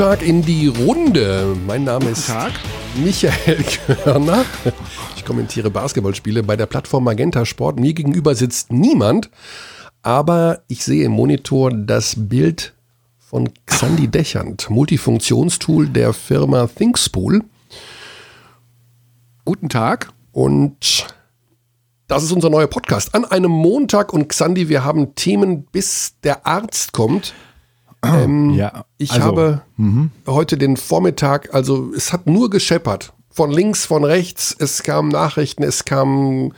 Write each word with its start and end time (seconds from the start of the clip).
Tag 0.00 0.22
in 0.22 0.40
die 0.40 0.66
Runde. 0.66 1.54
Mein 1.66 1.84
Name 1.84 2.08
ist 2.08 2.26
Tag. 2.26 2.52
Michael 3.04 3.62
Körner. 3.62 4.46
Ich 5.14 5.26
kommentiere 5.26 5.68
Basketballspiele 5.68 6.42
bei 6.42 6.56
der 6.56 6.64
Plattform 6.64 7.04
Magenta 7.04 7.44
Sport. 7.44 7.78
Mir 7.78 7.92
gegenüber 7.92 8.34
sitzt 8.34 8.72
niemand, 8.72 9.28
aber 10.00 10.62
ich 10.68 10.86
sehe 10.86 11.04
im 11.04 11.12
Monitor 11.12 11.70
das 11.70 12.14
Bild 12.16 12.72
von 13.18 13.50
Xandi 13.66 14.08
Dechand, 14.08 14.70
Multifunktionstool 14.70 15.90
der 15.90 16.14
Firma 16.14 16.66
ThinkSpool. 16.66 17.44
Guten 19.44 19.68
Tag. 19.68 20.14
Und 20.32 21.08
das 22.08 22.22
ist 22.22 22.32
unser 22.32 22.48
neuer 22.48 22.68
Podcast 22.68 23.14
an 23.14 23.26
einem 23.26 23.50
Montag. 23.50 24.14
Und 24.14 24.30
Xandi, 24.30 24.70
wir 24.70 24.82
haben 24.82 25.14
Themen, 25.14 25.64
bis 25.64 26.14
der 26.24 26.46
Arzt 26.46 26.94
kommt. 26.94 27.34
Ähm, 28.02 28.50
Ja, 28.50 28.84
ich 28.98 29.12
also, 29.12 29.24
habe 29.24 29.62
heute 30.26 30.56
den 30.56 30.76
Vormittag, 30.76 31.54
also 31.54 31.92
es 31.94 32.12
hat 32.12 32.26
nur 32.26 32.50
gescheppert. 32.50 33.12
Von 33.30 33.50
links, 33.50 33.86
von 33.86 34.04
rechts, 34.04 34.54
es 34.58 34.82
kamen 34.82 35.08
Nachrichten, 35.08 35.62
es 35.62 35.84
kamen 35.84 36.52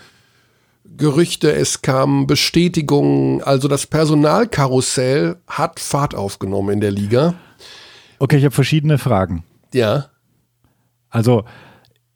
Gerüchte, 0.96 1.52
es 1.52 1.82
kamen 1.82 2.26
Bestätigungen. 2.26 3.42
Also 3.42 3.68
das 3.68 3.86
Personalkarussell 3.86 5.36
hat 5.46 5.80
Fahrt 5.80 6.14
aufgenommen 6.14 6.70
in 6.70 6.80
der 6.80 6.90
Liga. 6.90 7.34
Okay, 8.18 8.36
ich 8.36 8.44
habe 8.44 8.54
verschiedene 8.54 8.98
Fragen. 8.98 9.44
Ja. 9.74 10.06
Also, 11.10 11.44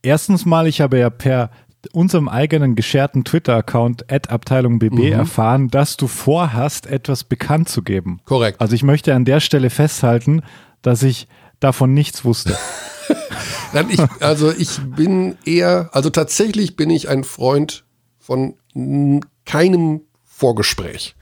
erstens 0.02 0.46
mal, 0.46 0.66
ich 0.66 0.80
habe 0.80 0.98
ja 0.98 1.10
per 1.10 1.50
unserem 1.92 2.28
eigenen 2.28 2.74
gescherten 2.74 3.24
Twitter-Account 3.24 4.10
Abteilung 4.30 4.78
BB 4.78 5.10
erfahren, 5.10 5.68
dass 5.68 5.96
du 5.96 6.06
vorhast, 6.06 6.86
etwas 6.86 7.24
bekannt 7.24 7.68
zu 7.68 7.82
geben. 7.82 8.20
Korrekt. 8.24 8.60
Also 8.60 8.74
ich 8.74 8.82
möchte 8.82 9.14
an 9.14 9.24
der 9.24 9.40
Stelle 9.40 9.70
festhalten, 9.70 10.42
dass 10.82 11.02
ich 11.02 11.28
davon 11.60 11.94
nichts 11.94 12.24
wusste. 12.24 12.56
Nein, 13.72 13.86
ich, 13.90 14.00
also 14.20 14.52
ich 14.52 14.78
bin 14.80 15.36
eher, 15.44 15.90
also 15.92 16.10
tatsächlich 16.10 16.76
bin 16.76 16.90
ich 16.90 17.08
ein 17.08 17.24
Freund 17.24 17.84
von 18.18 18.54
keinem 19.44 20.02
Vorgespräch 20.24 21.14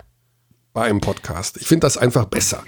bei 0.72 0.82
einem 0.84 1.00
Podcast. 1.00 1.56
Ich 1.60 1.66
finde 1.66 1.86
das 1.86 1.96
einfach 1.96 2.24
besser. 2.26 2.62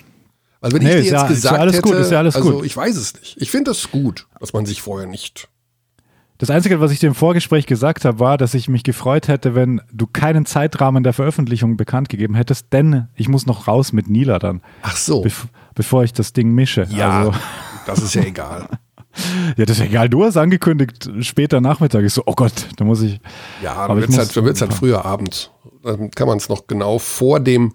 Weil 0.61 0.72
wenn 0.72 0.83
Nee, 0.83 0.89
ich 0.89 0.94
dir 0.94 1.02
jetzt 1.02 1.12
ja- 1.12 1.19
ist 1.19 1.22
ja 1.22 1.28
gesagt 1.34 1.61
alles 1.61 1.77
hätte, 1.77 1.83
gut, 1.89 1.94
ist 1.97 2.11
ja 2.11 2.19
alles 2.19 2.36
also 2.36 2.52
gut. 2.52 2.64
ich 2.64 2.77
weiß 2.77 2.97
es 2.97 3.14
nicht. 3.14 3.36
Ich 3.39 3.50
finde 3.50 3.70
das 3.70 3.91
gut, 3.91 4.27
dass 4.41 4.52
man 4.52 4.64
sich 4.67 4.80
vorher 4.80 5.06
nicht. 5.08 5.48
Das 6.39 6.51
Einzige, 6.51 6.81
was 6.81 6.91
ich 6.92 6.98
dir 6.98 7.06
im 7.06 7.15
Vorgespräch 7.15 7.67
gesagt 7.67 8.05
habe, 8.05 8.19
war, 8.20 8.37
dass 8.37 8.53
ich 8.55 8.69
mich 8.69 8.83
gefreut 8.83 9.29
hätte, 9.29 9.55
wenn 9.55 9.81
du 9.92 10.06
keinen 10.06 10.45
Zeitrahmen 10.45 11.03
der 11.03 11.12
Veröffentlichung 11.12 11.77
bekannt 11.77 12.09
gegeben 12.09 12.34
hättest, 12.34 12.73
denn 12.73 13.09
ich 13.15 13.29
muss 13.29 13.47
noch 13.47 13.69
raus 13.69 13.92
mit 13.92 14.09
Nila 14.09 14.39
dann, 14.39 14.61
Ach 14.83 14.97
so. 14.97 15.23
bev 15.23 15.47
bevor 15.75 16.05
ich 16.05 16.12
das 16.12 16.33
Ding 16.33 16.53
mische. 16.53 16.87
ja, 16.91 17.20
Also, 17.20 17.34
das 17.87 18.03
ist 18.03 18.14
ja 18.14 18.23
egal. 18.23 18.69
ja, 19.57 19.64
das 19.64 19.79
ist 19.79 19.84
egal. 19.84 20.09
Du 20.09 20.25
hast 20.25 20.37
angekündigt, 20.37 21.11
später 21.20 21.61
Nachmittag. 21.61 22.05
Ich 22.05 22.12
so, 22.12 22.23
oh 22.27 22.34
Gott, 22.34 22.69
da 22.77 22.84
muss 22.84 23.03
ich. 23.03 23.20
Ja, 23.62 23.75
Aber 23.75 23.95
halt, 23.95 24.37
wird's 24.37 24.61
halt 24.61 24.75
früher 24.75 25.05
Abend. 25.05 25.53
Dann 25.83 26.11
kann 26.11 26.29
man 26.29 26.39
es 26.39 26.48
noch 26.48 26.67
genau 26.67 26.98
vor 26.98 27.41
dem 27.41 27.75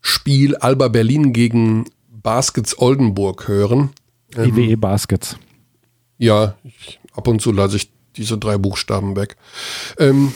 Spiel 0.00 0.56
Alba 0.56 0.88
Berlin 0.88 1.32
gegen 1.32 1.84
Baskets 2.10 2.78
Oldenburg 2.78 3.48
hören. 3.48 3.90
IWE 4.36 4.76
Baskets. 4.76 5.38
Ja, 6.18 6.54
ich, 6.64 7.00
ab 7.18 7.28
und 7.28 7.42
zu 7.42 7.52
lasse 7.52 7.76
ich 7.76 7.92
diese 8.16 8.38
drei 8.38 8.56
Buchstaben 8.56 9.16
weg. 9.16 9.36
Ähm, 9.98 10.32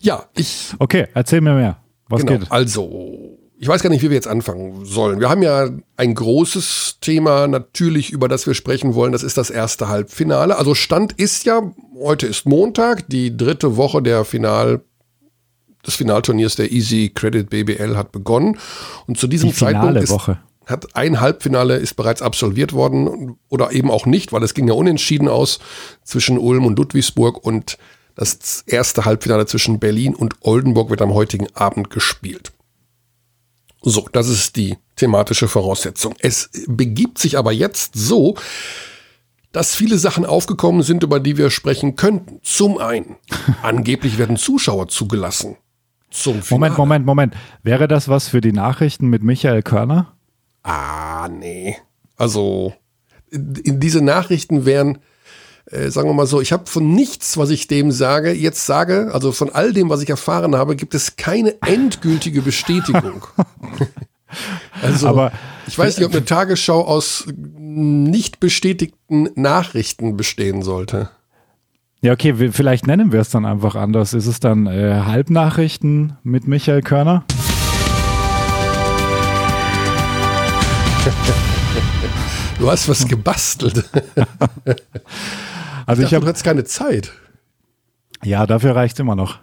ja, 0.00 0.24
ich, 0.36 0.74
Okay, 0.78 1.08
erzähl 1.14 1.40
mir 1.40 1.54
mehr. 1.54 1.78
Was 2.08 2.24
genau, 2.24 2.38
geht? 2.38 2.52
also, 2.52 3.38
ich 3.58 3.68
weiß 3.68 3.82
gar 3.82 3.90
nicht, 3.90 4.02
wie 4.02 4.10
wir 4.10 4.14
jetzt 4.14 4.28
anfangen 4.28 4.84
sollen. 4.84 5.20
Wir 5.20 5.28
haben 5.28 5.42
ja 5.42 5.68
ein 5.96 6.14
großes 6.14 6.98
Thema 7.00 7.46
natürlich, 7.46 8.10
über 8.10 8.28
das 8.28 8.46
wir 8.46 8.54
sprechen 8.54 8.94
wollen. 8.94 9.12
Das 9.12 9.22
ist 9.22 9.36
das 9.36 9.50
erste 9.50 9.88
Halbfinale. 9.88 10.56
Also 10.56 10.74
Stand 10.74 11.12
ist 11.12 11.44
ja, 11.44 11.62
heute 11.98 12.26
ist 12.26 12.46
Montag, 12.46 13.08
die 13.08 13.36
dritte 13.36 13.76
Woche 13.76 14.02
der 14.02 14.24
Final, 14.24 14.80
des 15.86 15.94
Finalturniers 15.94 16.56
der 16.56 16.72
Easy 16.72 17.10
Credit 17.14 17.48
BBL 17.48 17.96
hat 17.96 18.12
begonnen. 18.12 18.58
Und 19.06 19.18
zu 19.18 19.26
diesem 19.26 19.50
Die 19.50 19.56
Zeitpunkt 19.56 19.96
ist, 19.96 20.10
Woche. 20.10 20.38
Hat 20.70 20.96
ein 20.96 21.20
Halbfinale 21.20 21.76
ist 21.76 21.94
bereits 21.94 22.22
absolviert 22.22 22.72
worden 22.72 23.36
oder 23.48 23.72
eben 23.72 23.90
auch 23.90 24.06
nicht, 24.06 24.32
weil 24.32 24.42
es 24.42 24.54
ging 24.54 24.68
ja 24.68 24.74
unentschieden 24.74 25.28
aus 25.28 25.58
zwischen 26.04 26.38
Ulm 26.38 26.66
und 26.66 26.78
Ludwigsburg 26.78 27.44
und 27.44 27.78
das 28.14 28.64
erste 28.66 29.04
Halbfinale 29.04 29.46
zwischen 29.46 29.78
Berlin 29.78 30.14
und 30.14 30.34
Oldenburg 30.40 30.90
wird 30.90 31.02
am 31.02 31.14
heutigen 31.14 31.46
Abend 31.54 31.90
gespielt. 31.90 32.52
So, 33.82 34.08
das 34.12 34.28
ist 34.28 34.56
die 34.56 34.76
thematische 34.96 35.48
Voraussetzung. 35.48 36.14
Es 36.18 36.50
begibt 36.66 37.18
sich 37.18 37.38
aber 37.38 37.52
jetzt 37.52 37.94
so, 37.94 38.36
dass 39.52 39.74
viele 39.74 39.98
Sachen 39.98 40.26
aufgekommen 40.26 40.82
sind, 40.82 41.02
über 41.02 41.18
die 41.18 41.38
wir 41.38 41.50
sprechen 41.50 41.96
könnten. 41.96 42.40
Zum 42.42 42.78
einen, 42.78 43.16
angeblich 43.62 44.18
werden 44.18 44.36
Zuschauer 44.36 44.88
zugelassen. 44.88 45.56
Zum 46.10 46.42
Finale. 46.42 46.72
Moment, 46.74 46.78
Moment, 46.78 47.06
Moment. 47.06 47.34
Wäre 47.62 47.88
das 47.88 48.08
was 48.08 48.28
für 48.28 48.40
die 48.40 48.52
Nachrichten 48.52 49.08
mit 49.08 49.22
Michael 49.22 49.62
Körner? 49.62 50.12
Ah, 50.62 51.28
nee. 51.28 51.76
Also, 52.16 52.74
in, 53.30 53.80
diese 53.80 54.02
Nachrichten 54.02 54.66
wären, 54.66 54.98
äh, 55.66 55.88
sagen 55.90 56.08
wir 56.08 56.14
mal 56.14 56.26
so, 56.26 56.40
ich 56.40 56.52
habe 56.52 56.66
von 56.66 56.92
nichts, 56.94 57.36
was 57.36 57.50
ich 57.50 57.66
dem 57.66 57.92
sage, 57.92 58.32
jetzt 58.32 58.66
sage, 58.66 59.10
also 59.12 59.32
von 59.32 59.50
all 59.50 59.72
dem, 59.72 59.88
was 59.88 60.02
ich 60.02 60.10
erfahren 60.10 60.56
habe, 60.56 60.76
gibt 60.76 60.94
es 60.94 61.16
keine 61.16 61.60
endgültige 61.62 62.42
Bestätigung. 62.42 63.26
also, 64.82 65.08
Aber- 65.08 65.32
ich 65.66 65.78
weiß 65.78 65.98
nicht, 65.98 66.06
ob 66.06 66.12
eine 66.12 66.24
Tagesschau 66.24 66.84
aus 66.84 67.26
nicht 67.36 68.40
bestätigten 68.40 69.28
Nachrichten 69.36 70.16
bestehen 70.16 70.62
sollte. 70.62 71.10
Ja, 72.02 72.12
okay, 72.12 72.50
vielleicht 72.50 72.86
nennen 72.86 73.12
wir 73.12 73.20
es 73.20 73.28
dann 73.28 73.44
einfach 73.44 73.76
anders. 73.76 74.14
Ist 74.14 74.26
es 74.26 74.40
dann 74.40 74.66
äh, 74.66 75.02
Halbnachrichten 75.04 76.16
mit 76.22 76.48
Michael 76.48 76.80
Körner? 76.80 77.24
Du 82.58 82.70
hast 82.70 82.88
was 82.88 83.06
gebastelt. 83.06 83.84
Also 85.86 86.02
Ich 86.02 86.14
habe 86.14 86.24
hattest 86.24 86.44
keine 86.44 86.62
Zeit. 86.62 87.10
Ja, 88.22 88.46
dafür 88.46 88.76
reicht 88.76 89.00
immer 89.00 89.16
noch. 89.16 89.40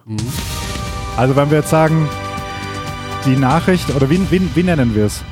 Also 1.18 1.36
wenn 1.36 1.50
wir 1.50 1.58
jetzt 1.58 1.70
sagen, 1.70 2.08
die 3.26 3.36
Nachricht, 3.36 3.94
oder 3.94 4.10
wie, 4.10 4.32
wie, 4.32 4.56
wie 4.56 4.64
nennen 4.64 4.96
wir 4.96 5.08
es? 5.08 5.24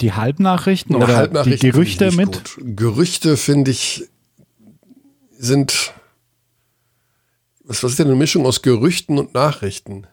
Die 0.00 0.12
Halbnachrichten 0.14 0.94
Eine 0.94 1.04
oder 1.04 1.16
Halbnachricht 1.16 1.62
die 1.62 1.70
Gerüchte 1.70 2.12
mit? 2.12 2.54
Gut. 2.54 2.76
Gerüchte 2.76 3.36
finde 3.36 3.72
ich 3.72 4.08
sind. 5.36 5.92
Was, 7.64 7.82
was 7.82 7.90
ist 7.90 7.98
denn 7.98 8.06
eine 8.06 8.16
Mischung 8.16 8.46
aus 8.46 8.62
Gerüchten 8.62 9.18
und 9.18 9.34
Nachrichten? 9.34 10.06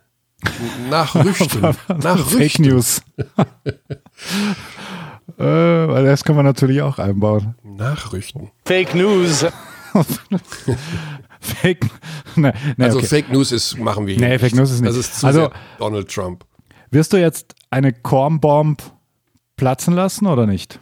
Nachrüchten. 0.89 1.47
Fake 1.73 2.03
Nachrüchten. 2.03 2.65
News. 2.65 3.01
äh, 5.37 5.43
weil 5.43 6.05
das 6.05 6.23
kann 6.23 6.35
man 6.35 6.45
natürlich 6.45 6.81
auch 6.81 6.99
einbauen. 6.99 7.55
Nachrüchten. 7.63 8.51
Fake 8.65 8.95
News. 8.95 9.45
Fake, 11.39 11.85
ne, 12.35 12.53
ne, 12.77 12.85
Also 12.85 12.97
okay. 12.97 13.07
Fake 13.07 13.31
News 13.31 13.51
ist, 13.51 13.77
machen 13.77 14.07
wir 14.07 14.15
hier 14.15 14.23
Nee, 14.23 14.33
nicht. 14.33 14.41
Fake 14.41 14.55
News 14.55 14.71
ist 14.71 14.81
nicht. 14.81 14.89
Das 14.89 14.97
ist 14.97 15.19
zu 15.19 15.27
Also- 15.27 15.39
sehr 15.41 15.51
Donald 15.77 16.11
Trump. 16.13 16.43
Wirst 16.91 17.13
du 17.13 17.17
jetzt 17.17 17.55
eine 17.71 17.93
Kornbomb 17.93 18.81
platzen 19.57 19.93
lassen 19.93 20.27
oder 20.27 20.45
nicht? 20.45 20.79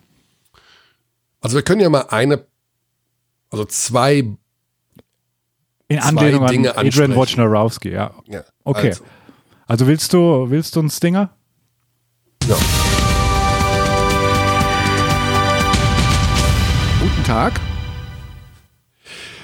Also 1.41 1.55
wir 1.57 1.63
können 1.63 1.81
ja 1.81 1.89
mal 1.89 2.05
eine, 2.09 2.45
also 3.49 3.65
zwei, 3.65 4.15
In 4.19 4.37
Zwei 5.89 5.99
Anlehnung 5.99 6.47
Dinge 6.47 6.77
an 6.77 6.87
Adrian. 6.87 7.15
Wojnarowski, 7.15 7.89
ja. 7.91 8.11
ja. 8.27 8.43
Okay. 8.63 8.89
Also, 8.89 9.03
Also 9.73 9.87
willst 9.87 10.13
du, 10.13 10.51
willst 10.51 10.75
du 10.75 10.81
einen 10.81 10.91
Stinger? 10.91 11.31
ja. 12.47 12.55
Guten 17.01 17.23
Tag. 17.23 17.59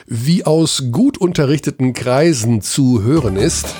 Wie 0.05 0.45
aus 0.45 0.83
gut 0.91 1.17
unterrichteten 1.17 1.93
Kreisen 1.93 2.61
zu 2.61 3.01
hören 3.01 3.37
ist. 3.37 3.73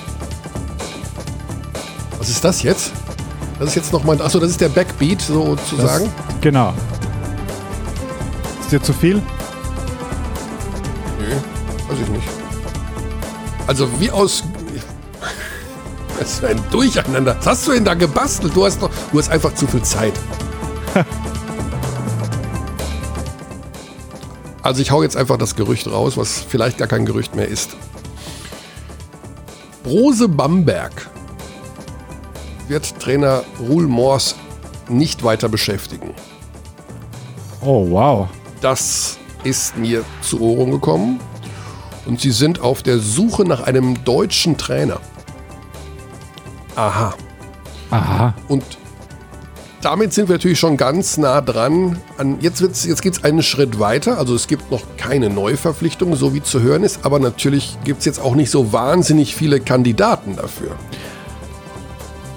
Was 2.17 2.29
ist 2.29 2.43
das 2.43 2.63
jetzt? 2.63 2.93
Das 3.59 3.69
ist 3.69 3.75
jetzt 3.75 3.93
nochmal, 3.93 4.19
achso, 4.19 4.39
das 4.39 4.49
ist 4.49 4.59
der 4.59 4.69
Backbeat 4.69 5.21
sozusagen. 5.21 6.09
Genau. 6.41 6.73
Ist 8.61 8.71
dir 8.71 8.81
zu 8.81 8.93
viel? 8.93 9.17
Nö, 11.19 11.35
weiß 11.89 11.99
ich 12.01 12.09
nicht. 12.09 12.27
Also 13.67 13.87
wie 13.99 14.09
aus. 14.09 14.43
Das 16.29 16.33
ist 16.33 16.43
ein 16.43 16.61
Durcheinander. 16.69 17.37
Was 17.39 17.47
hast 17.47 17.67
du 17.67 17.71
denn 17.71 17.85
da 17.85 17.93
gebastelt? 17.93 18.55
Du 18.55 18.65
hast 18.65 18.81
doch. 18.81 18.89
Du 19.11 19.19
hast 19.19 19.29
einfach 19.29 19.53
zu 19.55 19.67
viel 19.67 19.81
Zeit. 19.83 20.13
Also 24.61 24.81
ich 24.81 24.91
hau 24.91 25.01
jetzt 25.01 25.15
einfach 25.15 25.37
das 25.37 25.55
Gerücht 25.55 25.87
raus, 25.87 26.17
was 26.17 26.41
vielleicht 26.41 26.77
gar 26.77 26.87
kein 26.87 27.05
Gerücht 27.05 27.33
mehr 27.33 27.47
ist. 27.47 27.77
Brose 29.83 30.27
Bamberg 30.27 31.09
wird 32.67 32.99
Trainer 32.99 33.43
Ruhl 33.57 33.87
Mors 33.87 34.35
nicht 34.89 35.23
weiter 35.23 35.47
beschäftigen. 35.47 36.13
Oh, 37.61 37.89
wow. 37.89 38.27
Das 38.59 39.17
ist 39.45 39.77
mir 39.77 40.03
zu 40.21 40.41
Ohren 40.41 40.71
gekommen. 40.71 41.21
Und 42.05 42.19
sie 42.19 42.31
sind 42.31 42.59
auf 42.59 42.83
der 42.83 42.99
Suche 42.99 43.45
nach 43.45 43.61
einem 43.61 44.03
deutschen 44.03 44.57
Trainer. 44.57 44.99
Aha. 46.75 47.13
Aha. 47.91 48.33
Und 48.47 48.63
damit 49.81 50.13
sind 50.13 50.27
wir 50.27 50.35
natürlich 50.35 50.59
schon 50.59 50.75
ganz 50.75 51.17
nah 51.17 51.39
dran. 51.41 51.99
An, 52.17 52.37
jetzt 52.41 52.61
wird's, 52.61 52.85
jetzt 52.85 53.01
geht 53.01 53.13
es 53.17 53.23
einen 53.23 53.41
Schritt 53.41 53.79
weiter. 53.79 54.17
Also 54.17 54.35
es 54.35 54.47
gibt 54.47 54.71
noch 54.71 54.81
keine 54.97 55.29
Neuverpflichtung, 55.29 56.15
so 56.15 56.33
wie 56.33 56.43
zu 56.43 56.61
hören 56.61 56.83
ist. 56.83 57.05
Aber 57.05 57.19
natürlich 57.19 57.77
gibt 57.85 57.99
es 57.99 58.05
jetzt 58.05 58.19
auch 58.19 58.35
nicht 58.35 58.51
so 58.51 58.73
wahnsinnig 58.73 59.35
viele 59.35 59.59
Kandidaten 59.59 60.35
dafür. 60.35 60.71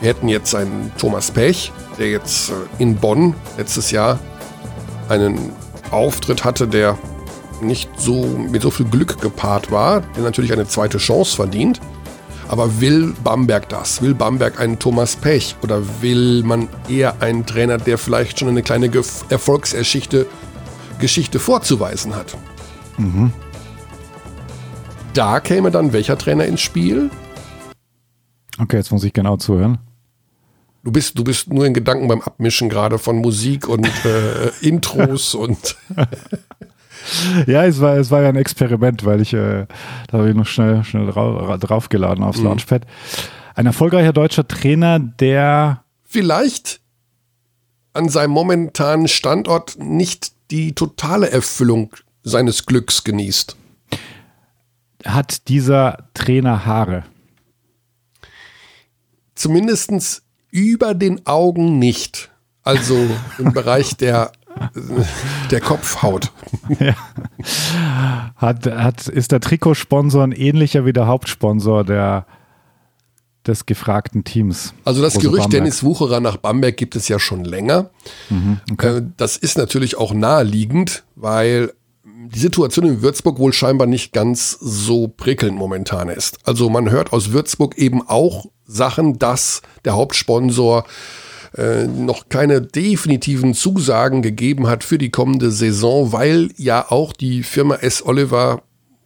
Wir 0.01 0.11
hätten 0.11 0.29
jetzt 0.29 0.55
einen 0.55 0.93
Thomas 0.99 1.31
Pech, 1.31 1.73
der 1.99 2.11
jetzt 2.11 2.51
äh, 2.51 2.55
in 2.79 2.97
Bonn 2.97 3.35
letztes 3.57 3.91
Jahr 3.91 4.19
einen 5.09 5.53
Auftritt 5.91 6.45
hatte, 6.45 6.67
der 6.67 6.97
nicht 7.61 7.89
so 7.99 8.25
mit 8.25 8.63
so 8.63 8.71
viel 8.71 8.87
Glück 8.87 9.21
gepaart 9.21 9.71
war, 9.71 10.01
der 10.17 10.23
natürlich 10.23 10.53
eine 10.53 10.67
zweite 10.67 10.99
Chance 10.99 11.37
verdient. 11.37 11.81
Aber 12.49 12.81
will 12.81 13.15
Bamberg 13.25 13.69
das? 13.69 14.03
Will 14.03 14.15
Bamberg 14.15 14.61
einen 14.61 14.79
Thomas 14.79 15.17
Pech? 15.17 15.57
Oder 15.63 15.83
will 16.03 16.43
man 16.43 16.69
eher 16.89 17.23
einen 17.23 17.47
Trainer, 17.47 17.79
der 17.79 17.99
vielleicht 17.99 18.39
schon 18.39 18.49
eine 18.49 18.63
kleine 18.63 18.91
Erfolgsgeschichte 19.29 20.27
Geschichte 20.99 21.39
vorzuweisen 21.39 22.15
hat? 22.15 22.37
Mhm. 22.99 23.33
Da 25.15 25.41
käme 25.41 25.71
dann 25.71 25.93
welcher 25.93 26.17
Trainer 26.17 26.45
ins 26.45 26.61
Spiel? 26.61 27.11
Okay, 28.59 28.77
jetzt 28.77 28.93
muss 28.93 29.05
ich 29.05 29.13
genau 29.13 29.37
zuhören. 29.37 29.79
Du 30.85 30.91
bist, 30.91 31.17
du 31.17 31.23
bist 31.23 31.53
nur 31.53 31.65
in 31.65 31.75
Gedanken 31.75 32.09
beim 32.09 32.23
Abmischen 32.23 32.69
gerade 32.69 32.99
von 32.99 33.17
Musik 33.17 33.69
und 33.69 33.87
äh, 34.05 34.49
Intros 34.67 35.35
und. 35.35 35.77
ja, 37.47 37.65
es 37.65 37.81
war, 37.81 37.97
es 37.97 38.11
war 38.11 38.23
ja 38.23 38.29
ein 38.29 38.37
Experiment, 38.37 39.05
weil 39.05 39.21
ich, 39.21 39.33
äh, 39.33 39.67
da 40.09 40.19
habe 40.19 40.31
ich 40.31 40.37
noch 40.37 40.47
schnell, 40.47 40.85
schnell 40.85 41.07
drauf, 41.07 41.59
draufgeladen 41.59 42.25
aufs 42.25 42.39
mhm. 42.39 42.45
Launchpad. 42.45 42.87
Ein 43.55 43.67
erfolgreicher 43.67 44.13
deutscher 44.13 44.47
Trainer, 44.49 44.99
der 44.99 45.85
vielleicht 46.05 46.81
an 47.93 48.09
seinem 48.09 48.31
momentanen 48.31 49.09
Standort 49.09 49.79
nicht 49.79 50.33
die 50.51 50.75
totale 50.75 51.31
Erfüllung 51.31 51.93
seines 52.23 52.67
Glücks 52.67 53.05
genießt. 53.05 53.57
Hat 55.05 55.49
dieser 55.49 56.09
Trainer 56.15 56.65
Haare? 56.65 57.05
Zumindest 59.35 60.23
über 60.51 60.95
den 60.95 61.27
Augen 61.27 61.79
nicht. 61.79 62.31
Also 62.63 62.97
im 63.39 63.53
Bereich 63.55 63.97
der, 63.97 64.31
der 65.51 65.61
Kopfhaut. 65.61 66.33
Ja. 66.79 66.95
Hat, 68.37 68.67
hat, 68.67 69.09
ist 69.09 69.33
der 69.33 69.41
Trikotsponsor 69.41 70.23
ein 70.25 70.33
ähnlicher 70.33 70.85
wie 70.85 70.93
der 70.93 71.07
Hauptsponsor 71.07 71.85
der, 71.85 72.27
des 73.47 73.67
gefragten 73.67 74.25
Teams? 74.25 74.75
Also 74.85 75.03
das 75.03 75.15
Gerücht 75.15 75.45
Bamberg. 75.45 75.51
Dennis 75.51 75.83
Wucherer 75.83 76.21
nach 76.21 76.37
Bamberg 76.37 76.77
gibt 76.77 76.97
es 76.97 77.09
ja 77.09 77.19
schon 77.19 77.45
länger. 77.45 77.91
Mhm, 78.31 78.61
okay. 78.73 78.99
Äh, 78.99 79.03
das 79.17 79.37
ist 79.37 79.59
natürlich 79.59 79.97
auch 79.97 80.15
naheliegend, 80.15 81.05
weil 81.15 81.73
die 82.05 82.39
Situation 82.39 82.87
in 82.87 83.03
Würzburg 83.03 83.39
wohl 83.39 83.53
scheinbar 83.53 83.87
nicht 83.87 84.13
ganz 84.13 84.53
so 84.61 85.09
prickelnd 85.09 85.57
momentan 85.57 86.09
ist. 86.09 86.39
Also 86.45 86.71
man 86.71 86.91
hört 86.91 87.13
aus 87.13 87.33
Würzburg 87.33 87.77
eben 87.79 88.07
auch 88.07 88.47
Sachen, 88.65 89.19
dass 89.19 89.63
der 89.85 89.95
Hauptsponsor 89.95 90.85
äh, 91.57 91.87
noch 91.87 92.29
keine 92.29 92.63
definitiven 92.63 93.55
Zusagen 93.55 94.23
gegeben 94.23 94.69
hat 94.69 94.85
für 94.85 94.99
die 94.99 95.11
kommende 95.11 95.51
Saison, 95.51 96.13
weil 96.13 96.51
ja 96.57 96.91
auch 96.91 97.13
die 97.13 97.43
Firma 97.43 97.77
S. 97.77 98.05
Oliver 98.05 98.63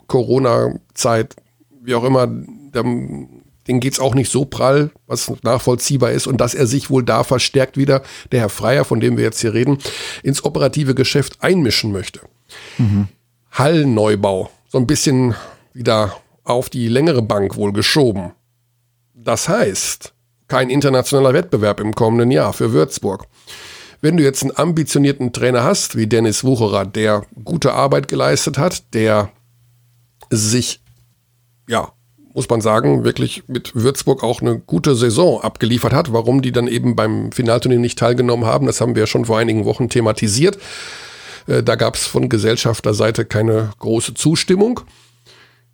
Corona-Zeit, 0.07 1.37
wie 1.83 1.95
auch 1.95 2.05
immer, 2.05 2.27
denen 2.27 3.81
geht 3.81 3.95
es 3.95 4.01
auch 4.01 4.15
nicht 4.15 4.31
so 4.31 4.45
prall, 4.45 4.91
was 5.07 5.33
nachvollziehbar 5.43 6.13
ist 6.13 6.27
und 6.27 6.41
dass 6.41 6.55
er 6.55 6.67
sich 6.67 6.91
wohl 6.91 7.03
da 7.03 7.25
verstärkt 7.25 7.77
wieder, 7.77 8.03
der 8.33 8.41
Herr 8.41 8.49
Freier, 8.49 8.85
von 8.85 9.01
dem 9.01 9.17
wir 9.17 9.25
jetzt 9.25 9.41
hier 9.41 9.55
reden, 9.55 9.79
ins 10.23 10.45
operative 10.45 10.95
Geschäft 10.95 11.43
einmischen 11.43 11.93
möchte. 11.93 12.21
Mhm. 12.79 13.09
Hallenneubau, 13.51 14.51
so 14.69 14.79
ein 14.79 14.87
bisschen 14.87 15.35
wieder 15.73 16.17
auf 16.45 16.71
die 16.71 16.89
längere 16.89 17.23
Bank 17.23 17.57
wohl 17.57 17.73
geschoben. 17.73 18.33
Das 19.15 19.49
heißt, 19.49 20.13
kein 20.49 20.71
internationaler 20.71 21.35
Wettbewerb 21.35 21.81
im 21.81 21.95
kommenden 21.95 22.31
Jahr 22.31 22.53
für 22.53 22.73
Würzburg. 22.73 23.27
Wenn 24.01 24.17
du 24.17 24.23
jetzt 24.23 24.43
einen 24.43 24.57
ambitionierten 24.57 25.33
Trainer 25.33 25.65
hast, 25.65 25.97
wie 25.97 26.07
Dennis 26.07 26.45
Wucherer, 26.45 26.85
der 26.85 27.25
gute 27.45 27.73
Arbeit 27.73 28.09
geleistet 28.09 28.59
hat, 28.59 28.95
der 28.95 29.31
sich, 30.31 30.81
ja, 31.69 31.93
muss 32.35 32.49
man 32.51 32.61
sagen, 32.61 33.03
wirklich 33.03 33.45
mit 33.47 33.75
Würzburg 33.75 34.23
auch 34.23 34.43
eine 34.43 34.59
gute 34.59 34.95
Saison 34.95 35.41
abgeliefert 35.41 35.95
hat. 35.95 36.13
Warum 36.13 36.43
die 36.43 36.53
dann 36.53 36.69
eben 36.69 36.95
beim 36.95 37.33
Finalturnier 37.33 37.79
nicht 37.79 37.99
teilgenommen 37.99 38.45
haben, 38.45 38.67
das 38.67 38.81
haben 38.81 38.95
wir 38.95 39.05
ja 39.05 39.07
schon 39.07 39.25
vor 39.25 39.39
einigen 39.39 39.65
Wochen 39.65 39.89
thematisiert. 39.89 40.59
Äh, 41.47 41.63
da 41.63 41.77
gab 41.77 41.95
es 41.95 42.07
von 42.07 42.29
Gesellschafterseite 42.29 43.25
keine 43.25 43.71
große 43.79 44.13
Zustimmung. 44.13 44.81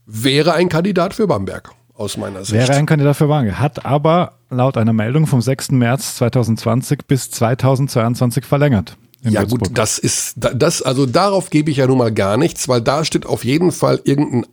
Wäre 0.07 0.55
ein 0.55 0.69
Kandidat 0.69 1.15
für 1.15 1.27
Bamberg 1.27 1.73
aus 1.94 2.17
meiner 2.17 2.44
Sicht. 2.44 2.55
Wäre 2.69 2.75
ein 2.75 2.87
Kandidat 2.87 3.17
für 3.17 3.27
Bamberg. 3.27 3.59
Hat 3.59 3.85
aber 3.85 4.39
laut 4.50 4.77
einer 4.77 4.93
Meldung 4.93 5.27
vom 5.27 5.41
6. 5.41 5.73
März 5.73 6.17
2020 6.17 7.06
bis 7.06 7.31
2022 7.31 8.44
verlängert. 8.44 8.97
Ja 9.23 9.43
Würzburg. 9.43 9.61
gut, 9.69 9.79
das 9.79 9.99
ist 9.99 10.35
das 10.37 10.83
also 10.83 11.06
darauf 11.06 11.50
gebe 11.50 11.71
ich 11.71 11.77
ja 11.77 11.87
nun 11.87 11.99
mal 11.99 12.12
gar 12.12 12.37
nichts, 12.37 12.67
weil 12.69 12.81
da 12.81 13.05
steht 13.05 13.25
auf 13.25 13.44
jeden 13.44 13.71
Fall 13.71 14.00
irgendein 14.05 14.47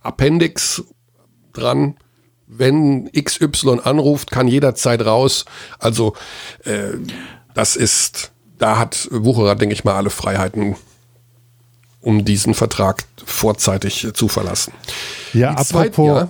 Appendix 0.00 0.84
dran. 1.52 1.96
Wenn 2.46 3.10
XY 3.12 3.80
anruft, 3.84 4.30
kann 4.30 4.48
jederzeit 4.48 5.04
raus. 5.04 5.44
Also 5.78 6.14
äh, 6.64 6.98
das 7.54 7.76
ist 7.76 8.32
da 8.58 8.78
hat 8.78 9.08
Wucherer, 9.10 9.56
denke 9.56 9.72
ich 9.72 9.84
mal, 9.84 9.94
alle 9.96 10.10
Freiheiten, 10.10 10.76
um 12.00 12.24
diesen 12.24 12.54
Vertrag 12.54 13.04
vorzeitig 13.24 14.06
zu 14.14 14.28
verlassen. 14.28 14.72
Ja, 15.32 15.54
Die 15.54 15.56
apropos 15.58 16.06
ja, 16.06 16.28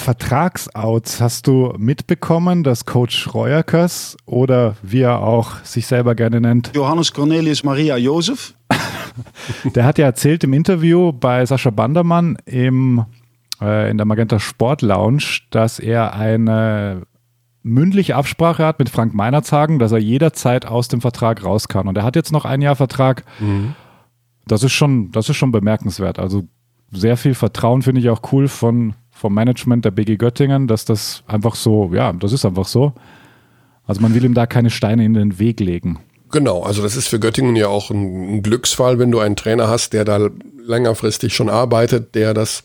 Vertragsouts, 0.00 1.20
hast 1.20 1.46
du 1.46 1.74
mitbekommen, 1.76 2.62
dass 2.62 2.86
Coach 2.86 3.32
Reuerkers 3.34 4.16
oder 4.26 4.76
wie 4.82 5.00
er 5.02 5.20
auch 5.20 5.62
sich 5.64 5.86
selber 5.86 6.14
gerne 6.14 6.40
nennt, 6.40 6.72
Johannes 6.74 7.12
Cornelius 7.12 7.62
Maria 7.62 7.96
Josef, 7.96 8.54
der 9.74 9.84
hat 9.84 9.98
ja 9.98 10.06
erzählt 10.06 10.44
im 10.44 10.52
Interview 10.52 11.12
bei 11.12 11.44
Sascha 11.46 11.70
Bandermann 11.70 12.36
im, 12.46 13.04
äh, 13.60 13.90
in 13.90 13.98
der 13.98 14.06
Magenta 14.06 14.40
Sport 14.40 14.82
Lounge, 14.82 15.40
dass 15.50 15.78
er 15.78 16.14
eine 16.14 17.02
mündliche 17.62 18.16
Absprache 18.16 18.64
hat 18.64 18.78
mit 18.78 18.88
Frank 18.88 19.14
Meinerzhagen, 19.14 19.78
dass 19.78 19.92
er 19.92 19.98
jederzeit 19.98 20.66
aus 20.66 20.88
dem 20.88 21.00
Vertrag 21.00 21.44
raus 21.44 21.68
kann. 21.68 21.88
Und 21.88 21.96
er 21.96 22.04
hat 22.04 22.16
jetzt 22.16 22.32
noch 22.32 22.44
ein 22.44 22.62
Jahr 22.62 22.76
Vertrag. 22.76 23.24
Mhm. 23.38 23.74
Das 24.46 24.62
ist 24.62 24.72
schon, 24.72 25.12
das 25.12 25.28
ist 25.28 25.36
schon 25.36 25.52
bemerkenswert. 25.52 26.18
Also 26.18 26.44
sehr 26.90 27.16
viel 27.16 27.34
Vertrauen 27.34 27.82
finde 27.82 28.00
ich 28.00 28.08
auch 28.08 28.32
cool 28.32 28.48
von, 28.48 28.94
vom 29.20 29.34
Management 29.34 29.84
der 29.84 29.90
BG 29.90 30.16
Göttingen, 30.16 30.66
dass 30.66 30.86
das 30.86 31.22
einfach 31.26 31.54
so, 31.54 31.90
ja, 31.92 32.10
das 32.14 32.32
ist 32.32 32.46
einfach 32.46 32.66
so. 32.66 32.94
Also 33.86 34.00
man 34.00 34.14
will 34.14 34.24
ihm 34.24 34.32
da 34.32 34.46
keine 34.46 34.70
Steine 34.70 35.04
in 35.04 35.12
den 35.12 35.38
Weg 35.38 35.60
legen. 35.60 35.98
Genau, 36.30 36.62
also 36.62 36.82
das 36.82 36.96
ist 36.96 37.08
für 37.08 37.20
Göttingen 37.20 37.54
ja 37.54 37.68
auch 37.68 37.90
ein, 37.90 38.42
Glücksfall, 38.42 38.98
wenn 38.98 39.10
du 39.10 39.18
einen 39.18 39.36
Trainer 39.36 39.68
hast, 39.68 39.92
der 39.92 40.06
da 40.06 40.30
längerfristig 40.64 41.34
schon 41.34 41.50
arbeitet, 41.50 42.14
der 42.14 42.32
das 42.32 42.64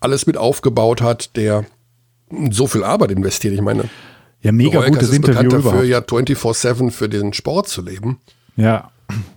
alles 0.00 0.26
mit 0.26 0.36
aufgebaut 0.36 1.00
hat, 1.00 1.36
der 1.36 1.64
so 2.50 2.66
viel 2.66 2.82
Arbeit 2.82 3.12
investiert. 3.12 3.54
Ich 3.54 3.60
meine, 3.60 3.84
ja, 4.40 4.50
mega 4.50 4.78
Royal 4.78 4.90
gutes 4.90 5.10
ist 5.10 5.14
Interview 5.14 5.50
bekannt 5.50 5.64
dafür, 5.64 5.84
ja 5.84 5.98
24-7 6.00 6.90
für 6.90 7.08
den 7.08 7.32
Sport 7.34 7.68
zu 7.68 7.82
leben. 7.82 8.18
Ja. 8.56 8.90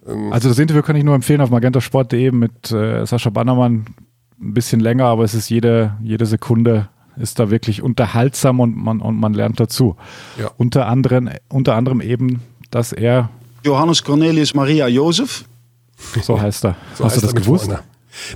Ähm, 0.07 0.33
also 0.33 0.49
das 0.49 0.57
Interview 0.57 0.81
kann 0.81 0.95
ich 0.95 1.03
nur 1.03 1.13
empfehlen 1.13 1.41
auf 1.41 1.51
magentasport.de 1.51 2.31
mit 2.31 2.71
äh, 2.71 3.05
Sascha 3.05 3.29
Bannermann. 3.29 3.85
Ein 4.39 4.53
bisschen 4.53 4.79
länger, 4.79 5.05
aber 5.05 5.23
es 5.23 5.33
ist 5.33 5.49
jede, 5.49 5.95
jede 6.01 6.25
Sekunde 6.25 6.89
ist 7.17 7.39
da 7.39 7.49
wirklich 7.49 7.81
unterhaltsam 7.81 8.59
und 8.59 8.75
man, 8.75 9.01
und 9.01 9.19
man 9.19 9.33
lernt 9.33 9.59
dazu. 9.59 9.95
Ja. 10.39 10.51
Unter, 10.57 10.87
anderem, 10.87 11.29
unter 11.49 11.75
anderem 11.75 12.01
eben, 12.01 12.41
dass 12.69 12.93
er 12.93 13.29
Johannes 13.63 14.03
Cornelius 14.03 14.53
Maria 14.53 14.87
Josef. 14.87 15.45
So 16.21 16.39
heißt 16.39 16.65
er. 16.65 16.75
So 16.93 17.03
Hast 17.05 17.13
heißt 17.13 17.23
du 17.23 17.27
das 17.27 17.35
gewusst? 17.35 17.65
Vorne. 17.65 17.83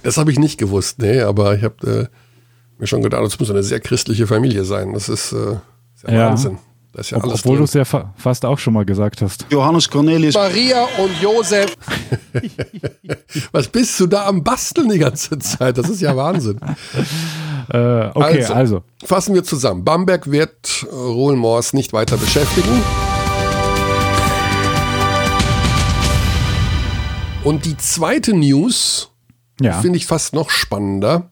Das 0.03 0.17
habe 0.17 0.31
ich 0.31 0.39
nicht 0.39 0.57
gewusst, 0.57 0.99
nee, 0.99 1.21
aber 1.21 1.55
ich 1.55 1.63
habe 1.63 2.09
äh, 2.11 2.79
mir 2.79 2.87
schon 2.87 3.01
gedacht, 3.01 3.23
es 3.23 3.39
muss 3.39 3.49
eine 3.49 3.63
sehr 3.63 3.79
christliche 3.79 4.27
Familie 4.27 4.63
sein. 4.63 4.93
Das 4.93 5.09
ist 5.09 5.31
äh, 5.31 5.57
ist 5.95 6.03
ja, 6.07 6.13
ja. 6.13 6.29
Wahnsinn. 6.29 6.57
Das 6.93 7.05
ist 7.05 7.11
ja 7.11 7.17
Ob, 7.17 7.23
alles 7.23 7.39
obwohl 7.39 7.57
du 7.59 7.63
es 7.63 7.73
ja 7.73 7.85
fa 7.85 8.13
fast 8.17 8.43
auch 8.45 8.59
schon 8.59 8.73
mal 8.73 8.83
gesagt 8.83 9.21
hast. 9.21 9.45
Johannes 9.49 9.89
Cornelius. 9.89 10.35
Maria 10.35 10.85
und 10.97 11.21
Josef. 11.21 11.77
Was 13.53 13.67
bist 13.69 13.97
du 13.99 14.07
da 14.07 14.25
am 14.27 14.43
Basteln 14.43 14.89
die 14.89 14.99
ganze 14.99 15.39
Zeit? 15.39 15.77
Das 15.77 15.89
ist 15.89 16.01
ja 16.01 16.15
Wahnsinn. 16.17 16.59
äh, 17.69 17.77
okay, 18.13 18.43
also, 18.43 18.53
also, 18.53 18.83
Fassen 19.05 19.33
wir 19.33 19.43
zusammen. 19.45 19.85
Bamberg 19.85 20.29
wird 20.29 20.83
äh, 20.83 20.93
Rohlmors 20.93 21.71
nicht 21.71 21.93
weiter 21.93 22.17
beschäftigen. 22.17 22.81
Und 27.45 27.65
die 27.65 27.77
zweite 27.77 28.33
News 28.35 29.11
Ja. 29.61 29.79
finde 29.81 29.97
ich 29.97 30.05
fast 30.05 30.33
noch 30.33 30.49
spannender. 30.49 31.31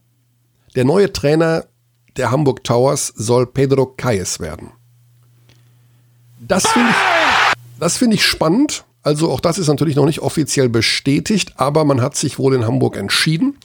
Der 0.76 0.86
neue 0.86 1.12
Trainer 1.12 1.66
der 2.18 2.32
Hamburg 2.32 2.64
Towers 2.64 3.08
soll 3.16 3.46
Pedro 3.46 3.86
Calles 3.86 4.40
werden. 4.40 4.72
Das 6.50 6.68
finde 6.68 6.90
ich, 6.90 7.80
das 7.80 7.98
finde 7.98 8.16
ich 8.16 8.26
spannend. 8.26 8.84
Also 9.04 9.32
auch 9.32 9.40
das 9.40 9.58
ist 9.58 9.68
natürlich 9.68 9.96
noch 9.96 10.06
nicht 10.06 10.20
offiziell 10.20 10.68
bestätigt, 10.68 11.54
aber 11.56 11.86
man 11.86 12.02
hat 12.02 12.18
sich 12.18 12.38
wohl 12.38 12.54
in 12.56 12.66
Hamburg 12.66 12.98
entschieden. 12.98 13.58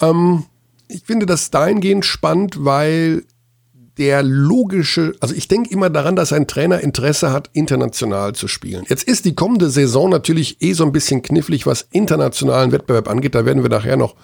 Ähm, 0.00 0.44
ich 0.88 1.04
finde 1.04 1.24
das 1.24 1.50
dahingehend 1.50 2.04
spannend, 2.04 2.64
weil 2.64 3.22
der 3.98 4.22
logische, 4.22 5.14
also 5.20 5.34
ich 5.34 5.48
denke 5.48 5.70
immer 5.70 5.90
daran, 5.90 6.16
dass 6.16 6.32
ein 6.32 6.48
Trainer 6.48 6.80
Interesse 6.80 7.30
hat, 7.30 7.50
international 7.52 8.34
zu 8.34 8.48
spielen. 8.48 8.84
Jetzt 8.88 9.04
ist 9.04 9.24
die 9.24 9.34
kommende 9.34 9.70
Saison 9.70 10.10
natürlich 10.10 10.60
eh 10.60 10.72
so 10.72 10.84
ein 10.84 10.92
bisschen 10.92 11.22
knifflig, 11.22 11.66
was 11.66 11.86
internationalen 11.92 12.72
Wettbewerb 12.72 13.08
angeht. 13.08 13.34
Da 13.34 13.44
werden 13.44 13.62
wir 13.62 13.70
nachher 13.70 13.96
noch 13.96 14.16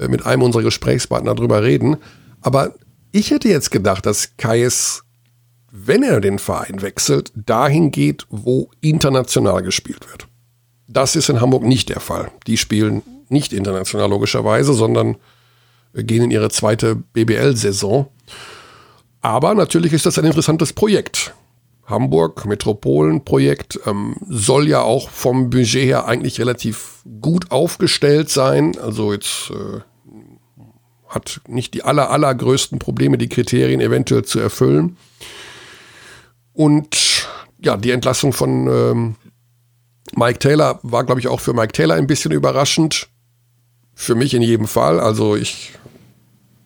äh, 0.00 0.08
mit 0.08 0.26
einem 0.26 0.42
unserer 0.42 0.64
Gesprächspartner 0.64 1.34
drüber 1.36 1.62
reden. 1.62 1.96
Aber 2.40 2.74
ich 3.12 3.30
hätte 3.30 3.48
jetzt 3.48 3.70
gedacht, 3.70 4.04
dass 4.04 4.36
Kais, 4.36 5.04
wenn 5.76 6.04
er 6.04 6.20
den 6.20 6.38
Verein 6.38 6.82
wechselt, 6.82 7.32
dahin 7.34 7.90
geht, 7.90 8.26
wo 8.30 8.70
international 8.80 9.60
gespielt 9.64 10.08
wird. 10.08 10.28
Das 10.86 11.16
ist 11.16 11.28
in 11.28 11.40
Hamburg 11.40 11.64
nicht 11.64 11.88
der 11.88 11.98
Fall. 11.98 12.30
Die 12.46 12.56
spielen 12.56 13.02
nicht 13.28 13.52
international 13.52 14.08
logischerweise, 14.08 14.72
sondern 14.72 15.16
äh, 15.92 16.04
gehen 16.04 16.22
in 16.22 16.30
ihre 16.30 16.48
zweite 16.50 16.94
BBL-Saison. 16.94 18.06
Aber 19.20 19.54
natürlich 19.54 19.92
ist 19.92 20.06
das 20.06 20.16
ein 20.16 20.24
interessantes 20.24 20.72
Projekt. 20.72 21.34
Hamburg 21.86 22.44
Metropolenprojekt 22.44 23.80
ähm, 23.84 24.14
soll 24.28 24.68
ja 24.68 24.82
auch 24.82 25.10
vom 25.10 25.50
Budget 25.50 25.86
her 25.86 26.06
eigentlich 26.06 26.38
relativ 26.38 27.02
gut 27.20 27.50
aufgestellt 27.50 28.30
sein. 28.30 28.78
Also 28.78 29.12
jetzt 29.12 29.50
äh, 29.50 29.80
hat 31.08 31.40
nicht 31.48 31.74
die 31.74 31.82
aller, 31.82 32.10
allergrößten 32.10 32.78
Probleme, 32.78 33.18
die 33.18 33.28
Kriterien 33.28 33.80
eventuell 33.80 34.24
zu 34.24 34.38
erfüllen. 34.38 34.96
Und 36.54 37.28
ja, 37.58 37.76
die 37.76 37.90
Entlassung 37.90 38.32
von 38.32 38.66
ähm, 38.68 39.14
Mike 40.14 40.38
Taylor 40.38 40.78
war, 40.82 41.04
glaube 41.04 41.20
ich, 41.20 41.28
auch 41.28 41.40
für 41.40 41.52
Mike 41.52 41.72
Taylor 41.72 41.96
ein 41.96 42.06
bisschen 42.06 42.32
überraschend. 42.32 43.08
Für 43.94 44.14
mich 44.14 44.34
in 44.34 44.42
jedem 44.42 44.66
Fall. 44.66 44.98
Also 45.00 45.36
ich 45.36 45.72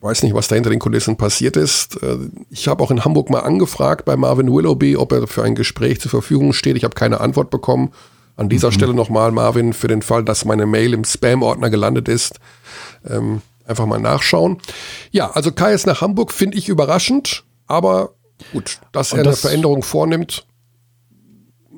weiß 0.01 0.23
nicht, 0.23 0.35
was 0.35 0.49
da 0.49 0.55
hinter 0.55 0.71
den 0.71 0.79
Kulissen 0.79 1.17
passiert 1.17 1.57
ist. 1.57 2.03
Äh, 2.03 2.19
Ich 2.51 2.69
habe 2.69 2.83
auch 2.83 2.91
in 2.91 3.05
Hamburg 3.05 3.31
mal 3.31 3.41
angefragt 3.41 4.05
bei 4.05 4.17
Marvin 4.17 4.53
Willoughby, 4.53 4.97
ob 4.97 5.13
er 5.13 5.27
für 5.27 5.43
ein 5.43 5.55
Gespräch 5.55 6.01
zur 6.01 6.11
Verfügung 6.11 6.53
steht. 6.53 6.77
Ich 6.77 6.85
habe 6.85 6.95
keine 6.95 7.21
Antwort 7.21 7.51
bekommen. 7.51 7.93
An 8.37 8.49
dieser 8.49 8.71
Stelle 8.71 8.95
nochmal, 8.95 9.33
Marvin, 9.33 9.73
für 9.73 9.89
den 9.89 10.01
Fall, 10.01 10.23
dass 10.23 10.45
meine 10.45 10.65
Mail 10.65 10.95
im 10.95 11.03
Spam-Ordner 11.03 11.71
gelandet 11.71 12.09
ist. 12.09 12.39
Ähm, 13.09 13.43
einfach 13.67 13.85
mal 13.87 13.99
nachschauen. 13.99 14.59
Ja, 15.11 15.33
also 15.33 15.51
Kai 15.51 15.73
ist 15.73 15.87
nach 15.87 16.03
Hamburg, 16.03 16.33
finde 16.33 16.57
ich 16.57 16.69
überraschend, 16.69 17.45
aber 17.67 18.15
gut, 18.53 18.81
dass 18.93 19.13
er 19.13 19.23
das- 19.25 19.45
eine 19.45 19.51
Veränderung 19.51 19.83
vornimmt 19.83 20.47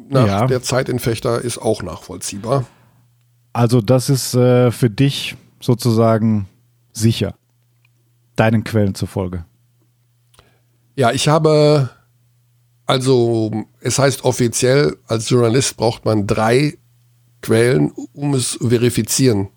nach 0.09 0.27
Ja. 0.27 0.47
der 0.47 0.63
Zeit 0.63 0.89
in 0.89 0.99
Fechter 0.99 1.41
ist 1.41 1.59
auch 1.59 1.83
nachvollziehbar. 1.83 2.65
Also 3.53 3.81
das 3.81 4.11
ist 4.11 4.35
äh, 4.35 4.71
für 4.71 4.91
dich 4.91 5.37
sozusagen 5.61 6.49
sicher. 6.93 7.35
Deinen 8.37 8.65
Quellen 8.65 8.95
zufolge. 8.95 9.45
Ja, 10.97 11.13
ich 11.13 11.29
habe, 11.29 11.91
also 12.87 13.51
es 13.81 13.99
heißt 13.99 14.25
offiziell, 14.25 14.97
als 15.07 15.29
Journalist 15.31 15.77
braucht 15.77 16.05
man 16.05 16.27
drei 16.27 16.79
Quellen, 17.43 17.93
um 18.13 18.35
es 18.35 18.59
verifizieren 18.61 19.49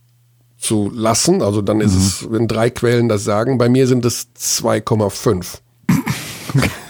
zu 0.58 0.90
lassen. 0.94 1.42
Also 1.42 1.62
dann 1.62 1.82
ist 1.82 1.96
es, 1.96 2.32
wenn 2.32 2.48
drei 2.48 2.70
Quellen 2.70 3.10
das 3.10 3.24
sagen, 3.24 3.58
bei 3.58 3.70
mir 3.70 3.88
sind 3.88 4.06
es 4.06 4.30
2,5. 4.36 5.60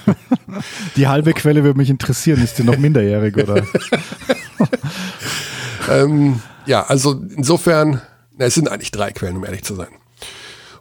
Die 0.96 1.08
halbe 1.08 1.34
Quelle 1.34 1.64
würde 1.64 1.78
mich 1.78 1.90
interessieren. 1.90 2.44
Ist 2.44 2.58
die 2.60 2.64
noch 2.64 2.78
minderjährig 2.78 3.36
oder? 3.38 3.66
Ähm, 5.90 6.42
ja, 6.66 6.84
also 6.84 7.22
insofern, 7.36 8.02
na, 8.38 8.46
es 8.46 8.56
sind 8.56 8.70
eigentlich 8.70 8.92
drei 8.92 9.12
Quellen, 9.12 9.38
um 9.38 9.46
ehrlich 9.46 9.64
zu 9.64 9.76
sein. 9.76 9.90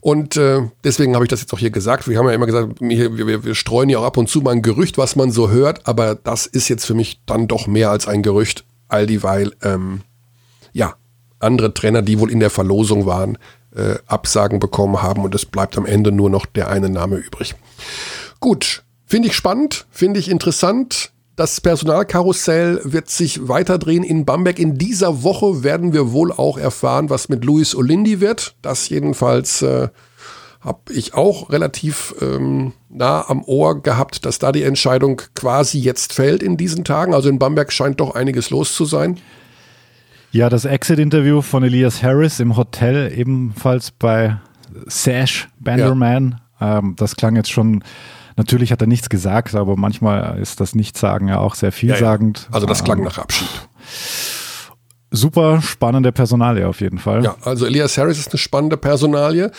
Und 0.00 0.36
äh, 0.36 0.62
deswegen 0.82 1.14
habe 1.14 1.24
ich 1.24 1.28
das 1.28 1.40
jetzt 1.40 1.52
auch 1.54 1.58
hier 1.58 1.70
gesagt. 1.70 2.08
Wir 2.08 2.18
haben 2.18 2.26
ja 2.26 2.32
immer 2.32 2.46
gesagt, 2.46 2.80
wir, 2.80 3.16
wir, 3.16 3.44
wir 3.44 3.54
streuen 3.54 3.88
ja 3.88 3.98
auch 3.98 4.04
ab 4.04 4.16
und 4.16 4.28
zu 4.28 4.40
mal 4.40 4.50
ein 4.50 4.62
Gerücht, 4.62 4.98
was 4.98 5.14
man 5.14 5.30
so 5.30 5.50
hört, 5.50 5.86
aber 5.86 6.16
das 6.16 6.46
ist 6.46 6.68
jetzt 6.68 6.84
für 6.84 6.94
mich 6.94 7.20
dann 7.24 7.46
doch 7.46 7.68
mehr 7.68 7.90
als 7.90 8.08
ein 8.08 8.22
Gerücht, 8.22 8.64
all 8.88 9.06
dieweil, 9.06 9.52
ähm, 9.62 10.00
ja, 10.72 10.94
andere 11.38 11.72
Trainer, 11.72 12.02
die 12.02 12.18
wohl 12.18 12.32
in 12.32 12.40
der 12.40 12.50
Verlosung 12.50 13.06
waren, 13.06 13.38
äh, 13.76 13.94
Absagen 14.06 14.58
bekommen 14.58 15.02
haben 15.02 15.22
und 15.22 15.34
es 15.36 15.46
bleibt 15.46 15.78
am 15.78 15.86
Ende 15.86 16.10
nur 16.10 16.30
noch 16.30 16.46
der 16.46 16.68
eine 16.68 16.90
Name 16.90 17.16
übrig. 17.16 17.54
Gut, 18.40 18.82
finde 19.12 19.28
ich 19.28 19.36
spannend, 19.36 19.84
finde 19.90 20.18
ich 20.18 20.30
interessant. 20.30 21.12
Das 21.36 21.60
Personalkarussell 21.60 22.80
wird 22.82 23.10
sich 23.10 23.46
weiterdrehen 23.46 24.04
in 24.04 24.24
Bamberg. 24.24 24.58
In 24.58 24.78
dieser 24.78 25.22
Woche 25.22 25.62
werden 25.62 25.92
wir 25.92 26.12
wohl 26.12 26.32
auch 26.32 26.56
erfahren, 26.56 27.10
was 27.10 27.28
mit 27.28 27.44
Luis 27.44 27.74
Olindi 27.74 28.22
wird. 28.22 28.56
Das 28.62 28.88
jedenfalls 28.88 29.60
äh, 29.60 29.88
habe 30.62 30.92
ich 30.94 31.12
auch 31.12 31.50
relativ 31.50 32.14
ähm, 32.22 32.72
nah 32.88 33.28
am 33.28 33.44
Ohr 33.44 33.82
gehabt, 33.82 34.24
dass 34.24 34.38
da 34.38 34.50
die 34.50 34.62
Entscheidung 34.62 35.20
quasi 35.34 35.78
jetzt 35.78 36.14
fällt 36.14 36.42
in 36.42 36.56
diesen 36.56 36.82
Tagen. 36.82 37.12
Also 37.12 37.28
in 37.28 37.38
Bamberg 37.38 37.70
scheint 37.70 38.00
doch 38.00 38.14
einiges 38.14 38.48
los 38.48 38.74
zu 38.74 38.86
sein. 38.86 39.18
Ja, 40.30 40.48
das 40.48 40.64
Exit-Interview 40.64 41.42
von 41.42 41.62
Elias 41.62 42.02
Harris 42.02 42.40
im 42.40 42.56
Hotel, 42.56 43.12
ebenfalls 43.14 43.90
bei 43.90 44.38
Sash 44.86 45.50
Banderman. 45.60 46.40
Ähm, 46.62 46.94
das 46.96 47.14
klang 47.16 47.36
jetzt 47.36 47.50
schon, 47.50 47.84
natürlich 48.36 48.72
hat 48.72 48.80
er 48.80 48.86
nichts 48.86 49.08
gesagt, 49.08 49.54
aber 49.54 49.76
manchmal 49.76 50.38
ist 50.38 50.60
das 50.60 50.74
Nichtsagen 50.74 51.28
ja 51.28 51.38
auch 51.38 51.54
sehr 51.54 51.72
vielsagend. 51.72 52.48
Also 52.50 52.66
das 52.66 52.84
klang 52.84 52.98
Ähm, 52.98 53.04
nach 53.04 53.18
Abschied. 53.18 53.48
Super 55.14 55.60
spannende 55.60 56.10
Personalie 56.10 56.66
auf 56.66 56.80
jeden 56.80 56.98
Fall. 56.98 57.22
Ja, 57.22 57.36
also 57.42 57.66
Elias 57.66 57.98
Harris 57.98 58.18
ist 58.18 58.30
eine 58.30 58.38
spannende 58.38 58.78
Personalie. 58.78 59.50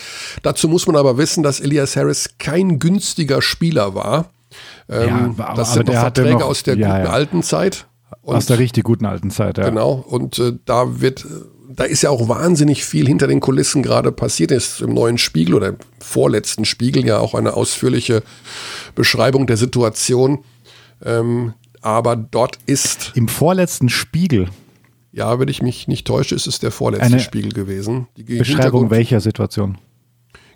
Dazu 0.42 0.68
muss 0.68 0.86
man 0.88 0.96
aber 0.96 1.16
wissen, 1.16 1.44
dass 1.44 1.60
Elias 1.60 1.94
Harris 1.96 2.30
kein 2.40 2.80
günstiger 2.80 3.40
Spieler 3.40 3.94
war. 3.94 4.26
Ähm, 4.88 5.08
Ja, 5.08 5.14
aber- 5.44 5.54
das 5.56 5.68
aber 5.68 5.74
sind 5.74 5.86
noch 5.86 5.92
der 5.92 6.02
hatte 6.02 6.22
Verträge 6.22 6.40
noch- 6.40 6.48
aus 6.50 6.62
der 6.64 6.76
ja, 6.76 6.88
guten 6.96 7.04
ja. 7.06 7.12
alten 7.12 7.42
Zeit. 7.44 7.86
Aus 8.24 8.46
der 8.46 8.58
richtig 8.58 8.82
guten 8.84 9.06
alten 9.06 9.30
Zeit, 9.30 9.58
ja. 9.58 9.68
Genau. 9.68 9.92
Und 10.08 10.38
äh, 10.40 10.54
da 10.64 11.00
wird, 11.00 11.24
äh, 11.24 11.28
da 11.76 11.84
ist 11.84 12.02
ja 12.02 12.10
auch 12.10 12.28
wahnsinnig 12.28 12.84
viel 12.84 13.06
hinter 13.06 13.26
den 13.26 13.40
Kulissen 13.40 13.82
gerade 13.82 14.12
passiert. 14.12 14.50
Ist 14.50 14.80
im 14.80 14.94
neuen 14.94 15.18
Spiegel 15.18 15.54
oder 15.54 15.68
im 15.68 15.76
vorletzten 15.98 16.64
Spiegel 16.64 17.06
ja 17.06 17.18
auch 17.18 17.34
eine 17.34 17.54
ausführliche 17.54 18.22
Beschreibung 18.94 19.46
der 19.46 19.56
Situation. 19.56 20.44
Ähm, 21.04 21.54
aber 21.80 22.16
dort 22.16 22.58
ist, 22.66 23.12
Im 23.14 23.28
vorletzten 23.28 23.88
Spiegel, 23.88 24.48
ja, 25.12 25.38
wenn 25.38 25.48
ich 25.48 25.62
mich 25.62 25.86
nicht 25.86 26.06
täusche, 26.06 26.34
ist 26.34 26.46
es 26.46 26.58
der 26.58 26.70
vorletzte 26.70 27.06
Eine 27.06 27.20
Spiegel 27.20 27.52
gewesen. 27.52 28.08
Die 28.16 28.22
Beschreibung 28.22 28.90
welcher 28.90 29.20
Situation? 29.20 29.78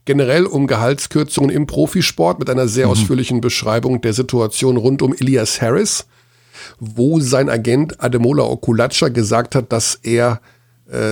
generell 0.08 0.46
um 0.46 0.66
Gehaltskürzungen 0.66 1.50
im 1.50 1.66
Profisport 1.66 2.38
mit 2.38 2.48
einer 2.48 2.66
sehr 2.66 2.88
ausführlichen 2.88 3.42
Beschreibung 3.42 4.00
der 4.00 4.14
Situation 4.14 4.78
rund 4.78 5.02
um 5.02 5.12
Elias 5.12 5.60
Harris, 5.60 6.06
wo 6.80 7.20
sein 7.20 7.50
Agent 7.50 8.02
Ademola 8.02 8.44
Okulacha 8.44 9.08
gesagt 9.10 9.54
hat, 9.54 9.70
dass 9.70 9.96
er, 9.96 10.40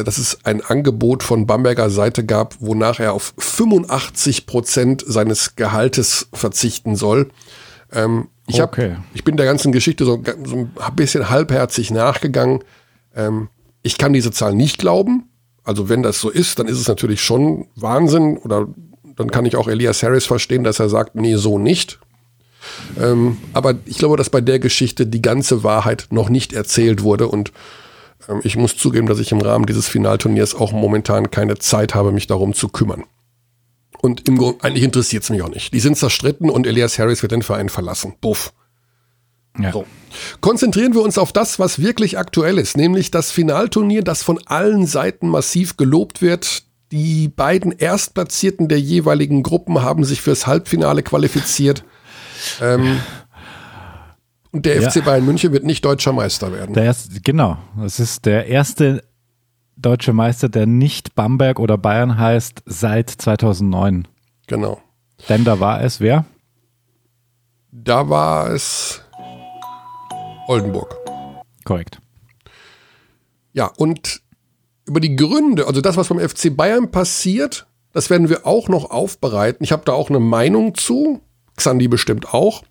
dass 0.04 0.18
es 0.18 0.38
ein 0.44 0.62
Angebot 0.62 1.22
von 1.22 1.46
Bamberger 1.46 1.90
Seite 1.90 2.24
gab, 2.24 2.56
wonach 2.60 2.98
er 2.98 3.12
auf 3.12 3.34
85 3.38 4.46
Prozent 4.46 5.04
seines 5.06 5.54
Gehaltes 5.56 6.28
verzichten 6.32 6.96
soll. 6.96 7.30
Ähm, 7.92 8.28
ich, 8.46 8.60
hab, 8.60 8.72
Okay. 8.72 8.96
ich 9.12 9.24
bin 9.24 9.36
der 9.36 9.46
ganzen 9.46 9.72
Geschichte 9.72 10.04
so, 10.04 10.22
so 10.44 10.56
ein 10.56 10.96
bisschen 10.96 11.28
halbherzig 11.28 11.90
nachgegangen. 11.90 12.64
Ähm, 13.14 13.48
ich 13.82 13.98
kann 13.98 14.12
diese 14.12 14.30
Zahl 14.30 14.54
nicht 14.54 14.78
glauben. 14.78 15.28
Also 15.62 15.88
wenn 15.88 16.02
das 16.02 16.20
so 16.20 16.30
ist, 16.30 16.58
dann 16.58 16.68
ist 16.68 16.80
es 16.80 16.88
natürlich 16.88 17.20
schon 17.20 17.66
Wahnsinn. 17.74 18.38
Oder 18.38 18.68
dann 19.16 19.30
kann 19.30 19.46
ich 19.46 19.56
auch 19.56 19.68
Elias 19.68 20.02
Harris 20.02 20.26
verstehen, 20.26 20.64
dass 20.64 20.78
er 20.80 20.88
sagt, 20.88 21.16
nee, 21.16 21.36
so 21.36 21.58
nicht. 21.58 21.98
Ähm, 23.00 23.36
aber 23.52 23.74
ich 23.84 23.98
glaube, 23.98 24.16
dass 24.16 24.30
bei 24.30 24.40
der 24.40 24.58
Geschichte 24.58 25.06
die 25.06 25.22
ganze 25.22 25.62
Wahrheit 25.62 26.06
noch 26.10 26.28
nicht 26.28 26.52
erzählt 26.52 27.02
wurde. 27.02 27.28
Und 27.28 27.52
ich 28.42 28.56
muss 28.56 28.76
zugeben, 28.76 29.06
dass 29.06 29.18
ich 29.18 29.32
im 29.32 29.40
Rahmen 29.40 29.66
dieses 29.66 29.88
Finalturniers 29.88 30.54
auch 30.54 30.72
momentan 30.72 31.30
keine 31.30 31.58
Zeit 31.58 31.94
habe, 31.94 32.12
mich 32.12 32.26
darum 32.26 32.54
zu 32.54 32.68
kümmern. 32.68 33.04
Und 34.00 34.28
im 34.28 34.38
Grunde, 34.38 34.62
eigentlich 34.64 34.84
interessiert 34.84 35.22
es 35.22 35.30
mich 35.30 35.42
auch 35.42 35.48
nicht. 35.48 35.72
Die 35.72 35.80
sind 35.80 35.96
zerstritten 35.96 36.50
und 36.50 36.66
Elias 36.66 36.98
Harris 36.98 37.22
wird 37.22 37.32
den 37.32 37.42
Verein 37.42 37.68
verlassen. 37.68 38.14
Buff. 38.20 38.52
Ja. 39.58 39.72
So. 39.72 39.86
Konzentrieren 40.40 40.94
wir 40.94 41.02
uns 41.02 41.18
auf 41.18 41.32
das, 41.32 41.58
was 41.58 41.80
wirklich 41.80 42.18
aktuell 42.18 42.58
ist, 42.58 42.76
nämlich 42.76 43.10
das 43.10 43.30
Finalturnier, 43.30 44.02
das 44.02 44.22
von 44.22 44.38
allen 44.46 44.86
Seiten 44.86 45.28
massiv 45.28 45.76
gelobt 45.76 46.22
wird. 46.22 46.64
Die 46.92 47.28
beiden 47.28 47.72
Erstplatzierten 47.72 48.68
der 48.68 48.80
jeweiligen 48.80 49.42
Gruppen 49.42 49.82
haben 49.82 50.04
sich 50.04 50.20
fürs 50.20 50.46
Halbfinale 50.46 51.02
qualifiziert. 51.02 51.84
Ähm, 52.60 53.00
und 54.56 54.66
der 54.66 54.80
Ja. 54.80 54.90
FC 54.90 55.04
Bayern 55.04 55.24
München 55.24 55.52
wird 55.52 55.64
nicht 55.64 55.84
deutscher 55.84 56.12
Meister 56.12 56.52
werden. 56.52 56.74
Der 56.74 56.84
erste, 56.84 57.20
genau, 57.20 57.58
das 57.80 58.00
ist 58.00 58.24
der 58.26 58.46
erste 58.46 59.02
deutsche 59.76 60.12
Meister, 60.12 60.48
der 60.48 60.66
nicht 60.66 61.14
Bamberg 61.14 61.60
oder 61.60 61.76
Bayern 61.78 62.18
heißt, 62.18 62.62
seit 62.66 63.10
2009. 63.10 64.08
Genau. 64.46 64.80
Denn 65.28 65.44
da 65.44 65.60
war 65.60 65.82
es 65.82 66.00
wer? 66.00 66.24
Da 67.70 68.08
war 68.08 68.50
es 68.50 69.02
Oldenburg. 70.46 70.96
Korrekt. 71.64 72.00
Ja, 73.52 73.66
und 73.76 74.22
über 74.86 75.00
die 75.00 75.16
Gründe, 75.16 75.66
also 75.66 75.80
das, 75.80 75.96
was 75.96 76.08
beim 76.08 76.20
FC 76.20 76.54
Bayern 76.56 76.90
passiert, 76.90 77.66
das 77.92 78.08
werden 78.10 78.28
wir 78.28 78.46
auch 78.46 78.68
noch 78.68 78.90
aufbereiten. 78.90 79.64
Ich 79.64 79.72
habe 79.72 79.82
da 79.84 79.92
auch 79.92 80.10
eine 80.10 80.20
Meinung 80.20 80.74
zu. 80.74 81.20
Xandi 81.56 81.88
bestimmt 81.88 82.32
auch. 82.32 82.62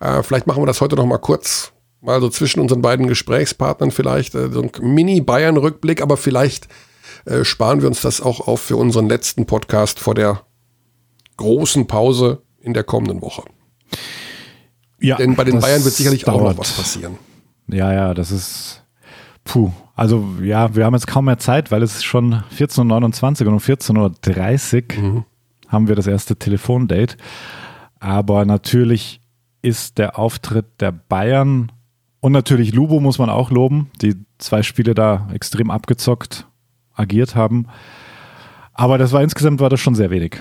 Äh, 0.00 0.22
vielleicht 0.22 0.46
machen 0.46 0.62
wir 0.62 0.66
das 0.66 0.80
heute 0.80 0.96
noch 0.96 1.06
mal 1.06 1.18
kurz, 1.18 1.72
mal 2.00 2.20
so 2.20 2.28
zwischen 2.28 2.60
unseren 2.60 2.82
beiden 2.82 3.06
Gesprächspartnern 3.06 3.90
vielleicht 3.90 4.34
äh, 4.34 4.50
so 4.50 4.62
ein 4.62 4.70
Mini-Bayern-Rückblick, 4.80 6.02
aber 6.02 6.16
vielleicht 6.16 6.68
äh, 7.24 7.44
sparen 7.44 7.80
wir 7.80 7.88
uns 7.88 8.00
das 8.02 8.20
auch 8.20 8.46
auf 8.46 8.60
für 8.60 8.76
unseren 8.76 9.08
letzten 9.08 9.46
Podcast 9.46 9.98
vor 9.98 10.14
der 10.14 10.42
großen 11.36 11.86
Pause 11.86 12.42
in 12.60 12.74
der 12.74 12.84
kommenden 12.84 13.22
Woche. 13.22 13.42
Ja, 15.00 15.16
Denn 15.16 15.36
bei 15.36 15.44
den 15.44 15.60
Bayern 15.60 15.84
wird 15.84 15.94
sicherlich 15.94 16.24
dauert. 16.24 16.40
auch 16.40 16.50
noch 16.50 16.58
was 16.58 16.72
passieren. 16.72 17.18
Ja, 17.68 17.92
ja, 17.92 18.14
das 18.14 18.30
ist. 18.30 18.82
Puh. 19.44 19.70
Also, 19.94 20.26
ja, 20.42 20.74
wir 20.74 20.84
haben 20.84 20.94
jetzt 20.94 21.06
kaum 21.06 21.26
mehr 21.26 21.38
Zeit, 21.38 21.70
weil 21.70 21.82
es 21.82 21.96
ist 21.96 22.04
schon 22.04 22.42
14.29 22.56 23.42
Uhr 23.42 23.48
und 23.48 23.54
um 23.54 23.60
14.30 23.60 24.98
Uhr 24.98 25.24
haben 25.68 25.88
wir 25.88 25.94
das 25.94 26.06
erste 26.06 26.36
Telefondate. 26.36 27.16
Aber 27.98 28.44
natürlich 28.44 29.20
ist 29.66 29.98
der 29.98 30.16
Auftritt 30.16 30.66
der 30.80 30.92
Bayern 30.92 31.72
und 32.20 32.30
natürlich 32.30 32.72
Lubo 32.72 33.00
muss 33.00 33.18
man 33.18 33.28
auch 33.28 33.50
loben, 33.50 33.90
die 34.00 34.14
zwei 34.38 34.62
Spiele 34.62 34.94
da 34.94 35.28
extrem 35.34 35.70
abgezockt 35.70 36.46
agiert 36.94 37.34
haben. 37.34 37.66
Aber 38.72 38.96
das 38.96 39.10
war 39.10 39.22
insgesamt 39.22 39.58
war 39.58 39.68
das 39.68 39.80
schon 39.80 39.96
sehr 39.96 40.10
wenig. 40.10 40.36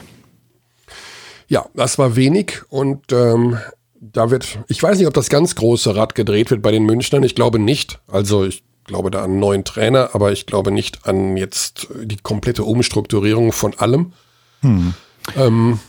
Ja, 1.47 1.65
das 1.73 1.97
war 1.97 2.15
wenig 2.15 2.61
und 2.69 3.11
ähm, 3.11 3.57
da 3.99 4.29
wird, 4.29 4.59
ich 4.67 4.81
weiß 4.81 4.99
nicht, 4.99 5.07
ob 5.07 5.15
das 5.15 5.29
ganz 5.29 5.55
große 5.55 5.95
Rad 5.95 6.13
gedreht 6.13 6.51
wird 6.51 6.61
bei 6.61 6.71
den 6.71 6.83
Münchnern. 6.85 7.23
Ich 7.23 7.33
glaube 7.33 7.57
nicht. 7.57 7.99
Also 8.07 8.45
ich 8.45 8.63
glaube 8.83 9.09
da 9.09 9.23
an 9.23 9.31
einen 9.31 9.39
neuen 9.39 9.63
Trainer, 9.63 10.11
aber 10.13 10.31
ich 10.31 10.45
glaube 10.45 10.69
nicht 10.71 11.07
an 11.07 11.35
jetzt 11.35 11.87
die 12.03 12.17
komplette 12.17 12.63
Umstrukturierung 12.63 13.51
von 13.51 13.73
allem. 13.79 14.13
Ähm, 15.35 15.79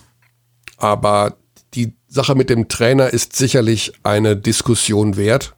aber 0.79 1.37
Sache 2.09 2.35
mit 2.35 2.51
dem 2.51 2.69
Trainer 2.69 3.11
ist 3.13 3.35
sicherlich 3.35 3.93
eine 4.03 4.37
Diskussion 4.37 5.17
wert, 5.17 5.57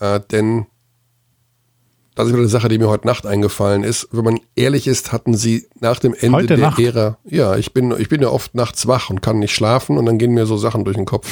äh, 0.00 0.20
denn 0.30 0.66
das 2.14 2.26
ist 2.26 2.32
wieder 2.32 2.40
eine 2.42 2.48
Sache, 2.48 2.68
die 2.68 2.78
mir 2.78 2.88
heute 2.88 3.06
Nacht 3.06 3.26
eingefallen 3.26 3.84
ist. 3.84 4.08
Wenn 4.10 4.24
man 4.24 4.40
ehrlich 4.56 4.88
ist, 4.88 5.12
hatten 5.12 5.34
sie 5.34 5.68
nach 5.78 6.00
dem 6.00 6.14
Ende 6.14 6.38
Heute 6.38 6.46
der 6.48 6.58
Nacht? 6.58 6.78
Ära, 6.80 7.16
ja, 7.24 7.56
ich 7.56 7.72
bin, 7.72 7.94
ich 7.96 8.08
bin 8.08 8.20
ja 8.20 8.28
oft 8.28 8.56
nachts 8.56 8.88
wach 8.88 9.08
und 9.08 9.22
kann 9.22 9.38
nicht 9.38 9.54
schlafen 9.54 9.96
und 9.98 10.06
dann 10.06 10.18
gehen 10.18 10.32
mir 10.32 10.44
so 10.44 10.56
Sachen 10.56 10.84
durch 10.84 10.96
den 10.96 11.06
Kopf. 11.06 11.28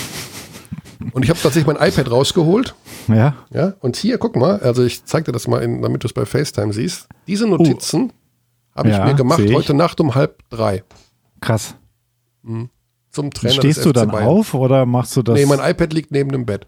Und 1.13 1.25
ich 1.25 1.31
habe 1.31 1.41
tatsächlich 1.41 1.67
mein 1.67 1.89
iPad 1.89 2.11
rausgeholt. 2.11 2.75
Ja, 3.09 3.35
Ja, 3.53 3.75
und 3.81 3.97
hier, 3.97 4.19
guck 4.19 4.37
mal, 4.37 4.61
also 4.61 4.85
ich 4.85 5.05
zeig 5.05 5.25
dir 5.25 5.33
das 5.33 5.49
mal, 5.49 5.63
in, 5.63 5.83
damit 5.83 6.05
du 6.05 6.07
es 6.07 6.13
bei 6.13 6.25
FaceTime 6.25 6.73
siehst. 6.73 7.09
Diese 7.27 7.49
Notizen 7.49 8.13
habe 8.75 8.91
ich 8.91 8.97
Ja, 8.97 9.05
mir 9.07 9.15
gemacht 9.15 9.41
heute 9.53 9.75
Nacht 9.75 10.01
um 10.01 10.15
halb 10.15 10.43
drei 10.51 10.85
krass. 11.41 11.75
Zum 13.17 13.31
Trainer 13.31 13.55
Stehst 13.55 13.85
du 13.85 13.93
dann 13.93 14.11
Bayern. 14.11 14.29
auf 14.29 14.55
oder 14.55 14.85
machst 14.87 15.17
du 15.17 15.23
das? 15.23 15.35
Nee, 15.35 15.47
mein 15.47 15.59
iPad 15.59 15.93
liegt 15.93 16.13
neben 16.13 16.31
dem 16.31 16.45
Bett. 16.47 16.67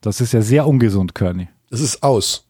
das 0.00 0.20
ist 0.20 0.32
ja 0.32 0.42
sehr 0.42 0.66
ungesund, 0.66 1.14
Körny. 1.14 1.48
Es 1.70 1.80
ist 1.80 2.02
aus. 2.02 2.44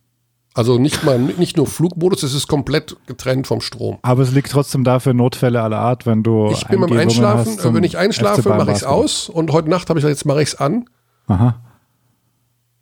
Also 0.54 0.78
nicht 0.78 1.04
mal, 1.04 1.18
nicht 1.18 1.56
nur 1.56 1.66
Flugmodus, 1.66 2.22
es 2.22 2.34
ist 2.34 2.48
komplett 2.48 2.96
getrennt 3.06 3.46
vom 3.46 3.60
Strom. 3.60 3.98
Aber 4.02 4.22
es 4.22 4.32
liegt 4.32 4.50
trotzdem 4.50 4.82
da 4.82 4.98
für 4.98 5.14
Notfälle 5.14 5.62
aller 5.62 5.78
Art, 5.78 6.06
wenn 6.06 6.22
du. 6.22 6.50
Ich 6.50 6.66
bin 6.66 6.80
beim 6.80 6.96
Einschlafen, 6.96 7.58
äh, 7.58 7.74
wenn 7.74 7.84
ich 7.84 7.96
einschlafe, 7.98 8.48
mache 8.48 8.70
ich 8.70 8.78
es 8.78 8.84
aus. 8.84 9.28
Und 9.28 9.52
heute 9.52 9.68
Nacht 9.68 9.88
habe 9.90 10.00
ich 10.00 10.04
jetzt 10.04 10.24
mache 10.24 10.42
ich 10.42 10.48
es 10.48 10.54
an 10.56 10.86
Aha. 11.28 11.60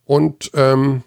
und 0.05 0.51
ähm, 0.55 1.03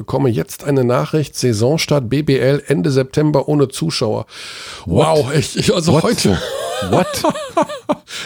bekomme 0.00 0.30
jetzt 0.30 0.64
eine 0.64 0.82
Nachricht, 0.82 1.36
Saisonstart 1.36 2.08
BBL 2.08 2.62
Ende 2.66 2.90
September 2.90 3.48
ohne 3.48 3.68
Zuschauer. 3.68 4.24
Wow, 4.86 5.30
ich, 5.34 5.58
ich 5.58 5.74
also 5.74 5.92
What? 5.92 6.02
heute. 6.04 6.38
What? 6.90 7.06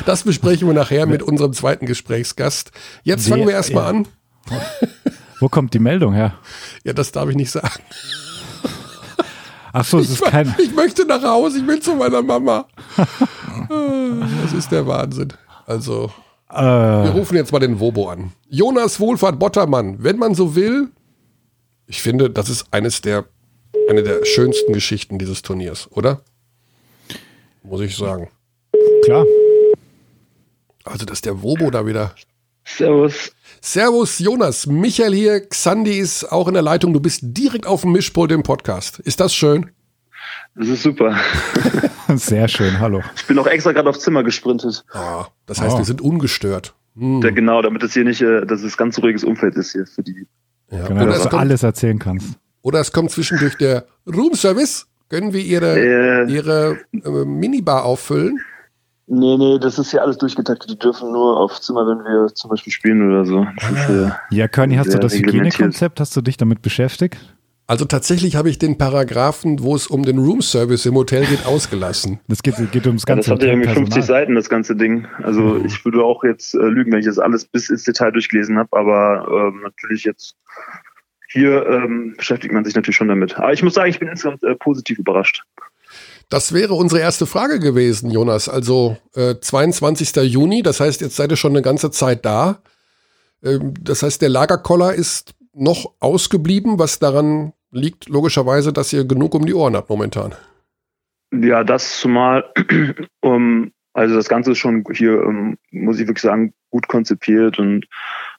Das 0.06 0.22
besprechen 0.22 0.66
wir 0.68 0.74
nachher 0.74 1.04
mit 1.06 1.22
unserem 1.22 1.52
zweiten 1.52 1.86
Gesprächsgast. 1.86 2.70
Jetzt 3.02 3.28
fangen 3.28 3.46
wir 3.46 3.54
erstmal 3.54 3.84
an. 3.86 4.08
Wo 5.40 5.48
kommt 5.48 5.74
die 5.74 5.78
Meldung 5.78 6.14
her? 6.14 6.34
Ja, 6.84 6.92
das 6.94 7.12
darf 7.12 7.28
ich 7.28 7.36
nicht 7.36 7.50
sagen. 7.50 7.82
Ach 9.72 9.84
so, 9.84 9.98
es 9.98 10.06
Ich, 10.06 10.12
ist 10.14 10.22
kein. 10.24 10.54
ich 10.58 10.74
möchte 10.74 11.04
nach 11.04 11.22
Hause, 11.22 11.58
ich 11.58 11.66
will 11.66 11.80
zu 11.80 11.94
meiner 11.96 12.22
Mama. 12.22 12.66
Das 14.42 14.52
ist 14.52 14.70
der 14.72 14.86
Wahnsinn. 14.86 15.32
Also, 15.66 16.10
wir 16.50 16.58
Äh, 16.58 17.08
rufen 17.08 17.36
jetzt 17.36 17.52
mal 17.52 17.58
den 17.60 17.80
Wobo 17.80 18.08
an. 18.10 18.32
Jonas 18.48 19.00
Wohlfahrt 19.00 19.38
Bottermann, 19.38 19.96
wenn 20.02 20.18
man 20.18 20.34
so 20.34 20.54
will. 20.54 20.88
Ich 21.86 22.00
finde, 22.02 22.30
das 22.30 22.48
ist 22.48 22.66
eines 22.70 23.00
der, 23.00 23.24
eine 23.88 24.02
der 24.02 24.24
schönsten 24.24 24.72
Geschichten 24.72 25.18
dieses 25.18 25.42
Turniers, 25.42 25.88
oder? 25.92 26.22
Muss 27.62 27.80
ich 27.80 27.96
sagen. 27.96 28.30
klar. 29.04 29.24
Also, 30.84 31.06
dass 31.06 31.20
der 31.22 31.42
Wobo 31.42 31.70
da 31.70 31.86
wieder. 31.86 32.14
Servus. 32.66 33.32
Servus, 33.60 34.18
Jonas. 34.18 34.66
Michael 34.66 35.14
hier. 35.14 35.46
Xandi 35.48 35.98
ist 35.98 36.24
auch 36.30 36.48
in 36.48 36.54
der 36.54 36.62
Leitung. 36.62 36.92
Du 36.92 37.00
bist 37.00 37.20
direkt 37.22 37.66
auf 37.66 37.82
dem 37.82 37.92
Mischpult 37.92 38.32
im 38.32 38.42
Podcast. 38.42 38.98
Ist 39.00 39.20
das 39.20 39.34
schön? 39.34 39.70
Das 40.54 40.68
ist 40.68 40.82
super. 40.82 41.16
Sehr 42.16 42.48
schön, 42.48 42.78
hallo. 42.80 43.02
Ich 43.16 43.26
bin 43.26 43.38
auch 43.38 43.46
extra 43.46 43.72
gerade 43.72 43.88
aufs 43.88 44.00
Zimmer 44.00 44.22
gesprintet. 44.22 44.84
Ah, 44.92 45.26
das 45.46 45.60
heißt, 45.60 45.74
Oh. 45.74 45.78
wir 45.78 45.84
sind 45.84 46.00
ungestört. 46.00 46.74
Hm. 46.96 47.22
Ja, 47.22 47.30
genau, 47.30 47.60
damit 47.60 47.82
es 47.82 47.92
hier 47.94 48.04
nicht, 48.04 48.20
äh, 48.20 48.46
dass 48.46 48.62
es 48.62 48.76
ganz 48.76 48.98
ruhiges 48.98 49.24
Umfeld 49.24 49.56
ist 49.56 49.72
hier 49.72 49.86
für 49.86 50.02
die. 50.02 50.26
Ja. 50.76 50.86
Genau, 50.86 51.02
Oder, 51.02 51.06
dass 51.06 51.16
es 51.18 51.22
du 51.24 51.28
kommt, 51.30 51.40
alles 51.42 51.62
erzählen 51.62 51.98
kannst. 51.98 52.38
oder 52.62 52.80
es 52.80 52.92
kommt 52.92 53.10
zwischendurch 53.10 53.56
der 53.56 53.84
Roomservice. 54.06 54.86
Können 55.08 55.32
wir 55.32 55.40
Ihre, 55.40 55.78
Äh, 55.78 56.32
ihre 56.32 56.78
äh, 56.92 57.24
Minibar 57.24 57.84
auffüllen? 57.84 58.40
nee, 59.06 59.36
nee, 59.36 59.58
das 59.58 59.78
ist 59.78 59.90
hier 59.90 60.02
alles 60.02 60.16
durchgetaktet. 60.18 60.70
Die 60.70 60.78
dürfen 60.78 61.12
nur 61.12 61.38
aufs 61.38 61.60
Zimmer, 61.62 61.86
wenn 61.86 61.98
wir 61.98 62.34
zum 62.34 62.50
Beispiel 62.50 62.72
spielen 62.72 63.06
oder 63.08 63.24
so. 63.26 63.46
Ist, 63.72 63.90
äh, 63.90 64.10
Ja, 64.30 64.48
Körny, 64.48 64.76
hast 64.76 64.92
du 64.94 64.98
das. 64.98 65.12
Hygienekonzept? 65.14 66.00
Hast 66.00 66.16
du 66.16 66.22
dich 66.22 66.36
damit 66.38 66.62
beschäftigt? 66.62 67.18
Also 67.66 67.86
tatsächlich 67.86 68.36
habe 68.36 68.50
ich 68.50 68.58
den 68.58 68.76
Paragraphen, 68.76 69.62
wo 69.62 69.74
es 69.74 69.86
um 69.86 70.02
den 70.02 70.18
Roomservice 70.18 70.84
im 70.84 70.94
Hotel 70.96 71.24
geht, 71.24 71.46
ausgelassen. 71.46 72.20
Das 72.28 72.42
geht, 72.42 72.56
geht 72.72 72.86
ums 72.86 73.04
ja, 73.08 73.14
ganze 73.14 73.30
das 73.30 73.36
hat 73.38 73.42
ja 73.42 73.48
irgendwie 73.48 73.68
Hotelpersonal. 73.68 74.02
50 74.02 74.04
Seiten, 74.04 74.34
das 74.34 74.48
ganze 74.50 74.76
Ding. 74.76 75.06
Also 75.22 75.40
Mhm. 75.40 75.64
ich 75.64 75.82
würde 75.84 76.04
auch 76.04 76.24
jetzt 76.24 76.54
äh, 76.54 76.58
lügen, 76.58 76.92
wenn 76.92 77.00
ich 77.00 77.06
das 77.06 77.18
alles 77.18 77.46
bis 77.46 77.70
ins 77.70 77.84
Detail 77.84 78.10
durchgelesen 78.10 78.58
habe, 78.58 78.68
aber 78.76 79.26
ähm, 79.30 79.62
natürlich 79.62 80.04
jetzt 80.04 80.34
hier 81.32 81.66
ähm, 81.66 82.14
beschäftigt 82.18 82.52
man 82.52 82.64
sich 82.64 82.74
natürlich 82.74 82.96
schon 82.96 83.08
damit. 83.08 83.38
Aber 83.38 83.52
ich 83.52 83.62
muss 83.62 83.74
sagen, 83.74 83.88
ich 83.90 83.98
bin 83.98 84.08
insgesamt 84.08 84.42
äh, 84.44 84.54
positiv 84.56 84.98
überrascht. 84.98 85.42
Das 86.28 86.52
wäre 86.52 86.74
unsere 86.74 87.00
erste 87.00 87.26
Frage 87.26 87.60
gewesen, 87.60 88.10
Jonas. 88.10 88.48
Also 88.48 88.98
äh, 89.14 89.36
22. 89.40 90.14
Juni, 90.30 90.62
das 90.62 90.80
heißt, 90.80 91.00
jetzt 91.00 91.16
seid 91.16 91.30
ihr 91.30 91.36
schon 91.36 91.52
eine 91.52 91.62
ganze 91.62 91.90
Zeit 91.90 92.24
da. 92.26 92.62
Ähm, 93.42 93.72
das 93.80 94.02
heißt, 94.02 94.20
der 94.20 94.28
Lagerkoller 94.28 94.94
ist 94.94 95.34
noch 95.54 95.92
ausgeblieben, 96.00 96.78
was 96.78 96.98
daran 96.98 97.52
liegt, 97.70 98.08
logischerweise, 98.08 98.72
dass 98.72 98.92
ihr 98.92 99.04
genug 99.04 99.34
um 99.34 99.46
die 99.46 99.54
Ohren 99.54 99.76
habt 99.76 99.90
momentan. 99.90 100.34
Ja, 101.32 101.64
das 101.64 101.98
zumal, 101.98 102.44
um, 103.20 103.72
also 103.92 104.14
das 104.14 104.28
Ganze 104.28 104.52
ist 104.52 104.58
schon 104.58 104.84
hier, 104.92 105.24
um, 105.24 105.56
muss 105.70 105.98
ich 105.98 106.06
wirklich 106.06 106.22
sagen, 106.22 106.52
gut 106.70 106.88
konzipiert 106.88 107.58
und 107.58 107.86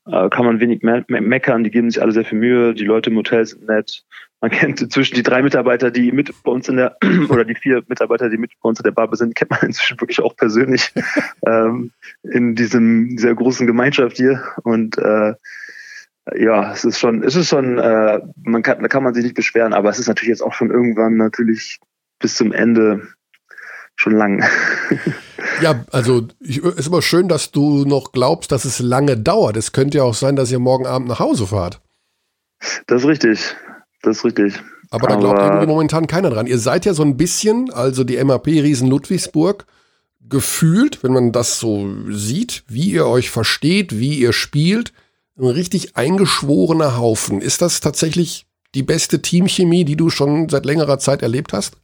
äh, 0.05 0.29
kann 0.29 0.45
man 0.45 0.59
wenig 0.59 0.83
me 0.83 1.05
me 1.07 1.21
meckern. 1.21 1.63
Die 1.63 1.71
geben 1.71 1.89
sich 1.89 2.01
alle 2.01 2.11
sehr 2.11 2.25
viel 2.25 2.37
Mühe. 2.37 2.73
Die 2.73 2.83
Leute 2.83 3.09
im 3.09 3.15
Hotel 3.15 3.45
sind 3.45 3.67
nett. 3.67 4.03
Man 4.41 4.51
kennt 4.59 4.81
inzwischen 4.81 5.15
die 5.15 5.23
drei 5.23 5.41
Mitarbeiter, 5.41 5.91
die 5.91 6.11
mit 6.11 6.31
bei 6.43 6.51
uns 6.51 6.67
in 6.67 6.77
der, 6.77 6.97
oder 7.29 7.45
die 7.45 7.55
vier 7.55 7.83
Mitarbeiter, 7.87 8.29
die 8.29 8.37
mit 8.37 8.51
bei 8.61 8.69
uns 8.69 8.79
in 8.79 8.83
der 8.83 8.91
Bar 8.91 9.13
sind, 9.15 9.35
kennt 9.35 9.51
man 9.51 9.59
inzwischen 9.63 9.99
wirklich 9.99 10.21
auch 10.21 10.35
persönlich 10.35 10.93
ähm, 11.47 11.91
in 12.23 12.55
diesem, 12.55 13.15
dieser 13.15 13.33
großen 13.33 13.67
Gemeinschaft 13.67 14.17
hier. 14.17 14.43
Und 14.63 14.97
äh, 14.97 15.33
ja, 16.35 16.71
es 16.73 16.83
ist 16.85 16.99
schon, 16.99 17.23
es 17.23 17.35
ist 17.35 17.49
schon, 17.49 17.77
äh, 17.77 18.19
man 18.43 18.63
kann, 18.63 18.81
da 18.81 18.87
kann 18.87 19.03
man 19.03 19.13
sich 19.13 19.23
nicht 19.23 19.35
beschweren, 19.35 19.73
aber 19.73 19.89
es 19.89 19.99
ist 19.99 20.07
natürlich 20.07 20.29
jetzt 20.29 20.41
auch 20.41 20.53
schon 20.53 20.71
irgendwann 20.71 21.17
natürlich 21.17 21.79
bis 22.19 22.35
zum 22.35 22.51
Ende 22.51 23.07
schon 23.95 24.13
lang. 24.13 24.43
Ja, 25.61 25.85
also 25.91 26.27
ich, 26.41 26.61
ist 26.63 26.87
immer 26.87 27.01
schön, 27.01 27.29
dass 27.29 27.51
du 27.51 27.85
noch 27.85 28.11
glaubst, 28.11 28.51
dass 28.51 28.65
es 28.65 28.79
lange 28.79 29.15
dauert. 29.15 29.55
Es 29.55 29.71
könnte 29.71 29.99
ja 29.99 30.03
auch 30.03 30.13
sein, 30.13 30.35
dass 30.35 30.51
ihr 30.51 30.59
morgen 30.59 30.85
Abend 30.85 31.07
nach 31.07 31.19
Hause 31.19 31.47
fahrt. 31.47 31.79
Das 32.87 33.03
ist 33.03 33.07
richtig. 33.07 33.55
Das 34.01 34.17
ist 34.17 34.25
richtig. 34.25 34.61
Aber 34.89 35.07
da 35.07 35.15
glaubt 35.15 35.39
Aber- 35.39 35.65
momentan 35.65 36.07
keiner 36.07 36.29
dran. 36.29 36.47
Ihr 36.47 36.57
seid 36.57 36.85
ja 36.85 36.93
so 36.93 37.03
ein 37.03 37.15
bisschen, 37.15 37.71
also 37.71 38.03
die 38.03 38.21
MAP 38.21 38.47
Riesen 38.47 38.89
Ludwigsburg, 38.89 39.65
gefühlt, 40.27 41.03
wenn 41.03 41.13
man 41.13 41.31
das 41.31 41.59
so 41.59 41.89
sieht, 42.09 42.63
wie 42.67 42.91
ihr 42.91 43.05
euch 43.05 43.29
versteht, 43.29 43.97
wie 43.97 44.15
ihr 44.15 44.33
spielt, 44.33 44.91
ein 45.37 45.47
richtig 45.47 45.95
eingeschworener 45.95 46.97
Haufen. 46.97 47.41
Ist 47.41 47.61
das 47.61 47.81
tatsächlich 47.81 48.45
die 48.73 48.83
beste 48.83 49.21
Teamchemie, 49.21 49.85
die 49.85 49.95
du 49.95 50.09
schon 50.09 50.49
seit 50.49 50.65
längerer 50.65 50.99
Zeit 50.99 51.21
erlebt 51.21 51.53
hast? 51.53 51.77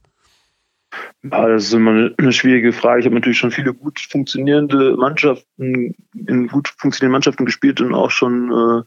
Ja, 1.22 1.48
das 1.48 1.64
ist 1.64 1.72
immer 1.72 2.10
eine, 2.18 2.32
schwierige 2.32 2.72
Frage. 2.72 3.00
Ich 3.00 3.06
habe 3.06 3.14
natürlich 3.14 3.38
schon 3.38 3.50
viele 3.50 3.72
gut 3.72 3.98
funktionierende 4.00 4.96
Mannschaften, 4.96 5.94
in 6.14 6.48
gut 6.48 6.68
funktionierenden 6.76 7.12
Mannschaften 7.12 7.46
gespielt 7.46 7.80
und 7.80 7.94
auch 7.94 8.10
schon 8.10 8.50
äh, 8.52 8.82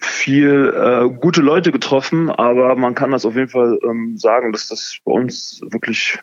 viel 0.00 0.74
äh, 0.74 1.08
gute 1.20 1.40
Leute 1.40 1.70
getroffen, 1.70 2.30
aber 2.30 2.74
man 2.74 2.94
kann 2.94 3.12
das 3.12 3.24
auf 3.24 3.36
jeden 3.36 3.48
Fall 3.48 3.78
ähm, 3.84 4.16
sagen, 4.16 4.52
dass 4.52 4.68
das 4.68 4.98
bei 5.04 5.12
uns 5.12 5.60
wirklich 5.70 6.18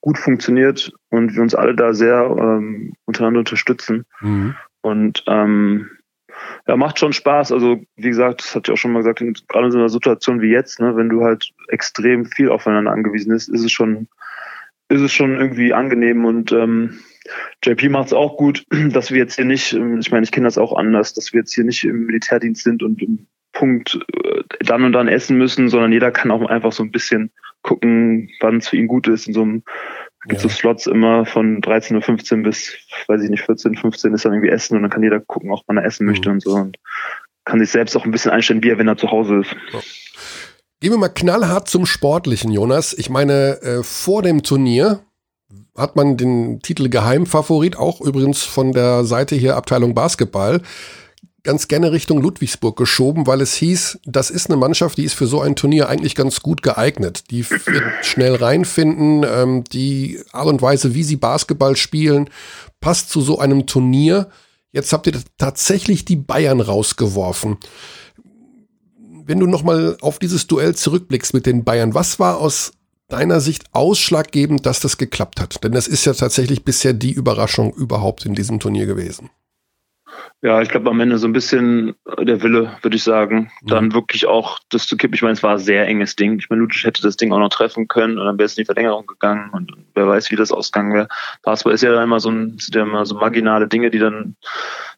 gut 0.00 0.18
funktioniert 0.18 0.92
und 1.10 1.34
wir 1.34 1.42
uns 1.42 1.54
alle 1.54 1.74
da 1.74 1.92
sehr 1.92 2.22
ähm, 2.38 2.94
untereinander 3.04 3.40
unterstützen. 3.40 4.04
Mhm. 4.20 4.54
Und 4.80 5.24
ähm, 5.26 5.90
ja, 6.66 6.76
macht 6.76 6.98
schon 6.98 7.12
Spaß. 7.12 7.52
Also, 7.52 7.80
wie 7.96 8.08
gesagt, 8.08 8.42
das 8.42 8.54
hatte 8.54 8.70
ich 8.70 8.74
auch 8.74 8.80
schon 8.80 8.92
mal 8.92 9.00
gesagt, 9.00 9.20
gerade 9.48 9.66
in 9.66 9.72
so 9.72 9.78
einer 9.78 9.88
Situation 9.88 10.40
wie 10.40 10.50
jetzt, 10.50 10.80
ne, 10.80 10.96
wenn 10.96 11.08
du 11.08 11.24
halt 11.24 11.50
extrem 11.68 12.26
viel 12.26 12.50
aufeinander 12.50 12.92
angewiesen 12.92 13.30
bist, 13.30 13.48
ist 13.48 13.64
es 13.64 13.72
schon, 13.72 14.08
ist 14.88 15.00
es 15.00 15.12
schon 15.12 15.36
irgendwie 15.36 15.72
angenehm 15.72 16.24
und 16.24 16.52
ähm, 16.52 16.98
JP 17.64 17.90
macht 17.90 18.08
es 18.08 18.12
auch 18.12 18.36
gut, 18.36 18.64
dass 18.92 19.10
wir 19.10 19.18
jetzt 19.18 19.36
hier 19.36 19.44
nicht, 19.44 19.72
ähm, 19.72 19.98
ich 19.98 20.10
meine, 20.10 20.24
ich 20.24 20.32
kenne 20.32 20.46
das 20.46 20.58
auch 20.58 20.76
anders, 20.76 21.14
dass 21.14 21.32
wir 21.32 21.40
jetzt 21.40 21.54
hier 21.54 21.64
nicht 21.64 21.84
im 21.84 22.06
Militärdienst 22.06 22.62
sind 22.64 22.82
und 22.82 23.02
im 23.02 23.26
Punkt 23.52 23.98
äh, 24.24 24.42
dann 24.60 24.84
und 24.84 24.92
dann 24.92 25.08
essen 25.08 25.36
müssen, 25.36 25.68
sondern 25.68 25.92
jeder 25.92 26.10
kann 26.10 26.30
auch 26.30 26.42
einfach 26.48 26.72
so 26.72 26.82
ein 26.82 26.92
bisschen 26.92 27.30
gucken, 27.62 28.30
wann 28.40 28.58
es 28.58 28.68
für 28.68 28.76
ihn 28.76 28.86
gut 28.86 29.08
ist. 29.08 29.26
In 29.26 29.34
so 29.34 29.42
einem 29.42 29.62
gibt 30.28 30.38
es 30.38 30.44
ja. 30.44 30.48
so 30.48 30.54
Slots 30.54 30.86
immer 30.86 31.24
von 31.26 31.60
13.15 31.60 32.36
Uhr 32.36 32.42
bis, 32.44 32.74
weiß 33.06 33.22
ich 33.22 33.30
nicht, 33.30 33.44
14, 33.44 33.76
15 33.76 34.14
ist 34.14 34.24
dann 34.24 34.32
irgendwie 34.32 34.50
Essen 34.50 34.76
und 34.76 34.82
dann 34.82 34.90
kann 34.90 35.02
jeder 35.02 35.20
gucken, 35.20 35.50
auch 35.50 35.62
wann 35.66 35.78
er 35.78 35.84
essen 35.84 36.04
mhm. 36.04 36.12
möchte 36.12 36.30
und 36.30 36.42
so 36.42 36.54
und 36.54 36.76
kann 37.44 37.60
sich 37.60 37.70
selbst 37.70 37.96
auch 37.96 38.04
ein 38.04 38.10
bisschen 38.10 38.30
einstellen, 38.30 38.62
wie 38.62 38.70
er, 38.70 38.78
wenn 38.78 38.88
er 38.88 38.96
zu 38.96 39.10
Hause 39.10 39.40
ist. 39.40 39.56
Ja. 39.72 39.80
Gehen 40.80 40.92
wir 40.92 40.98
mal 40.98 41.08
knallhart 41.08 41.68
zum 41.68 41.86
Sportlichen, 41.86 42.52
Jonas. 42.52 42.92
Ich 42.92 43.10
meine, 43.10 43.60
äh, 43.62 43.82
vor 43.82 44.22
dem 44.22 44.42
Turnier 44.42 45.00
hat 45.76 45.96
man 45.96 46.16
den 46.16 46.60
Titel 46.60 46.88
Geheimfavorit, 46.88 47.76
auch 47.76 48.00
übrigens 48.00 48.42
von 48.42 48.72
der 48.72 49.04
Seite 49.04 49.34
hier 49.34 49.56
Abteilung 49.56 49.94
Basketball, 49.94 50.60
ganz 51.44 51.68
gerne 51.68 51.92
Richtung 51.92 52.20
Ludwigsburg 52.20 52.76
geschoben, 52.76 53.26
weil 53.26 53.40
es 53.40 53.54
hieß, 53.54 54.00
das 54.04 54.30
ist 54.30 54.50
eine 54.50 54.56
Mannschaft, 54.56 54.98
die 54.98 55.04
ist 55.04 55.14
für 55.14 55.26
so 55.26 55.40
ein 55.40 55.56
Turnier 55.56 55.88
eigentlich 55.88 56.14
ganz 56.14 56.40
gut 56.40 56.62
geeignet. 56.62 57.30
Die 57.30 57.48
wird 57.48 57.84
schnell 58.02 58.34
reinfinden, 58.34 59.24
ähm, 59.24 59.64
die 59.64 60.20
Art 60.32 60.46
und 60.46 60.62
Weise, 60.62 60.94
wie 60.94 61.04
sie 61.04 61.16
Basketball 61.16 61.76
spielen, 61.76 62.28
passt 62.80 63.10
zu 63.10 63.20
so 63.20 63.38
einem 63.38 63.66
Turnier. 63.66 64.28
Jetzt 64.72 64.92
habt 64.92 65.06
ihr 65.06 65.14
tatsächlich 65.38 66.04
die 66.04 66.16
Bayern 66.16 66.60
rausgeworfen. 66.60 67.58
Wenn 69.24 69.40
du 69.40 69.46
nochmal 69.46 69.96
auf 70.00 70.18
dieses 70.18 70.46
Duell 70.46 70.74
zurückblickst 70.74 71.34
mit 71.34 71.46
den 71.46 71.64
Bayern, 71.64 71.94
was 71.94 72.18
war 72.18 72.38
aus 72.38 72.72
deiner 73.08 73.40
Sicht 73.40 73.64
ausschlaggebend, 73.72 74.66
dass 74.66 74.80
das 74.80 74.98
geklappt 74.98 75.40
hat? 75.40 75.62
Denn 75.64 75.72
das 75.72 75.86
ist 75.86 76.04
ja 76.04 76.12
tatsächlich 76.12 76.64
bisher 76.64 76.92
die 76.92 77.12
Überraschung 77.12 77.72
überhaupt 77.72 78.26
in 78.26 78.34
diesem 78.34 78.60
Turnier 78.60 78.86
gewesen. 78.86 79.30
Ja, 80.40 80.62
ich 80.62 80.68
glaube 80.68 80.88
am 80.90 81.00
Ende 81.00 81.18
so 81.18 81.26
ein 81.26 81.32
bisschen 81.32 81.94
der 82.20 82.42
Wille, 82.42 82.76
würde 82.82 82.96
ich 82.96 83.02
sagen, 83.02 83.50
mhm. 83.62 83.66
dann 83.66 83.94
wirklich 83.94 84.26
auch 84.26 84.60
das 84.68 84.86
zu 84.86 84.96
kippen. 84.96 85.14
Ich 85.14 85.22
meine, 85.22 85.32
es 85.32 85.42
war 85.42 85.52
ein 85.52 85.58
sehr 85.58 85.86
enges 85.86 86.14
Ding. 86.14 86.38
Ich 86.38 86.48
meine, 86.48 86.62
Lucic 86.62 86.84
hätte 86.84 87.02
das 87.02 87.16
Ding 87.16 87.32
auch 87.32 87.38
noch 87.40 87.48
treffen 87.48 87.88
können 87.88 88.18
und 88.18 88.24
dann 88.24 88.38
wäre 88.38 88.46
es 88.46 88.56
in 88.56 88.62
die 88.62 88.66
Verlängerung 88.66 89.06
gegangen 89.06 89.50
und 89.52 89.72
wer 89.94 90.06
weiß, 90.06 90.30
wie 90.30 90.36
das 90.36 90.52
ausgegangen 90.52 90.94
wäre. 90.94 91.08
Basketball 91.42 91.74
ist 91.74 91.82
ja 91.82 91.92
dann 91.92 92.04
immer 92.04 92.20
so 92.20 92.30
ein, 92.30 92.56
ja 92.72 92.82
immer 92.82 93.04
so 93.04 93.16
marginale 93.16 93.66
Dinge, 93.66 93.90
die 93.90 93.98
dann 93.98 94.36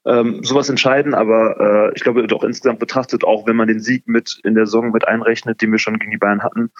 ähm, 0.04 0.44
sowas 0.44 0.68
entscheiden, 0.68 1.14
aber 1.14 1.90
äh, 1.90 1.92
ich 1.94 2.02
glaube 2.02 2.26
doch 2.26 2.44
insgesamt 2.44 2.78
betrachtet, 2.78 3.24
auch 3.24 3.46
wenn 3.46 3.56
man 3.56 3.68
den 3.68 3.80
Sieg 3.80 4.06
mit 4.06 4.40
in 4.44 4.54
der 4.54 4.66
Saison 4.66 4.90
mit 4.92 5.08
einrechnet, 5.08 5.62
den 5.62 5.72
wir 5.72 5.78
schon 5.78 5.98
gegen 5.98 6.10
die 6.10 6.18
Bayern 6.18 6.42
hatten, 6.42 6.70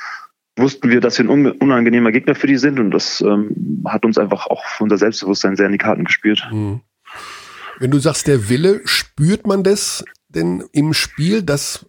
wussten 0.57 0.91
wir, 0.91 1.01
dass 1.01 1.19
wir 1.19 1.29
ein 1.29 1.51
unangenehmer 1.53 2.13
Gegner 2.13 2.35
für 2.35 2.47
die 2.47 2.57
sind 2.57 2.79
und 2.79 2.91
das 2.91 3.21
ähm, 3.21 3.83
hat 3.87 4.05
uns 4.05 4.19
einfach 4.19 4.47
auch 4.47 4.65
unser 4.81 4.99
Selbstbewusstsein 4.99 5.57
sehr 5.57 5.67
in 5.67 5.73
die 5.73 5.79
Karten 5.79 6.05
gespielt. 6.05 6.47
Mhm. 6.51 6.81
Wenn 7.81 7.91
du 7.91 7.99
sagst, 7.99 8.29
der 8.29 8.51
Wille, 8.51 8.83
spürt 8.85 9.47
man 9.47 9.65
das 9.65 10.05
denn 10.29 10.63
im 10.71 10.93
Spiel, 10.93 11.43
dass 11.43 11.87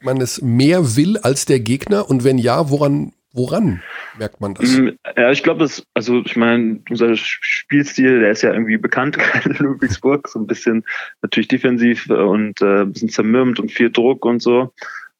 man 0.00 0.18
es 0.22 0.40
mehr 0.40 0.96
will 0.96 1.18
als 1.18 1.44
der 1.44 1.60
Gegner? 1.60 2.08
Und 2.08 2.24
wenn 2.24 2.38
ja, 2.38 2.70
woran, 2.70 3.12
woran 3.34 3.82
merkt 4.18 4.40
man 4.40 4.54
das? 4.54 4.78
Mm, 4.78 4.88
ja, 5.14 5.30
ich 5.30 5.42
glaube, 5.42 5.60
das, 5.60 5.84
also 5.92 6.22
ich 6.24 6.36
meine, 6.36 6.80
unser 6.88 7.14
Spielstil, 7.16 8.20
der 8.20 8.30
ist 8.30 8.40
ja 8.40 8.54
irgendwie 8.54 8.78
bekannt, 8.78 9.18
in 9.44 9.52
Ludwigsburg, 9.58 10.26
so 10.26 10.38
ein 10.38 10.46
bisschen 10.46 10.84
natürlich 11.20 11.48
defensiv 11.48 12.08
und 12.08 12.62
äh, 12.62 12.80
ein 12.80 12.92
bisschen 12.94 13.10
zermürbt 13.10 13.60
und 13.60 13.70
viel 13.70 13.90
Druck 13.90 14.24
und 14.24 14.40
so. 14.40 14.72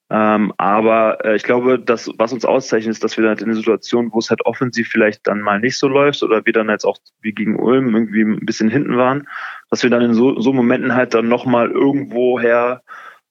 Ähm, 0.09 0.53
aber 0.57 1.25
äh, 1.25 1.35
ich 1.35 1.43
glaube, 1.43 1.81
dass 1.81 2.11
was 2.17 2.33
uns 2.33 2.45
auszeichnet, 2.45 2.93
ist, 2.93 3.03
dass 3.03 3.17
wir 3.19 3.27
halt 3.27 3.41
in 3.41 3.49
der 3.49 3.57
Situation, 3.57 4.13
wo 4.13 4.19
es 4.19 4.31
halt 4.31 4.47
offensiv 4.47 4.89
vielleicht 4.89 5.27
dann 5.27 5.41
mal 5.41 5.59
nicht 5.59 5.79
so 5.79 5.89
läuft 5.89 6.23
oder 6.23 6.47
wir 6.47 6.53
dann 6.53 6.69
jetzt 6.69 6.85
auch 6.85 6.99
wie 7.23 7.33
gegen 7.33 7.59
Ulm 7.59 7.93
irgendwie 7.95 8.23
ein 8.23 8.47
bisschen 8.47 8.71
hinten 8.71 8.97
waren, 8.97 9.27
dass 9.69 9.83
wir 9.83 9.91
dann 9.91 10.03
in 10.03 10.15
so, 10.15 10.39
so 10.39 10.53
Momenten 10.53 10.95
halt 10.95 11.15
dann 11.15 11.29
nochmal 11.29 11.71
irgendwoher 11.73 12.83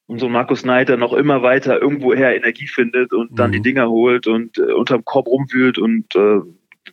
und 0.08 0.20
so 0.20 0.28
Markus 0.28 0.62
Snyder 0.62 0.98
noch 0.98 1.14
immer 1.14 1.42
weiter 1.42 1.82
irgendwoher 1.82 2.36
Energie 2.36 2.68
findet 2.68 3.14
und 3.14 3.40
dann 3.40 3.52
mhm. 3.52 3.54
die 3.54 3.62
Dinger 3.62 3.90
holt 3.90 4.28
und 4.28 4.58
äh, 4.58 4.74
unterm 4.74 5.06
Korb 5.06 5.28
rumwühlt 5.28 5.78
und 5.78 6.14
äh, 6.16 6.42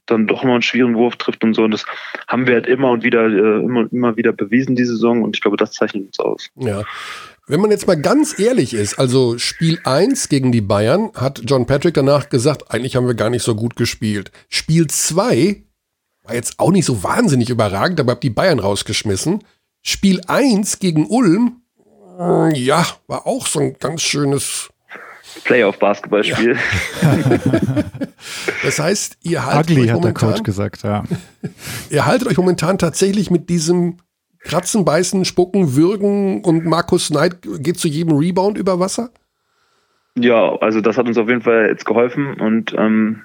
dann 0.06 0.26
doch 0.26 0.44
mal 0.44 0.54
einen 0.54 0.62
schwierigen 0.62 0.96
Wurf 0.96 1.16
trifft 1.16 1.44
und 1.44 1.54
so. 1.54 1.64
Und 1.64 1.72
das 1.72 1.86
haben 2.26 2.46
wir 2.46 2.54
halt 2.54 2.66
immer 2.66 2.90
und 2.90 3.04
wieder, 3.04 3.26
äh, 3.26 3.64
immer, 3.64 3.86
immer 3.92 4.16
wieder 4.16 4.32
bewiesen, 4.32 4.76
die 4.76 4.84
Saison. 4.84 5.22
Und 5.22 5.36
ich 5.36 5.42
glaube, 5.42 5.56
das 5.56 5.72
zeichnet 5.72 6.06
uns 6.06 6.18
aus. 6.18 6.50
Ja. 6.56 6.82
Wenn 7.48 7.60
man 7.60 7.72
jetzt 7.72 7.88
mal 7.88 8.00
ganz 8.00 8.38
ehrlich 8.38 8.72
ist, 8.72 9.00
also 9.00 9.36
Spiel 9.36 9.80
1 9.82 10.28
gegen 10.28 10.52
die 10.52 10.60
Bayern 10.60 11.10
hat 11.14 11.42
John 11.44 11.66
Patrick 11.66 11.94
danach 11.94 12.28
gesagt, 12.28 12.70
eigentlich 12.70 12.94
haben 12.94 13.08
wir 13.08 13.14
gar 13.14 13.30
nicht 13.30 13.42
so 13.42 13.56
gut 13.56 13.74
gespielt. 13.74 14.30
Spiel 14.48 14.86
2 14.86 15.64
war 16.22 16.34
jetzt 16.34 16.60
auch 16.60 16.70
nicht 16.70 16.84
so 16.84 17.02
wahnsinnig 17.02 17.50
überragend, 17.50 17.98
aber 17.98 18.12
hab 18.12 18.20
die 18.20 18.30
Bayern 18.30 18.60
rausgeschmissen. 18.60 19.42
Spiel 19.82 20.20
1 20.28 20.78
gegen 20.78 21.06
Ulm, 21.06 21.62
äh, 22.20 22.56
ja, 22.56 22.86
war 23.08 23.26
auch 23.26 23.48
so 23.48 23.58
ein 23.58 23.76
ganz 23.80 24.02
schönes 24.02 24.68
Playoff-Basketballspiel. 25.42 26.56
Ja. 27.02 27.24
das 28.62 28.78
heißt, 28.78 29.18
ihr 29.22 29.44
haltet 29.44 29.72
Ugly, 29.72 29.82
euch 29.82 29.92
momentan, 29.94 30.14
hat 30.14 30.22
der 30.22 30.28
Coach 30.28 30.42
gesagt, 30.44 30.82
ja. 30.84 31.02
ihr 31.90 32.06
haltet 32.06 32.28
euch 32.28 32.36
momentan 32.36 32.78
tatsächlich 32.78 33.32
mit 33.32 33.48
diesem 33.48 33.96
Kratzen, 34.44 34.84
beißen, 34.84 35.24
spucken, 35.24 35.76
würgen 35.76 36.42
und 36.42 36.64
Markus 36.64 37.08
Knight 37.08 37.36
geht 37.58 37.78
zu 37.78 37.88
jedem 37.88 38.16
Rebound 38.16 38.58
über 38.58 38.80
Wasser? 38.80 39.10
Ja, 40.18 40.56
also 40.56 40.80
das 40.80 40.98
hat 40.98 41.06
uns 41.06 41.16
auf 41.16 41.28
jeden 41.28 41.42
Fall 41.42 41.68
jetzt 41.68 41.86
geholfen 41.86 42.38
und 42.40 42.74
ähm, 42.76 43.24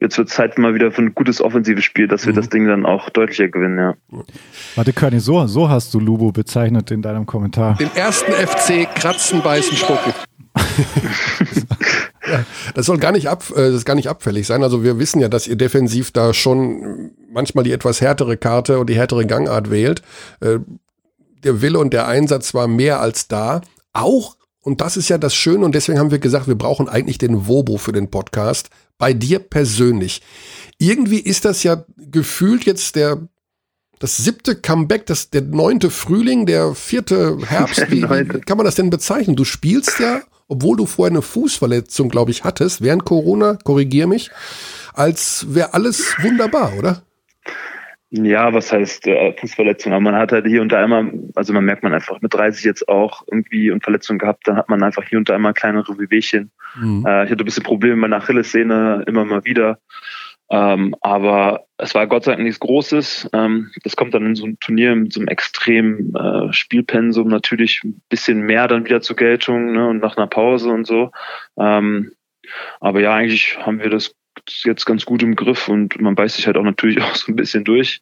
jetzt 0.00 0.18
wird 0.18 0.28
Zeit 0.28 0.58
mal 0.58 0.74
wieder 0.74 0.90
für 0.90 1.02
ein 1.02 1.14
gutes 1.14 1.40
offensives 1.40 1.84
Spiel, 1.84 2.08
dass 2.08 2.26
wir 2.26 2.32
mhm. 2.32 2.36
das 2.36 2.48
Ding 2.48 2.66
dann 2.66 2.86
auch 2.86 3.08
deutlicher 3.10 3.48
gewinnen, 3.48 3.78
ja. 3.78 3.94
Warte, 4.74 4.92
Körny, 4.92 5.20
so, 5.20 5.46
so 5.46 5.68
hast 5.68 5.94
du 5.94 6.00
Lubo 6.00 6.32
bezeichnet 6.32 6.90
in 6.90 7.02
deinem 7.02 7.26
Kommentar. 7.26 7.76
Den 7.76 7.94
ersten 7.94 8.32
FC 8.32 8.92
Kratzen, 8.94 9.42
Beißen, 9.42 9.76
Spucken. 9.76 10.12
das 12.74 12.86
soll 12.86 12.98
gar 12.98 13.12
nicht, 13.12 13.28
ab, 13.28 13.44
äh, 13.54 13.70
das 13.70 13.84
gar 13.84 13.94
nicht 13.94 14.08
abfällig 14.08 14.46
sein. 14.46 14.62
Also 14.62 14.82
wir 14.82 14.98
wissen 14.98 15.20
ja, 15.20 15.28
dass 15.28 15.46
ihr 15.46 15.56
defensiv 15.56 16.10
da 16.10 16.34
schon 16.34 17.10
manchmal 17.30 17.64
die 17.64 17.72
etwas 17.72 18.00
härtere 18.00 18.36
Karte 18.36 18.78
und 18.78 18.88
die 18.88 18.96
härtere 18.96 19.26
Gangart 19.26 19.70
wählt. 19.70 20.02
Äh, 20.40 20.58
der 21.44 21.62
Wille 21.62 21.78
und 21.78 21.92
der 21.92 22.08
Einsatz 22.08 22.54
war 22.54 22.66
mehr 22.66 23.00
als 23.00 23.28
da. 23.28 23.60
Auch, 23.92 24.36
und 24.60 24.80
das 24.80 24.96
ist 24.96 25.08
ja 25.08 25.18
das 25.18 25.34
Schöne, 25.34 25.64
und 25.64 25.74
deswegen 25.74 25.98
haben 25.98 26.10
wir 26.10 26.18
gesagt, 26.18 26.48
wir 26.48 26.56
brauchen 26.56 26.88
eigentlich 26.88 27.18
den 27.18 27.46
Wobo 27.46 27.76
für 27.76 27.92
den 27.92 28.10
Podcast. 28.10 28.70
Bei 28.98 29.12
dir 29.12 29.38
persönlich. 29.38 30.22
Irgendwie 30.78 31.20
ist 31.20 31.44
das 31.44 31.62
ja 31.62 31.84
gefühlt 31.96 32.64
jetzt 32.64 32.96
der 32.96 33.28
das 33.98 34.18
siebte 34.18 34.56
Comeback, 34.56 35.06
das, 35.06 35.30
der 35.30 35.40
neunte 35.40 35.90
Frühling, 35.90 36.44
der 36.44 36.74
vierte 36.74 37.38
Herbst. 37.46 37.86
Wie, 37.90 38.02
wie 38.02 38.40
kann 38.40 38.58
man 38.58 38.66
das 38.66 38.74
denn 38.74 38.90
bezeichnen? 38.90 39.36
Du 39.36 39.44
spielst 39.44 39.98
ja 40.00 40.20
obwohl 40.48 40.76
du 40.76 40.86
vorher 40.86 41.12
eine 41.12 41.22
Fußverletzung, 41.22 42.08
glaube 42.08 42.30
ich, 42.30 42.44
hattest, 42.44 42.82
während 42.82 43.04
Corona, 43.04 43.58
korrigier 43.64 44.06
mich, 44.06 44.30
als 44.94 45.46
wäre 45.48 45.74
alles 45.74 46.16
wunderbar, 46.22 46.72
oder? 46.78 47.02
Ja, 48.10 48.54
was 48.54 48.72
heißt 48.72 49.08
äh, 49.08 49.32
Fußverletzung? 49.32 49.92
Aber 49.92 50.00
man 50.00 50.14
hat 50.14 50.30
halt 50.30 50.46
hier 50.46 50.62
und 50.62 50.70
da 50.70 50.84
immer, 50.84 51.10
also 51.34 51.52
man 51.52 51.64
merkt 51.64 51.82
man 51.82 51.92
einfach 51.92 52.20
mit 52.22 52.32
30 52.32 52.64
jetzt 52.64 52.88
auch 52.88 53.24
irgendwie 53.26 53.70
und 53.70 53.82
Verletzungen 53.82 54.20
gehabt, 54.20 54.46
dann 54.46 54.56
hat 54.56 54.68
man 54.68 54.82
einfach 54.82 55.02
hier 55.08 55.18
und 55.18 55.28
da 55.28 55.34
immer 55.34 55.52
kleinere 55.52 55.98
Wehwehchen. 55.98 56.52
Mhm. 56.76 57.04
Äh, 57.04 57.24
ich 57.24 57.30
hatte 57.30 57.42
ein 57.42 57.44
bisschen 57.44 57.64
Probleme 57.64 57.96
mit 57.96 58.02
meiner 58.02 58.22
Achillessehne 58.22 59.04
immer 59.06 59.24
mal 59.24 59.44
wieder. 59.44 59.80
Ähm, 60.48 60.94
aber 61.00 61.66
es 61.76 61.94
war 61.94 62.06
Gott 62.06 62.24
sei 62.24 62.32
Dank 62.32 62.44
nichts 62.44 62.60
Großes. 62.60 63.30
Ähm, 63.32 63.70
das 63.82 63.96
kommt 63.96 64.14
dann 64.14 64.26
in 64.26 64.36
so 64.36 64.44
einem 64.44 64.60
Turnier 64.60 64.94
mit 64.94 65.12
so 65.12 65.20
einem 65.20 65.28
extremen 65.28 66.14
äh, 66.14 66.52
Spielpensum 66.52 67.28
natürlich 67.28 67.82
ein 67.84 68.00
bisschen 68.08 68.40
mehr 68.40 68.68
dann 68.68 68.84
wieder 68.84 69.00
zur 69.00 69.16
Geltung 69.16 69.72
ne, 69.72 69.88
und 69.88 69.98
nach 69.98 70.16
einer 70.16 70.28
Pause 70.28 70.70
und 70.70 70.86
so. 70.86 71.10
Ähm, 71.58 72.12
aber 72.80 73.00
ja, 73.00 73.14
eigentlich 73.14 73.58
haben 73.58 73.80
wir 73.80 73.90
das 73.90 74.14
jetzt 74.64 74.84
ganz 74.84 75.04
gut 75.04 75.22
im 75.22 75.34
Griff 75.34 75.68
und 75.68 76.00
man 76.00 76.14
beißt 76.14 76.36
sich 76.36 76.46
halt 76.46 76.56
auch 76.56 76.62
natürlich 76.62 77.00
auch 77.02 77.14
so 77.14 77.32
ein 77.32 77.36
bisschen 77.36 77.64
durch. 77.64 78.00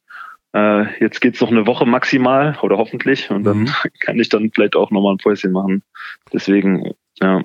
Äh, 0.52 1.00
jetzt 1.00 1.20
geht's 1.20 1.40
noch 1.40 1.50
eine 1.50 1.66
Woche 1.66 1.86
maximal 1.86 2.56
oder 2.62 2.76
hoffentlich 2.76 3.30
und 3.30 3.44
dann 3.44 3.60
mhm. 3.60 3.70
kann 4.00 4.20
ich 4.20 4.28
dann 4.28 4.50
vielleicht 4.54 4.76
auch 4.76 4.90
nochmal 4.90 5.14
ein 5.14 5.18
Päuschen 5.18 5.52
machen. 5.52 5.82
Deswegen, 6.32 6.92
ja. 7.20 7.42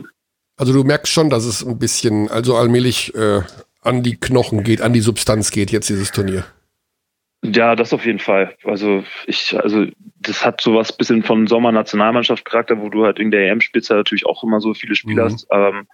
Also 0.58 0.74
du 0.74 0.84
merkst 0.84 1.12
schon, 1.12 1.30
dass 1.30 1.46
es 1.46 1.66
ein 1.66 1.80
bisschen, 1.80 2.30
also 2.30 2.58
allmählich 2.58 3.16
äh, 3.16 3.42
an 3.82 4.04
die 4.04 4.16
Knochen 4.18 4.64
geht, 4.64 4.82
an 4.82 4.94
die 4.94 5.00
Substanz 5.00 5.52
geht 5.52 5.72
jetzt 5.72 5.90
dieses 5.90 6.12
Turnier. 6.12 6.46
Ja, 7.44 7.76
das 7.76 7.94
auf 7.94 8.06
jeden 8.06 8.20
Fall. 8.20 8.56
Also 8.66 9.04
ich, 9.26 9.58
also 9.58 9.86
das 10.20 10.46
hat 10.46 10.60
sowas 10.60 10.96
bisschen 10.96 11.24
von 11.24 11.48
Sommernationalmannschaft-Charakter, 11.48 12.82
wo 12.82 12.90
du 12.90 13.06
halt 13.06 13.18
in 13.18 13.32
der 13.32 13.50
EM 13.50 13.62
spielst, 13.62 13.90
natürlich 13.90 14.26
auch 14.26 14.44
immer 14.44 14.60
so 14.60 14.74
viele 14.74 14.96
Spieler 14.96 15.24
Mhm. 15.24 15.34
hast. 15.34 15.48
Ähm, 15.52 15.88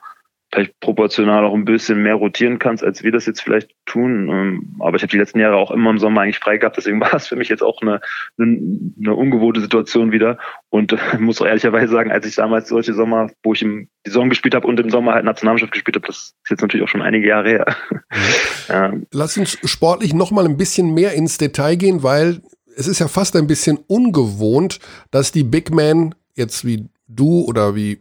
vielleicht 0.56 0.80
proportional 0.80 1.46
auch 1.46 1.54
ein 1.54 1.66
bisschen 1.66 2.02
mehr 2.02 2.16
rotieren 2.16 2.60
kannst, 2.60 2.84
als 2.84 3.04
wir 3.04 3.12
das 3.12 3.26
jetzt 3.26 3.42
vielleicht 3.42 3.72
tun. 3.86 4.30
Ähm, 4.30 4.76
Aber 4.80 4.96
ich 4.96 5.04
habe 5.04 5.12
die 5.12 5.18
letzten 5.18 5.40
Jahre 5.40 5.58
auch 5.58 5.72
immer 5.72 5.90
im 5.90 6.00
Sommer 6.00 6.22
eigentlich 6.22 6.40
frei 6.40 6.58
gehabt, 6.58 6.78
deswegen 6.78 7.00
war 7.02 7.14
es 7.14 7.28
für 7.28 7.36
mich 7.36 7.50
jetzt 7.50 7.62
auch 7.62 7.82
eine, 7.82 8.02
eine, 8.40 8.58
eine 9.00 9.14
ungewohnte 9.14 9.62
Situation 9.62 10.12
wieder. 10.12 10.38
Und 10.70 10.94
äh, 10.94 10.98
muss 11.20 11.42
auch 11.42 11.46
ehrlicherweise 11.46 11.92
sagen, 11.92 12.12
als 12.12 12.26
ich 12.26 12.36
damals 12.36 12.70
solche 12.70 12.94
Sommer, 12.94 13.30
wo 13.44 13.54
ich 13.54 13.62
im 13.62 13.88
die 14.06 14.12
Saison 14.12 14.30
gespielt 14.30 14.56
habe 14.56 14.68
und 14.68 14.80
im 14.80 14.90
Sommer 14.90 15.14
halt 15.14 15.26
Nationalmannschaft 15.26 15.74
gespielt 15.74 15.96
habe, 15.96 16.08
das 16.08 16.36
ist 16.44 16.50
jetzt 16.50 16.62
natürlich 16.62 16.86
auch 16.86 16.90
schon 16.90 17.02
einige 17.02 17.28
Jahre 17.28 17.50
her. 17.50 17.66
ja, 18.70 18.94
Lass 19.12 19.38
uns 19.38 19.58
sportlich 19.64 20.14
noch 20.14 20.32
mal 20.32 20.46
ein 20.46 20.58
bisschen 20.58 20.94
mehr 20.94 21.14
ins 21.14 21.38
Detail 21.38 21.76
gehen, 21.76 22.04
weil 22.04 22.42
es 22.78 22.88
ist 22.88 23.00
ja 23.00 23.08
fast 23.08 23.36
ein 23.36 23.48
bisschen 23.48 23.80
ungewohnt, 23.88 24.80
dass 25.12 25.32
die 25.32 25.44
Big 25.44 25.74
Men 25.74 26.14
jetzt 26.36 26.66
wie 26.66 26.88
du 27.08 27.42
oder 27.42 27.76
wie 27.76 28.00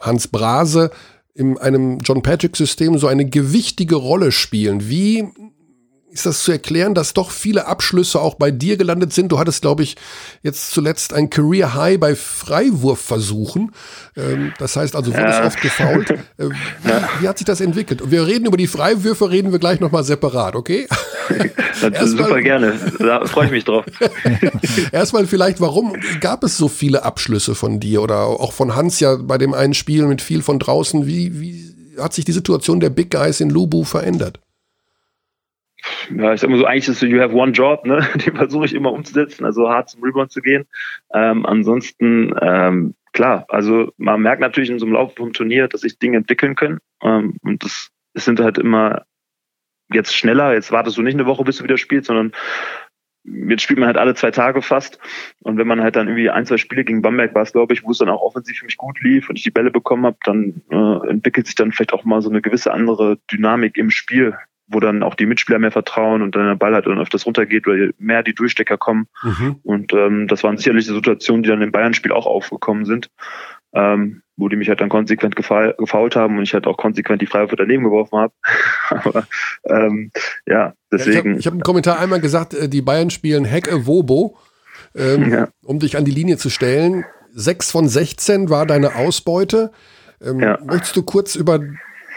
Hans 0.00 0.28
Brase 0.28 0.90
in 1.34 1.58
einem 1.58 1.98
John 1.98 2.22
Patrick-System 2.22 2.98
so 2.98 3.06
eine 3.06 3.24
gewichtige 3.24 3.96
Rolle 3.96 4.32
spielen. 4.32 4.88
Wie 4.88 5.28
ist 6.12 6.26
das 6.26 6.42
zu 6.44 6.52
erklären, 6.52 6.94
dass 6.94 7.14
doch 7.14 7.30
viele 7.30 7.66
Abschlüsse 7.66 8.20
auch 8.20 8.34
bei 8.34 8.50
dir 8.50 8.76
gelandet 8.76 9.12
sind? 9.12 9.32
Du 9.32 9.38
hattest, 9.38 9.62
glaube 9.62 9.82
ich, 9.82 9.96
jetzt 10.42 10.70
zuletzt 10.72 11.14
ein 11.14 11.30
Career 11.30 11.74
High 11.74 11.98
bei 11.98 12.14
Freiwurfversuchen. 12.14 13.72
Ähm, 14.16 14.52
das 14.58 14.76
heißt 14.76 14.94
also, 14.94 15.12
wurdest 15.12 15.38
Ja. 15.40 15.46
oft 15.46 15.60
gefault. 15.60 16.10
Äh, 16.38 16.48
wie, 16.48 17.22
wie 17.22 17.28
hat 17.28 17.38
sich 17.38 17.44
das 17.44 17.60
entwickelt? 17.60 18.00
Und 18.02 18.10
wir 18.10 18.26
reden 18.26 18.46
über 18.46 18.56
die 18.56 18.66
Freiwürfe, 18.66 19.30
reden 19.30 19.52
wir 19.52 19.58
gleich 19.58 19.80
nochmal 19.80 20.02
separat, 20.04 20.56
okay? 20.56 20.86
das 21.80 22.10
super 22.10 22.40
gerne. 22.40 22.74
Da 22.98 23.24
freue 23.26 23.46
ich 23.46 23.50
mich 23.52 23.64
drauf. 23.64 23.84
Erstmal 24.92 25.26
vielleicht, 25.26 25.60
warum 25.60 25.94
gab 26.20 26.42
es 26.44 26.56
so 26.56 26.68
viele 26.68 27.04
Abschlüsse 27.04 27.54
von 27.54 27.80
dir 27.80 28.02
oder 28.02 28.24
auch 28.26 28.52
von 28.52 28.74
Hans 28.74 29.00
ja 29.00 29.16
bei 29.16 29.38
dem 29.38 29.52
einen 29.54 29.74
Spiel 29.74 30.06
mit 30.06 30.22
viel 30.22 30.42
von 30.42 30.58
draußen? 30.58 31.06
Wie, 31.06 31.40
wie 31.40 31.74
hat 32.00 32.12
sich 32.14 32.24
die 32.24 32.32
Situation 32.32 32.80
der 32.80 32.90
Big 32.90 33.10
Guys 33.10 33.40
in 33.40 33.50
Lubu 33.50 33.84
verändert? 33.84 34.40
Ja, 36.16 36.34
ich 36.34 36.40
sag 36.40 36.50
mal 36.50 36.58
so, 36.58 36.64
eigentlich 36.64 36.88
ist 36.88 37.00
so, 37.00 37.06
you 37.06 37.20
have 37.20 37.34
one 37.34 37.52
job, 37.52 37.84
ne? 37.84 38.06
Den 38.26 38.36
versuche 38.36 38.66
ich 38.66 38.74
immer 38.74 38.92
umzusetzen, 38.92 39.44
also 39.44 39.68
hart 39.68 39.90
zum 39.90 40.02
Rebound 40.02 40.30
zu 40.30 40.40
gehen. 40.40 40.66
Ähm, 41.12 41.46
ansonsten, 41.46 42.34
ähm, 42.40 42.94
klar, 43.12 43.44
also 43.48 43.92
man 43.96 44.20
merkt 44.22 44.40
natürlich 44.40 44.70
in 44.70 44.78
so 44.78 44.86
einem 44.86 44.94
Laufe 44.94 45.16
vom 45.16 45.32
Turnier, 45.32 45.68
dass 45.68 45.82
sich 45.82 45.98
Dinge 45.98 46.18
entwickeln 46.18 46.54
können. 46.54 46.78
Ähm, 47.02 47.36
und 47.42 47.64
das, 47.64 47.90
das 48.14 48.24
sind 48.24 48.40
halt 48.40 48.58
immer 48.58 49.04
jetzt 49.92 50.16
schneller, 50.16 50.54
jetzt 50.54 50.72
wartest 50.72 50.96
du 50.96 51.02
nicht 51.02 51.14
eine 51.14 51.26
Woche, 51.26 51.44
bis 51.44 51.58
du 51.58 51.64
wieder 51.64 51.76
spielst, 51.76 52.06
sondern 52.06 52.32
jetzt 53.24 53.62
spielt 53.62 53.78
man 53.78 53.86
halt 53.86 53.98
alle 53.98 54.14
zwei 54.14 54.30
Tage 54.30 54.62
fast. 54.62 54.98
Und 55.40 55.58
wenn 55.58 55.66
man 55.66 55.82
halt 55.82 55.96
dann 55.96 56.08
irgendwie 56.08 56.30
ein, 56.30 56.46
zwei 56.46 56.56
Spiele 56.56 56.84
gegen 56.84 57.02
Bamberg 57.02 57.34
war 57.34 57.42
es, 57.42 57.52
glaube 57.52 57.74
ich, 57.74 57.84
wo 57.84 57.90
es 57.90 57.98
dann 57.98 58.08
auch 58.08 58.22
offensiv 58.22 58.58
für 58.58 58.64
mich 58.64 58.76
gut 58.76 59.00
lief 59.00 59.28
und 59.28 59.36
ich 59.36 59.44
die 59.44 59.50
Bälle 59.50 59.70
bekommen 59.70 60.06
habe, 60.06 60.16
dann 60.24 60.62
äh, 60.70 61.08
entwickelt 61.08 61.46
sich 61.46 61.54
dann 61.54 61.72
vielleicht 61.72 61.92
auch 61.92 62.04
mal 62.04 62.22
so 62.22 62.30
eine 62.30 62.42
gewisse 62.42 62.72
andere 62.72 63.18
Dynamik 63.30 63.76
im 63.76 63.90
Spiel, 63.90 64.36
wo 64.72 64.80
dann 64.80 65.02
auch 65.02 65.14
die 65.14 65.26
Mitspieler 65.26 65.58
mehr 65.58 65.70
vertrauen 65.70 66.22
und 66.22 66.34
dann 66.34 66.46
der 66.46 66.56
Ball 66.56 66.74
halt 66.74 66.86
dann 66.86 66.98
öfters 67.00 67.26
runtergeht, 67.26 67.66
weil 67.66 67.92
mehr 67.98 68.22
die 68.22 68.34
Durchstecker 68.34 68.78
kommen. 68.78 69.06
Und 69.62 69.92
ähm, 69.92 70.28
das 70.28 70.42
waren 70.42 70.56
sicherlich 70.56 70.86
die 70.86 70.94
Situationen, 70.94 71.42
die 71.42 71.48
dann 71.48 71.62
im 71.62 71.72
Bayern-Spiel 71.72 72.12
auch 72.12 72.26
aufgekommen 72.26 72.84
sind, 72.84 73.08
ähm, 73.74 74.22
wo 74.36 74.48
die 74.48 74.56
mich 74.56 74.68
halt 74.68 74.80
dann 74.80 74.88
konsequent 74.88 75.36
gefaul, 75.36 75.74
gefault 75.78 76.16
haben 76.16 76.36
und 76.38 76.42
ich 76.44 76.54
halt 76.54 76.66
auch 76.66 76.76
konsequent 76.76 77.22
die 77.22 77.26
Freiwürfe 77.26 77.56
daneben 77.56 77.84
geworfen 77.84 78.18
habe. 78.18 78.32
Aber 78.90 79.26
ähm, 79.64 80.10
ja, 80.46 80.74
deswegen. 80.90 81.32
Ja, 81.34 81.38
ich 81.38 81.46
habe 81.46 81.54
hab 81.56 81.60
im 81.60 81.62
Kommentar 81.62 81.98
einmal 82.00 82.20
gesagt, 82.20 82.54
äh, 82.54 82.68
die 82.68 82.82
Bayern 82.82 83.10
spielen 83.10 83.48
Hack 83.50 83.70
a 83.72 83.86
Wobo, 83.86 84.36
ähm, 84.94 85.30
Ja. 85.32 85.48
um 85.64 85.78
dich 85.78 85.96
an 85.96 86.04
die 86.04 86.10
Linie 86.10 86.36
zu 86.38 86.50
stellen. 86.50 87.04
Sechs 87.34 87.70
von 87.70 87.88
16 87.88 88.50
war 88.50 88.66
deine 88.66 88.94
Ausbeute. 88.96 89.70
Ähm, 90.22 90.40
Ja. 90.40 90.58
Möchtest 90.64 90.96
du 90.96 91.02
kurz 91.02 91.34
über 91.34 91.60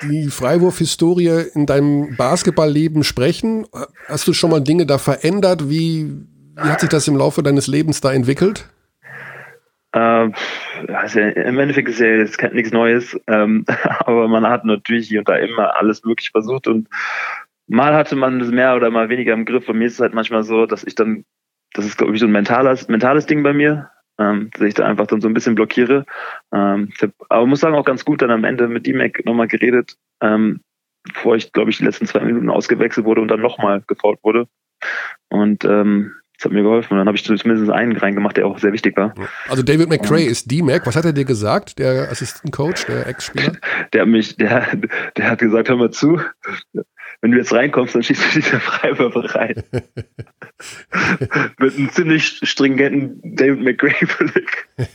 die 0.03 0.27
Freiwurfhistorie 0.27 1.45
in 1.53 1.65
deinem 1.65 2.15
Basketballleben 2.15 3.03
sprechen? 3.03 3.65
Hast 4.07 4.27
du 4.27 4.33
schon 4.33 4.51
mal 4.51 4.61
Dinge 4.61 4.85
da 4.85 4.97
verändert? 4.97 5.69
Wie, 5.69 6.11
wie 6.55 6.69
hat 6.69 6.81
sich 6.81 6.89
das 6.89 7.07
im 7.07 7.17
Laufe 7.17 7.43
deines 7.43 7.67
Lebens 7.67 8.01
da 8.01 8.13
entwickelt? 8.13 8.69
Ähm, 9.95 10.33
ja, 10.89 11.03
Im 11.03 11.57
Endeffekt 11.57 11.87
ist 11.87 11.99
ja 11.99 12.07
jetzt 12.07 12.41
nichts 12.51 12.73
Neues, 12.73 13.17
ähm, 13.27 13.65
aber 13.99 14.27
man 14.27 14.45
hat 14.45 14.65
natürlich 14.65 15.07
hier 15.07 15.19
und 15.19 15.29
da 15.29 15.37
immer 15.37 15.77
alles 15.77 16.03
möglich 16.03 16.31
versucht 16.31 16.67
und 16.67 16.89
mal 17.67 17.95
hatte 17.95 18.17
man 18.17 18.39
das 18.39 18.49
mehr 18.49 18.75
oder 18.75 18.91
mal 18.91 19.07
weniger 19.07 19.33
im 19.33 19.45
Griff. 19.45 19.65
Bei 19.65 19.73
mir 19.73 19.85
ist 19.87 19.93
es 19.93 19.99
halt 20.01 20.13
manchmal 20.13 20.43
so, 20.43 20.65
dass 20.65 20.83
ich 20.83 20.95
dann, 20.95 21.23
das 21.73 21.85
ist 21.85 21.97
glaube 21.97 22.13
ich 22.13 22.19
so 22.19 22.25
ein 22.25 22.33
mentales, 22.33 22.89
mentales 22.89 23.25
Ding 23.25 23.41
bei 23.41 23.53
mir, 23.53 23.89
ähm, 24.19 24.49
dass 24.53 24.61
ich 24.61 24.73
da 24.73 24.85
einfach 24.85 25.07
dann 25.07 25.21
so 25.21 25.27
ein 25.27 25.33
bisschen 25.33 25.55
blockiere. 25.55 26.05
Ähm, 26.53 26.89
ich 26.93 27.01
hab, 27.01 27.11
aber 27.29 27.45
muss 27.45 27.59
sagen 27.59 27.75
auch 27.75 27.85
ganz 27.85 28.05
gut 28.05 28.21
dann 28.21 28.31
am 28.31 28.43
Ende 28.43 28.67
mit 28.67 28.85
D-Mac 28.85 29.25
nochmal 29.25 29.47
geredet, 29.47 29.97
ähm, 30.21 30.61
bevor 31.03 31.35
ich 31.35 31.51
glaube 31.51 31.71
ich 31.71 31.77
die 31.77 31.85
letzten 31.85 32.07
zwei 32.07 32.21
Minuten 32.21 32.49
ausgewechselt 32.49 33.05
wurde 33.05 33.21
und 33.21 33.27
dann 33.27 33.41
nochmal 33.41 33.83
gefault 33.87 34.19
wurde. 34.23 34.47
Und 35.29 35.65
ähm, 35.65 36.13
das 36.37 36.45
hat 36.45 36.51
mir 36.51 36.63
geholfen. 36.63 36.93
Und 36.93 36.97
dann 36.99 37.07
habe 37.07 37.17
ich 37.17 37.23
zumindest 37.23 37.71
einen 37.71 37.95
reingemacht, 37.95 38.37
der 38.37 38.45
auch 38.45 38.59
sehr 38.59 38.73
wichtig 38.73 38.97
war. 38.97 39.13
Also 39.47 39.63
David 39.63 39.89
McCray 39.89 40.25
ist 40.25 40.51
D-Mac. 40.51 40.85
Was 40.85 40.95
hat 40.95 41.05
er 41.05 41.13
dir 41.13 41.25
gesagt, 41.25 41.79
der 41.79 42.11
Assistant 42.11 42.51
Coach, 42.51 42.85
der 42.85 43.07
Ex-Spieler? 43.07 43.53
der 43.93 44.01
hat 44.01 44.07
mich, 44.09 44.35
der, 44.35 44.67
der 45.15 45.29
hat 45.29 45.39
gesagt, 45.39 45.69
hör 45.69 45.77
mal 45.77 45.91
zu, 45.91 46.19
wenn 47.21 47.31
du 47.31 47.37
jetzt 47.37 47.53
reinkommst, 47.53 47.95
dann 47.95 48.03
schießt 48.03 48.23
du 48.23 48.39
diese 48.39 48.59
Freiwürfe 48.59 49.35
rein. 49.35 49.63
Mit 51.59 51.77
einem 51.77 51.89
ziemlich 51.89 52.39
stringenten 52.43 53.19
David 53.35 53.61
McGray-Blick. 53.61 54.67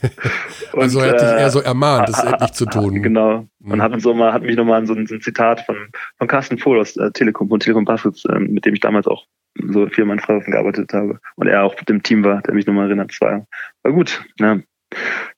Also 0.73 0.99
er 0.99 1.09
hat 1.09 1.21
dich 1.21 1.27
eher 1.27 1.49
so 1.49 1.59
ermahnt, 1.59 2.07
das 2.07 2.23
endlich 2.23 2.51
zu 2.53 2.65
tun. 2.65 3.01
Genau. 3.03 3.47
Mhm. 3.59 3.71
Und 3.71 3.81
hat, 3.81 3.91
uns 3.91 4.03
so 4.03 4.13
mal, 4.13 4.31
hat 4.31 4.43
mich 4.43 4.55
nochmal 4.55 4.79
an 4.79 4.87
so 4.87 4.93
ein, 4.93 5.05
so 5.05 5.15
ein 5.15 5.21
Zitat 5.21 5.61
von, 5.61 5.75
von 6.17 6.27
Carsten 6.27 6.57
Pohl 6.57 6.79
aus 6.79 6.95
äh, 6.95 7.11
Telekom, 7.11 7.49
von 7.49 7.59
Telekom 7.59 7.83
Baskets, 7.83 8.23
äh, 8.25 8.39
mit 8.39 8.65
dem 8.65 8.73
ich 8.73 8.79
damals 8.79 9.07
auch 9.07 9.25
so 9.67 9.87
viel 9.87 10.09
an 10.09 10.19
Freiwürfen 10.19 10.53
gearbeitet 10.53 10.93
habe. 10.93 11.19
Und 11.35 11.47
er 11.47 11.63
auch 11.63 11.75
mit 11.75 11.89
dem 11.89 12.03
Team 12.03 12.23
war, 12.23 12.41
der 12.41 12.53
mich 12.53 12.65
nochmal 12.67 12.85
erinnert. 12.85 13.11
Das 13.11 13.21
war, 13.21 13.45
war 13.83 13.91
gut. 13.91 14.23
Ja. 14.39 14.59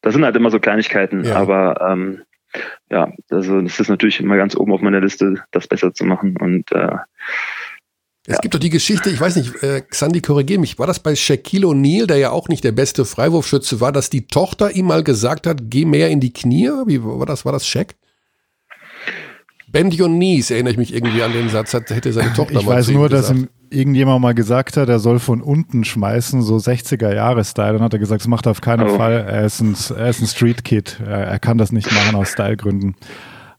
Das 0.02 0.14
sind 0.14 0.24
halt 0.24 0.36
immer 0.36 0.52
so 0.52 0.60
Kleinigkeiten, 0.60 1.24
Ja. 1.24 1.36
aber 1.36 1.82
ähm, 1.90 2.22
ja, 2.90 3.12
also 3.30 3.62
das 3.62 3.80
ist 3.80 3.90
natürlich 3.90 4.20
immer 4.20 4.38
ganz 4.38 4.56
oben 4.56 4.74
auf 4.74 4.82
meiner 4.82 5.02
Liste, 5.02 5.44
das 5.52 5.68
besser 5.68 5.94
zu 5.94 6.06
machen. 6.06 6.38
Und 6.40 6.72
äh, 6.72 6.98
Es 8.26 8.40
gibt 8.40 8.54
doch 8.54 8.60
die 8.60 8.70
Geschichte, 8.70 9.10
ich 9.10 9.20
weiß 9.20 9.36
nicht, 9.36 9.62
äh, 9.64 9.82
Xandi, 9.82 10.22
korrigier 10.22 10.60
mich, 10.60 10.80
war 10.80 10.88
das 10.88 11.00
bei 11.00 11.16
Shaquille 11.16 11.68
O'Neal, 11.68 12.08
der 12.08 12.18
ja 12.18 12.32
auch 12.32 12.48
nicht 12.48 12.64
der 12.64 12.72
beste 12.72 13.06
Freiwurfschütze 13.06 13.82
war, 13.82 13.92
dass 13.92 14.10
die 14.10 14.28
Tochter 14.28 14.72
ihm 14.72 14.86
mal 14.86 15.04
gesagt 15.04 15.46
hat, 15.48 15.64
geh 15.70 15.86
mehr 15.86 16.10
in 16.10 16.20
die 16.20 16.32
Knie? 16.32 16.70
Wie 16.86 17.04
war 17.04 17.26
das? 17.26 17.44
War 17.44 17.52
das 17.52 17.68
Shaq? 17.68 17.96
Bend 19.74 20.00
your 20.00 20.08
knees, 20.08 20.50
erinnere 20.52 20.72
ich 20.72 20.78
mich 20.78 20.94
irgendwie 20.94 21.22
an 21.24 21.34
den 21.34 21.50
Satz, 21.50 21.74
hat, 21.74 21.90
hätte 21.90 22.14
seine 22.14 22.32
Tochter 22.34 22.60
Ich 22.60 22.66
mal 22.66 22.76
weiß 22.76 22.86
zu 22.86 22.92
ihm 22.92 22.98
nur, 23.00 23.10
dass 23.10 23.28
gesagt. 23.30 23.40
ihm 23.40 23.50
irgendjemand 23.78 24.22
mal 24.22 24.34
gesagt 24.34 24.78
hat, 24.78 24.88
er 24.88 25.00
soll 25.00 25.20
von 25.20 25.42
unten 25.42 25.84
schmeißen, 25.84 26.42
so 26.44 26.56
60er-Jahre-Style. 26.58 27.74
Dann 27.74 27.82
hat 27.82 27.92
er 27.94 28.00
gesagt, 28.00 28.22
das 28.22 28.28
macht 28.28 28.46
er 28.48 28.52
auf 28.52 28.62
keinen 28.62 28.88
Oh. 28.88 28.96
Fall. 28.98 29.26
Er 29.28 29.44
ist 29.46 29.60
ein, 29.62 29.76
er 29.98 30.10
ist 30.10 30.22
ein 30.22 30.28
Street-Kid. 30.28 31.02
Er, 31.06 31.26
er 31.28 31.40
kann 31.40 31.58
das 31.58 31.72
nicht 31.72 31.92
machen 31.92 32.16
aus 32.16 32.30
Stylegründen. 32.30 32.96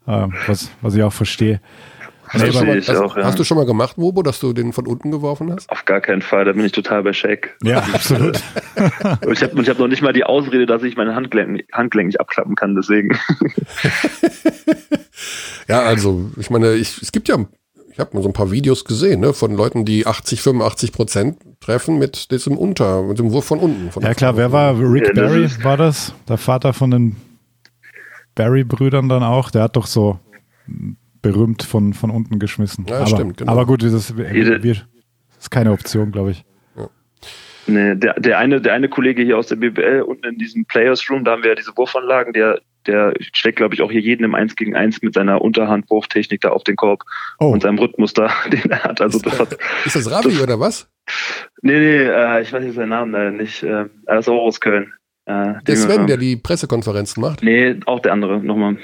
Äh, 0.06 0.28
was, 0.46 0.70
was 0.82 0.94
ich 0.94 1.02
auch 1.02 1.12
verstehe. 1.12 1.60
Hast 2.28 2.46
du, 2.46 2.52
schon 2.52 2.66
mal, 2.66 2.76
hast, 2.76 2.90
auch, 2.90 3.16
ja. 3.16 3.24
hast 3.24 3.38
du 3.38 3.44
schon 3.44 3.56
mal 3.56 3.66
gemacht, 3.66 3.96
Wobo, 3.96 4.22
dass 4.22 4.40
du 4.40 4.52
den 4.52 4.72
von 4.72 4.86
unten 4.86 5.10
geworfen 5.10 5.52
hast? 5.52 5.70
Auf 5.70 5.84
gar 5.84 6.00
keinen 6.00 6.22
Fall, 6.22 6.44
da 6.44 6.52
bin 6.52 6.64
ich 6.64 6.72
total 6.72 7.02
bei 7.02 7.12
Shake. 7.12 7.56
Ja, 7.62 7.78
absolut. 7.92 8.40
Und 9.24 9.32
ich 9.32 9.42
habe 9.42 9.60
ich 9.60 9.68
hab 9.68 9.78
noch 9.78 9.88
nicht 9.88 10.02
mal 10.02 10.12
die 10.12 10.24
Ausrede, 10.24 10.66
dass 10.66 10.82
ich 10.82 10.96
meine 10.96 11.14
Handgelenk, 11.14 11.64
Handgelenk 11.72 12.08
nicht 12.08 12.20
abklappen 12.20 12.54
kann, 12.54 12.74
deswegen. 12.74 13.16
Ja, 15.68 15.82
also, 15.82 16.30
ich 16.36 16.50
meine, 16.50 16.74
ich, 16.74 17.00
es 17.00 17.12
gibt 17.12 17.28
ja, 17.28 17.38
ich 17.90 17.98
habe 17.98 18.10
mal 18.14 18.22
so 18.22 18.28
ein 18.28 18.32
paar 18.34 18.50
Videos 18.50 18.84
gesehen, 18.84 19.20
ne, 19.20 19.32
von 19.32 19.54
Leuten, 19.54 19.84
die 19.84 20.06
80, 20.06 20.42
85 20.42 20.92
Prozent 20.92 21.38
treffen 21.60 21.98
mit 21.98 22.30
diesem 22.30 22.58
Unter, 22.58 23.02
mit 23.02 23.18
dem 23.18 23.32
Wurf 23.32 23.46
von 23.46 23.58
unten. 23.58 23.90
Von 23.90 24.02
Ja 24.02 24.14
klar, 24.14 24.36
wer 24.36 24.52
war 24.52 24.78
Rick 24.78 25.08
Ja, 25.08 25.22
Barry? 25.22 25.48
War 25.62 25.76
das? 25.76 26.14
Der 26.28 26.38
Vater 26.38 26.72
von 26.72 26.90
den 26.90 27.16
Barry-Brüdern 28.34 29.08
dann 29.08 29.22
auch? 29.22 29.50
Der 29.50 29.62
hat 29.62 29.76
doch 29.76 29.86
so 29.86 30.18
berühmt 31.24 31.62
von, 31.64 31.92
von 31.94 32.10
unten 32.10 32.38
geschmissen. 32.38 32.86
Ja, 32.88 32.98
aber, 32.98 33.06
stimmt, 33.08 33.38
genau. 33.38 33.50
aber 33.50 33.66
gut, 33.66 33.82
das, 33.82 34.16
wir, 34.16 34.32
Jede- 34.32 34.62
wir, 34.62 34.74
das 34.74 34.84
ist 35.40 35.50
keine 35.50 35.72
Option, 35.72 36.12
glaube 36.12 36.30
ich. 36.32 36.44
Nee, 37.66 37.94
der, 37.96 38.20
der 38.20 38.36
eine, 38.38 38.60
der 38.60 38.74
eine 38.74 38.90
Kollege 38.90 39.22
hier 39.22 39.38
aus 39.38 39.46
der 39.46 39.56
BBL 39.56 40.02
unten 40.02 40.26
in 40.26 40.36
diesem 40.36 40.66
Players 40.66 41.08
Room, 41.08 41.24
da 41.24 41.30
haben 41.32 41.42
wir 41.42 41.50
ja 41.50 41.54
diese 41.54 41.74
Wurfanlagen, 41.74 42.34
der, 42.34 42.60
der 42.86 43.14
steckt, 43.32 43.56
glaube 43.56 43.74
ich, 43.74 43.80
auch 43.80 43.90
hier 43.90 44.02
jeden 44.02 44.22
im 44.22 44.34
1 44.34 44.54
gegen 44.56 44.76
1 44.76 45.00
mit 45.00 45.14
seiner 45.14 45.40
Unterhandwurftechnik 45.40 46.42
da 46.42 46.50
auf 46.50 46.62
den 46.64 46.76
Korb 46.76 47.04
Oh, 47.40 47.46
und 47.52 47.62
seinem 47.62 47.78
Rhythmus 47.78 48.12
da, 48.12 48.30
den 48.52 48.70
er 48.70 48.84
hat. 48.84 49.00
Also 49.00 49.18
das 49.18 49.38
hat, 49.40 49.56
Ist 49.86 49.96
das 49.96 50.10
Ravi 50.10 50.38
oder 50.42 50.60
was? 50.60 50.90
nee, 51.62 51.78
nee, 51.78 52.02
äh, 52.02 52.42
ich 52.42 52.52
weiß 52.52 52.62
jetzt 52.64 52.74
seinen 52.74 52.90
Namen 52.90 53.12
leider 53.12 53.30
nicht. 53.30 53.62
Äh, 53.62 53.86
er 54.04 54.18
ist 54.18 54.28
auch 54.28 54.42
aus 54.42 54.60
Köln. 54.60 54.92
Äh, 55.24 55.54
Der 55.66 55.76
Sven, 55.76 56.02
äh, 56.02 56.06
der 56.06 56.16
die 56.18 56.36
Pressekonferenzen 56.36 57.22
macht. 57.22 57.42
Nee, 57.42 57.80
auch 57.86 58.00
der 58.00 58.12
andere, 58.12 58.40
nochmal. 58.40 58.76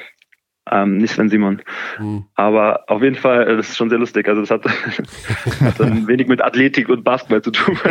Ähm, 0.70 0.98
nicht 0.98 1.14
Sven 1.14 1.28
Simon. 1.28 1.62
Mhm. 1.98 2.24
Aber 2.34 2.84
auf 2.88 3.02
jeden 3.02 3.16
Fall, 3.16 3.48
äh, 3.48 3.56
das 3.56 3.70
ist 3.70 3.76
schon 3.76 3.90
sehr 3.90 3.98
lustig. 3.98 4.28
Also 4.28 4.40
das 4.40 4.50
hat, 4.50 4.64
hat 5.60 5.80
ein 5.80 6.06
wenig 6.06 6.28
mit 6.28 6.40
Athletik 6.40 6.88
und 6.88 7.04
Basketball 7.04 7.42
zu 7.42 7.50
tun. 7.50 7.76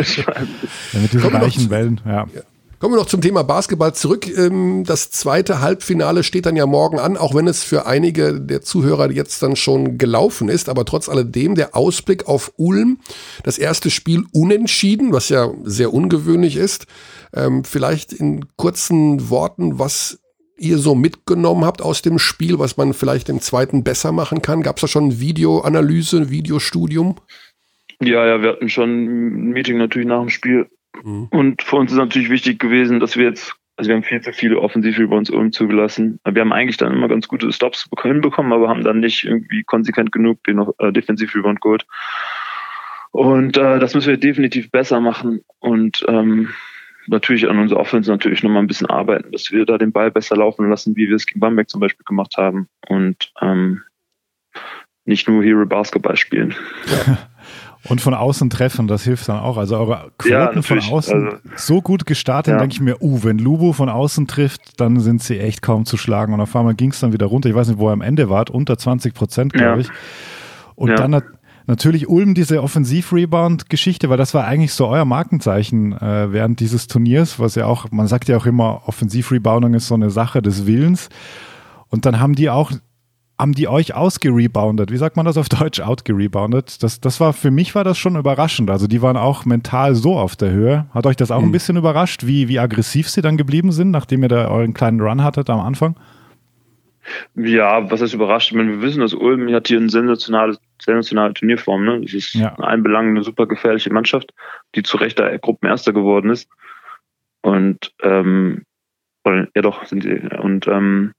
Ja, 0.92 1.00
mit 1.00 1.12
diesen 1.12 1.32
weichen 1.32 1.70
Wellen, 1.70 2.00
ja. 2.04 2.26
ja. 2.34 2.42
Kommen 2.80 2.94
wir 2.94 2.98
noch 2.98 3.06
zum 3.06 3.20
Thema 3.20 3.42
Basketball 3.42 3.94
zurück. 3.94 4.26
Ähm, 4.26 4.84
das 4.86 5.10
zweite 5.10 5.60
Halbfinale 5.60 6.22
steht 6.22 6.46
dann 6.46 6.56
ja 6.56 6.64
morgen 6.64 6.98
an, 6.98 7.18
auch 7.18 7.34
wenn 7.34 7.46
es 7.46 7.62
für 7.62 7.84
einige 7.84 8.40
der 8.40 8.62
Zuhörer 8.62 9.10
jetzt 9.10 9.42
dann 9.42 9.54
schon 9.54 9.98
gelaufen 9.98 10.48
ist. 10.48 10.70
Aber 10.70 10.86
trotz 10.86 11.10
alledem 11.10 11.54
der 11.56 11.76
Ausblick 11.76 12.26
auf 12.26 12.52
Ulm. 12.56 12.98
Das 13.44 13.58
erste 13.58 13.90
Spiel 13.90 14.24
unentschieden, 14.32 15.12
was 15.12 15.28
ja 15.28 15.50
sehr 15.62 15.92
ungewöhnlich 15.92 16.56
ist. 16.56 16.86
Ähm, 17.34 17.64
vielleicht 17.64 18.14
in 18.14 18.46
kurzen 18.56 19.28
Worten, 19.28 19.78
was 19.78 20.18
ihr 20.60 20.78
so 20.78 20.94
mitgenommen 20.94 21.64
habt 21.64 21.82
aus 21.82 22.02
dem 22.02 22.18
Spiel, 22.18 22.58
was 22.58 22.76
man 22.76 22.94
vielleicht 22.94 23.28
im 23.28 23.40
zweiten 23.40 23.82
besser 23.82 24.12
machen 24.12 24.42
kann? 24.42 24.62
Gab 24.62 24.76
es 24.76 24.82
da 24.82 24.88
schon 24.88 25.20
Videoanalyse, 25.20 26.30
Videostudium? 26.30 27.16
Ja, 28.00 28.26
ja, 28.26 28.42
wir 28.42 28.50
hatten 28.50 28.68
schon 28.68 28.90
ein 28.90 29.50
Meeting 29.50 29.78
natürlich 29.78 30.08
nach 30.08 30.20
dem 30.20 30.30
Spiel 30.30 30.68
Mhm. 31.02 31.28
Und 31.30 31.62
für 31.62 31.76
uns 31.76 31.92
ist 31.92 31.98
natürlich 31.98 32.30
wichtig 32.30 32.58
gewesen, 32.58 33.00
dass 33.00 33.16
wir 33.16 33.24
jetzt, 33.24 33.54
also 33.76 33.88
wir 33.88 33.96
haben 33.96 34.02
viel 34.02 34.20
zu 34.20 34.32
viele 34.32 34.58
Offensiv-Rebounds 34.60 35.30
uns 35.30 35.56
zugelassen. 35.56 36.20
Wir 36.24 36.42
haben 36.42 36.52
eigentlich 36.52 36.76
dann 36.76 36.92
immer 36.92 37.08
ganz 37.08 37.28
gute 37.28 37.52
Stops 37.52 37.88
hinbekommen, 38.02 38.52
aber 38.52 38.68
haben 38.68 38.84
dann 38.84 39.00
nicht 39.00 39.24
irgendwie 39.24 39.62
konsequent 39.62 40.12
genug 40.12 40.42
den 40.44 40.64
äh, 40.78 40.92
Defensiv-Rebound 40.92 41.60
geholt. 41.60 41.86
Und 43.12 43.56
äh, 43.56 43.78
das 43.78 43.94
müssen 43.94 44.10
wir 44.10 44.16
definitiv 44.16 44.70
besser 44.70 45.00
machen 45.00 45.40
und 45.58 46.04
ähm, 46.06 46.50
natürlich 47.10 47.48
an 47.48 47.58
unserer 47.58 47.80
Offense 47.80 48.10
natürlich 48.10 48.42
nochmal 48.42 48.62
ein 48.62 48.66
bisschen 48.66 48.88
arbeiten, 48.88 49.32
dass 49.32 49.50
wir 49.50 49.66
da 49.66 49.78
den 49.78 49.92
Ball 49.92 50.10
besser 50.10 50.36
laufen 50.36 50.70
lassen, 50.70 50.96
wie 50.96 51.08
wir 51.08 51.16
es 51.16 51.26
gegen 51.26 51.40
Bamberg 51.40 51.68
zum 51.68 51.80
Beispiel 51.80 52.04
gemacht 52.04 52.36
haben 52.36 52.68
und 52.88 53.32
ähm, 53.40 53.82
nicht 55.04 55.28
nur 55.28 55.42
Hero 55.42 55.66
Basketball 55.66 56.16
spielen. 56.16 56.54
Ja. 56.86 57.18
Und 57.88 58.02
von 58.02 58.12
außen 58.12 58.50
treffen, 58.50 58.88
das 58.88 59.04
hilft 59.04 59.26
dann 59.30 59.38
auch. 59.38 59.56
Also 59.56 59.78
eure 59.78 60.12
Quoten 60.18 60.56
ja, 60.56 60.62
von 60.62 60.78
außen 60.80 61.24
also, 61.24 61.36
so 61.56 61.80
gut 61.80 62.04
gestartet, 62.04 62.52
ja. 62.52 62.58
denke 62.58 62.74
ich 62.74 62.80
mir, 62.82 63.00
uh, 63.00 63.24
wenn 63.24 63.38
Lubo 63.38 63.72
von 63.72 63.88
außen 63.88 64.26
trifft, 64.26 64.78
dann 64.78 65.00
sind 65.00 65.22
sie 65.22 65.38
echt 65.38 65.62
kaum 65.62 65.86
zu 65.86 65.96
schlagen. 65.96 66.34
Und 66.34 66.42
auf 66.42 66.54
einmal 66.54 66.74
ging 66.74 66.90
es 66.90 67.00
dann 67.00 67.14
wieder 67.14 67.24
runter. 67.24 67.48
Ich 67.48 67.54
weiß 67.54 67.68
nicht, 67.68 67.78
wo 67.78 67.88
er 67.88 67.94
am 67.94 68.02
Ende 68.02 68.28
war, 68.28 68.44
unter 68.50 68.76
20 68.76 69.14
Prozent, 69.14 69.54
glaube 69.54 69.80
ich. 69.80 69.88
Und 70.74 70.90
dann 70.90 71.14
hat 71.14 71.24
natürlich 71.66 72.08
Ulm 72.08 72.34
diese 72.34 72.62
Offensiv-Rebound-Geschichte, 72.62 74.10
weil 74.10 74.16
das 74.16 74.34
war 74.34 74.44
eigentlich 74.44 74.72
so 74.74 74.88
euer 74.88 75.04
Markenzeichen 75.04 75.92
äh, 75.92 76.32
während 76.32 76.60
dieses 76.60 76.86
Turniers, 76.86 77.38
was 77.38 77.54
ja 77.54 77.66
auch, 77.66 77.90
man 77.90 78.06
sagt 78.06 78.28
ja 78.28 78.36
auch 78.36 78.46
immer, 78.46 78.82
Offensiv-Rebounding 78.86 79.74
ist 79.74 79.88
so 79.88 79.94
eine 79.94 80.10
Sache 80.10 80.42
des 80.42 80.66
Willens. 80.66 81.08
Und 81.88 82.06
dann 82.06 82.20
haben 82.20 82.34
die 82.34 82.50
auch 82.50 82.72
haben 83.40 83.54
die 83.54 83.68
euch 83.68 83.94
ausgereboundet? 83.94 84.92
Wie 84.92 84.98
sagt 84.98 85.16
man 85.16 85.24
das 85.24 85.38
auf 85.38 85.48
Deutsch? 85.48 85.80
Outgereboundet? 85.80 86.82
Das, 86.82 87.00
das 87.00 87.20
war, 87.20 87.32
für 87.32 87.50
mich 87.50 87.74
war 87.74 87.84
das 87.84 87.96
schon 87.96 88.16
überraschend. 88.16 88.70
Also 88.70 88.86
die 88.86 89.00
waren 89.00 89.16
auch 89.16 89.46
mental 89.46 89.94
so 89.94 90.18
auf 90.18 90.36
der 90.36 90.50
Höhe. 90.50 90.86
Hat 90.90 91.06
euch 91.06 91.16
das 91.16 91.30
auch 91.30 91.40
mhm. 91.40 91.48
ein 91.48 91.52
bisschen 91.52 91.76
überrascht, 91.76 92.26
wie, 92.26 92.48
wie 92.48 92.58
aggressiv 92.58 93.08
sie 93.08 93.22
dann 93.22 93.38
geblieben 93.38 93.72
sind, 93.72 93.90
nachdem 93.90 94.22
ihr 94.22 94.28
da 94.28 94.48
euren 94.48 94.74
kleinen 94.74 95.00
Run 95.00 95.24
hattet 95.24 95.48
am 95.48 95.60
Anfang? 95.60 95.96
Ja, 97.34 97.90
was 97.90 98.00
ist 98.00 98.14
überrascht? 98.14 98.50
Ich 98.50 98.56
meine, 98.56 98.70
wir 98.70 98.82
wissen, 98.82 99.00
dass 99.00 99.14
Ulm 99.14 99.52
hat 99.52 99.68
hier 99.68 99.78
eine 99.78 99.88
sensationale, 99.88 100.58
sensationale 100.80 101.34
Turnierform. 101.34 101.84
Ne? 101.84 102.00
Das 102.02 102.14
ist 102.14 102.34
ja. 102.34 102.54
in 102.56 102.64
allen 102.64 102.82
Belangen 102.82 103.16
eine 103.16 103.24
super 103.24 103.46
gefährliche 103.46 103.92
Mannschaft, 103.92 104.32
die 104.74 104.82
zu 104.82 104.96
Recht 104.96 105.18
der 105.18 105.38
Gruppenerster 105.38 105.92
geworden 105.92 106.30
ist. 106.30 106.48
Und 107.42 107.92
ähm, 108.02 108.64
ja 109.24 109.62
doch, 109.62 109.84
sind 109.84 110.02
sie. 110.02 110.20
Und 110.38 110.66
ähm, 110.66 111.14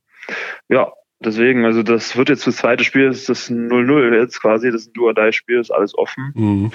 ja, 0.69 0.91
Deswegen, 1.23 1.65
also 1.65 1.83
das 1.83 2.17
wird 2.17 2.29
jetzt 2.29 2.47
das 2.47 2.57
zweite 2.57 2.83
Spiel, 2.83 3.07
das 3.07 3.19
ist 3.19 3.29
das 3.29 3.51
0-0 3.51 4.17
jetzt 4.17 4.41
quasi, 4.41 4.71
das 4.71 4.81
ist 4.81 4.87
ein 4.87 4.93
Duodai-Spiel, 4.93 5.59
ist 5.59 5.69
alles 5.69 5.95
offen. 5.95 6.31
Mhm. 6.35 6.71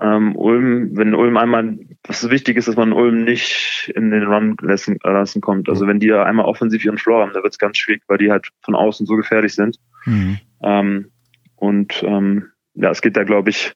Ähm, 0.00 0.36
Ulm, 0.36 0.96
wenn 0.96 1.14
Ulm 1.14 1.36
einmal, 1.36 1.76
was 2.04 2.30
wichtig 2.30 2.56
ist, 2.56 2.68
dass 2.68 2.76
man 2.76 2.92
Ulm 2.92 3.24
nicht 3.24 3.92
in 3.94 4.10
den 4.10 4.24
Run 4.24 4.56
lassen, 4.60 4.98
lassen 5.02 5.40
kommt. 5.40 5.68
Also 5.68 5.86
wenn 5.86 5.98
die 5.98 6.08
da 6.08 6.22
einmal 6.22 6.46
offensiv 6.46 6.84
ihren 6.84 6.98
Floor 6.98 7.22
haben, 7.22 7.32
da 7.34 7.42
wird 7.42 7.52
es 7.52 7.58
ganz 7.58 7.78
schwierig, 7.78 8.02
weil 8.06 8.18
die 8.18 8.30
halt 8.30 8.48
von 8.62 8.76
außen 8.76 9.06
so 9.06 9.16
gefährlich 9.16 9.54
sind. 9.54 9.78
Mhm. 10.04 10.38
Ähm, 10.62 11.10
und 11.56 12.02
ähm, 12.06 12.50
ja, 12.74 12.90
es 12.90 13.02
geht 13.02 13.16
da, 13.16 13.24
glaube 13.24 13.50
ich, 13.50 13.72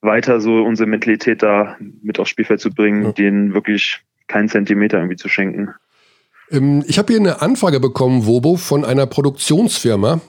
weiter 0.00 0.40
so 0.40 0.62
unsere 0.62 0.88
Mentalität 0.88 1.42
da 1.42 1.76
mit 2.02 2.18
aufs 2.18 2.30
Spielfeld 2.30 2.60
zu 2.60 2.70
bringen, 2.70 3.04
ja. 3.04 3.12
denen 3.12 3.54
wirklich 3.54 4.00
keinen 4.26 4.48
Zentimeter 4.48 4.98
irgendwie 4.98 5.16
zu 5.16 5.28
schenken. 5.28 5.74
Ähm, 6.50 6.82
ich 6.86 6.98
habe 6.98 7.12
hier 7.12 7.20
eine 7.20 7.42
Anfrage 7.42 7.80
bekommen, 7.80 8.26
Wobo, 8.26 8.56
von 8.56 8.84
einer 8.84 9.06
Produktionsfirma. 9.06 10.20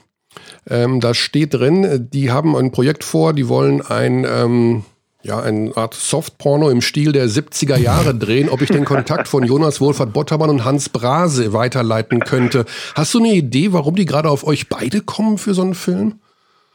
Ähm, 0.68 1.00
da 1.00 1.14
steht 1.14 1.54
drin, 1.54 2.08
die 2.12 2.30
haben 2.30 2.56
ein 2.56 2.70
Projekt 2.70 3.04
vor, 3.04 3.32
die 3.32 3.48
wollen 3.48 3.82
ein, 3.82 4.24
ähm, 4.28 4.84
ja, 5.22 5.40
eine 5.40 5.76
Art 5.76 5.94
Softporno 5.94 6.68
im 6.68 6.80
Stil 6.80 7.12
der 7.12 7.28
70er 7.28 7.76
Jahre 7.76 8.14
drehen, 8.14 8.48
ob 8.48 8.60
ich 8.60 8.70
den 8.70 8.84
Kontakt 8.84 9.28
von 9.28 9.44
Jonas 9.44 9.80
Wohlfahrt 9.80 10.12
Bottermann 10.12 10.50
und 10.50 10.64
Hans 10.64 10.88
Brase 10.88 11.52
weiterleiten 11.52 12.20
könnte. 12.20 12.64
Hast 12.94 13.14
du 13.14 13.18
eine 13.18 13.32
Idee, 13.32 13.72
warum 13.72 13.94
die 13.94 14.04
gerade 14.04 14.28
auf 14.28 14.44
euch 14.44 14.68
beide 14.68 15.00
kommen 15.00 15.38
für 15.38 15.54
so 15.54 15.62
einen 15.62 15.74
Film? 15.74 16.20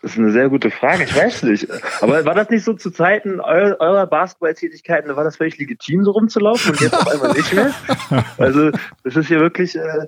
Das 0.02 0.12
ist 0.12 0.20
eine 0.20 0.32
sehr 0.32 0.48
gute 0.50 0.70
Frage, 0.70 1.06
ich 1.06 1.16
weiß 1.16 1.44
nicht. 1.44 1.68
Aber 2.02 2.24
war 2.24 2.36
das 2.36 2.50
nicht 2.52 2.64
so 2.64 2.74
zu 2.74 2.92
Zeiten 2.92 3.40
eurer, 3.40 4.06
Basketballtätigkeiten, 4.06 5.16
war 5.16 5.24
das 5.24 5.38
völlig 5.38 5.58
legitim, 5.58 6.04
so 6.04 6.12
rumzulaufen 6.12 6.72
und 6.72 6.82
jetzt 6.82 6.94
auf 6.94 7.08
einmal 7.08 7.34
nicht 7.34 7.52
mehr? 7.54 7.74
Also, 8.38 8.72
das 9.04 9.16
ist 9.16 9.28
hier 9.28 9.40
wirklich 9.40 9.76
äh, 9.76 10.08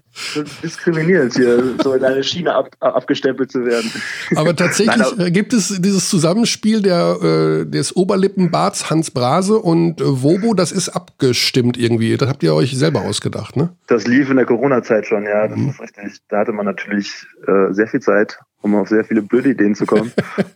diskriminierend, 0.64 1.36
hier 1.36 1.76
so 1.82 1.94
in 1.94 2.04
eine 2.04 2.24
Schiene 2.24 2.54
ab, 2.54 2.70
abgestempelt 2.80 3.52
zu 3.52 3.66
werden. 3.66 3.92
Aber 4.36 4.56
tatsächlich 4.56 4.98
Nein, 4.98 5.08
aber, 5.20 5.32
gibt 5.32 5.54
es 5.54 5.82
dieses 5.82 6.10
Zusammenspiel 6.10 6.82
der, 6.82 7.18
äh, 7.22 7.66
des 7.66 7.96
Oberlippenbarts 7.96 8.90
Hans 8.90 9.12
Brase 9.12 9.58
und 9.58 10.02
äh, 10.02 10.04
Wobo, 10.06 10.54
das 10.54 10.72
ist 10.72 10.90
abgestimmt 10.90 11.78
irgendwie. 11.78 12.16
Das 12.16 12.30
habt 12.30 12.44
ihr 12.44 12.54
euch 12.54 12.78
selber 12.78 13.02
ausgedacht, 13.02 13.58
ne? 13.58 13.70
Das 13.88 14.06
lief 14.06 14.30
in 14.30 14.38
der 14.38 14.46
Corona-Zeit 14.46 15.08
schon, 15.08 15.24
ja, 15.26 15.48
das 15.48 15.58
mhm. 15.58 15.70
ist 15.70 15.82
richtig. 15.82 16.22
Da 16.30 16.40
hatte 16.40 16.52
man 16.52 16.66
natürlich 16.66 17.26
äh, 17.48 17.74
sehr 17.74 17.88
viel 17.88 18.02
Zeit 18.02 18.40
um 18.62 18.76
auf 18.76 18.90
sehr 18.90 19.06
viele 19.06 19.22
blöde 19.22 19.50
Ideen 19.50 19.76
zu 19.76 19.86
kommen. 19.86 20.12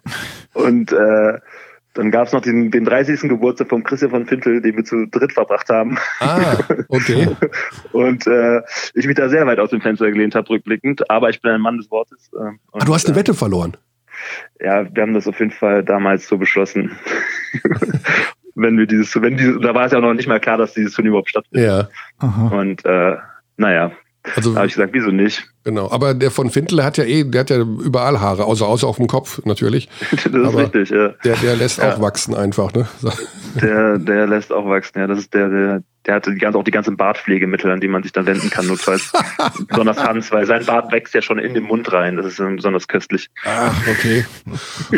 und 0.54 0.92
äh, 0.92 1.40
dann 1.94 2.10
gab 2.10 2.28
es 2.28 2.34
noch 2.34 2.42
den, 2.42 2.72
den 2.72 2.86
30. 2.86 3.22
Geburtstag 3.30 3.70
von 3.70 3.84
Christian 3.84 4.12
von 4.12 4.26
Fintel, 4.26 4.62
den 4.62 4.76
wir 4.76 4.84
zu 4.84 5.06
dritt 5.06 5.32
verbracht 5.32 5.70
haben. 5.70 5.98
Ah, 6.20 6.58
okay. 6.88 7.28
und 7.92 8.26
äh, 8.26 8.62
ich 8.96 9.06
mich 9.06 9.16
da 9.16 9.30
sehr 9.30 9.46
weit 9.46 9.60
aus 9.60 9.70
dem 9.70 9.82
Fenster 9.82 10.10
gelehnt 10.12 10.34
habe, 10.34 10.50
rückblickend. 10.50 11.10
Aber 11.10 11.30
ich 11.30 11.42
bin 11.42 11.52
ein 11.52 11.62
Mann 11.62 11.78
des 11.78 11.92
Wortes. 11.92 12.32
Äh, 12.34 12.38
und, 12.38 12.60
ah, 12.74 12.86
du 12.86 12.94
hast 12.94 13.06
eine 13.06 13.16
äh, 13.16 13.20
Wette 13.20 13.34
verloren? 13.34 13.78
Ja, 14.60 14.88
wir 14.94 15.04
haben 15.04 15.14
das 15.14 15.28
auf 15.28 15.40
jeden 15.40 15.52
Fall 15.52 15.84
damals 15.84 16.28
so 16.28 16.38
beschlossen. 16.38 16.98
wenn 18.56 18.78
wir 18.78 18.88
dieses, 18.88 19.20
wenn 19.22 19.38
dieses, 19.38 19.60
da 19.62 19.76
war 19.76 19.86
es 19.86 19.92
ja 19.92 20.00
noch 20.00 20.14
nicht 20.14 20.28
mal 20.28 20.40
klar, 20.40 20.58
dass 20.58 20.74
dieses 20.74 20.94
Turnier 20.94 21.10
überhaupt 21.10 21.30
stattfindet. 21.30 21.68
Ja. 21.68 21.90
Aha. 22.20 22.48
Und 22.48 22.86
äh, 22.86 23.18
naja, 23.58 23.92
also, 24.36 24.56
habe 24.56 24.68
ich 24.68 24.74
gesagt, 24.74 24.94
wieso 24.94 25.10
nicht? 25.10 25.44
Genau, 25.66 25.92
aber 25.92 26.14
der 26.14 26.32
von 26.32 26.50
Fintel 26.50 26.84
hat 26.84 26.98
ja 26.98 27.04
eh, 27.04 27.24
der 27.24 27.42
hat 27.42 27.50
ja 27.50 27.58
überall 27.58 28.22
Haare, 28.22 28.46
außer, 28.46 28.66
außer 28.66 28.88
auf 28.88 28.96
dem 28.98 29.08
Kopf 29.08 29.42
natürlich. 29.46 29.90
das 30.12 30.26
ist 30.26 30.34
aber 30.34 30.58
richtig, 30.60 30.90
ja. 30.90 31.10
Der, 31.24 31.36
der 31.36 31.56
lässt 31.56 31.80
ja. 31.80 31.94
auch 31.94 32.02
wachsen 32.02 32.34
einfach, 32.34 32.74
ne? 32.74 32.88
So. 33.00 33.12
Der, 33.62 33.98
der 33.98 34.28
lässt 34.28 34.52
auch 34.52 34.66
wachsen, 34.66 35.00
ja. 35.00 35.08
Das 35.08 35.20
ist 35.20 35.34
der, 35.34 35.50
der, 35.50 35.84
der 36.06 36.16
hatte 36.16 36.32
die 36.32 36.40
ganze, 36.40 36.58
auch 36.58 36.64
die 36.64 36.72
ganzen 36.72 36.96
Bartpflegemittel, 36.96 37.70
an 37.70 37.82
die 37.82 37.88
man 37.88 38.02
sich 38.04 38.14
dann 38.14 38.26
wenden 38.26 38.50
kann, 38.50 38.68
notfalls. 38.68 39.12
besonders 39.68 39.98
Hans, 39.98 40.32
weil 40.32 40.46
sein 40.46 40.66
Bart 40.66 40.92
wächst 40.92 41.14
ja 41.14 41.22
schon 41.22 41.40
in 41.40 41.54
den 41.54 41.64
Mund 41.64 41.92
rein. 41.92 42.16
Das 42.16 42.26
ist 42.26 42.38
besonders 42.38 42.88
köstlich. 42.88 43.30
Ach, 43.46 43.76
okay. 43.90 44.26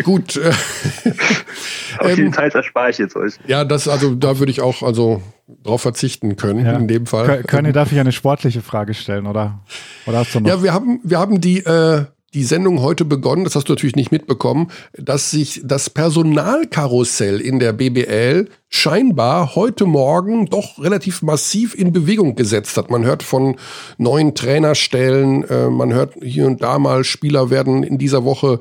Gut. 0.03 0.39
Aber 1.97 2.09
ähm, 2.09 2.15
Details 2.15 2.53
erspare 2.55 2.91
ich 2.91 2.99
jetzt 2.99 3.15
euch. 3.15 3.33
Ja, 3.47 3.63
das, 3.65 3.87
also 3.87 4.15
da 4.15 4.39
würde 4.39 4.51
ich 4.51 4.61
auch 4.61 4.83
also 4.83 5.21
drauf 5.47 5.81
verzichten 5.81 6.35
können, 6.35 6.65
ja. 6.65 6.73
in 6.77 6.87
dem 6.87 7.05
Fall. 7.05 7.43
Können, 7.43 7.71
darf 7.73 7.91
ich 7.91 7.99
eine 7.99 8.11
sportliche 8.11 8.61
Frage 8.61 8.93
stellen, 8.93 9.27
oder? 9.27 9.61
Oder 10.07 10.19
hast 10.19 10.33
du 10.33 10.39
noch? 10.39 10.49
Ja, 10.49 10.63
wir 10.63 10.73
haben, 10.73 10.99
wir 11.03 11.19
haben 11.19 11.39
die, 11.39 11.59
äh, 11.59 12.05
die 12.33 12.43
Sendung 12.43 12.81
heute 12.81 13.05
begonnen, 13.05 13.43
das 13.43 13.55
hast 13.55 13.69
du 13.69 13.73
natürlich 13.73 13.95
nicht 13.95 14.11
mitbekommen, 14.11 14.71
dass 14.93 15.31
sich 15.31 15.61
das 15.63 15.89
Personalkarussell 15.89 17.39
in 17.39 17.59
der 17.59 17.73
BBL 17.73 18.49
scheinbar 18.69 19.55
heute 19.55 19.85
Morgen 19.85 20.47
doch 20.47 20.79
relativ 20.83 21.21
massiv 21.21 21.75
in 21.75 21.93
Bewegung 21.93 22.35
gesetzt 22.35 22.75
hat. 22.75 22.89
Man 22.89 23.05
hört 23.05 23.21
von 23.23 23.55
neuen 23.97 24.33
Trainerstellen, 24.33 25.43
äh, 25.43 25.69
man 25.69 25.93
hört 25.93 26.15
hier 26.21 26.47
und 26.47 26.61
da 26.63 26.79
mal, 26.79 27.03
Spieler 27.03 27.51
werden 27.51 27.83
in 27.83 27.99
dieser 27.99 28.25
Woche 28.25 28.59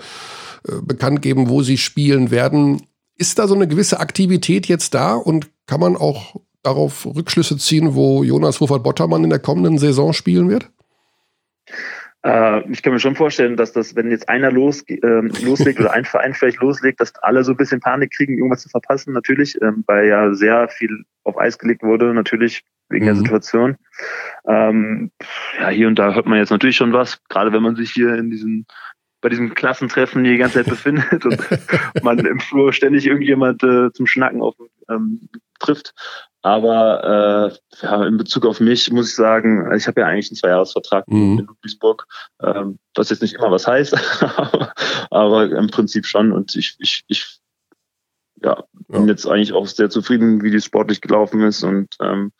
äh, 0.68 0.72
bekannt 0.82 1.22
geben, 1.22 1.49
wo 1.49 1.62
sie 1.62 1.78
spielen 1.78 2.30
werden. 2.30 2.82
Ist 3.16 3.39
da 3.39 3.49
so 3.49 3.55
eine 3.55 3.68
gewisse 3.68 4.01
Aktivität 4.01 4.66
jetzt 4.66 4.93
da 4.93 5.14
und 5.14 5.49
kann 5.66 5.80
man 5.80 5.97
auch 5.97 6.37
darauf 6.64 7.06
Rückschlüsse 7.06 7.56
ziehen, 7.58 7.94
wo 7.94 8.24
Jonas 8.24 8.60
Ruffert-Bottermann 8.60 9.24
in 9.24 9.30
der 9.30 9.38
kommenden 9.38 9.78
Saison 9.78 10.12
spielen 10.12 10.48
wird? 10.48 10.70
Äh, 12.24 12.70
ich 12.70 12.82
kann 12.82 12.94
mir 12.94 13.00
schon 13.00 13.16
vorstellen, 13.16 13.56
dass 13.56 13.72
das, 13.72 13.94
wenn 13.96 14.10
jetzt 14.10 14.28
einer 14.28 14.50
los, 14.50 14.82
äh, 14.88 14.96
loslegt 15.44 15.78
oder 15.78 15.92
ein 15.92 16.06
Verein 16.06 16.34
vielleicht 16.34 16.58
loslegt, 16.58 17.00
dass 17.00 17.14
alle 17.16 17.44
so 17.44 17.52
ein 17.52 17.56
bisschen 17.58 17.80
Panik 17.80 18.12
kriegen, 18.12 18.38
irgendwas 18.38 18.62
zu 18.62 18.70
verpassen, 18.70 19.12
natürlich, 19.12 19.60
ähm, 19.60 19.84
weil 19.86 20.08
ja 20.08 20.32
sehr 20.32 20.68
viel 20.68 21.04
auf 21.24 21.38
Eis 21.38 21.58
gelegt 21.58 21.82
wurde. 21.82 22.14
Natürlich 22.14 22.62
wegen 22.88 23.04
der 23.04 23.14
Mhm. 23.14 23.18
Situation. 23.18 23.76
Ähm, 24.48 25.10
ja, 25.58 25.68
hier 25.68 25.88
und 25.88 25.98
da 25.98 26.14
hört 26.14 26.26
man 26.26 26.38
jetzt 26.38 26.50
natürlich 26.50 26.76
schon 26.76 26.92
was, 26.92 27.22
gerade 27.28 27.52
wenn 27.52 27.62
man 27.62 27.76
sich 27.76 27.90
hier 27.90 28.14
in 28.14 28.30
diesen 28.30 28.66
bei 29.20 29.30
diesem 29.30 29.54
Klassentreffen 29.54 30.22
die 30.22 30.36
ganze 30.36 30.58
Zeit 30.58 30.66
befindet 30.66 31.24
und 31.24 31.38
man 32.04 32.18
im 32.18 32.40
Flur 32.40 32.74
ständig 32.74 33.06
irgendjemand 33.06 33.62
äh, 33.62 33.90
zum 33.92 34.06
Schnacken 34.06 34.42
auf, 34.42 34.54
ähm, 34.90 35.30
trifft. 35.60 35.94
Aber 36.45 37.51
äh, 37.80 37.86
ja, 37.86 38.05
in 38.05 38.18
Bezug 38.18 38.45
auf 38.45 38.61
mich 38.61 38.92
muss 38.92 39.09
ich 39.09 39.14
sagen, 39.14 39.74
ich 39.74 39.86
habe 39.86 40.03
ja 40.03 40.07
eigentlich 40.09 40.30
einen 40.30 40.36
Zweijahresvertrag 40.36 41.09
Mhm. 41.09 41.38
in 41.38 41.47
Ludwigsburg, 41.47 42.07
ähm, 42.42 42.78
was 42.95 43.09
jetzt 43.09 43.22
nicht 43.22 43.36
immer 43.36 43.51
was 43.51 43.66
heißt, 43.66 43.97
aber 45.11 45.51
im 45.51 45.68
Prinzip 45.68 46.05
schon. 46.05 46.32
Und 46.32 46.55
ich, 46.55 46.76
ich, 46.80 47.03
ich 47.09 47.38
ja, 48.42 48.62
bin 48.88 49.05
Ja. 49.05 49.09
jetzt 49.09 49.26
eigentlich 49.26 49.55
auch 49.55 49.66
sehr 49.66 49.88
zufrieden, 49.88 50.42
wie 50.42 50.51
die 50.51 50.61
sportlich 50.61 51.01
gelaufen 51.01 51.40
ist 51.40 51.62
und 51.62 51.97
ähm, 52.03 52.30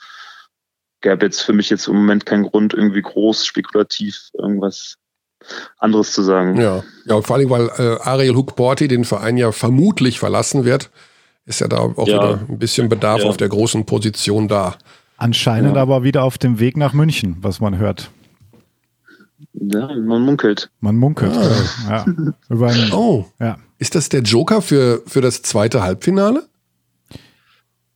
gäbe 1.01 1.25
jetzt 1.25 1.41
für 1.41 1.55
mich 1.55 1.71
jetzt 1.71 1.89
im 1.89 1.95
Moment 1.95 2.27
keinen 2.27 2.45
Grund, 2.45 2.75
irgendwie 2.75 3.01
groß 3.01 3.47
spekulativ 3.47 4.29
irgendwas 4.35 4.97
anderes 5.79 6.13
zu 6.13 6.23
sagen. 6.23 6.61
Ja, 6.61 6.85
ja 7.07 7.15
und 7.15 7.27
vor 7.27 7.37
allem, 7.37 7.49
weil 7.49 7.71
äh, 7.79 7.97
Ariel 8.03 8.35
Hook-Porty 8.37 8.87
den 8.87 9.05
Verein 9.07 9.39
ja 9.39 9.51
vermutlich 9.51 10.19
verlassen 10.19 10.67
wird, 10.67 10.91
ist 11.47 11.61
ja 11.61 11.69
da 11.69 11.79
auch 11.79 12.07
Ja. 12.09 12.15
wieder 12.15 12.41
ein 12.49 12.59
bisschen 12.59 12.89
Bedarf 12.89 13.23
Ja. 13.23 13.29
auf 13.29 13.37
der 13.37 13.49
großen 13.49 13.85
Position 13.85 14.49
da. 14.49 14.77
Anscheinend 15.17 15.77
Ja. 15.77 15.83
aber 15.83 16.03
wieder 16.03 16.25
auf 16.25 16.39
dem 16.39 16.59
Weg 16.59 16.77
nach 16.77 16.93
München, 16.93 17.37
was 17.41 17.61
man 17.61 17.79
hört. 17.79 18.11
Ja, 19.53 19.87
man 19.97 20.23
munkelt. 20.23 20.71
Man 20.81 20.97
munkelt. 20.97 21.33
Ja. 21.89 22.05
Über 22.49 22.69
ein, 22.69 22.93
Oh, 22.93 23.27
ja. 23.39 23.57
ist 23.79 23.95
das 23.95 24.09
der 24.09 24.23
Joker 24.23 24.63
für, 24.63 25.03
für 25.07 25.21
das 25.21 25.43
zweite 25.43 25.83
Halbfinale? 25.83 26.43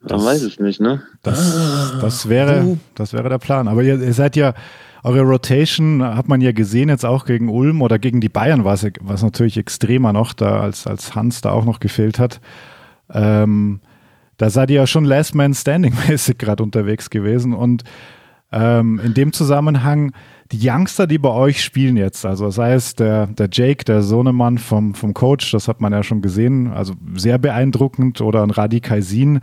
Man 0.01 0.25
weiß 0.25 0.43
es 0.43 0.61
nicht, 0.61 0.81
ne? 0.81 1.03
Das, 1.23 1.99
das, 2.01 2.29
wäre, 2.29 2.79
das 2.95 3.13
wäre 3.13 3.29
der 3.29 3.39
Plan. 3.39 3.67
Aber 3.67 3.83
ihr, 3.83 4.01
ihr 4.01 4.15
seid 4.15 4.37
ja, 4.37 4.55
eure 5.03 5.23
Rotation 5.23 6.03
hat 6.03 6.29
man 6.29 6.41
ja 6.41 6.53
gesehen, 6.53 6.89
jetzt 6.89 7.05
auch 7.05 7.25
gegen 7.25 7.49
Ulm 7.49 7.83
oder 7.83 7.99
gegen 7.99 8.21
die 8.21 8.29
Bayern 8.29 8.65
war 8.65 8.75
es 8.75 8.87
was 9.01 9.23
natürlich 9.23 9.57
extremer 9.57 10.13
noch, 10.13 10.33
da 10.35 10.61
als, 10.61 10.87
als 10.87 11.15
Hans 11.17 11.41
da 11.41 11.51
auch 11.51 11.65
noch 11.65 11.81
gefehlt 11.81 12.19
hat. 12.21 12.41
Ähm, 13.13 13.81
da 14.37 14.51
seid 14.51 14.71
ihr 14.71 14.77
ja 14.77 14.87
schon 14.87 15.05
Last 15.05 15.35
Man 15.35 15.55
Standing 15.55 15.95
mäßig 16.09 16.39
gerade 16.39 16.63
unterwegs 16.63 17.11
gewesen. 17.11 17.53
Und 17.53 17.85
ähm, 18.51 19.01
in 19.05 19.15
dem 19.15 19.33
Zusammenhang, 19.33 20.13
die 20.53 20.59
Youngster, 20.67 21.07
die 21.07 21.19
bei 21.19 21.31
euch 21.31 21.63
spielen 21.63 21.97
jetzt, 21.99 22.25
also 22.25 22.49
sei 22.51 22.73
es 22.73 22.95
der, 22.95 23.27
der 23.27 23.49
Jake, 23.53 23.85
der 23.85 24.03
Sohnemann 24.03 24.57
vom, 24.57 24.95
vom 24.95 25.13
Coach, 25.13 25.51
das 25.51 25.69
hat 25.69 25.83
man 25.83 25.93
ja 25.93 26.03
schon 26.03 26.23
gesehen, 26.23 26.73
also 26.73 26.95
sehr 27.15 27.39
beeindruckend, 27.39 28.23
oder 28.23 28.43
ein 28.43 28.51
Radi 28.51 28.81
Kaisin. 28.81 29.41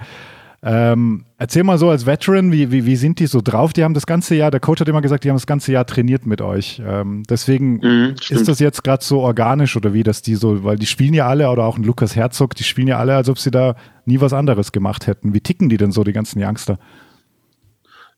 Ähm, 0.68 1.26
erzähl 1.38 1.64
mal 1.64 1.78
so 1.78 1.92
als 1.92 2.08
Veteran, 2.08 2.52
wie, 2.52 2.72
wie, 2.72 2.88
wie 2.88 2.96
sind 2.96 3.20
die 3.20 3.28
so 3.28 3.40
drauf? 3.40 3.72
Die 3.72 3.84
haben 3.84 3.94
das 3.94 4.08
ganze 4.08 4.34
Jahr, 4.34 4.50
der 4.50 4.60
Coach 4.60 4.82
hat 4.82 4.88
immer 4.88 5.02
gesagt, 5.04 5.24
die 5.24 5.30
haben 5.30 5.36
das 5.36 5.46
ganze 5.46 5.72
Jahr 5.72 5.86
trainiert 5.86 6.26
mit 6.26 6.42
euch. 6.42 6.82
Ähm, 6.84 7.22
deswegen 7.30 7.80
Mhm, 7.84 8.16
ist 8.32 8.48
das 8.48 8.58
jetzt 8.58 8.84
gerade 8.84 9.04
so 9.04 9.20
organisch 9.20 9.78
oder 9.78 9.94
wie, 9.94 10.02
dass 10.02 10.24
die 10.24 10.34
so, 10.34 10.64
weil 10.64 10.78
die 10.78 10.88
spielen 10.88 11.14
ja 11.14 11.28
alle, 11.28 11.48
oder 11.52 11.66
auch 11.66 11.78
ein 11.78 11.84
Lukas 11.84 12.16
Herzog, 12.16 12.56
die 12.56 12.64
spielen 12.64 12.88
ja 12.88 12.98
alle, 12.98 13.16
als 13.16 13.30
ob 13.30 13.38
sie 13.38 13.52
da 13.52 13.76
nie 14.06 14.20
was 14.22 14.34
anderes 14.34 14.72
gemacht 14.72 15.06
hätten. 15.06 15.36
Wie 15.36 15.42
ticken 15.42 15.70
die 15.70 15.78
denn 15.78 15.92
so, 15.92 16.04
die 16.04 16.14
ganzen 16.14 16.44
Youngster? 16.44 16.80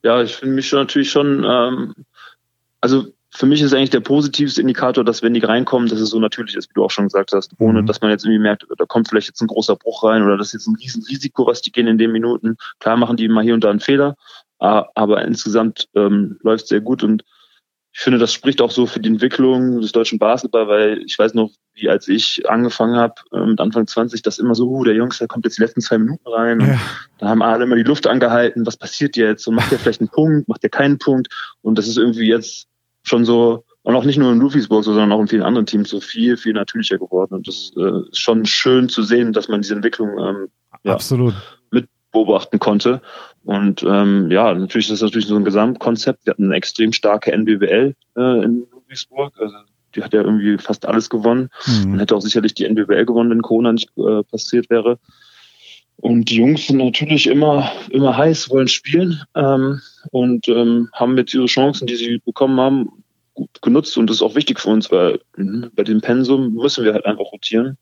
Ja, 0.04 0.22
ich 0.22 0.38
finde 0.38 0.56
mich 0.56 0.70
schon 0.70 0.80
natürlich 0.80 1.12
schon, 1.12 1.44
ähm, 1.46 1.94
also 2.80 3.08
für 3.38 3.46
mich 3.46 3.62
ist 3.62 3.72
eigentlich 3.72 3.92
der 3.92 4.00
positivste 4.00 4.62
Indikator, 4.62 5.04
dass 5.04 5.22
wenn 5.22 5.36
die 5.36 5.46
reinkommen, 5.46 5.88
dass 5.88 6.00
es 6.00 6.10
so 6.10 6.20
natürlich 6.20 6.56
ist, 6.56 6.70
wie 6.72 6.74
du 6.74 6.84
auch 6.84 6.90
schon 6.90 7.06
gesagt 7.06 7.34
hast, 7.34 7.52
ohne 7.60 7.84
Mhm. 7.84 7.86
dass 7.86 8.02
man 8.02 8.10
jetzt 8.10 8.26
irgendwie 8.26 8.42
merkt, 8.42 8.66
da 8.76 8.86
kommt 8.86 9.08
vielleicht 9.08 9.28
jetzt 9.28 9.42
ein 9.42 9.48
großer 9.48 9.76
Bruch 9.76 10.04
rein 10.04 10.24
oder 10.24 10.38
das 10.38 10.48
ist 10.48 10.54
jetzt 10.54 10.68
ein 10.68 10.76
Riesenrisiko, 10.76 11.46
was 11.46 11.62
die 11.62 11.72
gehen 11.72 11.86
in 11.86 12.00
den 12.00 12.12
Minuten. 12.12 12.58
Klar 12.80 12.98
machen 12.98 13.16
die 13.16 13.28
mal 13.28 13.44
hier 13.44 13.54
und 13.54 13.64
da 13.64 13.70
einen 13.70 13.80
Fehler, 13.80 14.16
aber 14.58 15.24
insgesamt 15.24 15.88
ähm, 15.96 16.40
läuft 16.42 16.64
es 16.64 16.70
sehr 16.70 16.82
gut 16.82 17.04
und 17.04 17.24
ich 17.94 18.00
finde, 18.00 18.18
das 18.18 18.34
spricht 18.34 18.60
auch 18.60 18.72
so 18.72 18.88
für 18.88 19.00
die 19.00 19.10
Entwicklung 19.10 19.82
des 19.82 19.92
deutschen 19.92 20.18
Basketball, 20.18 20.68
weil 20.68 21.04
ich 21.06 21.18
weiß 21.18 21.36
noch, 21.36 21.52
wie 21.74 21.90
als 21.90 22.08
ich 22.08 22.50
angefangen 22.50 22.96
habe, 22.96 23.16
äh, 23.32 23.46
mit 23.46 23.60
Anfang 23.60 23.86
20, 23.86 24.24
das 24.24 24.40
immer 24.40 24.56
so, 24.56 24.68
uh, 24.68 24.84
der 24.84 24.96
Jungs, 24.96 25.20
der 25.20 25.28
kommt 25.28 25.46
jetzt 25.46 25.58
die 25.58 25.62
letzten 25.62 25.82
zwei 25.82 26.00
Minuten 26.00 26.28
rein. 26.28 26.60
Ja. 26.62 26.80
da 27.20 27.30
haben 27.30 27.44
alle 27.44 27.66
immer 27.66 27.76
die 27.76 27.84
Luft 27.84 28.08
angehalten, 28.08 28.66
was 28.66 28.78
passiert 28.78 29.16
jetzt? 29.16 29.48
Und 29.48 29.56
macht 29.56 29.72
der 29.72 29.80
vielleicht 29.80 30.02
einen 30.02 30.10
Punkt, 30.10 30.48
macht 30.48 30.62
der 30.64 30.70
keinen 30.70 30.98
Punkt? 30.98 31.28
Und 31.62 31.78
das 31.78 31.88
ist 31.88 31.98
irgendwie 31.98 32.28
jetzt 32.28 32.68
schon 33.08 33.26
so, 33.26 33.64
und 33.84 33.96
auch 33.96 34.04
nicht 34.04 34.18
nur 34.18 34.32
in 34.32 34.40
Ludwigsburg, 34.40 34.84
so, 34.84 34.92
sondern 34.94 35.12
auch 35.14 35.22
in 35.22 35.28
vielen 35.28 35.44
anderen 35.44 35.66
Teams 35.66 35.90
so 35.90 36.02
viel, 36.02 36.36
viel 36.38 36.54
natürlicher 36.54 36.98
geworden. 36.98 37.34
Und 37.36 37.48
das 37.48 37.72
äh, 37.78 38.10
ist 38.10 38.20
schon 38.20 38.46
schön 38.46 38.90
zu 38.90 39.02
sehen, 39.04 39.32
dass 39.34 39.48
man 39.48 39.62
diese 39.62 39.76
Entwicklung 39.76 40.10
ähm, 40.20 40.48
Ja. 40.84 40.94
Absolut. 40.94 41.34
beobachten 42.12 42.60
konnte. 42.60 43.02
Und 43.44 43.84
ähm, 43.84 44.30
ja, 44.32 44.54
natürlich 44.54 44.88
ist 44.90 45.02
das 45.02 45.02
natürlich 45.02 45.28
so 45.28 45.36
ein 45.36 45.46
Gesamtkonzept. 45.46 46.26
Wir 46.26 46.32
hatten 46.32 46.46
eine 46.46 46.56
extrem 46.56 46.92
starke 46.94 47.32
NBBL 47.32 47.96
äh, 48.18 48.44
in 48.44 48.66
Ludwigsburg. 48.72 49.34
Also 49.40 49.56
die 49.96 50.04
hat 50.04 50.14
ja 50.14 50.22
irgendwie 50.22 50.58
fast 50.58 50.86
alles 50.86 51.10
gewonnen. 51.10 51.50
Man 51.84 51.92
Mhm. 51.94 52.00
hätte 52.00 52.16
auch 52.16 52.22
sicherlich 52.22 52.54
die 52.56 52.66
NBBL 52.66 53.06
gewonnen, 53.06 53.30
wenn 53.30 53.42
Corona 53.42 53.72
nicht 53.74 53.90
äh, 53.98 54.24
passiert 54.24 54.70
wäre. 54.70 55.00
Und 56.00 56.30
die 56.30 56.36
Jungs 56.38 56.68
sind 56.68 56.78
natürlich 56.78 57.28
immer, 57.28 57.72
immer 57.90 58.16
heiß, 58.16 58.50
wollen 58.50 58.68
spielen 58.68 59.22
ähm, 59.36 59.82
und 60.12 60.48
ähm, 60.48 60.90
haben 60.94 61.18
jetzt 61.18 61.34
ihre 61.34 61.48
Chancen, 61.48 61.88
die 61.88 61.96
sie 61.96 62.22
bekommen 62.24 62.60
haben, 62.60 62.90
gut 63.34 63.50
genutzt. 63.62 63.98
Und 63.98 64.08
das 64.10 64.18
ist 64.18 64.22
auch 64.22 64.36
wichtig 64.36 64.60
für 64.60 64.70
uns, 64.70 64.92
weil 64.92 65.20
mh, 65.38 65.70
bei 65.76 65.84
dem 65.84 66.02
Pensum 66.02 66.54
müssen 66.54 66.86
wir 66.86 66.94
halt 66.94 67.06
einfach 67.06 67.26
rotieren. 67.32 67.78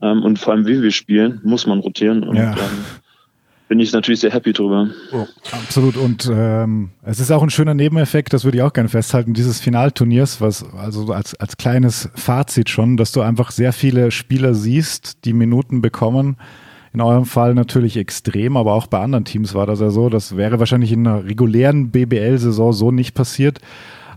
Ähm, 0.00 0.22
und 0.22 0.38
vor 0.40 0.52
allem, 0.52 0.66
wie 0.66 0.82
wir 0.82 0.90
spielen, 0.90 1.40
muss 1.44 1.66
man 1.66 1.78
rotieren. 1.78 2.24
Und 2.24 2.36
Ja. 2.36 2.52
ähm, 2.52 2.84
bin 3.68 3.80
ich 3.80 3.92
natürlich 3.92 4.20
sehr 4.20 4.32
happy 4.32 4.52
drüber. 4.52 4.90
Absolut. 5.50 5.96
Und 5.96 6.28
ähm, 6.30 6.90
es 7.04 7.20
ist 7.20 7.30
auch 7.30 7.42
ein 7.42 7.48
schöner 7.48 7.72
Nebeneffekt, 7.72 8.34
das 8.34 8.44
würde 8.44 8.58
ich 8.58 8.62
auch 8.62 8.72
gerne 8.74 8.90
festhalten, 8.90 9.32
dieses 9.32 9.60
Finalturniers, 9.60 10.42
was 10.42 10.62
also 10.74 11.10
als, 11.12 11.34
als 11.36 11.56
kleines 11.56 12.10
Fazit 12.14 12.68
schon, 12.68 12.98
dass 12.98 13.12
du 13.12 13.22
einfach 13.22 13.50
sehr 13.50 13.72
viele 13.72 14.10
Spieler 14.10 14.52
siehst, 14.52 15.24
die 15.24 15.32
Minuten 15.32 15.80
bekommen. 15.80 16.36
In 16.94 17.00
eurem 17.00 17.24
Fall 17.24 17.54
natürlich 17.54 17.96
extrem, 17.96 18.56
aber 18.56 18.74
auch 18.74 18.86
bei 18.86 19.00
anderen 19.00 19.24
Teams 19.24 19.54
war 19.54 19.66
das 19.66 19.80
ja 19.80 19.90
so. 19.90 20.08
Das 20.08 20.36
wäre 20.36 20.58
wahrscheinlich 20.58 20.92
in 20.92 21.06
einer 21.06 21.24
regulären 21.24 21.90
BBL-Saison 21.90 22.72
so 22.72 22.90
nicht 22.90 23.14
passiert. 23.14 23.60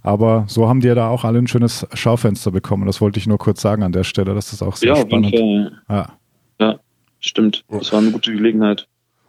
Aber 0.03 0.43
so 0.47 0.67
haben 0.69 0.81
die 0.81 0.87
ja 0.87 0.95
da 0.95 1.07
auch 1.09 1.23
alle 1.23 1.39
ein 1.39 1.47
schönes 1.47 1.87
Schaufenster 1.93 2.51
bekommen. 2.51 2.85
Das 2.85 3.01
wollte 3.01 3.17
ich 3.17 3.27
nur 3.27 3.37
kurz 3.39 3.61
sagen 3.61 3.81
an 3.81 3.91
der 3.91 4.03
Stelle. 4.03 4.35
Das 4.35 4.53
ist 4.53 4.61
auch 4.61 4.75
sehr 4.75 4.89
ja, 4.89 4.95
spannend. 4.97 5.35
Fall. 5.35 5.71
Ja. 5.89 6.79
Stimmt. 7.21 7.63
Das 7.69 7.91
war 7.91 7.99
eine 7.99 8.11
gute 8.11 8.31
Gelegenheit. 8.31 8.87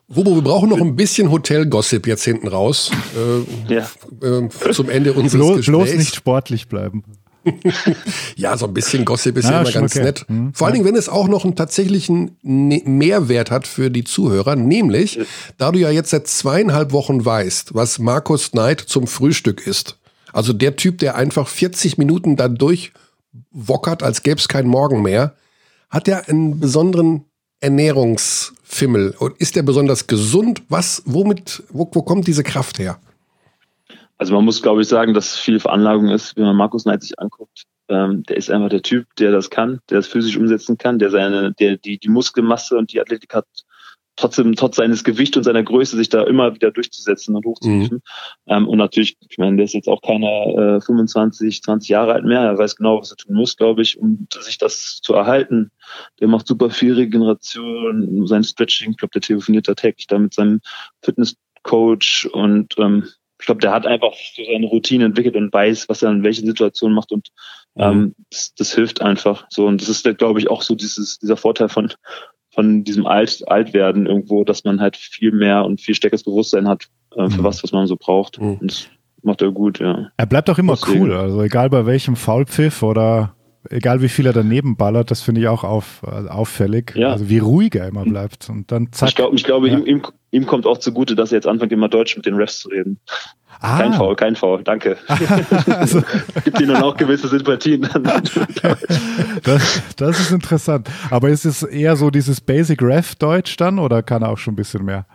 Wobo, 0.08 0.34
wir 0.34 0.42
brauchen 0.42 0.68
noch 0.68 0.80
ein 0.80 0.94
bisschen 0.94 1.30
Hotel-Gossip 1.30 2.06
jetzt 2.06 2.24
hinten 2.24 2.46
raus. 2.46 2.90
Äh, 3.68 3.74
Ja. 3.74 3.88
äh, 4.22 4.48
zum 4.72 4.90
Ende 4.90 5.14
unseres 5.14 5.32
Bloß, 5.32 5.56
Gesprächs. 5.56 5.66
bloß 5.66 5.94
nicht 5.96 6.14
sportlich 6.14 6.68
bleiben. 6.68 7.02
Ja, 8.36 8.56
so 8.56 8.66
ein 8.66 8.74
bisschen 8.74 9.04
Gossip 9.04 9.36
ist 9.38 9.44
Ja, 9.46 9.52
ja, 9.52 9.60
immer 9.60 9.70
schon 9.70 9.80
ganz 9.82 9.94
okay. 9.96 10.04
nett. 10.04 10.24
Mhm. 10.28 10.52
Vor 10.54 10.66
allen 10.66 10.74
Dingen, 10.74 10.86
wenn 10.86 10.94
es 10.96 11.08
auch 11.08 11.28
noch 11.28 11.44
einen 11.44 11.56
tatsächlichen 11.56 12.36
Ne- 12.42 12.82
Mehrwert 12.84 13.50
hat 13.50 13.66
für 13.66 13.90
die 13.90 14.04
Zuhörer, 14.04 14.56
nämlich, 14.56 15.18
da 15.58 15.72
du 15.72 15.78
ja 15.78 15.90
jetzt 15.90 16.10
seit 16.10 16.26
zweieinhalb 16.26 16.92
Wochen 16.92 17.24
weißt, 17.24 17.74
was 17.74 17.98
Markus 17.98 18.50
Knight 18.50 18.80
zum 18.80 19.06
Frühstück 19.06 19.66
ist. 19.66 19.98
Also 20.32 20.52
der 20.52 20.76
Typ, 20.76 20.98
der 20.98 21.14
einfach 21.16 21.48
40 21.48 21.96
Minuten 21.98 22.36
da 22.36 22.48
durchwockert, 22.48 24.02
als 24.02 24.22
gäbe 24.22 24.38
es 24.38 24.48
keinen 24.48 24.68
Morgen 24.68 25.02
mehr, 25.02 25.34
hat 25.88 26.08
er 26.08 26.28
einen 26.28 26.60
besonderen 26.60 27.24
Ernährungsfimmel. 27.60 29.14
Und 29.18 29.36
ist 29.38 29.56
der 29.56 29.62
besonders 29.62 30.06
gesund? 30.06 30.62
Was, 30.68 31.02
womit, 31.06 31.62
wo, 31.70 31.88
wo 31.92 32.02
kommt 32.02 32.26
diese 32.26 32.42
Kraft 32.42 32.78
her? 32.78 32.98
Also 34.18 34.34
man 34.34 34.44
muss, 34.44 34.62
glaube 34.62 34.82
ich, 34.82 34.88
sagen, 34.88 35.14
dass 35.14 35.36
viel 35.36 35.60
Veranlagung 35.60 36.08
ist, 36.08 36.36
wenn 36.36 36.44
man 36.44 36.56
Markus 36.56 36.84
Neid 36.84 37.02
sich 37.02 37.18
anguckt. 37.18 37.64
Ähm, 37.88 38.22
der 38.24 38.36
ist 38.36 38.50
einfach 38.50 38.70
der 38.70 38.82
Typ, 38.82 39.06
der 39.18 39.30
das 39.30 39.50
kann, 39.50 39.80
der 39.90 39.98
das 39.98 40.08
physisch 40.08 40.36
umsetzen 40.36 40.78
kann, 40.78 40.98
der 40.98 41.10
seine, 41.10 41.52
der 41.52 41.76
die, 41.76 41.98
die 41.98 42.08
Muskelmasse 42.08 42.76
und 42.76 42.92
die 42.92 43.00
Athletik 43.00 43.34
hat, 43.34 43.46
trotzdem, 44.16 44.54
trotz 44.56 44.76
seines 44.76 45.04
Gewichts 45.04 45.36
und 45.36 45.44
seiner 45.44 45.62
Größe, 45.62 45.96
sich 45.96 46.08
da 46.08 46.24
immer 46.24 46.54
wieder 46.54 46.70
durchzusetzen 46.70 47.36
und 47.36 47.44
hochzuhieven. 47.44 48.02
Ähm, 48.46 48.66
und 48.66 48.78
natürlich, 48.78 49.16
ich 49.28 49.38
meine, 49.38 49.56
der 49.56 49.66
ist 49.66 49.74
jetzt 49.74 49.88
auch 49.88 50.00
keine 50.00 50.78
äh, 50.78 50.80
25, 50.80 51.62
20 51.62 51.88
Jahre 51.88 52.14
alt 52.14 52.24
mehr. 52.24 52.40
Er 52.40 52.58
weiß 52.58 52.76
genau, 52.76 52.98
was 53.00 53.12
er 53.12 53.18
tun 53.18 53.36
muss, 53.36 53.56
glaube 53.56 53.82
ich, 53.82 53.98
um 53.98 54.26
sich 54.40 54.58
das 54.58 55.00
zu 55.02 55.14
erhalten. 55.14 55.70
Der 56.20 56.28
macht 56.28 56.46
super 56.46 56.70
viel 56.70 56.94
Regeneration, 56.94 58.26
sein 58.26 58.42
Stretching. 58.42 58.92
Ich 58.92 58.96
glaube, 58.96 59.12
der 59.12 59.22
telefoniert 59.22 59.68
da 59.68 59.74
täglich 59.74 60.06
da 60.06 60.18
mit 60.18 60.34
seinem 60.34 60.60
Fitnesscoach 61.02 62.28
und 62.32 62.74
ähm, 62.78 63.04
ich 63.46 63.48
glaube, 63.48 63.60
der 63.60 63.70
hat 63.72 63.86
einfach 63.86 64.12
so 64.34 64.42
seine 64.44 64.66
Routine 64.66 65.04
entwickelt 65.04 65.36
und 65.36 65.52
weiß, 65.52 65.88
was 65.88 66.02
er 66.02 66.10
in 66.10 66.24
welchen 66.24 66.46
Situationen 66.46 66.96
macht 66.96 67.12
und 67.12 67.28
ähm, 67.76 68.16
das, 68.28 68.52
das 68.54 68.74
hilft 68.74 69.02
einfach 69.02 69.46
so 69.50 69.66
und 69.68 69.80
das 69.80 69.88
ist, 69.88 70.18
glaube 70.18 70.40
ich, 70.40 70.50
auch 70.50 70.62
so 70.62 70.74
dieses 70.74 71.20
dieser 71.20 71.36
Vorteil 71.36 71.68
von 71.68 71.92
von 72.52 72.82
diesem 72.82 73.06
Alt 73.06 73.44
Altwerden 73.46 74.06
irgendwo, 74.06 74.42
dass 74.42 74.64
man 74.64 74.80
halt 74.80 74.96
viel 74.96 75.30
mehr 75.30 75.64
und 75.64 75.80
viel 75.80 75.94
stärkeres 75.94 76.24
Bewusstsein 76.24 76.66
hat 76.66 76.88
äh, 77.14 77.28
für 77.30 77.42
Mhm. 77.42 77.44
was, 77.44 77.62
was 77.62 77.70
man 77.70 77.86
so 77.86 77.94
braucht. 77.96 78.40
Mhm. 78.40 78.54
Und 78.54 78.70
das 78.72 78.88
macht 79.22 79.42
er 79.42 79.52
gut, 79.52 79.78
ja. 79.78 80.08
Er 80.16 80.26
bleibt 80.26 80.50
auch 80.50 80.58
immer 80.58 80.72
Deswegen. 80.74 81.02
cool, 81.02 81.12
also 81.12 81.40
egal 81.42 81.70
bei 81.70 81.86
welchem 81.86 82.16
Foulpfiff 82.16 82.82
oder 82.82 83.34
egal 83.70 84.00
wie 84.02 84.08
viel 84.08 84.26
er 84.26 84.32
daneben 84.32 84.76
ballert, 84.76 85.10
das 85.10 85.20
finde 85.22 85.40
ich 85.42 85.48
auch 85.48 85.62
auf, 85.64 86.02
also 86.04 86.28
auffällig. 86.30 86.94
Ja. 86.96 87.12
Also 87.12 87.28
wie 87.28 87.38
ruhig 87.38 87.74
er 87.76 87.86
immer 87.88 88.04
bleibt 88.04 88.48
und 88.48 88.72
dann 88.72 88.90
zack. 88.92 89.10
Ich 89.10 89.14
glaube, 89.16 89.36
ich 89.36 89.44
glaube 89.44 89.68
Ja. 89.68 89.76
ihm, 89.78 89.84
ihm, 89.86 90.02
ihm 90.36 90.46
kommt 90.46 90.66
auch 90.66 90.78
zugute, 90.78 91.16
dass 91.16 91.32
er 91.32 91.36
jetzt 91.36 91.46
anfängt, 91.46 91.72
immer 91.72 91.88
Deutsch 91.88 92.16
mit 92.16 92.26
den 92.26 92.34
Refs 92.34 92.60
zu 92.60 92.68
reden. 92.68 93.00
Ah. 93.60 93.78
Kein 93.78 93.94
Foul, 93.94 94.16
kein 94.16 94.36
Foul, 94.36 94.62
danke. 94.62 94.98
Also, 95.66 96.02
Gibt 96.44 96.60
ihnen 96.60 96.74
dann 96.74 96.82
auch 96.82 96.96
gewisse 96.96 97.28
Sympathien. 97.28 97.82
das, 99.42 99.82
das 99.96 100.20
ist 100.20 100.30
interessant. 100.30 100.88
Aber 101.10 101.30
ist 101.30 101.46
es 101.46 101.62
eher 101.62 101.96
so 101.96 102.10
dieses 102.10 102.40
Basic 102.40 102.82
Ref 102.82 103.14
Deutsch 103.14 103.56
dann 103.56 103.78
oder 103.78 104.02
kann 104.02 104.22
er 104.22 104.28
auch 104.28 104.38
schon 104.38 104.52
ein 104.52 104.56
bisschen 104.56 104.84
mehr? 104.84 105.06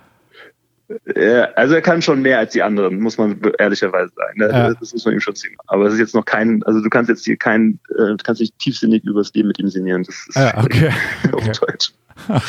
Ja, 1.16 1.44
also 1.56 1.76
er 1.76 1.82
kann 1.82 2.02
schon 2.02 2.22
mehr 2.22 2.40
als 2.40 2.54
die 2.54 2.64
anderen, 2.64 3.00
muss 3.00 3.18
man 3.18 3.40
ehrlicherweise 3.60 4.12
sagen. 4.16 4.40
Ne? 4.40 4.50
Ja. 4.52 4.74
Das 4.74 4.94
muss 4.94 5.06
man 5.06 5.14
ihm 5.14 5.20
schon 5.20 5.36
ziehen. 5.36 5.56
Aber 5.68 5.86
es 5.86 5.94
ist 5.94 6.00
jetzt 6.00 6.16
noch 6.16 6.26
kein, 6.26 6.64
also 6.64 6.82
du 6.82 6.90
kannst 6.90 7.10
jetzt 7.10 7.26
hier 7.26 7.38
kein, 7.38 7.80
äh, 7.90 8.16
du 8.16 8.18
kannst 8.24 8.42
nicht 8.42 8.58
tiefsinnig 8.60 9.04
übers 9.04 9.34
Leben 9.34 9.48
mit 9.50 9.60
ihm 9.60 9.70
sinnieren. 9.70 10.04
Das 10.04 10.16
ist 10.28 10.38
Ah, 10.38 10.54
okay. 10.64 10.92
auf 11.32 11.34
okay. 11.34 11.52
Deutsch. 11.60 11.94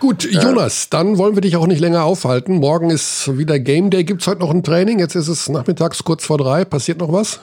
Gut, 0.00 0.24
Jonas, 0.30 0.90
dann 0.90 1.18
wollen 1.18 1.34
wir 1.34 1.40
dich 1.40 1.56
auch 1.56 1.66
nicht 1.66 1.80
länger 1.80 2.04
aufhalten. 2.04 2.56
Morgen 2.56 2.90
ist 2.90 3.36
wieder 3.38 3.58
Game 3.58 3.90
Day. 3.90 4.04
Gibt 4.04 4.22
es 4.22 4.26
heute 4.26 4.40
noch 4.40 4.50
ein 4.50 4.62
Training? 4.62 4.98
Jetzt 4.98 5.14
ist 5.14 5.28
es 5.28 5.48
nachmittags 5.48 6.04
kurz 6.04 6.24
vor 6.24 6.38
drei. 6.38 6.64
Passiert 6.64 6.98
noch 6.98 7.12
was? 7.12 7.40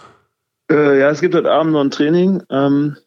Äh, 0.72 1.00
ja, 1.00 1.10
es 1.10 1.22
gibt 1.22 1.36
heute 1.36 1.52
Abend 1.52 1.74
noch 1.74 1.82
ein 1.82 1.92
Training 1.92 2.42
ähm, 2.50 2.98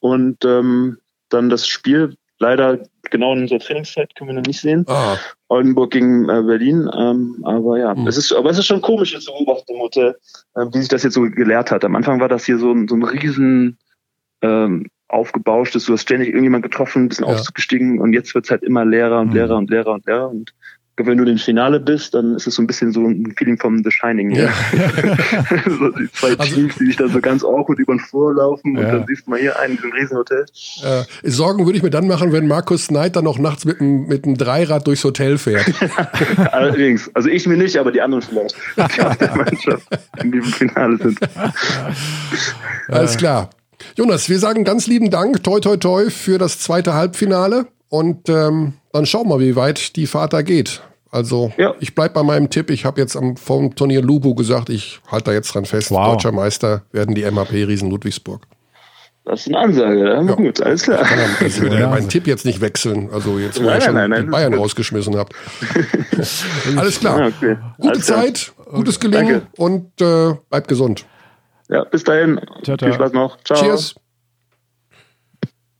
und 0.00 0.44
ähm, 0.44 0.98
dann 1.28 1.48
das 1.48 1.66
Spiel. 1.66 2.16
Leider 2.38 2.80
genau 3.10 3.32
in 3.32 3.42
unserer 3.42 3.60
Trainingszeit 3.60 4.14
können 4.14 4.28
wir 4.30 4.34
noch 4.34 4.46
nicht 4.46 4.60
sehen. 4.60 4.84
Ah, 4.88 5.16
Oldenburg 5.48 5.92
gegen 5.92 6.28
äh, 6.28 6.42
Berlin. 6.42 6.88
Ähm, 6.96 7.36
aber 7.44 7.78
ja, 7.78 7.94
Mhm. 7.94 8.06
es 8.06 8.16
ist, 8.16 8.32
aber 8.32 8.50
es 8.50 8.58
ist 8.58 8.66
schon 8.66 8.82
komisch 8.82 9.12
jetzt 9.14 9.24
zu 9.26 9.32
beobachten 9.32 9.74
im 9.74 9.80
Hotel, 9.80 10.16
äh, 10.54 10.66
wie 10.72 10.78
sich 10.78 10.88
das 10.88 11.02
jetzt 11.02 11.14
so 11.14 11.22
gelehrt 11.22 11.70
hat. 11.70 11.84
Am 11.84 11.94
Anfang 11.96 12.20
war 12.20 12.28
das 12.28 12.44
hier 12.44 12.58
so 12.58 12.72
ein, 12.72 12.88
so 12.88 12.96
ein 12.96 13.02
riesen 13.04 13.78
ähm, 14.42 14.86
aufgebauschtes, 15.08 15.84
du 15.84 15.92
hast 15.92 16.02
ständig 16.02 16.28
irgendjemand 16.28 16.64
getroffen, 16.64 17.04
ein 17.04 17.08
bisschen 17.08 17.26
Ja. 17.26 17.32
Aufzug 17.32 17.54
gestiegen 17.54 18.00
und 18.00 18.12
jetzt 18.12 18.34
wird's 18.34 18.50
halt 18.50 18.64
immer 18.64 18.84
leerer 18.84 19.20
und 19.20 19.28
Mhm. 19.28 19.34
leerer 19.34 19.56
und 19.56 19.70
leerer 19.70 19.92
und 19.92 20.06
leerer. 20.06 20.28
Und 20.28 20.52
wenn 20.98 21.18
du 21.18 21.24
im 21.24 21.36
Finale 21.36 21.78
bist, 21.78 22.14
dann 22.14 22.36
ist 22.36 22.46
es 22.46 22.54
so 22.54 22.62
ein 22.62 22.66
bisschen 22.66 22.90
so 22.92 23.06
ein 23.06 23.34
Feeling 23.36 23.58
vom 23.58 23.82
The 23.84 23.90
Shining. 23.90 24.30
Ja. 24.30 24.48
so 25.66 25.90
die 25.90 26.10
zwei 26.12 26.30
Also- 26.38 26.54
Teams, 26.54 26.74
die 26.76 26.86
sich 26.86 26.96
dann 26.96 27.10
so 27.10 27.20
ganz 27.20 27.44
awkward 27.44 27.78
über 27.78 27.94
den 27.94 28.00
Flur 28.00 28.34
laufen 28.34 28.76
und 28.78 28.82
Ja. 28.82 28.92
dann 28.92 29.04
siehst 29.06 29.26
du 29.26 29.30
mal 29.30 29.38
hier 29.38 29.58
einen 29.60 29.72
in 29.72 29.76
diesem 29.76 29.92
Riesenhotel. 29.92 30.46
äh, 30.84 31.04
Sorgen 31.30 31.66
würde 31.66 31.76
ich 31.76 31.82
mir 31.82 31.90
dann 31.90 32.06
machen, 32.08 32.32
wenn 32.32 32.46
Markus 32.48 32.88
Knight 32.88 33.14
dann 33.16 33.24
noch 33.24 33.38
nachts 33.38 33.64
mit 33.66 33.80
einem 33.80 34.06
mit 34.06 34.24
einem 34.24 34.36
Dreirad 34.38 34.86
durchs 34.86 35.04
Hotel 35.04 35.36
fährt. 35.38 35.66
Allerdings, 36.52 37.10
also 37.14 37.28
ich 37.28 37.46
mir 37.46 37.56
nicht, 37.56 37.76
aber 37.76 37.92
die 37.92 38.00
anderen 38.00 38.22
vielleicht, 38.22 38.54
die 38.76 39.02
aus 39.02 39.18
der 39.18 39.36
Mannschaft 39.36 39.86
in 40.22 40.32
diesem 40.32 40.50
Finale 40.52 40.96
sind. 40.98 41.18
Alles 42.88 43.16
klar. 43.16 43.50
Jonas, 43.96 44.28
wir 44.28 44.38
sagen 44.38 44.64
ganz 44.64 44.86
lieben 44.86 45.10
Dank, 45.10 45.42
toi 45.42 45.60
toi 45.60 45.76
toi, 45.76 46.10
für 46.10 46.38
das 46.38 46.58
zweite 46.60 46.94
Halbfinale. 46.94 47.66
Und 47.88 48.28
ähm, 48.28 48.74
dann 48.96 49.06
schauen 49.06 49.28
wir, 49.28 49.38
wie 49.40 49.54
weit 49.56 49.96
die 49.96 50.06
Fahrt 50.06 50.32
da 50.32 50.42
geht. 50.42 50.82
Also 51.10 51.52
Ja. 51.56 51.74
ich 51.80 51.94
bleib 51.94 52.14
bei 52.14 52.22
meinem 52.22 52.50
Tipp. 52.50 52.70
Ich 52.70 52.84
habe 52.84 53.00
jetzt 53.00 53.16
am 53.16 53.36
vom 53.36 53.74
Turnier 53.74 54.02
Lubu 54.02 54.34
gesagt, 54.34 54.68
ich 54.70 55.00
halte 55.10 55.26
da 55.26 55.32
jetzt 55.32 55.54
dran 55.54 55.64
fest. 55.64 55.90
Wow. 55.90 56.12
Deutscher 56.14 56.32
Meister 56.32 56.82
werden 56.92 57.14
die 57.14 57.30
MAP 57.30 57.52
Riesen 57.52 57.90
Ludwigsburg. 57.90 58.42
Das 59.24 59.40
ist 59.40 59.48
eine 59.48 59.58
Ansage, 59.58 59.98
ja. 59.98 60.22
Ja. 60.22 60.34
gut, 60.34 60.60
alles 60.60 60.82
klar. 60.84 61.04
Ich 61.44 61.60
würde 61.60 61.80
ja 61.80 61.88
meinen 61.88 62.08
Tipp 62.08 62.28
jetzt 62.28 62.44
nicht 62.44 62.60
wechseln, 62.60 63.08
also 63.12 63.38
jetzt, 63.40 63.60
wo 63.60 63.64
Nein, 63.66 63.78
ihr 63.78 63.80
schon 63.80 63.94
nein, 63.94 64.10
nein, 64.10 64.30
Bayern 64.30 64.54
rausgeschmissen 64.54 65.16
habt. 65.16 65.34
Alles 66.76 67.00
klar. 67.00 67.18
Ja, 67.20 67.26
okay. 67.26 67.56
Gute 67.76 67.88
Alles 67.90 68.06
klar. 68.06 68.22
Zeit, 68.24 68.52
gutes 68.72 69.00
Gelingen 69.00 69.42
Danke. 69.42 69.46
und 69.56 70.00
äh, 70.00 70.34
bleibt 70.48 70.68
gesund. 70.68 71.04
Ja, 71.68 71.82
bis 71.84 72.04
dahin. 72.04 72.40
Ciao, 72.62 72.76
ciao. 72.76 72.88
Viel 72.88 72.92
Spaß 72.94 73.12
noch. 73.14 73.36
Ciao. 73.42 73.58
Cheers. 73.60 73.96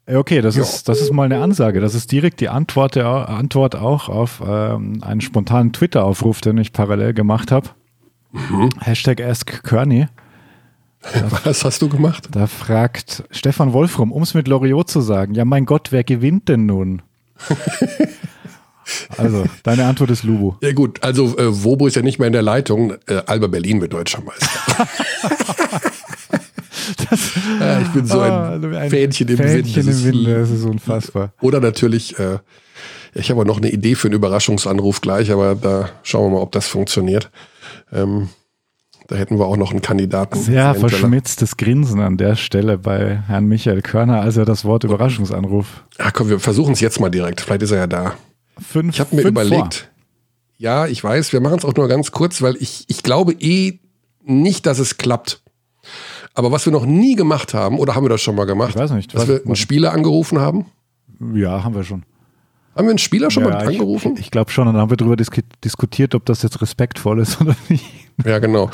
Ja, 0.08 0.18
Okay, 0.18 0.40
das 0.40 0.56
ist, 0.56 0.88
das 0.88 1.00
ist 1.00 1.12
mal 1.12 1.24
eine 1.24 1.42
Ansage. 1.42 1.80
Das 1.80 1.94
ist 1.94 2.12
direkt 2.12 2.40
die 2.40 2.48
Antwort, 2.48 2.94
der, 2.94 3.28
Antwort 3.28 3.74
auch 3.74 4.08
auf 4.08 4.40
ähm, 4.46 5.02
einen 5.02 5.20
spontanen 5.20 5.72
Twitter-Aufruf, 5.72 6.40
den 6.40 6.58
ich 6.58 6.72
parallel 6.72 7.12
gemacht 7.12 7.50
habe. 7.50 7.70
Hashtag 8.80 9.20
AskKerny. 9.20 10.06
Was 11.44 11.64
hast 11.64 11.82
du 11.82 11.88
gemacht? 11.88 12.28
Da 12.32 12.46
fragt 12.46 13.24
Stefan 13.30 13.72
Wolfram, 13.72 14.12
um 14.12 14.22
es 14.22 14.34
mit 14.34 14.48
Loriot 14.48 14.90
zu 14.90 15.00
sagen, 15.00 15.34
ja 15.34 15.44
mein 15.44 15.64
Gott, 15.64 15.92
wer 15.92 16.04
gewinnt 16.04 16.48
denn 16.48 16.66
nun? 16.66 17.02
also, 19.16 19.44
deine 19.62 19.84
Antwort 19.84 20.10
ist 20.10 20.24
Lubu. 20.24 20.54
Ja 20.62 20.72
gut, 20.72 21.02
also 21.02 21.36
äh, 21.38 21.64
Wobo 21.64 21.86
ist 21.86 21.96
ja 21.96 22.02
nicht 22.02 22.18
mehr 22.18 22.26
in 22.26 22.32
der 22.32 22.42
Leitung. 22.42 22.94
Äh, 23.06 23.22
Alba 23.26 23.46
Berlin 23.46 23.80
wird 23.80 23.92
Deutscher 23.92 24.22
Meister. 24.22 24.88
ja, 27.60 27.80
ich 27.80 27.88
bin 27.88 28.06
so 28.06 28.20
Ah, 28.20 28.52
ein, 28.54 28.90
Fähnchen 28.90 29.28
im 29.28 29.38
Wind. 29.38 29.50
Fähnchen 29.50 29.74
Das 29.74 29.84
im 29.86 29.90
ist- 29.92 30.04
Winde, 30.04 30.38
das 30.40 30.50
ist 30.50 30.64
unfassbar. 30.64 31.32
Oder 31.40 31.60
natürlich, 31.60 32.18
äh, 32.18 32.38
ich 33.14 33.30
habe 33.30 33.44
noch 33.46 33.56
eine 33.58 33.70
Idee 33.70 33.94
für 33.94 34.08
einen 34.08 34.14
Überraschungsanruf 34.16 35.00
gleich, 35.00 35.30
aber 35.30 35.54
da 35.54 35.88
schauen 36.02 36.30
wir 36.30 36.36
mal, 36.36 36.42
ob 36.42 36.52
das 36.52 36.66
funktioniert. 36.66 37.30
Ähm, 37.92 38.28
da 39.08 39.14
hätten 39.16 39.38
wir 39.38 39.46
auch 39.46 39.56
noch 39.56 39.70
einen 39.70 39.82
Kandidaten. 39.82 40.38
Sehr 40.38 40.74
verschmitztes 40.74 41.56
Grinsen 41.56 42.00
an 42.00 42.16
der 42.16 42.34
Stelle 42.34 42.76
bei 42.76 43.22
Herrn 43.28 43.46
Michael 43.46 43.80
Körner, 43.80 44.20
als 44.20 44.36
er 44.36 44.44
das 44.44 44.64
Wort 44.64 44.82
Überraschungsanruf. 44.84 45.84
Ach 45.98 46.12
komm, 46.12 46.28
wir 46.28 46.40
versuchen 46.40 46.72
es 46.72 46.80
jetzt 46.80 46.98
mal 47.00 47.08
direkt. 47.10 47.40
Vielleicht 47.40 47.62
ist 47.62 47.70
er 47.70 47.78
ja 47.78 47.86
da. 47.86 48.14
Fünf, 48.58 48.94
Ich 48.94 49.00
habe 49.00 49.14
mir 49.14 49.22
überlegt, 49.22 49.90
ja, 50.58 50.86
ich 50.86 51.04
weiß, 51.04 51.32
wir 51.32 51.40
machen 51.40 51.58
es 51.58 51.64
auch 51.64 51.74
nur 51.74 51.86
ganz 51.86 52.10
kurz, 52.10 52.42
weil 52.42 52.56
ich, 52.58 52.84
ich 52.88 53.02
glaube 53.04 53.32
eh 53.34 53.78
nicht, 54.24 54.66
dass 54.66 54.78
es 54.80 54.96
klappt. 54.98 55.40
Aber 56.36 56.52
was 56.52 56.66
wir 56.66 56.72
noch 56.72 56.84
nie 56.84 57.14
gemacht 57.14 57.54
haben, 57.54 57.78
oder 57.78 57.94
haben 57.94 58.04
wir 58.04 58.10
das 58.10 58.20
schon 58.20 58.34
mal 58.36 58.44
gemacht? 58.44 58.70
Ich 58.70 58.76
weiß 58.76 58.90
nicht. 58.90 59.14
Dass 59.14 59.22
Was- 59.22 59.28
wir 59.28 59.44
einen 59.46 59.56
Spieler 59.56 59.92
angerufen 59.92 60.38
haben? 60.38 60.66
Ja, 61.34 61.64
haben 61.64 61.74
wir 61.74 61.82
schon. 61.82 62.02
Haben 62.76 62.84
wir 62.88 62.90
einen 62.90 62.98
Spieler 62.98 63.30
schon 63.30 63.42
ja, 63.44 63.48
mal 63.50 63.66
angerufen? 63.66 64.12
Ich, 64.16 64.26
ich 64.26 64.30
glaube 64.30 64.50
schon, 64.50 64.68
und 64.68 64.74
dann 64.74 64.82
haben 64.82 64.90
wir 64.90 64.98
darüber 64.98 65.16
disk 65.16 65.40
diskutiert, 65.64 66.14
ob 66.14 66.26
das 66.26 66.42
jetzt 66.42 66.60
respektvoll 66.60 67.20
ist 67.20 67.40
oder 67.40 67.56
nicht. 67.70 67.86
ja, 68.22 68.38
genau. 68.38 68.70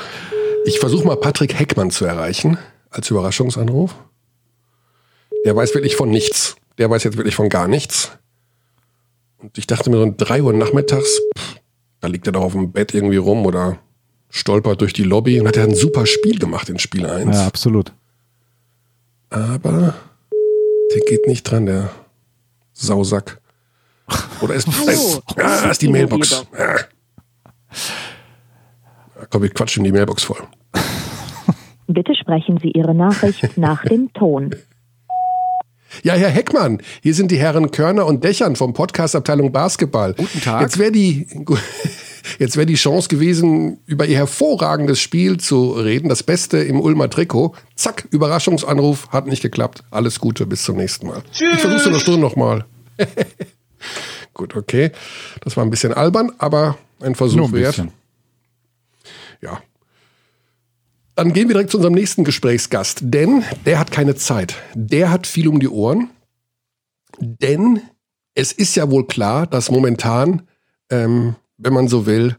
Ich 0.66 0.80
versuche 0.80 1.06
mal 1.06 1.16
Patrick 1.16 1.56
Heckmann 1.56 1.92
zu 1.92 2.04
erreichen 2.04 2.58
als 2.90 3.08
Überraschungsanruf. 3.10 3.94
Der 5.44 5.54
weiß 5.54 5.72
wirklich 5.74 5.94
von 5.94 6.10
nichts. 6.10 6.56
Der 6.78 6.90
weiß 6.90 7.04
jetzt 7.04 7.16
wirklich 7.16 7.36
von 7.36 7.48
gar 7.48 7.68
nichts. 7.68 8.10
Und 9.38 9.56
ich 9.56 9.68
dachte 9.68 9.88
mir 9.88 9.98
so 9.98 10.02
um 10.02 10.16
3 10.16 10.42
Uhr 10.42 10.52
nachmittags, 10.52 11.20
pff, 11.38 11.56
da 12.00 12.08
liegt 12.08 12.26
er 12.26 12.32
doch 12.32 12.42
auf 12.42 12.52
dem 12.52 12.72
Bett 12.72 12.94
irgendwie 12.94 13.16
rum 13.18 13.46
oder 13.46 13.78
stolpert 14.32 14.80
durch 14.80 14.94
die 14.94 15.04
Lobby 15.04 15.38
und 15.38 15.46
hat 15.46 15.56
ja 15.56 15.62
ein 15.62 15.74
super 15.74 16.06
Spiel 16.06 16.38
gemacht 16.38 16.68
in 16.68 16.78
Spiel 16.78 17.06
1. 17.06 17.36
Ja, 17.36 17.46
absolut. 17.46 17.92
Aber 19.30 19.94
der 20.92 21.00
geht 21.02 21.26
nicht 21.26 21.44
dran, 21.44 21.66
der 21.66 21.90
Sausack. 22.72 23.40
Oder 24.40 24.54
ist, 24.54 24.66
Hallo, 24.66 24.90
ist, 24.90 25.22
das 25.36 25.62
ah, 25.62 25.70
ist 25.70 25.82
die 25.82 25.88
Mailbox. 25.88 26.44
Ah. 26.58 26.80
Komm, 29.30 29.42
wir 29.42 29.50
quatschen 29.50 29.84
die 29.84 29.92
Mailbox 29.92 30.24
voll. 30.24 30.42
Bitte 31.86 32.14
sprechen 32.14 32.58
Sie 32.58 32.70
Ihre 32.70 32.94
Nachricht 32.94 33.56
nach 33.58 33.84
dem 33.84 34.12
Ton. 34.14 34.54
Ja, 36.02 36.14
Herr 36.14 36.30
Heckmann, 36.30 36.80
hier 37.02 37.14
sind 37.14 37.30
die 37.30 37.36
Herren 37.36 37.70
Körner 37.70 38.06
und 38.06 38.24
Dächern 38.24 38.56
vom 38.56 38.72
Podcast 38.72 39.14
Abteilung 39.14 39.52
Basketball. 39.52 40.14
Guten 40.14 40.40
Tag. 40.40 40.62
Jetzt 40.62 40.78
wäre 40.78 40.90
die, 40.90 41.26
jetzt 42.38 42.56
wäre 42.56 42.66
die 42.66 42.74
Chance 42.74 43.08
gewesen, 43.08 43.78
über 43.86 44.06
Ihr 44.06 44.16
hervorragendes 44.16 45.00
Spiel 45.00 45.38
zu 45.38 45.72
reden. 45.72 46.08
Das 46.08 46.22
Beste 46.22 46.58
im 46.58 46.80
Ulmer 46.80 47.10
Trikot. 47.10 47.54
Zack, 47.74 48.06
Überraschungsanruf, 48.10 49.08
hat 49.10 49.26
nicht 49.26 49.42
geklappt. 49.42 49.84
Alles 49.90 50.20
Gute, 50.20 50.46
bis 50.46 50.64
zum 50.64 50.76
nächsten 50.76 51.06
Mal. 51.06 51.22
Ich 51.32 51.60
versuch's 51.60 51.84
in 51.84 51.90
einer 51.90 52.00
Stunde 52.00 52.20
nochmal. 52.20 52.64
Gut, 54.34 54.56
okay. 54.56 54.92
Das 55.42 55.56
war 55.56 55.64
ein 55.64 55.70
bisschen 55.70 55.92
albern, 55.92 56.32
aber 56.38 56.78
ein 57.00 57.14
Versuch 57.14 57.48
ein 57.48 57.52
wert. 57.52 57.76
bisschen. 57.76 57.92
Ja. 59.40 59.60
Dann 61.14 61.32
gehen 61.32 61.48
wir 61.48 61.54
direkt 61.54 61.70
zu 61.70 61.76
unserem 61.76 61.94
nächsten 61.94 62.24
Gesprächsgast, 62.24 63.00
denn 63.02 63.44
der 63.66 63.78
hat 63.78 63.90
keine 63.90 64.14
Zeit. 64.14 64.56
Der 64.74 65.10
hat 65.10 65.26
viel 65.26 65.48
um 65.48 65.60
die 65.60 65.68
Ohren. 65.68 66.10
Denn 67.18 67.82
es 68.34 68.52
ist 68.52 68.74
ja 68.76 68.90
wohl 68.90 69.06
klar, 69.06 69.46
dass 69.46 69.70
momentan, 69.70 70.42
ähm, 70.90 71.36
wenn 71.62 71.72
man 71.72 71.88
so 71.88 72.06
will, 72.06 72.36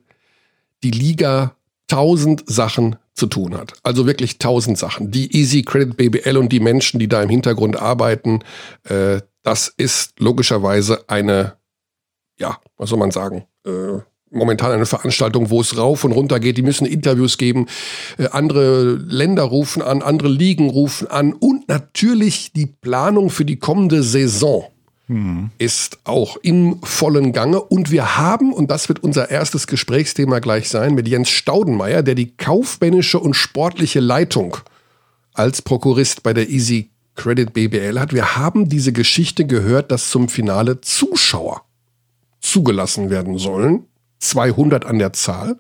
die 0.84 0.92
Liga 0.92 1.56
tausend 1.88 2.44
Sachen 2.46 2.98
zu 3.14 3.28
tun 3.28 3.56
hat. 3.56 3.74
Also 3.84 4.08
wirklich 4.08 4.40
tausend 4.40 4.78
Sachen. 4.78 5.12
Die 5.12 5.36
Easy 5.36 5.62
Credit 5.62 5.96
BBL 5.96 6.38
und 6.38 6.52
die 6.52 6.60
Menschen, 6.60 7.00
die 7.00 7.08
da 7.08 7.22
im 7.22 7.30
Hintergrund 7.30 7.80
arbeiten, 7.80 8.40
äh, 8.86 9.22
das 9.44 9.68
ist 9.78 10.20
logischerweise 10.20 11.08
eine, 11.08 11.54
ja, 12.40 12.58
was 12.78 12.90
soll 12.90 13.00
man 13.00 13.12
sagen, 13.12 13.46
äh, 13.66 14.00
momentan 14.32 14.72
eine 14.72 14.88
Veranstaltung, 14.88 15.50
wo 15.52 15.62
es 15.62 15.78
rauf 15.78 16.04
und 16.04 16.12
runter 16.12 16.40
geht. 16.40 16.58
Die 16.58 16.64
müssen 16.64 16.88
Interviews 16.88 17.38
geben, 17.38 17.68
äh, 18.18 18.30
andere 18.30 18.94
Länder 18.94 19.44
rufen 19.44 19.82
an, 19.82 20.02
andere 20.02 20.30
Ligen 20.30 20.70
rufen 20.70 21.08
an 21.08 21.34
und 21.34 21.68
natürlich 21.68 22.52
die 22.54 22.66
Planung 22.66 23.30
für 23.30 23.46
die 23.46 23.58
kommende 23.58 24.02
Saison 24.02 24.66
ist 25.58 26.00
auch 26.04 26.38
im 26.38 26.82
vollen 26.84 27.34
Gange. 27.34 27.62
Und 27.62 27.92
wir 27.92 28.18
haben, 28.18 28.54
und 28.54 28.72
das 28.72 28.90
wird 28.90 29.04
unser 29.04 29.30
erstes 29.30 29.68
Gesprächsthema 29.68 30.40
gleich 30.40 30.70
sein, 30.70 30.96
mit 30.96 31.08
Jens 31.08 31.30
Staudenmeier, 31.30 32.04
der 32.04 32.16
die 32.16 32.36
kaufmännische 32.36 33.20
und 33.20 33.34
sportliche 33.34 34.00
Leitung 34.00 34.58
als 35.34 35.62
Prokurist 35.62 36.24
bei 36.24 36.34
der 36.34 36.50
Easy 36.50 36.90
Credit 37.16 37.54
BBL 37.54 38.00
hat. 38.00 38.14
Wir 38.14 38.36
haben 38.36 38.70
diese 38.70 38.92
Geschichte 38.92 39.46
gehört, 39.46 39.92
dass 39.92 40.10
zum 40.10 40.30
Finale 40.30 40.82
Zuschauer 40.82 41.64
zugelassen 42.40 43.10
werden 43.10 43.38
sollen. 43.38 43.86
200 44.20 44.86
an 44.86 45.00
der 45.00 45.14
Zahl. 45.14 45.60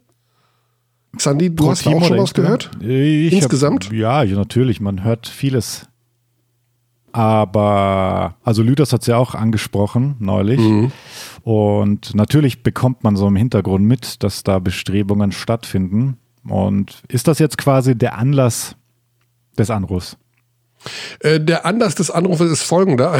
Sandy, 1.17 1.49
du 1.49 1.63
Pro 1.63 1.71
hast 1.71 1.83
Team 1.83 1.93
auch 1.95 2.05
schon 2.05 2.17
was 2.17 2.33
gehört? 2.33 2.71
insgesamt? 2.79 2.91
Ich 2.91 3.33
Insgesamt? 3.33 3.85
Hab, 3.85 3.93
ja, 3.93 4.25
natürlich, 4.25 4.81
man 4.81 5.03
hört 5.03 5.27
vieles. 5.27 5.87
Aber, 7.13 8.35
also 8.43 8.63
Lüders 8.63 8.91
hat 8.91 9.01
es 9.01 9.07
ja 9.07 9.17
auch 9.17 9.35
angesprochen 9.35 10.15
neulich. 10.19 10.59
Mhm. 10.59 10.91
Und 11.43 12.15
natürlich 12.15 12.63
bekommt 12.63 13.03
man 13.03 13.15
so 13.15 13.27
im 13.27 13.35
Hintergrund 13.35 13.85
mit, 13.85 14.23
dass 14.23 14.43
da 14.43 14.57
Bestrebungen 14.59 15.31
stattfinden. 15.31 16.17
Und 16.47 17.03
ist 17.07 17.27
das 17.27 17.37
jetzt 17.37 17.57
quasi 17.57 17.95
der 17.95 18.17
Anlass 18.17 18.75
des 19.57 19.69
Anrufs? 19.69 20.17
Äh, 21.19 21.39
der 21.39 21.67
Anlass 21.67 21.93
des 21.93 22.09
Anrufes 22.09 22.51
ist 22.51 22.63
folgender. 22.63 23.19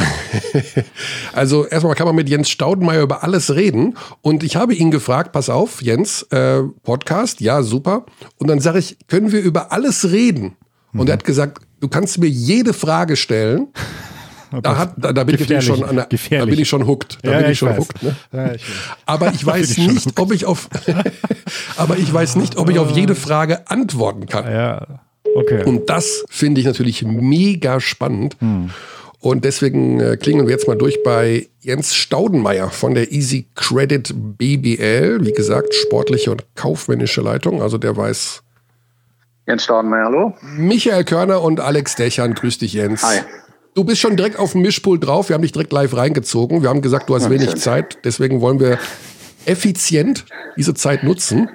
also 1.32 1.64
erstmal 1.64 1.94
kann 1.94 2.06
man 2.06 2.16
mit 2.16 2.28
Jens 2.28 2.50
Staudenmeier 2.50 3.02
über 3.02 3.22
alles 3.22 3.54
reden. 3.54 3.96
Und 4.22 4.42
ich 4.42 4.56
habe 4.56 4.74
ihn 4.74 4.90
gefragt, 4.90 5.30
pass 5.30 5.48
auf, 5.48 5.82
Jens, 5.82 6.22
äh, 6.30 6.62
Podcast, 6.82 7.40
ja, 7.40 7.62
super. 7.62 8.06
Und 8.38 8.48
dann 8.48 8.58
sage 8.58 8.80
ich, 8.80 8.98
können 9.06 9.30
wir 9.30 9.40
über 9.40 9.72
alles 9.72 10.10
reden? 10.10 10.56
Und 10.92 11.08
er 11.08 11.14
hat 11.14 11.24
gesagt, 11.24 11.60
du 11.84 11.88
kannst 11.88 12.18
mir 12.18 12.28
jede 12.28 12.72
Frage 12.72 13.16
stellen. 13.16 13.68
Da, 14.62 14.78
hat, 14.78 14.92
da, 14.96 15.12
da 15.12 15.24
bin 15.24 15.36
schon 15.60 15.80
da 15.80 16.44
bin 16.44 16.60
ich 16.60 16.68
schon 16.68 16.86
hooked. 16.86 17.18
Da 17.22 17.32
Ja, 17.32 17.38
bin 17.40 17.50
ich 17.50 17.58
schon 17.58 17.70
weiß. 17.70 17.78
hooked. 17.78 18.02
Ne? 18.04 18.14
Ja, 18.32 18.54
ich. 18.54 18.62
Aber 19.04 19.32
ich 19.34 19.44
weiß 19.52 19.78
nicht, 19.78 20.20
ob 20.20 20.32
ich 20.32 20.46
auf, 20.46 20.68
aber 21.76 21.96
ich 21.98 22.12
weiß 22.12 22.36
nicht, 22.36 22.56
ob 22.56 22.70
ich 22.70 22.78
auf 22.78 22.92
jede 22.92 23.16
Frage 23.16 23.68
antworten 23.68 24.26
kann. 24.26 24.44
Ja, 24.44 25.00
okay. 25.34 25.64
Und 25.64 25.90
das 25.90 26.24
finde 26.28 26.60
ich 26.60 26.68
natürlich 26.68 27.02
mega 27.02 27.80
spannend. 27.80 28.36
Hm. 28.38 28.70
Und 29.18 29.44
deswegen 29.44 29.98
äh, 29.98 30.16
klingeln 30.18 30.46
wir 30.46 30.52
jetzt 30.54 30.68
mal 30.68 30.76
durch 30.78 31.02
bei 31.02 31.48
Jens 31.60 31.96
Staudenmeier 31.96 32.70
von 32.70 32.94
der 32.94 33.10
Easy 33.10 33.48
Credit 33.56 34.14
BBL. 34.38 35.18
Wie 35.24 35.32
gesagt, 35.32 35.74
sportliche 35.74 36.30
und 36.30 36.44
kaufmännische 36.54 37.22
Leitung. 37.22 37.60
Also 37.60 37.76
der 37.76 37.96
weiß 37.96 38.42
Jens 39.46 39.64
Staudenmeier, 39.64 40.04
hallo. 40.04 40.34
Michael 40.42 41.04
Körner 41.04 41.42
und 41.42 41.60
Alex 41.60 41.96
Dächern. 41.96 42.34
Grüß 42.34 42.58
dich, 42.58 42.72
Jens. 42.72 43.02
Hi. 43.02 43.20
Du 43.74 43.84
bist 43.84 44.00
schon 44.00 44.16
direkt 44.16 44.38
auf 44.38 44.52
dem 44.52 44.62
Mischpult 44.62 45.04
drauf. 45.04 45.28
Wir 45.28 45.34
haben 45.34 45.42
dich 45.42 45.52
direkt 45.52 45.72
live 45.72 45.94
reingezogen. 45.96 46.62
Wir 46.62 46.70
haben 46.70 46.80
gesagt, 46.80 47.10
du 47.10 47.14
hast 47.14 47.28
wenig. 47.28 47.56
Zeit. 47.56 47.98
Deswegen 48.04 48.40
wollen 48.40 48.60
wir 48.60 48.78
effizient 49.44 50.24
diese 50.56 50.74
Zeit 50.74 51.02
nutzen. 51.02 51.50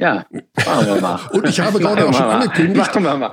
Ja, 0.00 0.26
machen 0.64 0.86
wir 0.86 1.00
mal. 1.00 1.18
Und 1.32 1.48
ich 1.48 1.58
habe 1.58 1.78
gerade 1.80 2.06
auch 2.08 2.14
schon 2.14 2.26
mal. 2.26 2.36
angekündigt, 2.42 2.78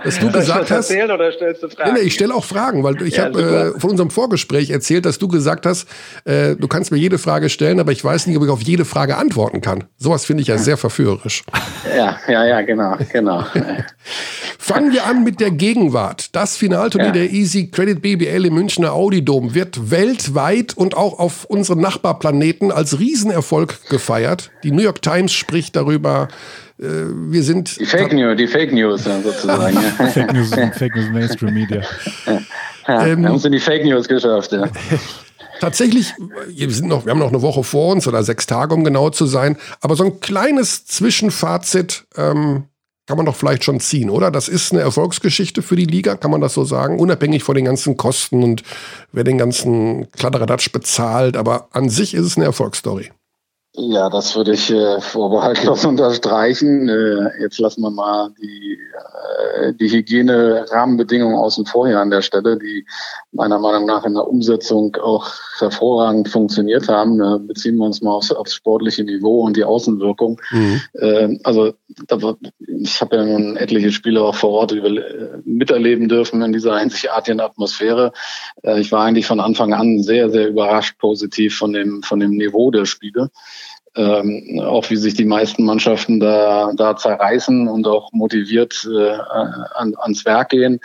dass 0.03 0.19
du 0.19 0.31
gesagt 0.31 0.71
hast- 0.71 0.89
erzählen 0.89 1.11
oder 1.11 1.31
stellst 1.31 1.61
du 1.61 1.67
Nee, 1.67 1.73
Fragen? 1.75 1.93
nee, 1.93 1.99
ich 1.99 2.13
stelle 2.15 2.33
auch 2.33 2.43
Fragen, 2.43 2.83
weil 2.83 2.99
ich 3.03 3.17
Ja, 3.17 3.25
habe 3.25 3.73
äh, 3.75 3.79
von 3.79 3.91
unserem 3.91 4.09
Vorgespräch 4.09 4.71
erzählt, 4.71 5.05
dass 5.05 5.19
du 5.19 5.27
gesagt 5.27 5.67
hast, 5.67 5.87
äh, 6.25 6.55
du 6.55 6.67
kannst 6.67 6.91
mir 6.91 6.97
jede 6.97 7.19
Frage 7.19 7.49
stellen, 7.49 7.79
aber 7.79 7.91
ich 7.91 8.03
weiß 8.03 8.25
nicht, 8.25 8.35
ob 8.37 8.43
ich 8.43 8.49
auf 8.49 8.63
jede 8.63 8.83
Frage 8.83 9.17
antworten 9.17 9.61
kann. 9.61 9.83
Sowas 9.97 10.25
finde 10.25 10.41
ich 10.41 10.47
ja 10.47 10.57
sehr 10.57 10.77
verführerisch. 10.77 11.43
ja, 11.95 12.17
ja, 12.27 12.45
ja, 12.45 12.61
genau, 12.61 12.97
genau. 13.13 13.43
Fangen 14.57 14.91
wir 14.91 15.05
an 15.05 15.23
mit 15.23 15.39
der 15.39 15.51
Gegenwart. 15.51 16.35
Das 16.35 16.57
Finalturnier 16.57 17.07
Ja. 17.09 17.13
der 17.13 17.31
Easy 17.31 17.67
Credit 17.69 18.01
BBL 18.01 18.45
im 18.45 18.55
Münchner 18.55 18.93
Audidom 18.93 19.53
wird 19.53 19.91
weltweit 19.91 20.75
und 20.75 20.97
auch 20.97 21.19
auf 21.19 21.45
unseren 21.45 21.79
Nachbarplaneten 21.81 22.71
als 22.71 22.97
Riesenerfolg 22.99 23.87
gefeiert. 23.89 24.49
Die 24.63 24.71
New 24.71 24.81
York 24.81 25.03
Times 25.03 25.31
spricht 25.33 25.75
darüber. 25.75 26.27
Äh, 26.79 26.85
wir 26.85 27.43
sind 27.43 27.79
Die 27.79 27.85
Fake 27.85 28.13
News, 28.13 28.37
die 28.37 28.47
Fake 28.47 28.73
News 28.73 29.05
ja, 29.05 29.21
sozusagen. 29.21 29.77
Fake 30.13 30.33
News, 30.33 30.49
Fake 30.49 30.95
News 30.95 31.09
Mainstream 31.11 31.53
Media. 31.53 31.81
Ja, 32.87 33.03
Ähm, 33.03 33.21
wir 33.23 33.29
haben 33.29 33.37
es 33.37 33.45
in 33.45 33.51
die 33.51 33.59
Fake 33.59 33.83
News 33.83 34.07
geschafft. 34.07 34.51
Ja. 34.51 34.69
Tatsächlich, 35.59 36.13
wir, 36.49 36.69
sind 36.69 36.87
noch, 36.87 37.05
wir 37.05 37.11
haben 37.11 37.19
noch 37.19 37.29
eine 37.29 37.41
Woche 37.41 37.63
vor 37.63 37.93
uns 37.93 38.07
oder 38.07 38.21
sechs 38.23 38.45
Tage, 38.45 38.75
um 38.75 38.83
genau 38.83 39.09
zu 39.09 39.25
sein. 39.25 39.57
Aber 39.81 39.95
so 39.95 40.03
ein 40.03 40.19
kleines 40.19 40.85
Zwischenfazit 40.85 42.05
ähm, 42.15 42.65
kann 43.07 43.17
man 43.17 43.25
doch 43.25 43.35
vielleicht 43.35 43.63
schon 43.63 43.79
ziehen, 43.79 44.09
oder? 44.09 44.31
Das 44.31 44.47
ist 44.47 44.71
eine 44.71 44.81
Erfolgsgeschichte 44.81 45.61
für 45.61 45.75
die 45.75 45.85
Liga, 45.85 46.15
kann 46.15 46.31
man 46.31 46.41
das 46.41 46.53
so 46.53 46.65
sagen? 46.65 46.99
Unabhängig 46.99 47.43
von 47.43 47.55
den 47.55 47.65
ganzen 47.65 47.97
Kosten 47.97 48.43
und 48.43 48.63
wer 49.11 49.23
den 49.23 49.37
ganzen 49.37 50.11
Kladderadatsch 50.11 50.71
bezahlt. 50.71 51.37
Aber 51.37 51.69
an 51.71 51.89
sich 51.89 52.13
ist 52.13 52.25
es 52.25 52.37
eine 52.37 52.45
Erfolgsstory. 52.45 53.11
Ja, 53.77 54.09
das 54.09 54.35
würde 54.35 54.53
ich 54.53 54.71
äh, 54.71 55.01
vorbehaltlos 55.01 55.83
unterstreichen. 55.85 56.87
Äh, 56.87 57.41
jetzt 57.41 57.59
lassen 57.59 57.81
wir 57.81 57.89
mal 57.89 58.31
die, 58.41 58.79
äh, 59.57 59.73
die 59.73 59.89
Hygiene-Rahmenbedingungen 59.89 61.35
außen 61.35 61.65
vor 61.65 61.87
hier 61.87 61.99
an 61.99 62.09
der 62.09 62.21
Stelle, 62.21 62.57
die 62.57 62.85
meiner 63.33 63.59
Meinung 63.59 63.85
nach 63.85 64.05
in 64.05 64.13
der 64.13 64.27
Umsetzung 64.27 64.95
auch 64.95 65.29
hervorragend 65.59 66.29
funktioniert 66.29 66.87
haben. 66.87 67.21
Äh, 67.21 67.39
beziehen 67.39 67.75
wir 67.75 67.85
uns 67.85 68.01
mal 68.01 68.11
aufs, 68.11 68.31
aufs 68.31 68.53
sportliche 68.53 69.03
Niveau 69.03 69.41
und 69.41 69.57
die 69.57 69.65
Außenwirkung. 69.65 70.39
Äh, 70.93 71.37
also 71.43 71.73
da, 72.07 72.35
ich 72.67 73.01
habe 73.01 73.17
ja 73.17 73.25
nun 73.25 73.57
etliche 73.57 73.91
Spiele 73.91 74.21
auch 74.21 74.35
vor 74.35 74.51
Ort 74.51 74.71
über, 74.71 74.87
äh, 74.87 75.37
miterleben 75.43 76.07
dürfen 76.07 76.41
in 76.41 76.53
dieser 76.53 76.73
einzigartigen 76.73 77.41
Atmosphäre. 77.41 78.13
Äh, 78.63 78.79
ich 78.79 78.91
war 78.91 79.03
eigentlich 79.03 79.25
von 79.25 79.41
Anfang 79.41 79.73
an 79.73 80.01
sehr, 80.01 80.29
sehr 80.29 80.47
überrascht 80.47 80.97
positiv 80.97 81.57
von 81.57 81.73
dem, 81.73 82.03
von 82.03 82.21
dem 82.21 82.31
Niveau 82.31 82.71
der 82.71 82.85
Spiele. 82.85 83.31
Ähm, 83.97 84.59
auch 84.59 84.89
wie 84.89 84.97
sich 84.97 85.13
die 85.13 85.25
meisten 85.25 85.63
Mannschaften 85.63 86.19
da, 86.19 86.71
da 86.75 86.97
zerreißen 86.97 87.67
und 87.67 87.87
auch 87.87 88.11
motiviert 88.11 88.87
äh, 88.91 89.17
an, 89.73 89.95
ans 89.97 90.25
Werk 90.25 90.49
gehen. 90.49 90.79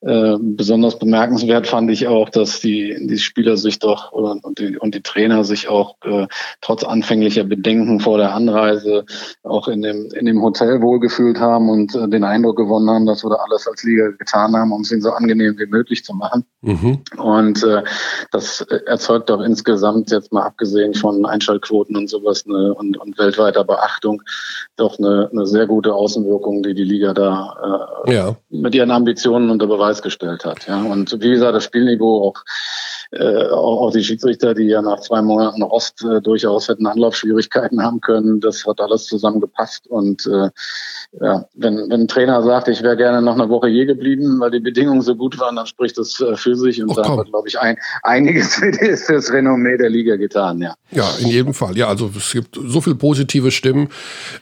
Äh, 0.00 0.36
besonders 0.40 0.98
bemerkenswert 0.98 1.66
fand 1.66 1.90
ich 1.90 2.06
auch, 2.06 2.28
dass 2.28 2.60
die, 2.60 2.96
die 3.00 3.18
Spieler 3.18 3.56
sich 3.56 3.78
doch 3.78 4.12
und, 4.12 4.58
die, 4.58 4.78
und 4.78 4.94
die 4.94 5.02
Trainer 5.02 5.44
sich 5.44 5.68
auch 5.68 5.96
äh, 6.04 6.26
trotz 6.60 6.84
anfänglicher 6.84 7.44
Bedenken 7.44 8.00
vor 8.00 8.18
der 8.18 8.34
Anreise 8.34 9.04
auch 9.42 9.68
in 9.68 9.82
dem, 9.82 10.10
in 10.12 10.26
dem 10.26 10.42
Hotel 10.42 10.80
wohlgefühlt 10.82 11.38
haben 11.40 11.68
und 11.68 11.94
äh, 11.94 12.08
den 12.08 12.24
Eindruck 12.24 12.56
gewonnen 12.56 12.88
haben, 12.90 13.06
dass 13.06 13.24
wir 13.24 13.30
da 13.30 13.36
alles 13.36 13.66
als 13.66 13.82
Liga 13.82 14.08
getan 14.18 14.54
haben, 14.54 14.72
um 14.72 14.82
es 14.82 14.92
ihnen 14.92 15.02
so 15.02 15.10
angenehm 15.10 15.58
wie 15.58 15.66
möglich 15.66 16.04
zu 16.04 16.14
machen. 16.14 16.44
Mhm. 16.62 17.00
Und 17.18 17.62
äh, 17.62 17.82
das 18.30 18.62
erzeugt 18.86 19.30
auch 19.30 19.40
insgesamt, 19.40 20.10
jetzt 20.10 20.32
mal 20.32 20.42
abgesehen 20.42 20.94
von 20.94 21.24
Einschaltquoten 21.26 21.96
und 21.96 22.08
sowas 22.08 22.44
eine, 22.46 22.53
und, 22.54 22.96
und 22.96 23.18
weltweiter 23.18 23.64
Beachtung, 23.64 24.22
doch 24.76 24.98
eine, 24.98 25.28
eine 25.32 25.46
sehr 25.46 25.66
gute 25.66 25.94
Außenwirkung, 25.94 26.62
die 26.62 26.74
die 26.74 26.84
Liga 26.84 27.12
da 27.12 28.00
äh, 28.06 28.14
Ja. 28.14 28.36
mit 28.50 28.74
ihren 28.74 28.90
Ambitionen 28.90 29.50
unter 29.50 29.66
Beweis 29.66 30.02
gestellt 30.02 30.44
hat. 30.44 30.66
Ja. 30.66 30.82
Und 30.82 31.12
wie 31.20 31.30
gesagt, 31.30 31.54
das 31.54 31.64
Spielniveau 31.64 32.28
auch, 32.28 32.42
äh, 33.12 33.48
auch, 33.48 33.82
auch 33.82 33.90
die 33.92 34.02
Schiedsrichter, 34.02 34.54
die 34.54 34.64
ja 34.64 34.82
nach 34.82 35.00
zwei 35.00 35.22
Monaten 35.22 35.62
Rost 35.62 36.04
äh, 36.04 36.20
durchaus 36.20 36.68
hätten 36.68 36.86
Anlaufschwierigkeiten 36.86 37.82
haben 37.82 38.00
können, 38.00 38.40
das 38.40 38.64
hat 38.66 38.80
alles 38.80 39.06
zusammengepasst. 39.06 39.86
Und 39.86 40.26
äh, 40.26 40.50
ja, 41.20 41.44
wenn, 41.54 41.76
wenn 41.90 42.00
ein 42.02 42.08
Trainer 42.08 42.42
sagt, 42.42 42.66
ich 42.68 42.82
wäre 42.82 42.96
gerne 42.96 43.22
noch 43.22 43.34
eine 43.34 43.48
Woche 43.48 43.68
hier 43.68 43.86
geblieben, 43.86 44.40
weil 44.40 44.50
die 44.50 44.58
Bedingungen 44.60 45.00
so 45.00 45.14
gut 45.14 45.38
waren, 45.38 45.54
dann 45.56 45.66
spricht 45.66 45.96
das 45.96 46.20
äh, 46.20 46.34
für 46.36 46.56
sich. 46.56 46.82
Und 46.82 46.90
Ach, 46.90 47.02
da 47.02 47.16
hat, 47.18 47.26
glaube 47.28 47.46
ich, 47.46 47.58
ein, 47.60 47.76
einiges 48.02 48.54
für 48.56 48.72
das, 48.72 49.06
das 49.06 49.32
Renommee 49.32 49.76
der 49.76 49.90
Liga 49.90 50.16
getan. 50.16 50.60
Ja. 50.60 50.74
Ja, 50.90 51.08
in 51.20 51.28
jedem 51.28 51.54
Fall. 51.54 51.76
Ja, 51.76 51.88
also 51.88 52.10
es 52.16 52.32
gibt 52.32 52.58
so 52.60 52.80
viel 52.80 52.94
positive 52.96 53.50
Stimmen 53.50 53.88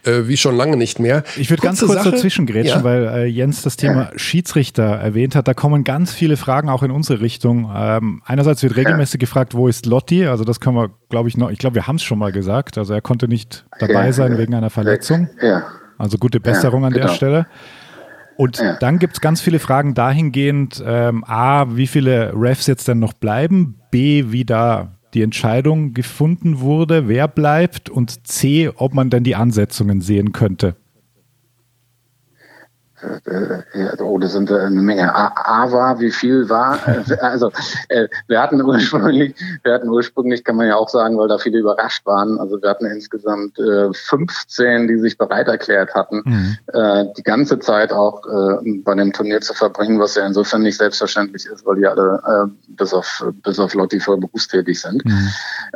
äh, 0.04 0.22
wie 0.28 0.36
schon 0.36 0.56
lange 0.56 0.76
nicht 0.76 0.98
mehr. 0.98 1.24
Ich 1.36 1.50
würde 1.50 1.62
ganz 1.62 1.80
kurz 1.80 1.92
Sache. 1.92 2.10
dazwischen 2.10 2.46
grätschen, 2.46 2.78
Ja. 2.78 2.84
weil 2.84 3.04
äh, 3.06 3.24
Jens 3.26 3.62
das 3.62 3.76
Thema 3.76 4.10
Schiedsrichter 4.16 4.82
erwähnt 4.84 5.34
hat. 5.34 5.48
Da 5.48 5.54
kommen 5.54 5.84
ganz 5.84 6.12
viele 6.12 6.36
Fragen 6.38 6.68
auch 6.70 6.82
in 6.82 6.90
unsere 6.90 7.20
Richtung. 7.20 7.70
Ähm, 7.74 8.22
einerseits 8.24 8.62
wird 8.62 8.76
regelmäßig 8.76 9.20
gefragt, 9.20 9.54
wo 9.54 9.68
ist 9.68 9.84
Lotti? 9.86 10.26
Also 10.26 10.44
das 10.44 10.60
können 10.60 10.76
wir, 10.76 10.90
glaube 11.10 11.28
ich, 11.28 11.36
noch, 11.36 11.50
ich 11.50 11.58
glaube, 11.58 11.74
wir 11.74 11.86
haben 11.86 11.96
es 11.96 12.02
schon 12.02 12.18
mal 12.18 12.32
gesagt. 12.32 12.78
Also 12.78 12.94
er 12.94 13.02
konnte 13.02 13.28
nicht 13.28 13.66
dabei 13.78 14.06
Ja. 14.06 14.12
sein 14.12 14.38
wegen 14.38 14.54
einer 14.54 14.70
Verletzung. 14.70 15.28
Ja. 15.42 15.64
Also 16.02 16.18
gute 16.18 16.40
Besserung 16.40 16.84
an 16.84 16.92
der 16.92 17.02
genau. 17.02 17.14
Stelle. 17.14 17.46
Und 18.36 18.58
Ja. 18.58 18.74
dann 18.80 18.98
gibt 18.98 19.14
es 19.14 19.20
ganz 19.20 19.40
viele 19.40 19.60
Fragen 19.60 19.94
dahingehend, 19.94 20.82
ähm, 20.84 21.22
A, 21.24 21.76
wie 21.76 21.86
viele 21.86 22.32
Refs 22.34 22.66
jetzt 22.66 22.88
denn 22.88 22.98
noch 22.98 23.12
bleiben, 23.12 23.76
B, 23.92 24.24
wie 24.32 24.44
da 24.44 24.98
die 25.14 25.22
Entscheidung 25.22 25.94
gefunden 25.94 26.58
wurde, 26.58 27.06
wer 27.06 27.28
bleibt 27.28 27.88
und 27.88 28.26
C, 28.26 28.68
ob 28.74 28.94
man 28.94 29.10
denn 29.10 29.22
die 29.22 29.36
Ansetzungen 29.36 30.00
sehen 30.00 30.32
könnte. 30.32 30.74
Äh, 33.02 33.62
ja, 33.78 33.92
oh, 34.00 34.18
das 34.18 34.32
sind 34.32 34.50
äh, 34.50 34.58
eine 34.58 34.80
Menge. 34.82 35.14
A, 35.14 35.32
A 35.36 35.72
war, 35.72 36.00
wie 36.00 36.10
viel 36.10 36.48
war? 36.48 36.78
Äh, 36.86 37.02
Also 37.22 37.50
äh, 37.88 38.08
wir 38.28 38.42
hatten 38.42 38.60
ursprünglich, 38.62 39.34
wir 39.62 39.74
hatten 39.74 39.88
ursprünglich, 39.88 40.44
kann 40.44 40.56
man 40.56 40.66
ja 40.68 40.76
auch 40.76 40.88
sagen, 40.88 41.18
weil 41.18 41.28
da 41.28 41.38
viele 41.38 41.58
überrascht 41.58 42.04
waren. 42.06 42.38
Also 42.38 42.60
wir 42.60 42.68
hatten 42.68 42.86
insgesamt 42.86 43.58
äh, 43.58 43.92
15, 43.92 44.88
die 44.88 44.98
sich 44.98 45.16
bereit 45.18 45.48
erklärt 45.48 45.94
hatten, 45.94 46.22
Mhm. 46.24 46.56
äh, 46.72 47.04
die 47.16 47.22
ganze 47.22 47.58
Zeit 47.58 47.92
auch 47.92 48.24
äh, 48.26 48.80
bei 48.84 48.94
dem 48.94 49.12
Turnier 49.12 49.40
zu 49.40 49.54
verbringen, 49.54 49.98
was 49.98 50.14
ja 50.14 50.26
insofern 50.26 50.62
nicht 50.62 50.78
selbstverständlich 50.78 51.46
ist, 51.46 51.64
weil 51.66 51.76
die 51.76 51.86
alle 51.86 52.20
äh, 52.26 52.50
bis 52.68 52.92
auf 52.94 53.24
bis 53.42 53.58
auf 53.58 53.74
Lotti 53.74 53.98
voll 54.00 54.18
berufstätig 54.18 54.80
sind. 54.80 55.04
Mhm. 55.04 55.28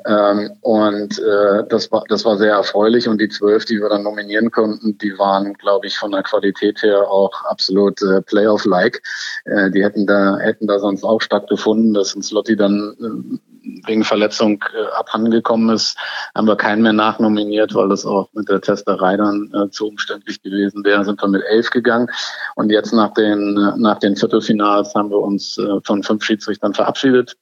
Ähm, 0.07 0.51
und 0.61 1.19
äh, 1.19 1.65
das 1.69 1.91
war 1.91 2.05
das 2.09 2.25
war 2.25 2.37
sehr 2.37 2.53
erfreulich 2.55 3.09
und 3.09 3.21
die 3.21 3.29
zwölf, 3.29 3.65
die 3.65 3.81
wir 3.81 3.89
dann 3.89 4.03
nominieren 4.03 4.51
konnten, 4.51 4.99
die 4.99 5.19
waren, 5.19 5.55
glaube 5.55 5.87
ich, 5.87 5.97
von 5.99 6.11
der 6.13 6.23
Qualität 6.23 6.83
her 6.83 7.09
auch 7.17 7.45
absolut 7.45 8.03
äh, 8.03 8.23
Playoff-like. 8.23 9.03
Äh, 9.45 9.71
die 9.71 9.83
hätten 9.83 10.07
da, 10.07 10.39
hätten 10.39 10.67
da 10.67 10.79
sonst 10.79 11.05
auch 11.05 11.21
stattgefunden, 11.21 11.95
dass 11.95 12.15
uns 12.15 12.31
Lotti 12.31 12.57
dann 12.57 12.95
äh, 13.01 13.39
wegen 13.87 14.05
Verletzung 14.05 14.63
äh, 14.75 14.87
abhandengekommen 14.97 15.75
ist, 15.75 15.97
haben 16.35 16.47
wir 16.47 16.57
keinen 16.57 16.83
mehr 16.83 16.93
nachnominiert, 16.93 17.75
weil 17.75 17.89
das 17.89 18.07
auch 18.07 18.29
mit 18.33 18.49
der 18.49 18.61
Testerei 18.61 19.17
dann 19.17 19.53
äh, 19.55 19.71
zu 19.71 19.89
umständlich 19.89 20.43
gewesen 20.43 20.85
wäre. 20.85 21.05
Sind 21.05 21.21
wir 21.21 21.29
mit 21.29 21.43
elf 21.49 21.71
gegangen 21.71 22.09
und 22.55 22.71
jetzt 22.71 22.93
nach 22.93 23.13
den, 23.15 23.57
äh, 23.57 23.79
nach 23.79 23.99
den 23.99 24.17
Viertelfinals 24.17 24.95
haben 24.95 25.11
wir 25.11 25.19
uns 25.19 25.59
äh, 25.59 25.81
von 25.85 26.03
fünf 26.03 26.25
Schiedsrichtern 26.25 26.75
verabschiedet 26.75 27.37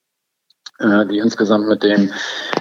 äh, 0.80 1.06
die 1.06 1.18
insgesamt 1.18 1.68
mit 1.68 1.82
denen 1.82 2.12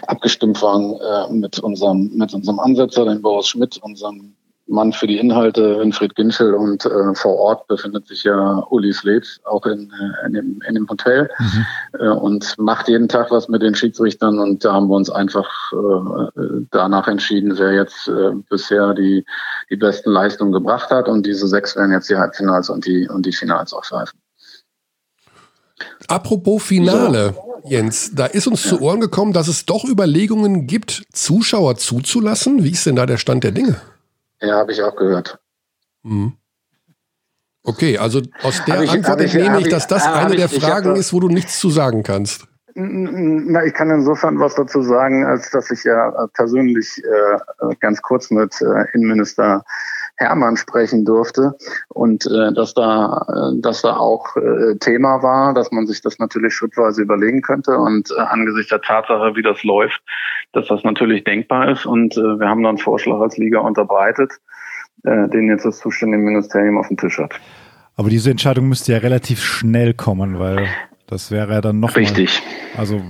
abgestimmt 0.07 0.61
waren, 0.61 0.99
äh, 0.99 1.33
mit 1.33 1.59
unserem, 1.59 2.11
mit 2.15 2.33
unserem 2.33 2.59
Ansetzer, 2.59 3.05
den 3.05 3.21
Boris 3.21 3.47
Schmidt, 3.47 3.77
unserem 3.81 4.35
Mann 4.67 4.93
für 4.93 5.07
die 5.07 5.17
Inhalte, 5.17 5.79
Winfried 5.79 6.15
Ginschel 6.15 6.53
und 6.53 6.85
äh, 6.85 7.13
vor 7.15 7.37
Ort 7.37 7.67
befindet 7.67 8.07
sich 8.07 8.23
ja 8.23 8.65
Uli 8.69 8.93
Sled 8.93 9.41
auch 9.43 9.65
in, 9.65 9.91
äh, 9.91 10.25
in, 10.25 10.33
dem, 10.33 10.61
in 10.67 10.75
dem 10.75 10.87
Hotel 10.87 11.29
mhm. 11.37 11.65
äh, 11.99 12.07
und 12.07 12.57
macht 12.57 12.87
jeden 12.87 13.09
Tag 13.09 13.29
was 13.29 13.49
mit 13.49 13.61
den 13.61 13.75
Schiedsrichtern 13.75 14.39
und 14.39 14.63
da 14.63 14.73
haben 14.73 14.87
wir 14.87 14.95
uns 14.95 15.09
einfach 15.09 15.49
äh, 15.73 16.65
danach 16.71 17.07
entschieden, 17.07 17.57
wer 17.57 17.73
jetzt 17.73 18.07
äh, 18.07 18.31
bisher 18.49 18.93
die, 18.93 19.25
die 19.69 19.75
besten 19.75 20.11
Leistungen 20.11 20.53
gebracht 20.53 20.89
hat 20.89 21.09
und 21.09 21.25
diese 21.25 21.47
sechs 21.47 21.75
werden 21.75 21.91
jetzt 21.91 22.09
die 22.09 22.15
Halbfinals 22.15 22.69
und 22.69 22.85
die, 22.85 23.07
und 23.09 23.25
die 23.25 23.33
Finals 23.33 23.73
aufgreifen. 23.73 24.17
Apropos 26.07 26.63
Finale, 26.63 27.33
so. 27.35 27.53
Jens, 27.65 28.11
da 28.13 28.25
ist 28.25 28.47
uns 28.47 28.63
ja. 28.63 28.71
zu 28.71 28.81
Ohren 28.81 29.01
gekommen, 29.01 29.33
dass 29.33 29.47
es 29.47 29.65
doch 29.65 29.83
Überlegungen 29.85 30.67
gibt, 30.67 31.03
Zuschauer 31.11 31.77
zuzulassen. 31.77 32.63
Wie 32.63 32.71
ist 32.71 32.85
denn 32.85 32.95
da 32.95 33.05
der 33.05 33.17
Stand 33.17 33.43
der 33.43 33.51
Dinge? 33.51 33.81
Ja, 34.43 34.57
habe 34.57 34.71
ich 34.71 34.81
auch 34.81 34.95
gehört. 34.95 35.39
Mhm. 36.03 36.33
Okay, 37.63 37.97
also 37.97 38.21
aus 38.41 38.63
der 38.65 38.83
ich, 38.83 38.91
Antwort 38.91 39.21
entnehme 39.21 39.61
ich, 39.61 39.69
dass 39.69 39.87
das 39.87 40.05
eine 40.05 40.35
der 40.35 40.49
Fragen 40.49 40.97
ist, 40.97 41.13
wo 41.13 41.21
du 41.21 41.29
nichts 41.29 41.59
zu 41.59 41.69
sagen 41.69 42.03
kannst. 42.03 42.45
Na, 42.75 43.63
ich 43.63 43.73
kann 43.73 43.89
insofern 43.89 44.39
was 44.39 44.55
dazu 44.55 44.81
sagen, 44.81 45.25
als 45.25 45.51
dass 45.51 45.71
ich 45.71 45.83
ja 45.83 46.27
persönlich 46.33 47.01
äh, 47.03 47.75
ganz 47.79 48.01
kurz 48.01 48.31
mit 48.31 48.59
äh, 48.61 48.85
Innenminister 48.93 49.63
Hermann 50.15 50.57
sprechen 50.57 51.05
durfte 51.05 51.55
und 51.89 52.25
äh, 52.25 52.53
dass 52.53 52.73
da 52.73 53.25
äh, 53.29 53.61
dass 53.61 53.81
da 53.81 53.97
auch 53.97 54.35
äh, 54.37 54.75
Thema 54.79 55.23
war, 55.23 55.53
dass 55.53 55.71
man 55.71 55.87
sich 55.87 56.01
das 56.01 56.19
natürlich 56.19 56.53
schrittweise 56.53 57.01
überlegen 57.01 57.41
könnte 57.41 57.77
und 57.77 58.11
äh, 58.11 58.21
angesichts 58.21 58.69
der 58.69 58.81
Tatsache, 58.81 59.35
wie 59.35 59.41
das 59.41 59.63
läuft, 59.63 60.01
dass 60.53 60.67
das 60.67 60.83
natürlich 60.83 61.23
denkbar 61.23 61.69
ist 61.69 61.85
und 61.85 62.15
äh, 62.15 62.39
wir 62.39 62.47
haben 62.47 62.63
dann 62.63 62.75
einen 62.75 62.77
Vorschlag 62.77 63.19
als 63.19 63.37
Liga 63.37 63.59
unterbreitet, 63.59 64.31
äh, 65.03 65.27
den 65.29 65.49
jetzt 65.49 65.65
das 65.65 65.79
zuständige 65.79 66.23
Ministerium 66.23 66.77
auf 66.77 66.87
dem 66.87 66.97
Tisch 66.97 67.17
hat. 67.19 67.33
Aber 67.95 68.09
diese 68.09 68.31
Entscheidung 68.31 68.69
müsste 68.69 68.93
ja 68.93 68.99
relativ 68.99 69.43
schnell 69.43 69.93
kommen, 69.93 70.39
weil 70.39 70.67
das 71.07 71.31
wäre 71.31 71.53
ja 71.53 71.61
dann 71.61 71.79
noch 71.79 71.95
richtig. 71.95 72.41
Mal, 72.73 72.79
also 72.79 73.01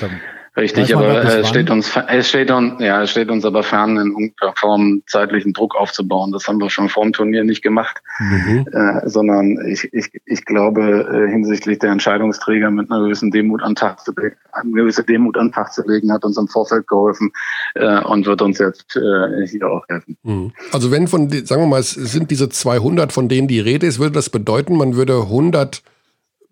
dann 0.00 0.20
Richtig, 0.60 0.94
aber 0.94 1.24
es 1.24 1.48
steht 1.48 1.70
uns, 1.70 1.90
es 2.08 2.28
steht 2.28 2.50
uns, 2.50 2.74
ja, 2.80 3.02
es 3.02 3.10
steht 3.10 3.30
uns 3.30 3.44
aber 3.44 3.62
fern, 3.62 3.96
in 3.96 4.08
irgendeiner 4.08 4.52
Form 4.56 5.02
zeitlichen 5.06 5.52
Druck 5.52 5.74
aufzubauen. 5.74 6.32
Das 6.32 6.46
haben 6.46 6.58
wir 6.58 6.68
schon 6.68 6.88
vor 6.88 7.04
dem 7.04 7.12
Turnier 7.12 7.44
nicht 7.44 7.62
gemacht, 7.62 8.02
mhm. 8.18 8.66
äh, 8.72 9.08
sondern 9.08 9.58
ich, 9.66 9.88
ich, 9.92 10.10
ich 10.26 10.44
glaube, 10.44 11.26
äh, 11.28 11.30
hinsichtlich 11.30 11.78
der 11.78 11.90
Entscheidungsträger 11.90 12.70
mit 12.70 12.90
einer 12.90 13.02
gewissen 13.02 13.30
Demut 13.30 13.62
an 13.62 13.74
Tag 13.74 14.00
zu 14.00 14.12
legen, 14.16 14.36
eine 14.52 14.72
gewisse 14.72 15.02
Demut 15.02 15.38
an 15.38 15.50
Tag 15.50 15.72
zu 15.72 15.82
legen, 15.86 16.12
hat 16.12 16.24
uns 16.24 16.36
im 16.36 16.48
Vorfeld 16.48 16.86
geholfen 16.86 17.32
äh, 17.74 18.00
und 18.00 18.26
wird 18.26 18.42
uns 18.42 18.58
jetzt 18.58 18.96
äh, 18.96 19.46
hier 19.46 19.68
auch 19.68 19.84
helfen. 19.88 20.16
Mhm. 20.22 20.52
Also 20.72 20.90
wenn 20.90 21.08
von, 21.08 21.30
sagen 21.30 21.62
wir 21.62 21.68
mal, 21.68 21.80
es 21.80 21.92
sind 21.92 22.30
diese 22.30 22.50
200, 22.50 23.12
von 23.12 23.28
denen 23.28 23.48
die 23.48 23.60
Rede 23.60 23.86
ist, 23.86 23.98
würde 23.98 24.12
das 24.12 24.28
bedeuten, 24.28 24.76
man 24.76 24.94
würde 24.94 25.22
100 25.22 25.82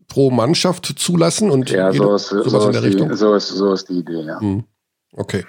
pro 0.08 0.30
Mannschaft 0.30 0.94
zulassen 0.96 1.50
und 1.50 1.70
ja, 1.70 1.92
so 1.92 2.14
ist, 2.14 2.28
sowas 2.28 2.50
so 2.50 2.66
in 2.66 2.72
der 2.72 2.82
Richtung? 2.82 3.08
Die, 3.10 3.16
so, 3.16 3.34
ist, 3.34 3.48
so 3.48 3.72
ist 3.72 3.88
die 3.88 3.98
Idee, 3.98 4.22
ja. 4.22 4.40
Hm. 4.40 4.64
Okay. 5.12 5.44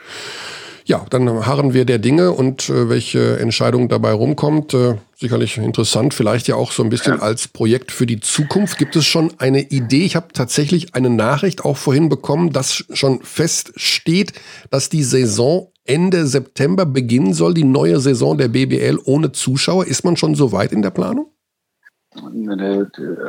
Ja, 0.85 1.05
dann 1.11 1.45
harren 1.45 1.73
wir 1.75 1.85
der 1.85 1.99
Dinge 1.99 2.31
und 2.31 2.67
äh, 2.67 2.89
welche 2.89 3.37
Entscheidung 3.37 3.89
dabei 3.89 4.11
rumkommt. 4.11 4.73
Äh, 4.73 4.95
sicherlich 5.15 5.59
interessant, 5.59 6.15
vielleicht 6.15 6.47
ja 6.47 6.55
auch 6.55 6.71
so 6.71 6.81
ein 6.81 6.89
bisschen 6.89 7.17
ja. 7.17 7.21
als 7.21 7.47
Projekt 7.47 7.91
für 7.91 8.07
die 8.07 8.19
Zukunft. 8.19 8.79
Gibt 8.79 8.95
es 8.95 9.05
schon 9.05 9.31
eine 9.37 9.61
Idee? 9.61 10.03
Ich 10.03 10.15
habe 10.15 10.29
tatsächlich 10.33 10.95
eine 10.95 11.11
Nachricht 11.11 11.63
auch 11.63 11.77
vorhin 11.77 12.09
bekommen, 12.09 12.53
dass 12.53 12.83
schon 12.91 13.21
feststeht, 13.21 14.33
dass 14.71 14.89
die 14.89 15.03
Saison 15.03 15.71
Ende 15.85 16.25
September 16.25 16.87
beginnen 16.87 17.33
soll, 17.33 17.53
die 17.53 17.65
neue 17.65 17.99
Saison 17.99 18.37
der 18.37 18.47
BBL 18.47 18.97
ohne 19.05 19.31
Zuschauer. 19.31 19.85
Ist 19.85 20.03
man 20.03 20.17
schon 20.17 20.33
so 20.33 20.51
weit 20.51 20.71
in 20.71 20.81
der 20.81 20.91
Planung? 20.91 21.27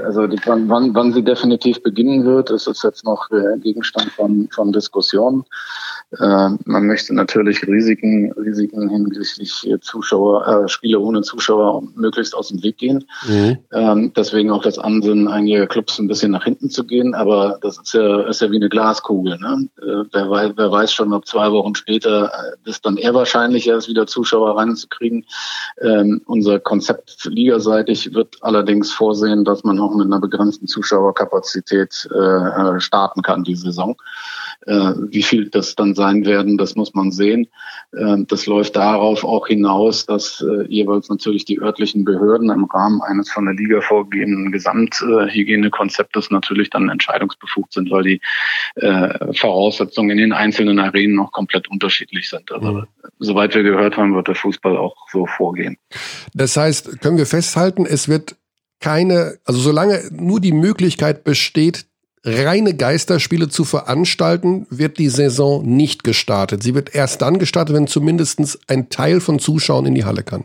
Also 0.05 0.27
die, 0.27 0.41
wann, 0.47 0.95
wann 0.95 1.13
sie 1.13 1.23
definitiv 1.23 1.83
beginnen 1.83 2.25
wird, 2.25 2.51
ist 2.51 2.67
jetzt 2.83 3.05
noch 3.05 3.29
Gegenstand 3.63 4.11
von, 4.13 4.49
von 4.51 4.73
Diskussionen. 4.73 5.45
Äh, 6.19 6.51
man 6.65 6.87
möchte 6.87 7.15
natürlich 7.15 7.67
Risiken, 7.67 8.33
Risiken 8.33 8.89
hinsichtlich 8.89 9.69
Zuschauer, 9.81 10.65
äh, 10.65 10.69
Spiele 10.69 10.99
ohne 10.99 11.23
Zuschauer 11.23 11.83
möglichst 11.95 12.35
aus 12.35 12.49
dem 12.49 12.63
Weg 12.63 12.79
gehen. 12.79 13.05
Mhm. 13.27 13.59
Ähm, 13.73 14.13
deswegen 14.17 14.51
auch 14.51 14.63
das 14.63 14.79
Ansinnen 14.79 15.29
einiger 15.29 15.67
Clubs 15.67 15.99
ein 15.99 16.09
bisschen 16.09 16.33
nach 16.33 16.45
hinten 16.45 16.69
zu 16.69 16.85
gehen. 16.85 17.15
Aber 17.15 17.59
das 17.63 17.79
ist 17.79 17.95
ja, 17.95 18.23
ist 18.23 18.41
ja 18.41 18.51
wie 18.51 18.57
eine 18.57 18.69
Glaskugel. 18.69 19.39
Ne? 19.39 19.69
Äh, 19.81 20.05
wer, 20.13 20.31
weiß, 20.31 20.53
wer 20.57 20.73
weiß 20.73 20.93
schon, 20.93 21.13
ob 21.13 21.27
zwei 21.27 21.53
Wochen 21.53 21.75
später 21.77 22.33
äh, 22.33 22.69
ist 22.69 22.85
dann 22.85 22.97
eher 22.97 23.15
wahrscheinlicher 23.15 23.77
ist, 23.77 23.89
wieder 23.89 24.07
Zuschauer 24.07 24.57
reinzukriegen. 24.57 25.25
Ähm, 25.81 26.23
unser 26.27 26.59
Konzept 26.59 27.25
ligaseitig 27.25 28.15
wird 28.15 28.37
allerdings 28.41 28.93
vorsehen, 28.93 29.45
dass 29.45 29.63
man 29.63 29.79
auch 29.79 29.95
mit 29.95 30.07
einer 30.07 30.21
begrenzten 30.21 30.67
Zuschauerkapazität 30.67 32.09
äh, 32.13 32.81
starten 32.81 33.23
kann 33.23 33.45
die 33.45 33.57
Saison. 33.57 33.97
Äh, 34.67 34.93
wie 35.09 35.23
viel 35.23 35.49
das 35.49 35.75
dann 35.75 35.95
sein 35.95 36.27
werden, 36.27 36.59
das 36.59 36.77
muss 36.77 36.93
man 36.93 37.13
sehen. 37.13 37.49
Äh, 37.93 38.19
das 38.29 38.45
läuft 38.45 38.77
darauf 38.77 39.25
auch 39.25 39.47
hinaus, 39.47 40.05
dass 40.05 40.45
äh, 40.47 40.67
jeweils 40.69 41.09
natürlich 41.09 41.47
die 41.47 41.61
örtlichen 41.61 42.05
Behörden 42.05 42.51
im 42.51 42.65
Rahmen 42.65 43.01
eines 43.01 43.31
von 43.31 43.47
der 43.47 43.55
Liga 43.55 43.81
vorgegebenen 43.81 44.53
Gesamthygienekonzeptes 44.53 46.31
natürlich 46.31 46.69
dann 46.69 46.91
entscheidungsbefugt 46.91 47.73
sind, 47.73 47.91
weil 47.91 48.03
die 48.03 48.21
Voraussetzungen 49.33 50.11
in 50.11 50.19
den 50.19 50.33
einzelnen 50.33 50.79
Arenen 50.79 51.17
noch 51.17 51.33
komplett 51.33 51.69
unterschiedlich 51.69 52.29
sind. 52.29 52.51
Also 52.53 52.73
mhm. 52.73 52.87
soweit 53.19 53.55
wir 53.55 53.63
gehört 53.63 53.97
haben, 53.97 54.15
wird 54.15 54.29
der 54.29 54.35
Fußball 54.35 54.77
auch 54.77 54.95
so 55.11 55.27
vorgehen. 55.27 55.77
Das 56.35 56.57
heißt, 56.57 57.01
können 57.01 57.19
wir 57.19 57.27
festhalten, 57.27 57.87
es 57.87 58.09
wird 58.09 58.37
keine, 58.81 59.39
also 59.45 59.61
solange 59.61 60.03
nur 60.11 60.41
die 60.41 60.53
Möglichkeit 60.53 61.25
besteht, 61.25 61.87
reine 62.25 62.75
Geisterspiele 62.75 63.49
zu 63.49 63.65
veranstalten, 63.65 64.67
wird 64.71 64.99
die 64.99 65.09
Saison 65.09 65.65
nicht 65.65 66.05
gestartet. 66.05 66.63
Sie 66.63 66.75
wird 66.75 66.95
erst 66.95 67.23
dann 67.23 67.39
gestartet, 67.39 67.75
wenn 67.75 67.87
zumindest 67.87 68.59
ein 68.69 68.91
Teil 68.91 69.21
von 69.21 69.39
Zuschauern 69.39 69.87
in 69.87 69.95
die 69.95 70.05
Halle 70.05 70.23
kann. 70.23 70.45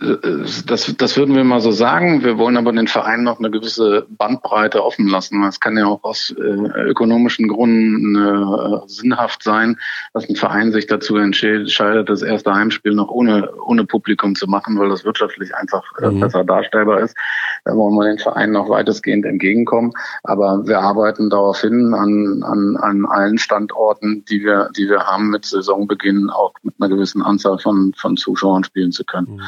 Das, 0.00 0.94
das 0.96 1.16
würden 1.16 1.34
wir 1.34 1.42
mal 1.42 1.60
so 1.60 1.72
sagen. 1.72 2.22
Wir 2.22 2.38
wollen 2.38 2.56
aber 2.56 2.70
den 2.70 2.86
Verein 2.86 3.24
noch 3.24 3.40
eine 3.40 3.50
gewisse 3.50 4.06
Bandbreite 4.08 4.84
offen 4.84 5.08
lassen. 5.08 5.42
Es 5.42 5.58
kann 5.58 5.76
ja 5.76 5.86
auch 5.86 6.04
aus 6.04 6.32
äh, 6.38 6.42
ökonomischen 6.42 7.48
Gründen 7.48 8.14
äh, 8.14 8.80
sinnhaft 8.86 9.42
sein, 9.42 9.76
dass 10.14 10.28
ein 10.28 10.36
Verein 10.36 10.70
sich 10.70 10.86
dazu 10.86 11.16
entscheidet, 11.16 12.08
das 12.08 12.22
erste 12.22 12.54
Heimspiel 12.54 12.94
noch 12.94 13.08
ohne, 13.08 13.50
ohne 13.64 13.84
Publikum 13.86 14.36
zu 14.36 14.46
machen, 14.46 14.78
weil 14.78 14.88
das 14.88 15.04
wirtschaftlich 15.04 15.52
einfach 15.56 15.82
äh, 16.00 16.10
mhm. 16.10 16.20
besser 16.20 16.44
darstellbar 16.44 17.00
ist. 17.00 17.16
Da 17.64 17.74
wollen 17.74 17.96
wir 17.96 18.04
den 18.04 18.18
Verein 18.18 18.52
noch 18.52 18.68
weitestgehend 18.68 19.26
entgegenkommen. 19.26 19.92
Aber 20.22 20.64
wir 20.64 20.78
arbeiten 20.78 21.28
darauf 21.28 21.60
hin, 21.60 21.92
an, 21.92 22.44
an, 22.44 22.76
an 22.76 23.04
allen 23.04 23.38
Standorten, 23.38 24.24
die 24.26 24.44
wir, 24.44 24.70
die 24.76 24.88
wir 24.88 25.00
haben, 25.00 25.30
mit 25.30 25.44
Saisonbeginn 25.44 26.30
auch 26.30 26.54
mit 26.62 26.76
einer 26.78 26.88
gewissen 26.88 27.20
Anzahl 27.20 27.58
von, 27.58 27.92
von 27.96 28.16
Zuschauern 28.16 28.62
spielen 28.62 28.92
zu 28.92 29.04
können. 29.04 29.32
Mhm. 29.32 29.42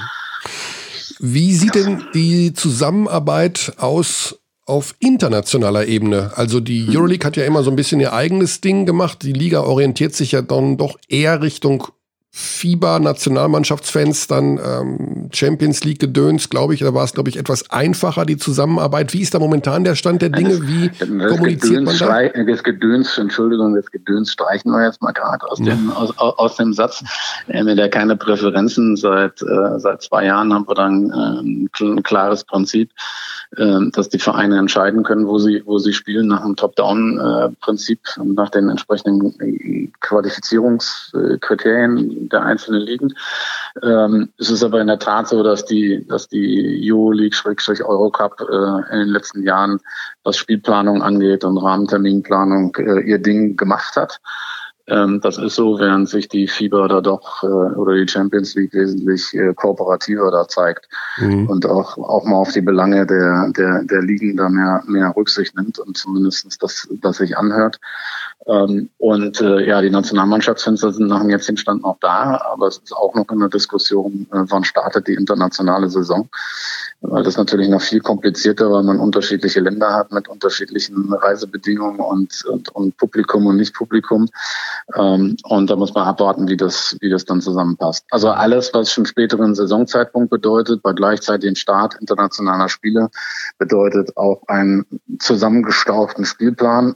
Wie 1.19 1.55
sieht 1.55 1.75
denn 1.75 2.05
die 2.15 2.55
Zusammenarbeit 2.55 3.75
aus 3.77 4.39
auf 4.65 4.95
internationaler 5.01 5.87
Ebene? 5.87 6.33
Also 6.37 6.61
die 6.61 6.87
Euroleague 6.89 7.27
hat 7.27 7.37
ja 7.37 7.45
immer 7.45 7.63
so 7.63 7.71
ein 7.71 7.77
bisschen 7.77 8.01
ihr 8.01 8.13
eigenes 8.13 8.61
Ding 8.61 8.87
gemacht. 8.87 9.23
Die 9.23 9.33
Liga 9.33 9.63
orientiert 9.63 10.15
sich 10.15 10.33
ja 10.33 10.43
dann 10.43 10.77
doch 10.77 10.99
eher 11.09 11.43
Richtung 11.43 11.89
FIBA-Nationalmannschaftsfans 12.33 14.29
dann 14.29 14.61
ähm, 14.65 15.29
Champions 15.33 15.83
League 15.83 15.99
gedöns, 15.99 16.49
glaube 16.49 16.75
ich, 16.75 16.81
da 16.81 16.95
war 16.95 17.03
es, 17.03 17.13
glaube 17.13 17.29
ich, 17.29 17.37
etwas 17.37 17.69
einfacher, 17.71 18.25
die 18.25 18.37
Zusammenarbeit. 18.37 19.13
Wie 19.13 19.21
ist 19.21 19.35
da 19.35 19.41
momentan 19.41 19.83
der 19.83 19.97
Stand 19.97 20.23
der 20.23 20.29
Dinge? 20.29 20.61
Wie 20.69 20.91
das, 20.91 20.99
das 21.09 21.09
kommuniziert 21.09 21.81
Gedöns, 21.81 22.01
man 22.01 22.33
da? 22.33 22.45
Das 22.45 22.63
Gedöns, 22.63 23.19
Entschuldigung, 23.19 23.75
das 23.75 23.91
Gedöns 23.91 24.31
streichen 24.31 24.71
wir 24.71 24.85
jetzt 24.85 25.03
mal 25.03 25.11
gerade 25.11 25.45
aus, 25.51 25.59
ja. 25.59 25.75
dem, 25.75 25.91
aus, 25.91 26.17
aus 26.19 26.55
dem 26.55 26.73
Satz. 26.73 27.03
Wir 27.49 27.59
haben 27.59 27.69
ja 27.77 27.89
keine 27.89 28.15
Präferenzen. 28.17 28.97
Seit, 28.97 29.43
äh, 29.43 29.79
seit 29.79 30.03
zwei 30.03 30.27
Jahren 30.27 30.55
haben 30.55 30.69
wir 30.69 30.75
dann 30.77 31.11
äh, 31.11 31.85
ein 31.85 32.03
klares 32.05 32.45
Prinzip. 32.45 32.93
Äh, 33.57 33.91
dass 33.93 34.09
die 34.09 34.19
Vereine 34.19 34.59
entscheiden 34.59 35.03
können, 35.03 35.27
wo 35.27 35.39
sie, 35.39 35.63
wo 35.67 35.79
sie 35.79 35.93
spielen 35.93 36.29
nach 36.29 36.43
dem 36.43 36.57
Top-Down-Prinzip 36.57 38.01
und 38.19 38.35
nach 38.35 38.51
den 38.51 38.69
entsprechenden 38.69 39.93
Qualifizierungskriterien 40.01 42.29
der 42.29 42.43
einzelnen 42.43 42.83
Ligen. 42.83 43.15
Ähm, 43.83 44.31
es 44.39 44.51
ist 44.51 44.63
aber 44.63 44.81
in 44.81 44.87
der 44.87 44.99
Tat 44.99 45.29
so, 45.29 45.43
dass 45.43 45.65
die, 45.65 46.07
dass 46.07 46.29
die 46.29 46.91
Euroleague, 46.91 47.35
Schrägstrich 47.35 47.83
Eurocup 47.83 48.41
äh, 48.41 48.93
in 48.93 48.99
den 49.01 49.09
letzten 49.09 49.43
Jahren, 49.43 49.81
was 50.23 50.37
Spielplanung 50.37 51.03
angeht 51.03 51.45
und 51.45 51.59
Rahmenterminplanung, 51.59 52.75
äh, 52.77 53.01
ihr 53.01 53.19
Ding 53.19 53.57
gemacht 53.57 53.97
hat. 53.97 54.21
Ähm, 54.91 55.21
das 55.21 55.39
ist 55.39 55.55
so, 55.55 55.79
während 55.79 56.09
sich 56.09 56.29
die 56.29 56.49
FIBA 56.49 56.89
da 56.89 57.01
doch 57.01 57.43
äh, 57.43 57.47
oder 57.47 57.95
die 57.95 58.09
Champions 58.09 58.55
League 58.55 58.75
wesentlich 58.75 59.33
äh, 59.35 59.55
kooperativer 59.55 60.31
da 60.31 60.49
zeigt 60.49 60.89
mhm. 61.19 61.49
und 61.49 61.67
auch, 61.67 61.97
auch 61.97 62.25
mal 62.25 62.37
auf 62.37 62.53
die 62.53 62.61
Belange 62.61 63.07
der, 63.07 63.51
der, 63.57 63.85
der 63.85 64.03
Ligen 64.03 64.37
da 64.37 64.49
mehr, 64.49 64.83
mehr 64.87 65.15
Rücksicht 65.17 65.57
nimmt 65.57 65.79
und 65.79 65.97
zumindestens 65.97 66.59
das, 66.59 66.89
das 67.01 67.19
sich 67.19 67.37
anhört. 67.37 67.79
Ähm, 68.47 68.91
und 68.99 69.41
äh, 69.41 69.67
ja, 69.67 69.81
die 69.81 69.91
Nationalmannschaftsfenster 69.91 70.93
sind 70.93 71.09
nach 71.09 71.21
dem 71.21 71.31
jetzigen 71.31 71.59
Stand 71.59 71.83
noch 71.83 71.99
da, 72.01 72.41
aber 72.53 72.69
es 72.69 72.79
ist 72.79 72.93
auch 72.93 73.15
noch 73.15 73.31
in 73.31 73.39
der 73.39 73.49
Diskussion, 73.49 74.27
äh, 74.33 74.45
wann 74.49 74.65
startet 74.65 75.07
die 75.07 75.15
internationale 75.15 75.89
Saison 75.89 76.29
weil 77.01 77.23
das 77.23 77.37
natürlich 77.37 77.69
noch 77.69 77.81
viel 77.81 78.01
komplizierter, 78.01 78.71
weil 78.71 78.83
man 78.83 78.99
unterschiedliche 78.99 79.61
Länder 79.61 79.95
hat 79.95 80.13
mit 80.13 80.29
unterschiedlichen 80.29 81.13
Reisebedingungen 81.13 82.01
und, 82.01 82.45
und, 82.45 82.69
und 82.71 82.97
Publikum 82.99 83.47
und 83.47 83.57
Nicht-Publikum. 83.57 84.29
Ähm, 84.97 85.37
und 85.45 85.71
da 85.71 85.77
muss 85.77 85.95
man 85.95 86.07
abwarten, 86.07 86.49
wie 86.49 86.57
das, 86.57 86.97
wie 87.01 87.11
das 87.11 87.25
dann 87.25 87.41
zusammenpasst. 87.41 88.05
Also 88.11 88.31
alles, 88.31 88.73
was 88.75 88.93
schon 88.93 89.07
späteren 89.07 89.55
Saisonzeitpunkt 89.55 90.31
bedeutet, 90.31 90.83
bei 90.83 90.93
gleichzeitigem 90.93 91.55
Start 91.55 91.95
internationaler 92.01 92.69
Spiele, 92.69 93.11
bedeutet 93.59 94.17
auch 94.17 94.43
einen 94.49 94.87
zusammengestauchten 95.19 96.25
Spielplan. 96.25 96.95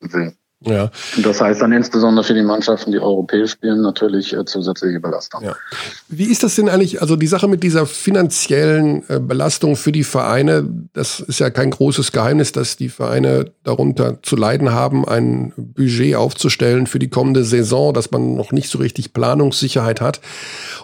Will. 0.00 0.36
Ja. 0.66 0.90
Und 1.16 1.26
das 1.26 1.40
heißt 1.40 1.60
dann 1.60 1.72
insbesondere 1.72 2.24
für 2.24 2.34
die 2.34 2.42
Mannschaften, 2.42 2.92
die 2.92 2.98
europäisch 2.98 3.52
spielen, 3.52 3.82
natürlich 3.82 4.32
äh, 4.32 4.44
zusätzliche 4.44 5.00
Belastung. 5.00 5.42
Ja. 5.42 5.54
Wie 6.08 6.24
ist 6.24 6.42
das 6.42 6.54
denn 6.56 6.68
eigentlich, 6.68 7.00
also 7.00 7.16
die 7.16 7.26
Sache 7.26 7.48
mit 7.48 7.62
dieser 7.62 7.86
finanziellen 7.86 9.02
äh, 9.08 9.20
Belastung 9.20 9.76
für 9.76 9.92
die 9.92 10.04
Vereine, 10.04 10.68
das 10.92 11.20
ist 11.20 11.40
ja 11.40 11.50
kein 11.50 11.70
großes 11.70 12.12
Geheimnis, 12.12 12.52
dass 12.52 12.76
die 12.76 12.88
Vereine 12.88 13.52
darunter 13.62 14.22
zu 14.22 14.36
leiden 14.36 14.72
haben, 14.72 15.06
ein 15.06 15.52
Budget 15.56 16.16
aufzustellen 16.16 16.86
für 16.86 16.98
die 16.98 17.08
kommende 17.08 17.44
Saison, 17.44 17.92
dass 17.92 18.10
man 18.10 18.34
noch 18.34 18.52
nicht 18.52 18.70
so 18.70 18.78
richtig 18.78 19.12
Planungssicherheit 19.12 20.00
hat. 20.00 20.20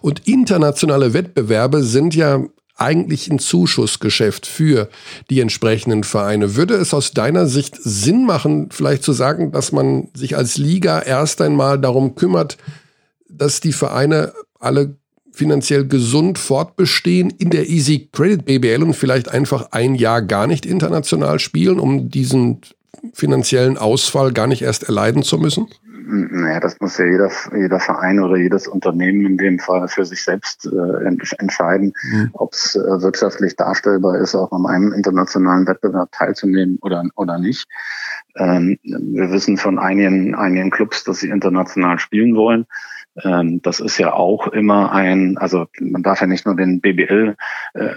Und 0.02 0.26
internationale 0.26 1.14
Wettbewerbe 1.14 1.82
sind 1.82 2.14
ja 2.14 2.44
eigentlich 2.80 3.30
ein 3.30 3.38
Zuschussgeschäft 3.38 4.46
für 4.46 4.88
die 5.28 5.40
entsprechenden 5.40 6.02
Vereine. 6.02 6.56
Würde 6.56 6.74
es 6.74 6.94
aus 6.94 7.12
deiner 7.12 7.46
Sicht 7.46 7.76
Sinn 7.76 8.24
machen, 8.24 8.70
vielleicht 8.70 9.02
zu 9.02 9.12
sagen, 9.12 9.52
dass 9.52 9.70
man 9.70 10.08
sich 10.14 10.36
als 10.36 10.56
Liga 10.56 11.00
erst 11.00 11.40
einmal 11.40 11.78
darum 11.78 12.14
kümmert, 12.14 12.56
dass 13.28 13.60
die 13.60 13.72
Vereine 13.72 14.32
alle 14.58 14.96
finanziell 15.32 15.86
gesund 15.86 16.38
fortbestehen 16.38 17.30
in 17.30 17.50
der 17.50 17.68
Easy 17.68 18.08
Credit 18.12 18.44
BBL 18.44 18.82
und 18.82 18.94
vielleicht 18.94 19.28
einfach 19.28 19.68
ein 19.72 19.94
Jahr 19.94 20.22
gar 20.22 20.46
nicht 20.46 20.66
international 20.66 21.38
spielen, 21.38 21.78
um 21.78 22.10
diesen 22.10 22.60
finanziellen 23.12 23.78
Ausfall 23.78 24.32
gar 24.32 24.46
nicht 24.46 24.62
erst 24.62 24.84
erleiden 24.84 25.22
zu 25.22 25.38
müssen? 25.38 25.68
Naja, 26.12 26.58
das 26.58 26.80
muss 26.80 26.98
ja 26.98 27.04
jeder, 27.04 27.30
jeder 27.54 27.78
Verein 27.78 28.18
oder 28.18 28.36
jedes 28.36 28.66
Unternehmen 28.66 29.24
in 29.24 29.38
dem 29.38 29.58
Fall 29.60 29.86
für 29.86 30.04
sich 30.04 30.24
selbst 30.24 30.66
äh, 30.66 31.36
entscheiden, 31.38 31.92
mhm. 32.10 32.30
ob 32.32 32.52
es 32.52 32.74
äh, 32.74 33.02
wirtschaftlich 33.02 33.54
darstellbar 33.54 34.18
ist, 34.18 34.34
auch 34.34 34.50
an 34.50 34.66
einem 34.66 34.92
internationalen 34.92 35.68
Wettbewerb 35.68 36.10
teilzunehmen 36.10 36.78
oder, 36.82 37.04
oder 37.14 37.38
nicht. 37.38 37.68
Ähm, 38.36 38.78
wir 38.82 39.30
wissen 39.30 39.56
von 39.56 39.78
einigen, 39.78 40.34
einigen 40.34 40.70
Clubs, 40.70 41.04
dass 41.04 41.20
sie 41.20 41.28
international 41.28 42.00
spielen 42.00 42.34
wollen. 42.34 42.66
Ähm, 43.24 43.62
das 43.62 43.80
ist 43.80 43.98
ja 43.98 44.12
auch 44.12 44.48
immer 44.48 44.92
ein, 44.92 45.38
also 45.38 45.66
man 45.80 46.02
darf 46.02 46.20
ja 46.20 46.26
nicht 46.26 46.46
nur 46.46 46.56
den 46.56 46.80
BBL 46.80 47.36
äh, 47.74 47.94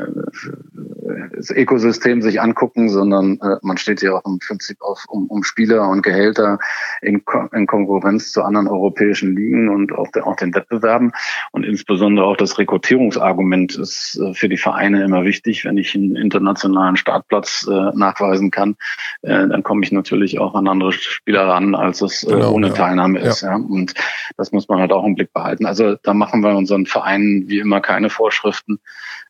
das 1.36 1.50
Ökosystem 1.50 2.22
sich 2.22 2.42
angucken, 2.42 2.90
sondern 2.90 3.40
äh, 3.42 3.58
man 3.62 3.78
steht 3.78 4.02
ja 4.02 4.14
auch 4.14 4.26
im 4.26 4.40
Prinzip 4.40 4.82
auf, 4.82 5.06
um, 5.08 5.28
um 5.28 5.44
Spieler 5.44 5.88
und 5.90 6.02
Gehälter 6.02 6.60
in, 7.02 7.26
Ko 7.26 7.48
in 7.54 7.68
Konkurrenz 7.68 8.32
zu 8.32 8.44
anderen 8.44 8.68
europäischen 8.68 9.36
Ligen 9.36 9.70
und 9.70 9.94
auch, 9.94 10.10
der, 10.12 10.28
auch 10.28 10.36
den 10.36 10.54
Wettbewerben. 10.54 11.12
Und 11.52 11.66
insbesondere 11.66 12.26
auch 12.26 12.38
das 12.38 12.58
Rekrutierungsargument 12.58 13.76
ist 13.76 14.20
äh, 14.20 14.34
für 14.34 14.50
die 14.50 14.58
Vereine 14.58 15.04
immer 15.04 15.24
wichtig. 15.24 15.66
Wenn 15.66 15.78
ich 15.78 15.96
einen 15.96 16.16
internationalen 16.16 16.98
Startplatz 16.98 17.68
äh, 17.70 17.92
nachweisen 17.96 18.52
kann, 18.52 18.76
äh, 19.22 19.48
dann 19.48 19.64
komme 19.64 19.84
ich 19.84 19.92
natürlich 19.92 20.40
auch 20.40 20.56
an 20.56 20.68
andere 20.68 20.92
Spieler 20.92 21.48
ran, 21.48 21.76
als 21.76 22.02
es 22.02 22.24
äh, 22.24 22.32
genau, 22.32 22.54
ohne 22.54 22.68
ja. 22.68 22.74
Teilnahme 22.74 23.20
ist. 23.20 23.42
Ja. 23.42 23.52
ja. 23.52 23.56
Und 23.56 23.94
das 24.38 24.52
muss 24.52 24.68
man 24.68 24.80
halt 24.80 24.92
auch 24.92 25.06
im 25.06 25.13
Blick 25.16 25.34
behalten. 25.34 25.66
Also 25.66 25.96
da 26.04 26.14
machen 26.14 26.42
wir 26.42 26.56
unseren 26.56 26.86
Vereinen 26.86 27.48
wie 27.50 27.60
immer 27.60 27.82
keine 27.82 28.10
Vorschriften, 28.10 28.80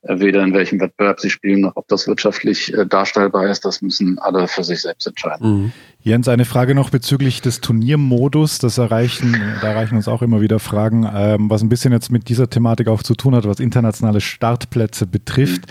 äh, 0.01 0.19
weder 0.19 0.43
in 0.43 0.53
welchem 0.53 0.79
Wettbewerb 0.79 1.19
sie 1.19 1.29
spielen, 1.29 1.61
noch 1.61 1.75
ob 1.75 1.87
das 1.87 2.07
wirtschaftlich 2.07 2.73
äh, 2.73 2.85
darstellbar 2.85 3.47
ist. 3.47 3.65
Das 3.65 3.81
müssen 3.81 4.19
alle 4.19 4.47
für 4.47 4.63
sich 4.63 4.81
selbst 4.81 5.07
entscheiden. 5.07 5.49
Mhm. 5.49 5.71
Jens, 6.05 6.27
eine 6.27 6.43
Frage 6.43 6.75
noch 6.75 6.89
bezüglich 6.89 7.41
des 7.41 7.61
Turniermodus. 7.61 8.59
Das 8.59 8.77
erreichen, 8.77 9.37
da 9.61 9.69
erreichen 9.69 9.95
uns 9.95 10.09
auch 10.09 10.21
immer 10.21 10.41
wieder 10.41 10.59
Fragen, 10.59 11.09
ähm, 11.15 11.49
was 11.49 11.63
ein 11.63 11.69
bisschen 11.69 11.93
jetzt 11.93 12.11
mit 12.11 12.27
dieser 12.27 12.49
Thematik 12.49 12.89
auch 12.89 13.03
zu 13.03 13.15
tun 13.15 13.33
hat, 13.33 13.47
was 13.47 13.61
internationale 13.61 14.19
Startplätze 14.19 15.07
betrifft. 15.07 15.61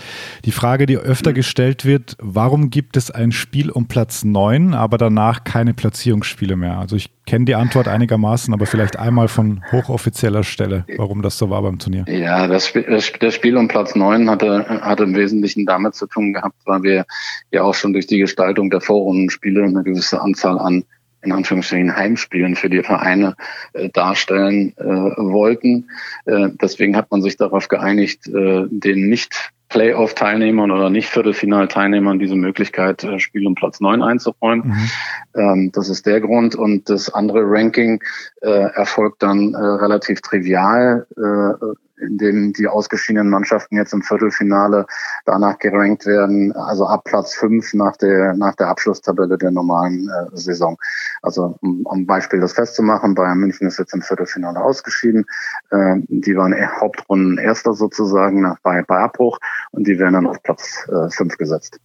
Die 0.45 0.51
Frage, 0.51 0.87
die 0.87 0.97
öfter 0.97 1.33
gestellt 1.33 1.85
wird, 1.85 2.17
warum 2.19 2.71
gibt 2.71 2.97
es 2.97 3.11
ein 3.11 3.31
Spiel 3.31 3.69
um 3.69 3.87
Platz 3.87 4.23
9, 4.23 4.73
aber 4.73 4.97
danach 4.97 5.43
keine 5.43 5.75
Platzierungsspiele 5.75 6.55
mehr? 6.55 6.79
Also 6.79 6.95
ich 6.95 7.11
kenne 7.25 7.45
die 7.45 7.55
Antwort 7.55 7.87
einigermaßen, 7.87 8.53
aber 8.53 8.65
vielleicht 8.65 8.97
einmal 8.97 9.27
von 9.27 9.63
hochoffizieller 9.71 10.43
Stelle, 10.43 10.85
warum 10.97 11.21
das 11.21 11.37
so 11.37 11.49
war 11.49 11.61
beim 11.61 11.79
Turnier. 11.79 12.05
Ja, 12.07 12.47
das 12.47 12.67
Spiel, 12.67 12.85
das 13.19 13.35
Spiel 13.35 13.55
um 13.55 13.67
Platz 13.67 13.95
9 13.95 14.29
hatte, 14.29 14.65
hatte 14.81 15.03
im 15.03 15.15
Wesentlichen 15.15 15.65
damit 15.65 15.95
zu 15.95 16.07
tun 16.07 16.33
gehabt, 16.33 16.55
weil 16.65 16.83
wir 16.83 17.05
ja 17.51 17.63
auch 17.63 17.75
schon 17.75 17.93
durch 17.93 18.07
die 18.07 18.17
Gestaltung 18.17 18.69
der 18.69 18.81
Vorrundenspiele 18.81 19.63
eine 19.63 19.83
gewisse 19.83 20.22
Anzahl 20.23 20.59
an 20.59 20.85
in 21.23 21.31
Anführungsstrichen 21.31 21.95
Heimspielen 21.95 22.55
für 22.55 22.69
die 22.69 22.83
Vereine 22.83 23.35
äh, 23.73 23.89
darstellen 23.89 24.73
äh, 24.77 24.83
wollten. 24.83 25.89
Äh, 26.25 26.49
deswegen 26.61 26.95
hat 26.95 27.11
man 27.11 27.21
sich 27.21 27.37
darauf 27.37 27.69
geeinigt, 27.69 28.27
äh, 28.27 28.65
den 28.69 29.07
nicht 29.07 29.51
Playoff-Teilnehmern 29.69 30.69
oder 30.69 30.91
nicht 30.91 31.09
Viertelfinalteilnehmern 31.09 32.19
diese 32.19 32.35
Möglichkeit, 32.35 33.03
äh, 33.03 33.19
Spiel 33.19 33.47
um 33.47 33.55
Platz 33.55 33.79
9 33.79 34.03
einzuräumen. 34.03 34.67
Mhm. 34.67 34.89
Ähm, 35.35 35.71
das 35.73 35.89
ist 35.89 36.05
der 36.05 36.21
Grund. 36.21 36.55
Und 36.55 36.89
das 36.89 37.11
andere 37.11 37.41
Ranking 37.43 38.03
äh, 38.41 38.49
erfolgt 38.49 39.23
dann 39.23 39.53
äh, 39.53 39.57
relativ 39.57 40.21
trivial. 40.21 41.07
Äh, 41.17 41.92
in 42.03 42.17
denen 42.17 42.53
die 42.53 42.67
ausgeschiedenen 42.67 43.29
Mannschaften 43.29 43.75
jetzt 43.75 43.93
im 43.93 44.01
Viertelfinale 44.01 44.85
danach 45.25 45.57
gerankt 45.57 46.05
werden, 46.05 46.51
also 46.53 46.85
ab 46.85 47.03
Platz 47.05 47.33
fünf 47.33 47.73
nach 47.73 47.97
der, 47.97 48.33
nach 48.33 48.55
der 48.55 48.67
Abschlusstabelle 48.67 49.37
der 49.37 49.51
normalen 49.51 50.09
äh, 50.09 50.37
Saison. 50.37 50.77
Also 51.21 51.57
um, 51.61 51.85
um 51.85 52.05
Beispiel 52.05 52.39
das 52.39 52.53
festzumachen, 52.53 53.15
Bayern 53.15 53.39
München 53.39 53.67
ist 53.67 53.79
jetzt 53.79 53.93
im 53.93 54.01
Viertelfinale 54.01 54.59
ausgeschieden. 54.59 55.25
Äh, 55.71 55.95
die 56.07 56.35
waren 56.35 56.53
Hauptrunden 56.79 57.37
Erster 57.37 57.73
sozusagen 57.73 58.41
nach, 58.41 58.59
bei, 58.61 58.83
bei 58.83 58.99
Abbruch 58.99 59.39
und 59.71 59.87
die 59.87 59.97
werden 59.99 60.13
dann 60.13 60.27
auf 60.27 60.41
Platz 60.43 60.87
äh, 60.87 61.09
fünf 61.09 61.37
gesetzt. 61.37 61.79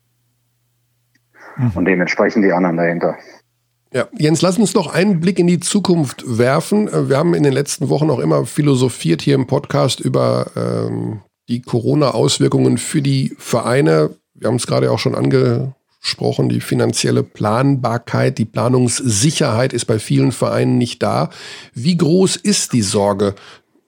Mhm. 1.56 1.72
Und 1.74 1.84
dementsprechend 1.84 2.44
die 2.44 2.52
anderen 2.52 2.76
dahinter. 2.76 3.16
Ja, 3.92 4.06
Jens, 4.18 4.42
lass 4.42 4.58
uns 4.58 4.74
noch 4.74 4.92
einen 4.92 5.18
Blick 5.20 5.38
in 5.38 5.46
die 5.46 5.60
Zukunft 5.60 6.22
werfen. 6.26 6.88
Äh, 6.88 7.08
wir 7.08 7.16
haben 7.16 7.34
in 7.34 7.42
den 7.42 7.52
letzten 7.52 7.88
Wochen 7.88 8.10
auch 8.10 8.18
immer 8.18 8.44
philosophiert 8.44 9.22
hier 9.22 9.34
im 9.34 9.46
Podcast 9.46 10.00
über 10.00 10.50
ähm, 10.56 11.20
die 11.48 11.62
Corona-Auswirkungen 11.62 12.76
für 12.76 13.00
die 13.00 13.34
Vereine. 13.38 14.10
Wir 14.34 14.48
haben 14.48 14.56
es 14.56 14.66
gerade 14.66 14.90
auch 14.90 14.98
schon 14.98 15.14
angesprochen, 15.14 16.50
die 16.50 16.60
finanzielle 16.60 17.22
Planbarkeit, 17.22 18.36
die 18.36 18.44
Planungssicherheit 18.44 19.72
ist 19.72 19.86
bei 19.86 19.98
vielen 19.98 20.32
Vereinen 20.32 20.76
nicht 20.76 21.02
da. 21.02 21.30
Wie 21.72 21.96
groß 21.96 22.36
ist 22.36 22.74
die 22.74 22.82
Sorge 22.82 23.34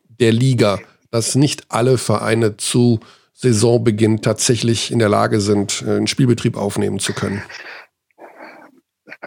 der 0.09 0.33
Liga, 0.33 0.81
dass 1.11 1.35
nicht 1.35 1.65
alle 1.69 1.99
Vereine 1.99 2.57
zu 2.57 3.01
Saisonbeginn 3.35 4.23
tatsächlich 4.23 4.91
in 4.91 4.99
der 4.99 5.09
Lage 5.11 5.43
sind, 5.43 5.85
einen 5.87 6.07
Spielbetrieb 6.07 6.57
aufnehmen 6.57 6.99
zu 6.99 7.13
können? 7.13 7.43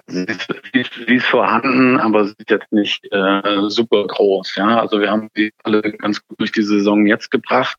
Sie 0.07 0.23
ist, 0.23 0.47
sie 0.71 0.81
ist, 0.81 0.93
sie 0.93 1.15
ist 1.15 1.25
vorhanden, 1.25 1.99
aber 1.99 2.25
sie 2.25 2.35
ist 2.37 2.49
jetzt 2.49 2.71
nicht 2.71 3.05
äh, 3.11 3.69
super 3.69 4.05
groß. 4.07 4.55
Ja, 4.55 4.79
also 4.79 4.99
wir 4.99 5.11
haben 5.11 5.29
sie 5.35 5.53
alle 5.63 5.81
ganz 5.81 6.25
gut 6.25 6.39
durch 6.39 6.51
die 6.51 6.63
Saison 6.63 7.05
jetzt 7.05 7.31
gebracht 7.31 7.77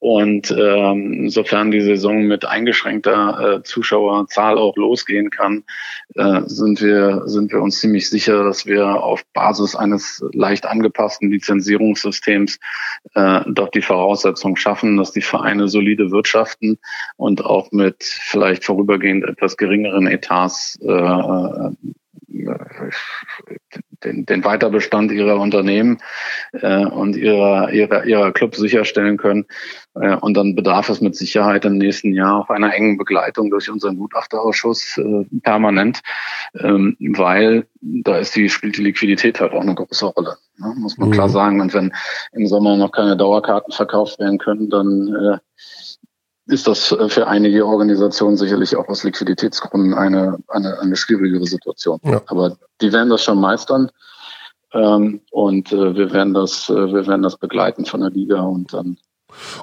und 0.00 0.50
ähm, 0.58 1.28
sofern 1.28 1.70
die 1.70 1.82
Saison 1.82 2.22
mit 2.22 2.46
eingeschränkter 2.46 3.58
äh, 3.58 3.62
Zuschauerzahl 3.62 4.56
auch 4.58 4.74
losgehen 4.76 5.30
kann, 5.30 5.62
äh, 6.14 6.40
sind 6.46 6.80
wir 6.80 7.22
sind 7.26 7.52
wir 7.52 7.60
uns 7.60 7.80
ziemlich 7.80 8.08
sicher, 8.08 8.42
dass 8.42 8.64
wir 8.64 8.86
auf 9.02 9.22
Basis 9.34 9.76
eines 9.76 10.24
leicht 10.32 10.66
angepassten 10.66 11.30
Lizenzierungssystems 11.30 12.58
äh, 13.14 13.42
dort 13.46 13.74
die 13.74 13.82
Voraussetzung 13.82 14.56
schaffen, 14.56 14.96
dass 14.96 15.12
die 15.12 15.20
Vereine 15.20 15.68
solide 15.68 16.10
wirtschaften 16.10 16.78
und 17.16 17.44
auch 17.44 17.70
mit 17.70 18.02
vielleicht 18.02 18.64
vorübergehend 18.64 19.24
etwas 19.24 19.58
geringeren 19.58 20.06
Etats 20.06 20.78
äh, 20.82 21.70
den, 24.04 24.26
den 24.26 24.44
Weiterbestand 24.44 25.12
ihrer 25.12 25.38
Unternehmen 25.38 25.98
äh, 26.52 26.84
und 26.84 27.16
ihrer, 27.16 27.70
ihrer, 27.72 28.04
ihrer 28.04 28.32
Clubs 28.32 28.58
sicherstellen 28.58 29.16
können. 29.16 29.46
Äh, 29.94 30.16
und 30.16 30.36
dann 30.36 30.54
bedarf 30.54 30.88
es 30.88 31.00
mit 31.00 31.16
Sicherheit 31.16 31.64
im 31.64 31.78
nächsten 31.78 32.12
Jahr 32.12 32.40
auch 32.40 32.50
einer 32.50 32.74
engen 32.74 32.96
Begleitung 32.96 33.50
durch 33.50 33.70
unseren 33.70 33.96
Gutachterausschuss 33.96 34.98
äh, 34.98 35.24
permanent, 35.42 36.00
ähm, 36.58 36.96
weil 37.00 37.66
da 37.80 38.18
ist 38.18 38.36
die, 38.36 38.48
spielt 38.48 38.76
die 38.76 38.82
Liquidität 38.82 39.40
halt 39.40 39.52
auch 39.52 39.62
eine 39.62 39.74
große 39.74 40.06
Rolle. 40.06 40.36
Ne? 40.58 40.74
Muss 40.78 40.98
man 40.98 41.08
mhm. 41.08 41.12
klar 41.12 41.28
sagen. 41.28 41.60
Und 41.60 41.74
wenn 41.74 41.92
im 42.32 42.46
Sommer 42.46 42.76
noch 42.76 42.92
keine 42.92 43.16
Dauerkarten 43.16 43.72
verkauft 43.72 44.18
werden 44.18 44.38
können, 44.38 44.70
dann 44.70 45.14
äh, 45.14 45.38
ist 46.50 46.66
das 46.66 46.92
äh, 46.92 47.08
für 47.08 47.26
einige 47.26 47.66
Organisationen 47.66 48.36
sicherlich 48.36 48.76
auch 48.76 48.88
aus 48.88 49.04
Liquiditätsgründen 49.04 49.94
eine, 49.94 50.38
eine, 50.48 50.78
eine 50.80 50.96
schwierigere 50.96 51.46
Situation. 51.46 52.00
Ja. 52.02 52.22
Aber 52.26 52.56
die 52.80 52.92
werden 52.92 53.08
das 53.08 53.24
schon 53.24 53.40
meistern. 53.40 53.90
Ähm, 54.72 55.20
und 55.30 55.72
äh, 55.72 55.96
wir 55.96 56.12
werden 56.12 56.34
das, 56.34 56.68
äh, 56.68 56.74
wir 56.74 57.06
werden 57.06 57.22
das 57.22 57.36
begleiten 57.36 57.84
von 57.86 58.00
der 58.00 58.10
Liga 58.10 58.40
und 58.42 58.72
dann 58.72 58.98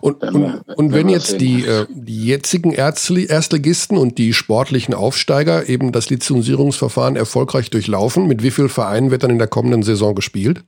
und, 0.01 0.21
wir, 0.21 0.61
und, 0.65 0.77
und 0.77 0.93
wenn 0.93 1.09
jetzt 1.09 1.41
die, 1.41 1.65
äh, 1.65 1.85
die 1.89 2.25
jetzigen 2.25 2.71
Erstligisten 2.71 3.97
und 3.97 4.17
die 4.17 4.33
sportlichen 4.33 4.93
Aufsteiger 4.93 5.67
eben 5.67 5.91
das 5.91 6.09
Lizenzierungsverfahren 6.09 7.17
erfolgreich 7.17 7.69
durchlaufen, 7.69 8.27
mit 8.27 8.43
wie 8.43 8.51
vielen 8.51 8.69
Vereinen 8.69 9.11
wird 9.11 9.23
dann 9.23 9.31
in 9.31 9.39
der 9.39 9.47
kommenden 9.47 9.83
Saison 9.83 10.15
gespielt? 10.15 10.63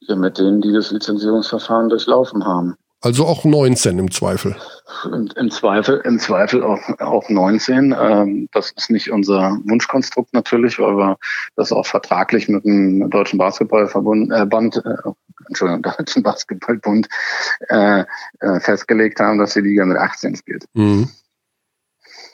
Ja, 0.00 0.16
mit 0.16 0.38
denen, 0.38 0.60
die 0.60 0.72
das 0.72 0.90
Lizenzierungsverfahren 0.90 1.88
durchlaufen 1.88 2.44
haben. 2.44 2.76
Also 3.00 3.26
auch 3.26 3.44
19 3.44 3.98
im 3.98 4.10
Zweifel. 4.10 4.56
Im, 5.04 5.28
im 5.36 5.50
Zweifel, 5.50 6.00
im 6.04 6.18
Zweifel 6.18 6.64
auch, 6.64 6.80
auch 6.98 7.28
19. 7.28 7.94
Ähm, 7.98 8.48
das 8.52 8.72
ist 8.72 8.90
nicht 8.90 9.12
unser 9.12 9.56
Wunschkonstrukt 9.66 10.34
natürlich, 10.34 10.80
weil 10.80 10.96
wir 10.96 11.16
das 11.54 11.70
auch 11.70 11.86
vertraglich 11.86 12.48
mit 12.48 12.64
dem 12.64 13.08
Deutschen 13.08 13.38
Basketballverbund, 13.38 14.32
äh, 14.32 14.46
Band, 14.46 14.82
äh, 14.84 15.10
Entschuldigung, 15.46 15.82
Deutschen 15.98 16.24
Basketballbund 16.24 17.08
äh, 17.68 18.00
äh, 18.40 18.60
festgelegt 18.60 19.20
haben, 19.20 19.38
dass 19.38 19.54
die 19.54 19.60
Liga 19.60 19.84
mit 19.84 19.96
18 19.96 20.34
spielt. 20.34 20.64
Mhm. 20.74 21.08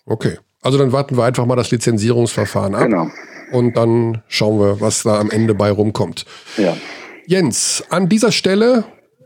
Okay. 0.07 0.39
Also 0.63 0.79
dann 0.79 0.93
warten 0.93 1.19
wir 1.19 1.25
einfach 1.25 1.45
mal 1.45 1.57
das 1.57 1.71
Lizenzierungsverfahren 1.71 2.75
ab. 2.75 2.85
Genau. 2.85 3.11
Und 3.53 3.77
dann 3.77 4.23
schauen 4.29 4.59
wir, 4.59 4.81
was 4.81 5.03
da 5.03 5.21
am 5.21 5.31
Ende 5.31 5.55
bei 5.55 5.71
rumkommt. 5.71 6.25
Ja. 6.57 6.75
Jens, 7.27 7.85
an 7.91 8.09
dieser 8.09 8.33
Stelle 8.33 8.85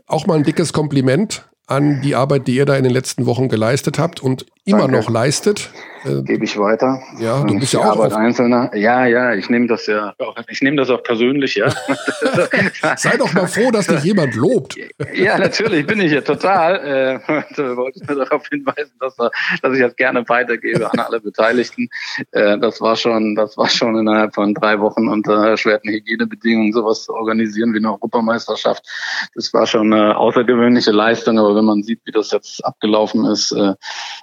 auch 0.09 0.27
mal 0.27 0.37
ein 0.37 0.43
dickes 0.43 0.73
Kompliment 0.73 1.49
an 1.67 2.01
die 2.01 2.15
Arbeit, 2.15 2.47
die 2.47 2.55
ihr 2.55 2.65
da 2.65 2.75
in 2.75 2.83
den 2.83 2.91
letzten 2.91 3.25
Wochen 3.25 3.47
geleistet 3.47 3.99
habt. 3.99 4.21
Und 4.21 4.45
immer 4.69 4.87
Danke. 4.87 4.97
noch 4.97 5.09
leistet. 5.09 5.71
Äh, 6.05 6.21
Gebe 6.23 6.45
ich 6.45 6.57
weiter. 6.57 7.01
Ja, 7.19 7.43
du 7.43 7.59
bist 7.59 7.73
ja 7.73 7.79
auch 7.79 7.97
Arbeit 7.97 8.13
Einzelner. 8.13 8.71
Ja, 8.73 9.05
ja, 9.05 9.33
ich 9.33 9.49
nehme 9.49 9.67
das 9.67 9.85
ja, 9.87 10.13
auch, 10.17 10.35
ich 10.47 10.61
nehme 10.61 10.77
das 10.77 10.89
auch 10.89 11.03
persönlich, 11.03 11.55
ja. 11.55 11.69
Sei 12.95 13.17
doch 13.17 13.33
mal 13.33 13.47
froh, 13.47 13.69
dass 13.71 13.87
dich 13.87 14.03
jemand 14.03 14.35
lobt. 14.35 14.77
ja, 15.13 15.37
natürlich 15.37 15.85
bin 15.85 15.99
ich 15.99 16.11
ja 16.11 16.21
total. 16.21 17.19
Äh, 17.27 17.27
wollte 17.75 18.05
nur 18.05 18.25
darauf 18.25 18.47
hinweisen, 18.47 18.93
dass, 18.99 19.15
dass 19.17 19.73
ich 19.73 19.81
das 19.81 19.95
gerne 19.95 20.27
weitergebe 20.27 20.91
an 20.91 20.99
alle 20.99 21.19
Beteiligten. 21.19 21.89
Äh, 22.31 22.57
das 22.59 22.79
war 22.79 22.95
schon, 22.95 23.35
das 23.35 23.57
war 23.57 23.67
schon 23.67 23.97
innerhalb 23.97 24.35
von 24.35 24.53
drei 24.53 24.79
Wochen 24.79 25.07
unter 25.09 25.49
erschwerten 25.49 25.91
Hygienebedingungen 25.91 26.71
sowas 26.71 27.03
zu 27.03 27.13
organisieren 27.13 27.73
wie 27.73 27.79
eine 27.79 27.91
Europameisterschaft. 27.91 28.85
Das 29.35 29.53
war 29.53 29.67
schon 29.67 29.91
eine 29.91 30.17
außergewöhnliche 30.17 30.91
Leistung, 30.91 31.39
aber 31.39 31.55
wenn 31.55 31.65
man 31.65 31.83
sieht, 31.83 31.99
wie 32.05 32.11
das 32.11 32.31
jetzt 32.31 32.63
abgelaufen 32.63 33.25
ist, 33.25 33.51
äh, 33.51 33.73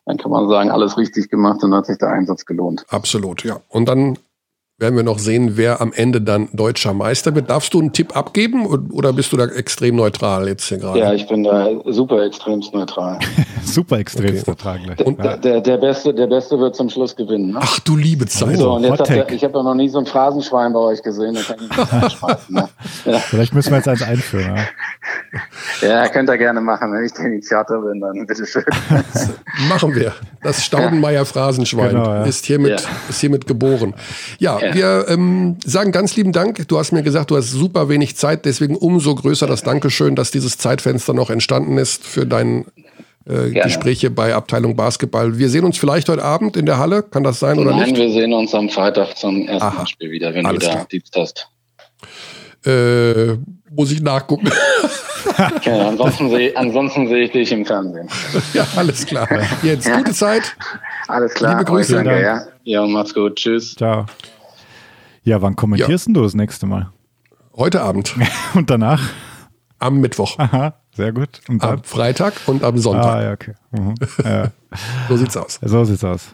dann 0.07 0.17
kann 0.17 0.31
man 0.31 0.36
sagen, 0.49 0.71
alles 0.71 0.99
richtig 0.99 1.31
gemacht 1.31 1.63
und 1.65 1.75
hat 1.75 1.87
sich 1.87 1.99
der 1.99 2.11
Einsatz 2.11 2.45
gelohnt. 2.45 2.85
Absolut, 2.89 3.45
ja. 3.45 3.61
Und 3.69 3.89
dann 3.89 4.19
werden 4.79 4.95
wir 4.95 5.05
noch 5.05 5.19
sehen, 5.19 5.57
wer 5.57 5.81
am 5.81 5.91
Ende 5.95 6.21
dann 6.21 6.51
deutscher 6.53 6.93
Meister 6.93 7.35
wird. 7.35 7.49
Darfst 7.49 7.73
du 7.73 7.81
einen 7.81 7.95
Tipp 7.95 8.15
abgeben 8.15 8.67
oder 8.67 9.15
bist 9.15 9.33
du 9.33 9.39
da 9.39 9.47
extrem 9.47 9.97
neutral 9.97 10.49
jetzt 10.49 10.69
hier 10.69 10.77
gerade? 10.77 10.99
Ja, 10.99 11.15
ich 11.15 11.27
bin 11.27 11.45
da 11.45 11.71
super 11.87 12.23
extremst 12.27 12.75
neutral. 12.75 13.19
super 13.65 13.99
extremst 13.99 14.47
okay. 14.47 14.51
neutral. 14.51 15.07
Und 15.07 15.19
der, 15.25 15.39
der, 15.39 15.61
der, 15.63 15.79
Beste, 15.79 16.13
der 16.13 16.27
Beste 16.27 16.59
wird 16.59 16.77
zum 16.77 16.91
Schluss 16.91 17.17
gewinnen. 17.17 17.53
Ne? 17.53 17.61
Ach 17.63 17.81
du 17.81 17.97
liebe 17.97 18.27
Zeit. 18.27 18.59
So, 18.59 18.75
und 18.75 18.85
jetzt 18.85 19.01
habt 19.01 19.31
ich 19.31 19.43
habe 19.43 19.57
ja 19.57 19.63
noch 19.63 19.75
nie 19.75 19.89
so 19.89 19.99
ein 19.99 20.05
Phrasenschwein 20.05 20.75
bei 20.75 20.81
euch 20.81 21.03
gesehen. 21.03 21.35
Da 21.35 21.41
kann 21.41 22.07
ich 22.07 22.51
ne? 22.51 22.69
ja. 23.13 23.19
Vielleicht 23.19 23.55
müssen 23.55 23.71
wir 23.71 23.79
jetzt 23.79 23.89
eins 23.89 24.03
einführen. 24.03 24.57
Ja, 25.81 25.89
ja 25.89 26.09
könnt 26.09 26.29
ihr 26.29 26.37
gerne 26.37 26.61
machen. 26.61 26.93
Wenn 26.93 27.03
ich 27.03 27.13
der 27.13 27.25
Initiator 27.25 27.81
bin, 27.81 28.01
dann 28.01 28.27
bitteschön. 28.27 28.65
machen 29.71 29.95
wir. 29.95 30.13
Das 30.43 30.63
Staudenmeier 30.63 31.25
Phrasenschwein 31.25 31.91
genau, 31.93 32.05
ja. 32.05 32.25
ist, 32.25 32.45
hiermit, 32.45 32.79
ja. 32.79 32.89
ist 33.09 33.21
hiermit 33.21 33.47
geboren. 33.47 33.95
Ja, 34.39 34.59
wir 34.75 35.07
ähm, 35.09 35.57
sagen 35.65 35.93
ganz 35.93 36.17
lieben 36.17 36.33
Dank. 36.33 36.67
Du 36.69 36.79
hast 36.79 36.93
mir 36.93 37.03
gesagt, 37.03 37.31
du 37.31 37.37
hast 37.37 37.51
super 37.51 37.89
wenig 37.89 38.17
Zeit, 38.17 38.45
deswegen 38.45 38.77
umso 38.77 39.15
größer 39.15 39.47
das 39.47 39.63
Dankeschön, 39.63 40.17
dass 40.17 40.31
dieses 40.31 40.59
Zeitfenster 40.59 41.15
noch 41.15 41.31
entstanden 41.31 41.79
ist 41.79 42.05
für 42.05 42.27
deine 42.27 42.65
äh, 43.29 43.51
Gespräche 43.51 44.11
bei 44.11 44.35
Abteilung 44.35 44.77
Basketball. 44.77 45.39
Wir 45.39 45.49
sehen 45.49 45.65
uns 45.65 45.79
vielleicht 45.79 46.09
heute 46.09 46.23
Abend 46.23 46.57
in 46.57 46.67
der 46.67 46.79
Halle. 46.79 47.03
Kann 47.03 47.25
das 47.25 47.41
sein 47.41 47.59
oder 47.59 47.73
Nein, 47.73 47.91
nicht? 47.91 47.97
wir 47.97 48.11
sehen 48.13 48.33
uns 48.33 48.55
am 48.55 48.69
Freitag 48.69 49.17
zum 49.17 49.49
ersten 49.49 49.63
Aha. 49.63 49.87
Spiel 49.87 50.11
wieder, 50.11 50.33
wenn 50.33 50.47
Alles 50.47 50.65
du 50.65 50.71
da 50.71 50.85
Dienst 50.85 51.17
hast. 51.17 51.49
Äh, 52.65 53.37
muss 53.71 53.93
ich 53.93 54.01
nachgucken. 54.01 54.51
okay, 55.57 55.81
ansonsten 55.81 56.31
sehe 56.31 56.57
ansonsten 56.57 57.09
seh 57.09 57.25
ich 57.25 57.33
dich 57.33 57.53
im 57.53 57.65
Fernsehen. 57.67 58.09
Ja, 58.55 58.67
alles 58.77 59.05
klar. 59.07 59.29
Jetzt 59.63 59.87
ja. 59.87 59.99
gute 59.99 60.13
Zeit. 60.13 60.57
Alles 61.09 61.35
klar. 61.35 61.53
Liebe 61.53 61.65
Grüße. 61.65 61.95
Danke, 61.97 62.23
ja. 62.23 62.43
ja, 62.65 62.87
mach's 62.87 63.13
gut. 63.13 63.37
Tschüss. 63.37 63.75
Ciao. 63.75 64.07
Ja, 65.27 65.43
wann 65.43 65.57
kommentierst 65.57 66.07
ja. 66.07 66.13
du 66.13 66.23
das 66.23 66.35
nächste 66.35 66.67
Mal? 66.67 66.93
Heute 67.57 67.83
Abend. 67.83 68.15
und 68.55 68.71
danach? 68.71 69.03
Am 69.81 69.99
Mittwoch. 69.99 70.39
Aha, 70.39 70.75
sehr 70.95 71.13
gut. 71.13 71.41
Und 71.49 71.65
am 71.65 71.83
Freitag 71.83 72.35
und 72.47 72.63
am 72.63 72.79
Sonntag. 72.79 73.07
Ah, 73.07 73.23
ja, 73.25 73.33
okay. 73.33 73.55
Mhm. 73.73 73.95
Ja. 74.23 74.53
so 75.09 75.17
sieht's 75.17 75.37
aus. 75.37 75.59
So 75.61 75.85
sieht's 75.85 76.05
aus. 76.05 76.29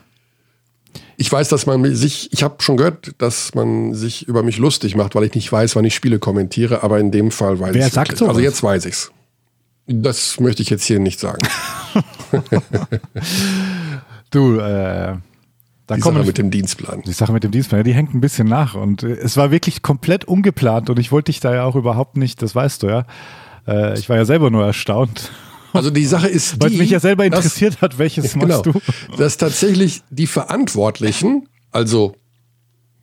Ich 1.17 1.31
weiß, 1.31 1.49
dass 1.49 1.65
man 1.65 1.95
sich, 1.95 2.31
ich 2.33 2.43
habe 2.43 2.61
schon 2.61 2.77
gehört, 2.77 3.15
dass 3.17 3.55
man 3.55 3.95
sich 3.95 4.27
über 4.27 4.43
mich 4.43 4.59
lustig 4.59 4.95
macht, 4.95 5.15
weil 5.15 5.23
ich 5.23 5.33
nicht 5.33 5.51
weiß, 5.51 5.75
wann 5.75 5.85
ich 5.85 5.95
Spiele 5.95 6.19
kommentiere, 6.19 6.83
aber 6.83 6.99
in 6.99 7.09
dem 7.09 7.31
Fall 7.31 7.59
weiß 7.59 7.75
ich 7.75 7.81
Wer 7.81 7.89
sagt 7.89 8.15
so? 8.15 8.27
Also 8.27 8.41
jetzt 8.41 8.61
weiß 8.61 8.85
ich's. 8.85 9.11
Das 9.87 10.39
möchte 10.39 10.61
ich 10.61 10.69
jetzt 10.69 10.85
hier 10.85 10.99
nicht 10.99 11.19
sagen. 11.19 11.41
du, 14.29 14.59
äh, 14.59 15.15
da 15.87 15.95
die 15.95 16.01
Sache 16.01 16.23
mit 16.23 16.37
dem 16.37 16.51
Dienstplan. 16.51 17.01
Die 17.01 17.13
Sache 17.13 17.33
mit 17.33 17.43
dem 17.43 17.51
Dienstplan, 17.51 17.83
die 17.83 17.93
hängt 17.93 18.13
ein 18.13 18.21
bisschen 18.21 18.47
nach. 18.47 18.75
Und 18.75 19.03
äh, 19.03 19.11
es 19.13 19.37
war 19.37 19.51
wirklich 19.51 19.81
komplett 19.81 20.25
ungeplant 20.25 20.89
und 20.89 20.99
ich 20.99 21.11
wollte 21.11 21.31
dich 21.31 21.39
da 21.39 21.53
ja 21.53 21.65
auch 21.65 21.75
überhaupt 21.75 22.17
nicht, 22.17 22.41
das 22.41 22.55
weißt 22.55 22.83
du 22.83 22.87
ja. 22.87 23.05
Äh, 23.67 23.99
ich 23.99 24.09
war 24.09 24.17
ja 24.17 24.25
selber 24.25 24.49
nur 24.49 24.65
erstaunt. 24.65 25.31
Also 25.75 25.89
die 25.89 26.05
Sache 26.05 26.27
ist 26.27 26.61
Weil 26.61 26.69
mich 26.69 26.91
ja 26.91 26.99
selber 26.99 27.25
interessiert 27.25 27.73
dass, 27.73 27.81
hat, 27.81 27.97
welches 27.97 28.33
genau, 28.39 28.45
machst 28.45 28.67
du? 28.67 28.73
Dass 29.17 29.37
tatsächlich 29.37 30.03
die 30.11 30.27
Verantwortlichen, 30.27 31.49
also 31.71 32.13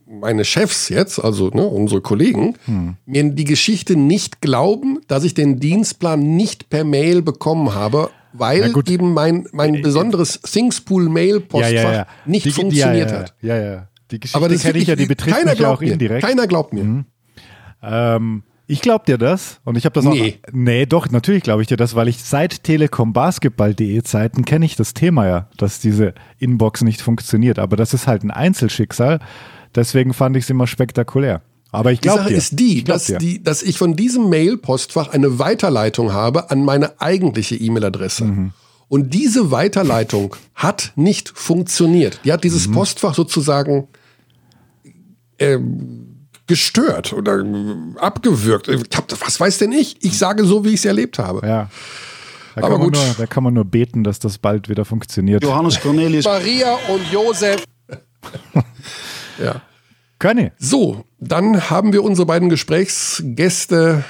meine 0.05 0.45
Chefs 0.45 0.87
jetzt, 0.87 1.19
also 1.19 1.49
ne, 1.49 1.65
unsere 1.65 1.99
Kollegen, 1.99 2.55
hm. 2.63 2.95
mir 3.05 3.29
die 3.31 3.43
Geschichte 3.43 3.97
nicht 3.97 4.39
glauben, 4.39 4.99
dass 5.09 5.25
ich 5.25 5.33
den 5.33 5.59
Dienstplan 5.59 6.21
nicht 6.21 6.69
per 6.69 6.85
Mail 6.85 7.21
bekommen 7.21 7.73
habe, 7.73 8.09
weil 8.33 8.73
eben 8.87 9.13
mein, 9.13 9.47
mein 9.51 9.75
äh, 9.75 9.81
besonderes 9.81 10.41
Thingspool-Mail-Postfach 10.41 11.71
ja, 11.71 11.83
ja, 11.83 11.93
ja. 11.93 12.07
nicht 12.25 12.45
die, 12.45 12.51
funktioniert 12.51 13.11
hat. 13.11 13.33
Ja, 13.41 13.57
ja. 13.57 13.87
Die 14.11 14.19
Geschichte 14.19 14.37
Aber 14.37 14.49
das 14.49 14.61
kenne 14.61 14.77
ich 14.79 14.87
ja, 14.87 14.95
die 14.95 15.05
betrifft 15.05 15.45
mich 15.45 15.59
ja 15.59 15.69
auch 15.69 15.79
mir. 15.79 15.93
indirekt. 15.93 16.25
Keiner 16.25 16.47
glaubt 16.47 16.73
mir. 16.73 16.83
Mhm. 16.83 17.05
Ähm, 17.81 18.43
ich 18.67 18.81
glaube 18.81 19.05
dir 19.05 19.17
das 19.17 19.59
und 19.65 19.77
ich 19.77 19.85
habe 19.85 19.93
das 19.93 20.05
nee. 20.05 20.39
auch. 20.47 20.53
Nee, 20.53 20.85
doch, 20.85 21.09
natürlich 21.09 21.43
glaube 21.43 21.61
ich 21.61 21.67
dir 21.67 21.77
das, 21.77 21.95
weil 21.95 22.07
ich 22.07 22.23
seit 22.23 22.63
telekombasketball.de 22.63 24.01
Zeiten 24.03 24.45
kenne 24.45 24.65
ich 24.65 24.75
das 24.75 24.93
Thema 24.93 25.27
ja, 25.27 25.49
dass 25.57 25.79
diese 25.79 26.13
Inbox 26.37 26.81
nicht 26.81 27.01
funktioniert. 27.01 27.59
Aber 27.59 27.75
das 27.75 27.93
ist 27.93 28.07
halt 28.07 28.23
ein 28.23 28.31
Einzelschicksal. 28.31 29.19
Deswegen 29.75 30.13
fand 30.13 30.37
ich 30.37 30.45
es 30.45 30.49
immer 30.49 30.67
spektakulär. 30.67 31.41
Aber 31.71 31.91
ich 31.91 32.01
glaube. 32.01 32.19
Die 32.19 32.23
Sache 32.23 32.33
dir. 32.33 32.37
ist 32.37 32.59
die, 32.59 32.83
dass, 32.83 33.05
die, 33.05 33.43
dass 33.43 33.63
ich 33.63 33.77
von 33.77 33.95
diesem 33.95 34.29
Mail-Postfach 34.29 35.09
eine 35.09 35.39
Weiterleitung 35.39 36.13
habe 36.13 36.51
an 36.51 36.63
meine 36.63 36.99
eigentliche 37.01 37.55
E-Mail-Adresse. 37.55 38.25
Mhm. 38.25 38.53
Und 38.87 39.13
diese 39.13 39.51
Weiterleitung 39.51 40.35
hat 40.53 40.91
nicht 40.95 41.29
funktioniert. 41.29 42.19
Die 42.25 42.33
hat 42.33 42.43
dieses 42.43 42.69
Postfach 42.69 43.15
sozusagen 43.15 43.87
ähm, 45.39 46.27
gestört 46.45 47.13
oder 47.13 47.39
äh, 47.39 47.75
abgewürgt. 47.97 48.67
Ich 48.67 48.81
hab, 48.97 49.09
was 49.21 49.39
weiß 49.39 49.59
denn 49.59 49.71
ich? 49.71 50.03
Ich 50.03 50.17
sage 50.17 50.43
so, 50.43 50.65
wie 50.65 50.69
ich 50.69 50.81
es 50.81 50.85
erlebt 50.85 51.19
habe. 51.19 51.47
Ja. 51.47 51.69
Da 52.55 52.63
Aber 52.63 52.67
kann, 52.67 52.71
man 52.71 52.81
gut. 52.81 52.93
nur, 52.95 53.15
da 53.17 53.25
kann 53.25 53.43
man 53.45 53.53
nur 53.53 53.63
beten, 53.63 54.03
dass 54.03 54.19
das 54.19 54.37
bald 54.37 54.67
wieder 54.67 54.83
funktioniert. 54.83 55.41
Johannes 55.41 55.79
Cornelius 55.79 56.25
Maria 56.25 56.77
und 56.89 57.09
Josef. 57.09 57.63
ja. 59.41 59.61
Körny, 60.21 60.51
So, 60.59 61.03
dann 61.19 61.69
haben 61.69 61.93
wir 61.93 62.03
unsere 62.03 62.25
beiden 62.27 62.47
Gesprächsgäste 62.49 64.03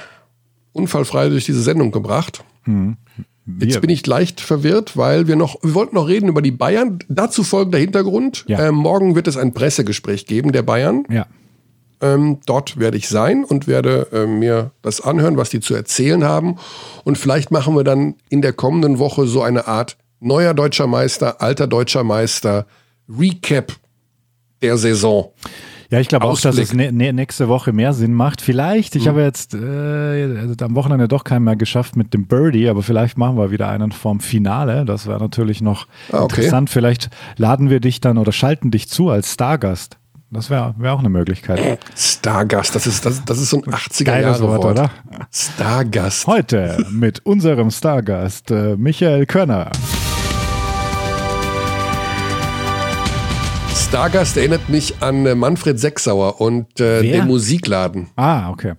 unfallfrei 0.72 1.28
durch 1.28 1.44
diese 1.46 1.62
Sendung 1.62 1.90
gebracht. 1.90 2.44
Jetzt 2.66 3.74
wir- 3.74 3.80
bin 3.80 3.90
ich 3.90 4.06
leicht 4.06 4.40
verwirrt, 4.40 4.96
weil 4.96 5.26
wir 5.26 5.36
noch, 5.36 5.56
wir 5.62 5.74
wollten 5.74 5.94
noch 5.96 6.08
reden 6.08 6.28
über 6.28 6.42
die 6.42 6.50
Bayern. 6.52 6.98
Dazu 7.08 7.42
folgender 7.42 7.78
Hintergrund. 7.78 8.44
Ja. 8.46 8.68
Ähm, 8.68 8.74
morgen 8.76 9.14
wird 9.14 9.26
es 9.26 9.36
ein 9.36 9.52
Pressegespräch 9.54 10.26
geben 10.26 10.52
der 10.52 10.62
Bayern. 10.62 11.04
Ja. 11.10 11.26
Ähm, 12.00 12.38
dort 12.46 12.78
werde 12.78 12.96
ich 12.98 13.08
sein 13.08 13.42
und 13.44 13.66
werde 13.66 14.08
äh, 14.12 14.26
mir 14.26 14.72
das 14.82 15.00
anhören, 15.00 15.36
was 15.36 15.50
die 15.50 15.60
zu 15.60 15.74
erzählen 15.74 16.24
haben. 16.24 16.56
Und 17.04 17.16
vielleicht 17.18 17.50
machen 17.50 17.74
wir 17.74 17.84
dann 17.84 18.16
in 18.28 18.42
der 18.42 18.52
kommenden 18.52 18.98
Woche 18.98 19.26
so 19.26 19.42
eine 19.42 19.66
Art 19.66 19.96
neuer 20.20 20.52
deutscher 20.54 20.86
Meister, 20.86 21.40
alter 21.40 21.66
deutscher 21.66 22.04
Meister, 22.04 22.66
Recap 23.08 23.72
der 24.62 24.76
Saison. 24.78 25.32
Ja, 25.92 26.00
ich 26.00 26.08
glaube 26.08 26.24
auch, 26.24 26.40
dass 26.40 26.56
es 26.56 26.72
nächste 26.72 27.48
Woche 27.48 27.74
mehr 27.74 27.92
Sinn 27.92 28.14
macht. 28.14 28.40
Vielleicht, 28.40 28.96
ich 28.96 29.08
habe 29.08 29.20
jetzt 29.20 29.52
äh, 29.52 29.58
also 30.40 30.54
am 30.64 30.74
Wochenende 30.74 31.06
doch 31.06 31.22
keinen 31.22 31.44
mehr 31.44 31.54
geschafft 31.54 31.96
mit 31.96 32.14
dem 32.14 32.26
Birdie, 32.26 32.66
aber 32.70 32.82
vielleicht 32.82 33.18
machen 33.18 33.36
wir 33.36 33.50
wieder 33.50 33.68
einen 33.68 33.92
vorm 33.92 34.20
Finale. 34.20 34.86
Das 34.86 35.06
wäre 35.06 35.20
natürlich 35.20 35.60
noch 35.60 35.86
Ah, 36.10 36.22
okay. 36.22 36.36
interessant. 36.36 36.70
Vielleicht 36.70 37.10
laden 37.36 37.68
wir 37.68 37.80
dich 37.80 38.00
dann 38.00 38.16
oder 38.16 38.32
schalten 38.32 38.70
dich 38.70 38.88
zu 38.88 39.10
als 39.10 39.34
Stargast. 39.34 39.98
Das 40.30 40.48
wäre 40.48 40.74
wär 40.78 40.94
auch 40.94 41.00
eine 41.00 41.10
Möglichkeit. 41.10 41.78
Stargast, 41.94 42.74
das 42.74 42.86
ist, 42.86 43.04
das, 43.04 43.22
das 43.26 43.38
ist 43.38 43.50
so 43.50 43.58
ein 43.58 43.64
80er 43.74 44.04
Geiles 44.04 44.38
Jahre 44.40 44.48
Wort. 44.48 44.64
oder? 44.64 44.90
Stargast. 45.30 46.26
Heute 46.26 46.86
mit 46.90 47.20
unserem 47.26 47.70
Stargast 47.70 48.50
äh, 48.50 48.76
Michael 48.78 49.26
Körner. 49.26 49.70
Stargast 53.74 54.36
erinnert 54.36 54.68
mich 54.68 54.94
an 55.00 55.26
äh, 55.26 55.34
Manfred 55.34 55.78
Sechsauer 55.78 56.40
und 56.40 56.80
äh, 56.80 57.02
den 57.02 57.26
Musikladen. 57.26 58.08
Ah, 58.16 58.50
okay. 58.50 58.74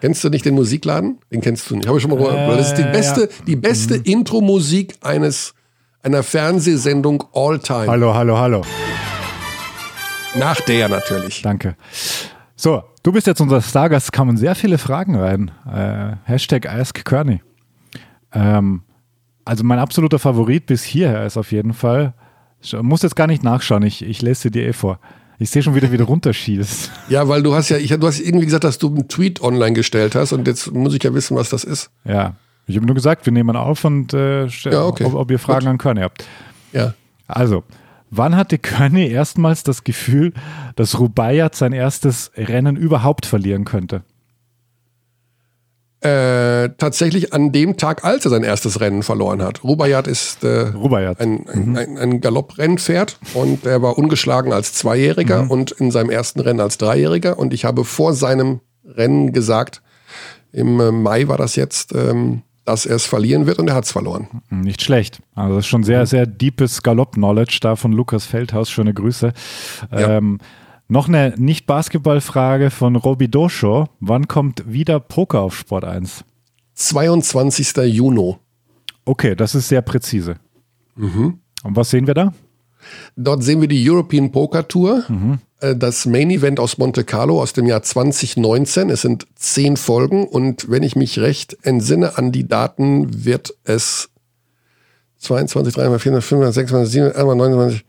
Kennst 0.00 0.22
du 0.24 0.28
nicht 0.30 0.44
den 0.44 0.54
Musikladen? 0.54 1.18
Den 1.30 1.40
kennst 1.40 1.70
du 1.70 1.76
nicht. 1.76 1.86
Habe 1.86 1.98
ich 1.98 2.02
schon 2.02 2.10
mal 2.10 2.20
Äh, 2.20 2.48
weil 2.48 2.56
Das 2.56 2.68
ist 2.68 2.74
die 2.78 2.82
beste, 2.84 3.20
ja. 3.22 3.26
die 3.46 3.56
beste 3.56 3.98
Mhm. 3.98 4.04
Intro-Musik 4.04 4.94
eines 5.02 5.54
einer 6.02 6.22
Fernsehsendung 6.22 7.24
all 7.34 7.58
time. 7.58 7.86
Hallo, 7.86 8.14
hallo, 8.14 8.38
hallo. 8.38 8.62
Nach 10.38 10.60
der 10.62 10.88
natürlich. 10.88 11.42
Danke. 11.42 11.76
So, 12.56 12.82
du 13.02 13.12
bist 13.12 13.26
jetzt 13.26 13.40
unser 13.40 13.60
Stargast, 13.62 14.06
Es 14.06 14.12
kamen 14.12 14.36
sehr 14.36 14.54
viele 14.54 14.78
Fragen 14.78 15.16
rein. 15.16 15.50
Äh, 15.70 16.16
Hashtag 16.24 16.66
Ask 16.68 17.04
Kearney. 17.04 17.40
Ähm, 18.32 18.82
also 19.44 19.64
mein 19.64 19.78
absoluter 19.78 20.18
Favorit 20.18 20.66
bis 20.66 20.82
hierher 20.84 21.24
ist 21.26 21.36
auf 21.36 21.52
jeden 21.52 21.72
Fall, 21.74 22.14
Sch- 22.64 22.82
muss 22.82 23.02
jetzt 23.02 23.16
gar 23.16 23.26
nicht 23.26 23.42
nachschauen, 23.42 23.82
ich, 23.82 24.02
ich 24.04 24.22
lese 24.22 24.42
sie 24.42 24.50
dir 24.50 24.66
eh 24.66 24.72
vor. 24.72 24.98
Ich 25.38 25.48
sehe 25.50 25.62
schon 25.62 25.74
wieder, 25.74 25.90
wie 25.90 25.96
du 25.96 26.04
runterschießt. 26.04 26.90
Ja, 27.08 27.26
weil 27.28 27.42
du 27.42 27.54
hast 27.54 27.70
ja, 27.70 27.76
ich, 27.78 27.88
du 27.90 28.06
hast 28.06 28.20
irgendwie 28.20 28.44
gesagt, 28.44 28.64
dass 28.64 28.78
du 28.78 28.88
einen 28.88 29.08
Tweet 29.08 29.40
online 29.42 29.72
gestellt 29.72 30.14
hast 30.14 30.32
und 30.32 30.46
jetzt 30.46 30.70
muss 30.72 30.94
ich 30.94 31.02
ja 31.02 31.12
wissen, 31.14 31.36
was 31.36 31.48
das 31.50 31.64
ist. 31.64 31.90
Ja, 32.04 32.34
ich 32.66 32.76
habe 32.76 32.86
nur 32.86 32.94
gesagt, 32.94 33.24
wir 33.26 33.32
nehmen 33.32 33.56
auf 33.56 33.84
und 33.84 34.12
äh, 34.14 34.46
Ja, 34.46 34.84
okay. 34.84 35.04
ob, 35.04 35.14
ob 35.14 35.30
ihr 35.30 35.38
Fragen 35.38 35.66
an 35.66 35.78
Kearney 35.78 36.02
habt. 36.02 36.24
Ja. 36.72 36.94
Also, 37.26 37.64
wann 38.10 38.36
hatte 38.36 38.58
Kearney 38.58 39.08
erstmals 39.08 39.62
das 39.64 39.82
Gefühl, 39.82 40.32
dass 40.76 40.98
Rubaiyat 41.00 41.54
sein 41.56 41.72
erstes 41.72 42.30
Rennen 42.36 42.76
überhaupt 42.76 43.24
verlieren 43.26 43.64
könnte? 43.64 44.02
Äh, 46.02 46.70
tatsächlich 46.78 47.34
an 47.34 47.52
dem 47.52 47.76
Tag, 47.76 48.04
als 48.04 48.24
er 48.24 48.30
sein 48.30 48.42
erstes 48.42 48.80
Rennen 48.80 49.02
verloren 49.02 49.42
hat. 49.42 49.62
Rubaiyat 49.62 50.06
ist 50.06 50.42
äh, 50.44 50.68
Rubaiyat. 50.68 51.20
ein, 51.20 51.46
ein, 51.46 51.76
ein, 51.76 51.98
ein 51.98 52.20
Galopprennpferd 52.22 53.18
und 53.34 53.66
er 53.66 53.82
war 53.82 53.98
ungeschlagen 53.98 54.54
als 54.54 54.72
Zweijähriger 54.72 55.50
und 55.50 55.72
in 55.72 55.90
seinem 55.90 56.08
ersten 56.08 56.40
Rennen 56.40 56.60
als 56.60 56.78
Dreijähriger. 56.78 57.38
Und 57.38 57.52
ich 57.52 57.66
habe 57.66 57.84
vor 57.84 58.14
seinem 58.14 58.60
Rennen 58.82 59.34
gesagt, 59.34 59.82
im 60.52 60.80
äh, 60.80 60.90
Mai 60.90 61.28
war 61.28 61.36
das 61.36 61.54
jetzt, 61.56 61.94
ähm, 61.94 62.42
dass 62.64 62.86
er 62.86 62.96
es 62.96 63.04
verlieren 63.04 63.46
wird 63.46 63.58
und 63.58 63.68
er 63.68 63.74
hat 63.74 63.84
es 63.84 63.92
verloren. 63.92 64.28
Nicht 64.48 64.80
schlecht. 64.80 65.20
Also 65.34 65.56
das 65.56 65.64
ist 65.64 65.68
schon 65.68 65.84
sehr, 65.84 66.06
sehr 66.06 66.24
deepes 66.24 66.82
Galopp-Knowledge 66.82 67.58
da 67.60 67.76
von 67.76 67.92
Lukas 67.92 68.24
Feldhaus. 68.24 68.70
Schöne 68.70 68.94
Grüße. 68.94 69.32
Ja. 69.92 70.16
Ähm, 70.16 70.38
noch 70.90 71.08
eine 71.08 71.34
Nicht-Basketball-Frage 71.36 72.70
von 72.70 72.96
Robi 72.96 73.28
Dosho. 73.28 73.88
Wann 74.00 74.28
kommt 74.28 74.70
wieder 74.70 75.00
Poker 75.00 75.40
auf 75.40 75.56
Sport 75.56 75.84
1? 75.84 76.24
22. 76.74 77.76
Juni. 77.84 78.36
Okay, 79.04 79.34
das 79.34 79.54
ist 79.54 79.68
sehr 79.68 79.82
präzise. 79.82 80.36
Und 81.62 81.76
was 81.76 81.90
sehen 81.90 82.06
wir 82.06 82.14
da? 82.14 82.32
Dort 83.16 83.42
sehen 83.42 83.60
wir 83.60 83.68
die 83.68 83.88
European 83.88 84.32
Poker 84.32 84.66
Tour, 84.66 85.04
äh, 85.60 85.76
das 85.76 86.06
Main 86.06 86.30
Event 86.30 86.58
aus 86.58 86.78
Monte 86.78 87.04
Carlo 87.04 87.40
aus 87.40 87.52
dem 87.52 87.66
Jahr 87.66 87.82
2019. 87.82 88.90
Es 88.90 89.02
sind 89.02 89.26
zehn 89.34 89.76
Folgen 89.76 90.26
und 90.26 90.70
wenn 90.70 90.82
ich 90.82 90.96
mich 90.96 91.18
recht 91.18 91.56
entsinne 91.62 92.16
an 92.16 92.32
die 92.32 92.48
Daten, 92.48 93.24
wird 93.24 93.54
es 93.64 94.08
22, 95.18 95.74
23, 95.74 96.02
24, 96.02 96.28
25, 96.28 96.54
26, 96.54 96.92
27, 96.92 97.36
29, 97.36 97.84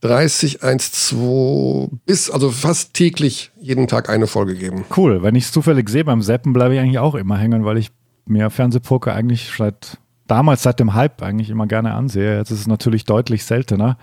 30, 0.00 0.62
1, 0.62 0.92
2, 0.92 1.88
bis 2.06 2.30
also 2.30 2.50
fast 2.50 2.94
täglich 2.94 3.50
jeden 3.60 3.86
Tag 3.86 4.08
eine 4.08 4.26
Folge 4.26 4.54
geben. 4.54 4.84
Cool. 4.96 5.22
Wenn 5.22 5.34
ich 5.34 5.44
es 5.44 5.52
zufällig 5.52 5.88
sehe 5.90 6.04
beim 6.04 6.22
Seppen, 6.22 6.52
bleibe 6.52 6.74
ich 6.74 6.80
eigentlich 6.80 6.98
auch 6.98 7.14
immer 7.14 7.36
hängen, 7.36 7.64
weil 7.64 7.76
ich 7.76 7.90
mir 8.26 8.48
Fernsehpoker 8.48 9.14
eigentlich 9.14 9.50
seit 9.56 9.98
damals, 10.26 10.62
seit 10.62 10.80
dem 10.80 10.94
Hype 10.94 11.22
eigentlich 11.22 11.50
immer 11.50 11.66
gerne 11.66 11.92
ansehe. 11.94 12.38
Jetzt 12.38 12.50
ist 12.50 12.60
es 12.60 12.66
natürlich 12.66 13.04
deutlich 13.04 13.44
seltener. 13.44 13.98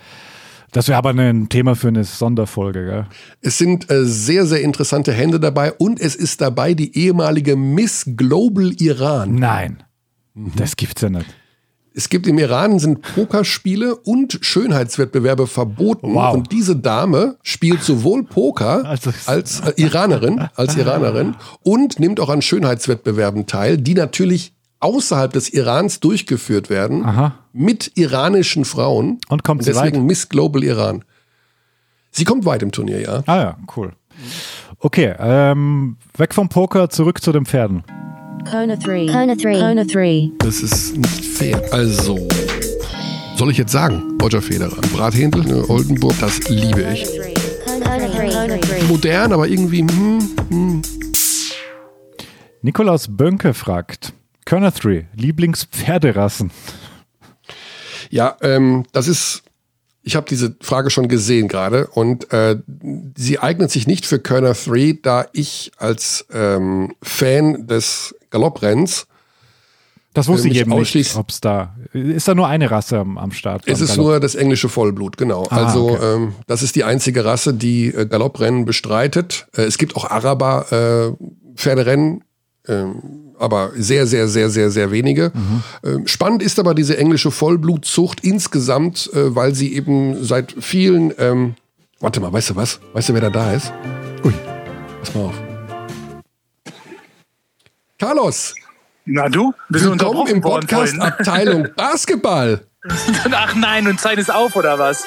Das 0.72 0.88
wäre 0.90 0.98
aber 0.98 1.12
ein 1.12 1.50
Thema 1.50 1.76
für 1.76 1.88
eine 1.88 2.04
Sonderfolge, 2.04 2.86
gell? 2.86 3.06
Es 3.42 3.58
sind 3.58 3.90
äh, 3.90 4.04
sehr, 4.04 4.46
sehr 4.46 4.62
interessante 4.62 5.14
Hände 5.14 5.40
dabei 5.40 5.72
und 5.72 6.00
es 6.00 6.16
ist 6.16 6.42
dabei 6.42 6.74
die 6.74 6.96
ehemalige 6.98 7.56
Miss 7.56 8.04
Global 8.18 8.74
Iran. 8.74 9.36
Nein. 9.36 9.84
Mhm. 10.34 10.52
Das 10.58 10.76
gibt's 10.76 11.02
ja 11.02 11.10
nicht. 11.10 11.34
Es 11.98 12.10
gibt 12.10 12.28
im 12.28 12.38
Iran 12.38 12.78
sind 12.78 13.02
Pokerspiele 13.02 13.96
und 13.96 14.38
Schönheitswettbewerbe 14.42 15.48
verboten 15.48 16.14
Wow. 16.14 16.36
und 16.36 16.52
diese 16.52 16.76
Dame 16.76 17.38
spielt 17.42 17.82
sowohl 17.82 18.24
Poker 18.24 18.86
Also- 18.90 19.12
als 19.26 19.62
äh, 19.62 19.74
Iranerin, 19.78 20.48
als 20.54 20.78
Iranerin 20.78 21.36
und 21.64 22.00
nimmt 22.00 22.20
auch 22.20 22.30
an 22.30 22.44
Schönheitswettbewerben 22.44 23.48
teil, 23.48 23.78
die 23.80 23.96
natürlich 23.96 24.54
außerhalb 24.80 25.34
des 25.34 25.50
Irans 25.52 26.00
durchgeführt 26.00 26.70
werden 26.70 27.04
Aha. 27.04 27.34
mit 27.52 27.94
iranischen 27.96 28.64
Frauen 28.64 29.20
Und 29.28 29.44
kommt 29.44 29.64
sie 29.64 29.72
deswegen 29.72 30.02
weit? 30.02 30.06
Miss 30.06 30.30
Global 30.30 30.64
Iran. 30.64 31.04
Sie 32.12 32.26
kommt 32.26 32.46
weit 32.46 32.62
im 32.62 32.72
Turnier, 32.72 33.02
ja. 33.02 33.24
Ah 33.26 33.38
ja, 33.38 33.58
cool. 33.76 33.94
Okay, 34.80 35.16
ähm, 35.20 35.98
weg 36.16 36.36
vom 36.36 36.48
Poker, 36.48 36.92
zurück 36.92 37.24
zu 37.24 37.32
den 37.32 37.48
Pferden. 37.48 37.84
Kona 38.52 38.78
3. 38.78 39.08
Kona 39.08 39.36
3. 39.36 39.60
Kona 39.60 39.84
3. 39.84 40.32
Das 40.40 40.62
ist 40.62 40.96
nicht 40.96 41.26
fair. 41.26 41.62
Also, 41.72 42.28
soll 43.36 43.52
ich 43.52 43.58
jetzt 43.58 43.74
sagen, 43.74 44.18
Roger 44.22 44.42
Federer, 44.42 44.80
Brathändel, 44.94 45.44
ne, 45.44 45.70
Oldenburg, 45.70 46.16
das 46.22 46.40
liebe 46.48 46.82
ich. 46.94 47.06
Kona 47.66 47.98
3. 47.98 48.30
Kona 48.30 48.58
3. 48.58 48.84
Modern, 48.84 49.34
aber 49.34 49.48
irgendwie, 49.50 49.80
hm, 49.80 50.30
hm. 50.50 50.82
Nikolaus 52.62 53.08
Bönke 53.10 53.54
fragt, 53.54 54.14
Körner 54.46 54.72
3, 54.72 55.08
Lieblingspferderassen. 55.14 56.52
Ja, 58.10 58.38
ähm, 58.42 58.86
das 58.94 59.10
ist, 59.10 59.44
ich 60.04 60.16
habe 60.16 60.26
diese 60.30 60.56
Frage 60.62 60.90
schon 60.90 61.10
gesehen 61.10 61.50
gerade 61.50 61.88
und 61.88 62.32
äh, 62.32 62.56
sie 63.18 63.40
eignet 63.40 63.72
sich 63.72 63.88
nicht 63.88 64.06
für 64.06 64.20
Körner 64.20 64.54
3, 64.54 65.00
da 65.02 65.26
ich 65.34 65.72
als 65.78 66.26
ähm, 66.32 66.96
Fan 67.02 67.68
des 67.68 68.16
Galopprennens, 68.38 69.08
Das 70.14 70.28
wusste 70.28 70.48
ich 70.48 70.58
eben 70.58 70.72
nicht, 70.72 70.90
ausschließt- 70.96 71.18
ob 71.18 71.30
es 71.30 71.42
da, 71.42 71.76
ist 71.94 72.28
da 72.28 72.36
nur 72.36 72.48
eine 72.48 72.70
Rasse 72.72 73.00
am, 73.00 73.18
am 73.18 73.32
Start? 73.32 73.64
es 73.66 73.82
ist 73.82 73.92
Galopp? 73.96 74.06
nur 74.06 74.20
das 74.20 74.36
englische 74.36 74.70
Vollblut, 74.70 75.18
genau. 75.18 75.46
Ah, 75.50 75.66
also 75.66 75.92
okay. 75.92 76.16
ähm, 76.16 76.34
das 76.48 76.62
ist 76.64 76.76
die 76.76 76.84
einzige 76.84 77.26
Rasse, 77.26 77.54
die 77.54 77.88
äh, 77.88 78.06
Galopprennen 78.06 78.66
bestreitet. 78.66 79.48
Äh, 79.56 79.64
es 79.64 79.78
gibt 79.78 79.96
auch 79.96 80.06
Araber 80.10 81.16
äh, 81.18 81.26
Pferderennen, 81.56 82.24
ähm, 82.68 83.02
aber 83.40 83.72
sehr, 83.76 84.06
sehr, 84.08 84.28
sehr, 84.28 84.50
sehr, 84.50 84.70
sehr 84.72 84.92
wenige. 84.92 85.32
Mhm. 85.34 85.64
Ähm, 85.84 86.08
spannend 86.08 86.42
ist 86.44 86.60
aber 86.60 86.74
diese 86.74 86.98
englische 86.98 87.32
Vollblutzucht 87.32 88.22
insgesamt, 88.22 89.10
äh, 89.14 89.36
weil 89.36 89.54
sie 89.56 89.74
eben 89.76 90.24
seit 90.24 90.56
vielen. 90.60 91.14
Ähm, 91.20 91.56
warte 92.00 92.20
mal, 92.20 92.32
weißt 92.34 92.52
du 92.52 92.56
was? 92.56 92.80
Weißt 92.94 93.10
du, 93.10 93.14
wer 93.14 93.22
da 93.22 93.30
da 93.30 93.54
ist? 93.54 93.72
Ui. 94.24 94.34
Pass 95.02 95.14
mal 95.16 95.26
auf. 95.26 95.47
Carlos, 98.00 98.54
Na 99.06 99.28
du? 99.28 99.56
Bist 99.70 99.84
du 99.86 99.90
willkommen 99.90 100.20
unterbrochen 100.20 100.36
im 100.36 100.42
Podcast? 100.42 101.00
Abteilung 101.00 101.68
Basketball. 101.76 102.62
Ach 103.32 103.56
nein, 103.56 103.88
und 103.88 104.00
Zeit 104.00 104.20
ist 104.20 104.32
auf, 104.32 104.56
oder 104.56 104.78
was? 104.78 105.04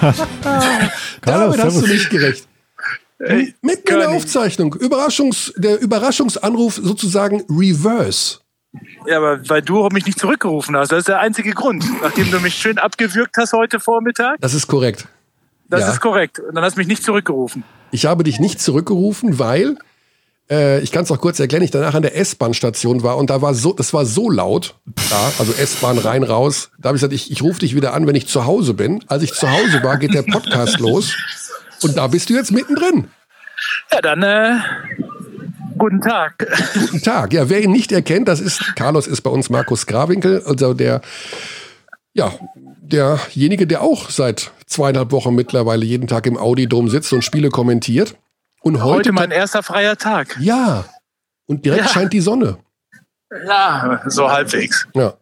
Damit 1.22 1.60
hast 1.60 1.82
du 1.82 1.86
nicht 1.88 2.08
gerecht. 2.08 2.46
Ey, 3.18 3.52
Mitten 3.62 3.92
in 3.94 3.98
der. 3.98 4.10
Aufzeichnung. 4.10 4.74
Überraschungs, 4.74 5.52
der 5.56 5.80
Überraschungsanruf 5.80 6.76
sozusagen 6.76 7.42
reverse. 7.50 8.38
Ja, 9.06 9.16
aber 9.16 9.48
weil 9.48 9.62
du 9.62 9.88
mich 9.88 10.06
nicht 10.06 10.20
zurückgerufen 10.20 10.76
hast. 10.76 10.92
Das 10.92 11.00
ist 11.00 11.08
der 11.08 11.18
einzige 11.18 11.50
Grund. 11.50 11.84
Nachdem 12.00 12.30
du 12.30 12.38
mich 12.38 12.54
schön 12.54 12.78
abgewürgt 12.78 13.36
hast 13.38 13.52
heute 13.52 13.80
Vormittag. 13.80 14.36
Das 14.40 14.54
ist 14.54 14.68
korrekt. 14.68 15.08
Das 15.68 15.80
Ja. 15.82 15.90
ist 15.92 16.00
korrekt. 16.00 16.38
Und 16.40 16.54
dann 16.54 16.64
hast 16.64 16.76
du 16.76 16.80
mich 16.80 16.88
nicht 16.88 17.02
zurückgerufen. 17.02 17.64
Ich 17.90 18.06
habe 18.06 18.24
dich 18.24 18.40
nicht 18.40 18.60
zurückgerufen, 18.60 19.38
weil 19.38 19.76
äh, 20.50 20.80
ich 20.80 20.92
kann 20.92 21.04
es 21.04 21.10
auch 21.10 21.20
kurz 21.20 21.40
erklären, 21.40 21.62
ich 21.62 21.70
danach 21.70 21.94
an 21.94 22.02
der 22.02 22.16
S-Bahn-Station 22.16 23.02
war 23.02 23.16
und 23.16 23.30
da 23.30 23.40
war 23.40 23.54
so, 23.54 23.72
das 23.72 23.94
war 23.94 24.04
so 24.04 24.28
laut, 24.30 24.74
da, 25.08 25.32
also 25.38 25.52
S-Bahn 25.52 25.96
rein 25.98 26.22
raus. 26.22 26.70
Da 26.78 26.88
habe 26.88 26.96
ich 26.96 27.00
gesagt, 27.00 27.14
ich, 27.14 27.30
ich 27.30 27.42
rufe 27.42 27.60
dich 27.60 27.74
wieder 27.74 27.94
an, 27.94 28.06
wenn 28.06 28.14
ich 28.14 28.26
zu 28.26 28.44
Hause 28.44 28.74
bin. 28.74 29.02
Als 29.06 29.22
ich 29.22 29.32
zu 29.32 29.50
Hause 29.50 29.82
war, 29.82 29.96
geht 29.96 30.12
der 30.12 30.22
Podcast 30.22 30.80
los 30.80 31.14
und 31.82 31.96
da 31.96 32.08
bist 32.08 32.28
du 32.28 32.34
jetzt 32.34 32.52
mittendrin. 32.52 33.08
Ja, 33.90 34.00
dann 34.02 34.22
äh, 34.22 34.58
guten 35.78 36.00
Tag. 36.02 36.46
Guten 36.74 37.00
Tag. 37.02 37.32
Ja, 37.32 37.48
wer 37.48 37.62
ihn 37.62 37.72
nicht 37.72 37.90
erkennt, 37.92 38.28
das 38.28 38.40
ist 38.40 38.74
Carlos 38.76 39.06
ist 39.06 39.22
bei 39.22 39.30
uns 39.30 39.48
Markus 39.48 39.86
Grawinkel, 39.86 40.42
also 40.44 40.74
der 40.74 41.00
ja 42.12 42.32
derjenige, 42.88 43.66
der 43.66 43.82
auch 43.82 44.10
seit 44.10 44.52
zweieinhalb 44.66 45.12
Wochen 45.12 45.34
mittlerweile 45.34 45.84
jeden 45.84 46.06
Tag 46.06 46.26
im 46.26 46.36
Audi-Dom 46.36 46.88
sitzt 46.88 47.12
und 47.12 47.22
Spiele 47.22 47.50
kommentiert. 47.50 48.16
Und 48.62 48.82
heute, 48.82 48.96
Heute 48.96 49.12
mein 49.12 49.30
erster 49.30 49.62
freier 49.62 49.96
Tag. 49.96 50.36
ja 50.40 50.84
und 51.46 51.64
direkt 51.64 51.84
Ja. 51.84 51.88
scheint 51.90 52.12
die 52.12 52.20
Sonne. 52.20 52.58
Ja, 53.46 54.00
so 54.06 54.30
halbwegs. 54.30 54.86
Ja. 54.94 55.14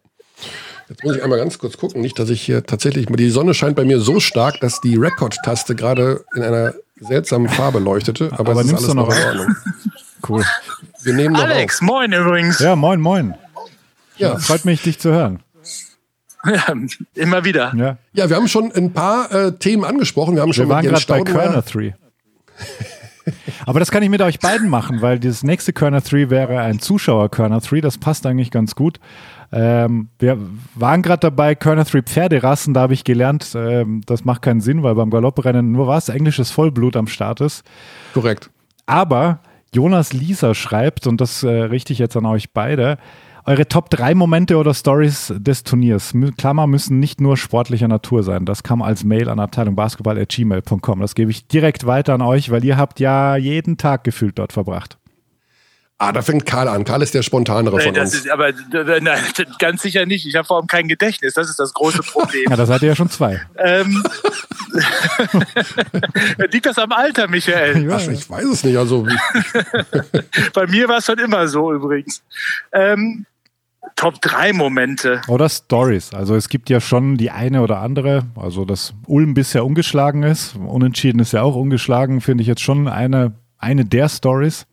Jetzt 0.87 1.03
muss 1.03 1.15
ich 1.15 1.23
einmal 1.23 1.39
ganz 1.39 1.57
kurz 1.57 1.77
gucken, 1.77 2.01
nicht, 2.01 2.19
dass 2.19 2.29
ich 2.29 2.41
hier 2.41 2.65
tatsächlich, 2.65 3.07
die 3.07 3.29
Sonne 3.29 3.53
scheint 3.53 3.75
bei 3.75 3.83
mir 3.85 3.99
so 3.99 4.19
stark, 4.19 4.59
dass 4.59 4.79
die 4.81 4.95
Record-Taste 4.95 5.75
gerade 5.75 6.23
in 6.35 6.43
einer 6.43 6.73
seltsamen 6.99 7.49
Farbe 7.49 7.79
leuchtete, 7.79 8.29
aber, 8.33 8.51
Aber 8.51 8.61
es 8.61 8.67
ist 8.67 8.71
nimmst 8.71 8.83
alles 8.85 8.87
du 8.89 8.95
noch 8.95 9.07
noch 9.09 9.17
in? 9.17 9.39
Ordnung. 9.39 9.55
Cool. 10.29 10.43
Wir 11.01 11.13
nehmen 11.13 11.33
noch 11.33 11.41
Alex, 11.43 11.75
auf. 11.77 11.81
moin 11.81 12.13
übrigens. 12.13 12.59
Ja, 12.59 12.75
moin, 12.77 13.01
moin. 13.01 13.33
Ja. 14.17 14.37
Freut 14.37 14.63
mich, 14.63 14.81
dich 14.83 14.99
zu 14.99 15.11
hören. 15.11 15.42
Ja, 16.45 16.73
immer 17.15 17.45
wieder. 17.45 17.73
Ja. 17.75 17.97
ja, 18.13 18.29
wir 18.29 18.35
haben 18.35 18.47
schon 18.47 18.71
ein 18.73 18.91
paar 18.91 19.31
äh, 19.31 19.53
Themen 19.53 19.85
angesprochen. 19.85 20.35
Wir 20.35 20.41
haben 20.41 20.53
schon 20.53 20.67
Wir 20.67 20.75
waren 20.75 20.85
gerade 20.85 21.05
bei 21.07 21.21
Körner 21.21 21.61
3. 21.61 21.95
Aber 23.65 23.79
das 23.79 23.91
kann 23.91 24.03
ich 24.03 24.09
mit 24.09 24.21
euch 24.21 24.39
beiden 24.39 24.69
machen, 24.69 25.01
weil 25.01 25.19
das 25.19 25.43
nächste 25.43 25.71
Körner 25.71 26.01
3 26.01 26.29
wäre 26.29 26.59
ein 26.59 26.79
Zuschauer 26.79 27.29
Körner 27.29 27.61
3. 27.61 27.81
Das 27.81 27.97
passt 27.97 28.25
eigentlich 28.25 28.51
ganz 28.51 28.75
gut. 28.75 28.99
Ähm, 29.51 30.09
wir 30.19 30.37
waren 30.75 31.01
gerade 31.01 31.19
dabei, 31.19 31.55
Körner 31.55 31.85
3 31.85 32.01
Pferderassen. 32.01 32.73
Da 32.73 32.81
habe 32.81 32.93
ich 32.93 33.03
gelernt, 33.03 33.53
ähm, 33.55 34.01
das 34.05 34.25
macht 34.25 34.41
keinen 34.41 34.61
Sinn, 34.61 34.83
weil 34.83 34.95
beim 34.95 35.09
Galopprennen 35.09 35.71
nur 35.71 35.87
was 35.87 36.09
englisches 36.09 36.51
Vollblut 36.51 36.97
am 36.97 37.07
Start 37.07 37.39
ist. 37.39 37.63
Korrekt. 38.13 38.49
Aber 38.85 39.39
Jonas 39.73 40.13
Lieser 40.13 40.55
schreibt, 40.55 41.07
und 41.07 41.21
das 41.21 41.43
äh, 41.43 41.49
richte 41.49 41.93
ich 41.93 41.99
jetzt 41.99 42.17
an 42.17 42.25
euch 42.25 42.51
beide, 42.51 42.97
eure 43.45 43.67
Top 43.67 43.89
3 43.89 44.15
Momente 44.15 44.57
oder 44.57 44.73
Stories 44.73 45.33
des 45.37 45.63
Turniers, 45.63 46.13
Klammer, 46.37 46.67
müssen 46.67 46.99
nicht 46.99 47.19
nur 47.21 47.37
sportlicher 47.37 47.87
Natur 47.87 48.23
sein. 48.23 48.45
Das 48.45 48.63
kam 48.63 48.81
als 48.81 49.03
Mail 49.03 49.29
an 49.29 49.39
Abteilung 49.39 49.75
Basketball.gmail.com. 49.75 50.99
Das 51.01 51.15
gebe 51.15 51.31
ich 51.31 51.47
direkt 51.47 51.85
weiter 51.85 52.13
an 52.13 52.21
euch, 52.21 52.51
weil 52.51 52.63
ihr 52.63 52.77
habt 52.77 52.99
ja 52.99 53.35
jeden 53.35 53.77
Tag 53.77 54.03
gefühlt 54.03 54.39
dort 54.39 54.53
verbracht. 54.53 54.97
Ah, 55.99 56.11
da 56.11 56.21
fängt 56.21 56.45
Karl 56.45 56.67
an. 56.67 56.83
Karl 56.83 57.01
ist 57.01 57.13
der 57.13 57.21
spontanere 57.21 57.77
Nee, 57.77 57.83
von 57.83 57.93
das 57.93 58.13
uns. 58.13 58.25
ist, 58.25 58.29
aber 58.29 58.51
nein, 59.01 59.19
ganz 59.59 59.83
sicher 59.83 60.05
nicht. 60.05 60.25
Ich 60.25 60.35
habe 60.35 60.45
vor 60.45 60.57
allem 60.57 60.67
kein 60.67 60.87
Gedächtnis. 60.89 61.33
Das 61.35 61.49
ist 61.49 61.59
das 61.59 61.73
große 61.73 62.01
Problem. 62.03 62.43
Ja, 62.49 62.55
da 62.57 62.65
seid 62.65 62.81
ihr 62.81 62.89
ja 62.89 62.95
schon 62.95 63.09
zwei. 63.09 63.41
ähm, 63.57 64.03
liegt 66.51 66.65
das 66.65 66.77
am 66.77 66.91
Alter, 66.91 67.27
Michael? 67.29 67.87
Ach, 67.91 68.07
ich 68.07 68.29
weiß 68.29 68.43
es 68.45 68.63
nicht. 68.63 68.77
Also 68.77 69.07
Bei 70.53 70.67
mir 70.67 70.89
war 70.89 70.97
es 70.97 71.05
schon 71.05 71.19
immer 71.19 71.47
so 71.47 71.71
übrigens. 71.71 72.21
Ähm, 72.73 73.25
Top 73.95 74.21
3 74.21 74.53
Momente. 74.53 75.21
Oder 75.27 75.49
Stories. 75.49 76.13
Also 76.13 76.35
es 76.35 76.49
gibt 76.49 76.69
ja 76.69 76.81
schon 76.81 77.17
die 77.17 77.31
eine 77.31 77.61
oder 77.61 77.79
andere, 77.79 78.25
also 78.35 78.65
dass 78.65 78.93
Ulm 79.07 79.33
bisher 79.33 79.65
ungeschlagen 79.65 80.23
ist. 80.23 80.55
Unentschieden 80.55 81.19
ist 81.19 81.31
ja 81.33 81.41
auch 81.43 81.55
ungeschlagen, 81.55 82.21
finde 82.21 82.41
ich 82.41 82.47
jetzt 82.47 82.61
schon 82.61 82.87
eine, 82.87 83.33
eine 83.57 83.85
der 83.85 84.09
Stories. 84.09 84.65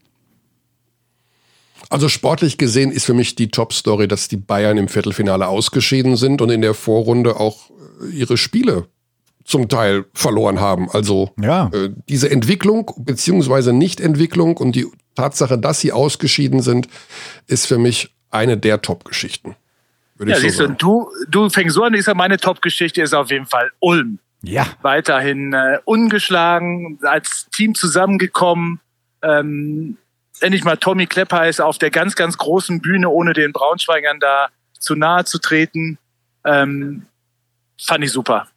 Also 1.89 2.09
sportlich 2.09 2.57
gesehen 2.59 2.93
ist 2.93 3.05
für 3.05 3.15
mich 3.15 3.35
die 3.35 3.51
Top-Story, 3.51 4.07
dass 4.07 4.29
die 4.29 4.37
Bayern 4.37 4.79
im 4.79 4.89
Viertelfinale 4.89 5.49
ausgeschieden 5.49 6.17
sind 6.17 6.41
und 6.41 6.51
in 6.51 6.61
der 6.61 6.75
Vorrunde 6.75 7.39
auch 7.41 7.71
äh, 8.03 8.11
ihre 8.11 8.37
Spiele 8.37 8.87
zum 9.45 9.69
Teil 9.69 10.05
verloren 10.15 10.61
haben. 10.61 10.89
Also 10.91 11.31
Ja. 11.41 11.71
äh, 11.73 11.91
diese 12.09 12.31
Entwicklung 12.31 12.93
beziehungsweise 12.99 13.73
Nichtentwicklung 13.73 14.57
und 14.57 14.77
die 14.77 14.87
Tatsache, 15.17 15.59
dass 15.59 15.81
sie 15.81 15.91
ausgeschieden 15.93 16.63
sind, 16.63 16.87
ist 17.49 17.67
für 17.67 17.79
mich 17.79 18.15
eine 18.31 18.57
der 18.57 18.83
Top-Geschichten. 18.83 19.57
Würde 20.17 20.33
Ja, 20.33 20.37
so 20.37 20.43
siehst 20.43 20.61
du, 20.61 20.65
sagen. 20.65 20.77
du, 20.79 21.11
du 21.29 21.49
fängst 21.49 21.75
so 21.75 21.83
an, 21.83 21.95
ich 21.95 22.05
sag, 22.05 22.17
meine 22.17 22.37
Top-Geschichte 22.37 23.03
ist 23.03 23.15
auf 23.15 23.31
jeden 23.31 23.47
Fall 23.47 23.71
Ulm. 23.81 24.19
Ja. 24.43 24.67
Weiterhin 24.83 25.53
äh, 25.53 25.79
ungeschlagen, 25.85 26.99
als 27.03 27.49
Team 27.51 27.75
zusammengekommen. 27.75 28.81
Ähm, 29.23 29.97
endlich 30.41 30.65
mal 30.65 30.77
Tommy 30.77 31.07
Klepper 31.07 31.49
ist 31.49 31.61
auf 31.61 31.79
der 31.79 31.91
ganz, 31.91 32.15
ganz 32.17 32.39
großen 32.39 32.81
Bühne, 32.81 33.09
ohne 33.09 33.33
den 33.33 33.53
Braunschweigern 33.53 34.21
da 34.21 34.49
zu 34.79 34.95
nahe 34.95 35.25
zu 35.25 35.39
treten. 35.39 35.99
Ähm, 36.45 37.07
fand 37.81 38.05
ich 38.05 38.13
super. 38.13 38.49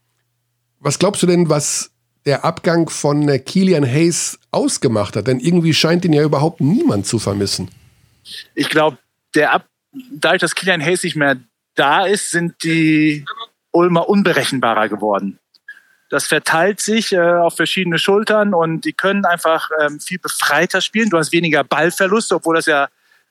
Was 0.80 1.00
glaubst 1.00 1.22
du 1.24 1.28
denn, 1.28 1.50
was 1.50 1.92
der 2.26 2.46
Abgang 2.46 2.90
von 2.90 3.28
äh, 3.28 3.40
Kilian 3.40 3.86
Hayes 3.86 4.40
ausgemacht 4.52 5.16
hat? 5.16 5.28
Denn 5.28 5.40
irgendwie 5.40 5.74
scheint 5.74 6.06
ihn 6.06 6.14
ja 6.14 6.24
überhaupt 6.24 6.62
niemand 6.62 7.06
zu 7.06 7.20
vermissen. 7.20 7.70
ich 8.56 8.70
glaube, 8.70 8.98
der 9.36 9.54
Ab 9.54 9.66
dadurch, 10.12 10.42
dass 10.42 10.56
Kilian 10.56 10.82
Hayes 10.82 11.04
nicht 11.04 11.16
mehr 11.16 11.38
da 11.76 12.06
ist, 12.06 12.32
sind 12.32 12.64
die 12.64 13.26
Ulmer 13.72 14.10
unberechenbarer 14.10 14.90
geworden. 14.90 15.40
Das 16.10 16.28
verteilt 16.28 16.80
sich 16.80 17.12
äh, 17.12 17.20
auf 17.20 17.56
verschiedene 17.56 17.98
Schultern 17.98 18.54
und 18.54 18.86
die 18.86 18.94
können 18.94 19.26
einfach 19.26 19.70
ähm, 19.82 20.00
viel 20.00 20.20
befreiter 20.20 20.82
spielen. 20.82 21.10
Du 21.10 21.18
hast 21.18 21.32
weniger 21.32 21.64
Ballverluste, 21.64 22.36
obwohl 22.36 22.56
das 22.56 22.68
ja 22.68 22.88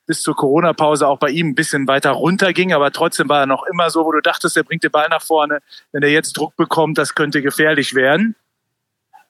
bis 0.07 0.23
zur 0.23 0.35
Corona-Pause 0.35 1.07
auch 1.07 1.19
bei 1.19 1.31
ihm 1.31 1.51
ein 1.51 1.55
bisschen 1.55 1.87
weiter 1.87 2.11
runterging, 2.11 2.73
aber 2.73 2.91
trotzdem 2.91 3.29
war 3.29 3.41
er 3.41 3.47
noch 3.47 3.65
immer 3.65 3.89
so, 3.89 4.05
wo 4.05 4.11
du 4.11 4.21
dachtest, 4.21 4.57
er 4.57 4.65
bringt 4.65 4.83
den 4.83 4.91
Ball 4.91 5.09
nach 5.09 5.23
vorne. 5.23 5.61
Wenn 5.93 6.03
er 6.03 6.11
jetzt 6.11 6.33
Druck 6.33 6.57
bekommt, 6.57 6.99
das 6.99 7.15
könnte 7.15 7.41
gefährlich 7.41 7.95
werden. 7.95 8.35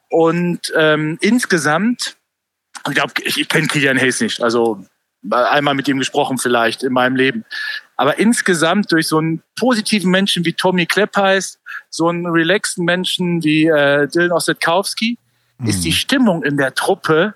Und 0.09 0.73
ähm, 0.75 1.19
insgesamt, 1.21 2.17
ich 2.89 2.95
glaube, 2.95 3.13
ich, 3.23 3.39
ich 3.39 3.49
kenne 3.49 3.67
Kilian 3.67 3.99
Hayes 3.99 4.21
nicht, 4.21 4.43
also 4.43 4.83
einmal 5.31 5.75
mit 5.75 5.87
ihm 5.89 5.99
gesprochen 5.99 6.39
vielleicht 6.39 6.83
in 6.83 6.93
meinem 6.93 7.17
Leben. 7.17 7.45
Aber 7.97 8.19
insgesamt 8.19 8.91
durch 8.91 9.07
so 9.07 9.19
einen 9.19 9.43
positiven 9.59 10.11
Menschen 10.11 10.45
wie 10.45 10.53
Tommy 10.53 10.87
Kleppheiß, 10.87 11.61
so 11.91 12.09
einen 12.09 12.27
relaxten 12.27 12.85
Menschen 12.85 13.45
wie 13.45 13.67
äh, 13.67 14.09
Dylan 14.09 14.33
Ossetkowski, 14.33 15.19
ist 15.65 15.85
die 15.85 15.93
Stimmung 15.93 16.43
in 16.43 16.57
der 16.57 16.75
Truppe 16.75 17.35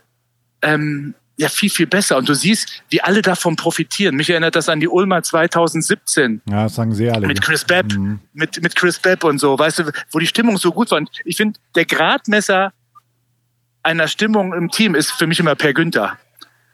ähm, 0.62 1.14
ja 1.36 1.48
viel, 1.48 1.70
viel 1.70 1.86
besser. 1.86 2.16
Und 2.16 2.28
du 2.28 2.34
siehst, 2.34 2.82
wie 2.88 3.00
alle 3.00 3.22
davon 3.22 3.54
profitieren. 3.54 4.16
Mich 4.16 4.30
erinnert 4.30 4.56
das 4.56 4.68
an 4.68 4.80
die 4.80 4.88
Ulmer 4.88 5.22
2017 5.22 6.40
Ja, 6.48 6.64
das 6.64 6.74
sagen 6.74 6.92
sie 6.92 7.08
alle. 7.08 7.26
mit 7.28 7.40
Chris 7.42 7.64
Bepp, 7.64 7.92
Mhm. 7.92 8.18
mit, 8.32 8.60
mit 8.62 8.74
Chris 8.74 8.98
Bepp 8.98 9.22
und 9.22 9.38
so, 9.38 9.56
weißt 9.56 9.78
du, 9.80 9.92
wo 10.10 10.18
die 10.18 10.26
Stimmung 10.26 10.56
so 10.58 10.72
gut 10.72 10.90
war. 10.90 10.98
Und 10.98 11.10
ich 11.24 11.36
finde, 11.36 11.60
der 11.76 11.84
Gradmesser 11.84 12.72
einer 13.84 14.08
Stimmung 14.08 14.52
im 14.54 14.70
Team 14.70 14.96
ist 14.96 15.12
für 15.12 15.28
mich 15.28 15.38
immer 15.38 15.54
Per 15.54 15.72
Günther. 15.72 16.18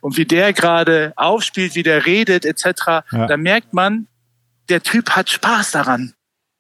Und 0.03 0.17
wie 0.17 0.25
der 0.27 0.53
gerade 0.53 1.13
aufspielt, 1.17 1.75
wie 1.77 1.83
der 1.85 2.05
redet, 2.05 2.45
etc., 2.45 2.65
Ja. 3.13 3.27
da 3.29 3.37
merkt 3.37 3.73
man, 3.73 4.09
der 4.69 4.83
Typ 4.83 5.11
hat 5.11 5.31
Spaß 5.31 5.71
daran, 5.71 6.13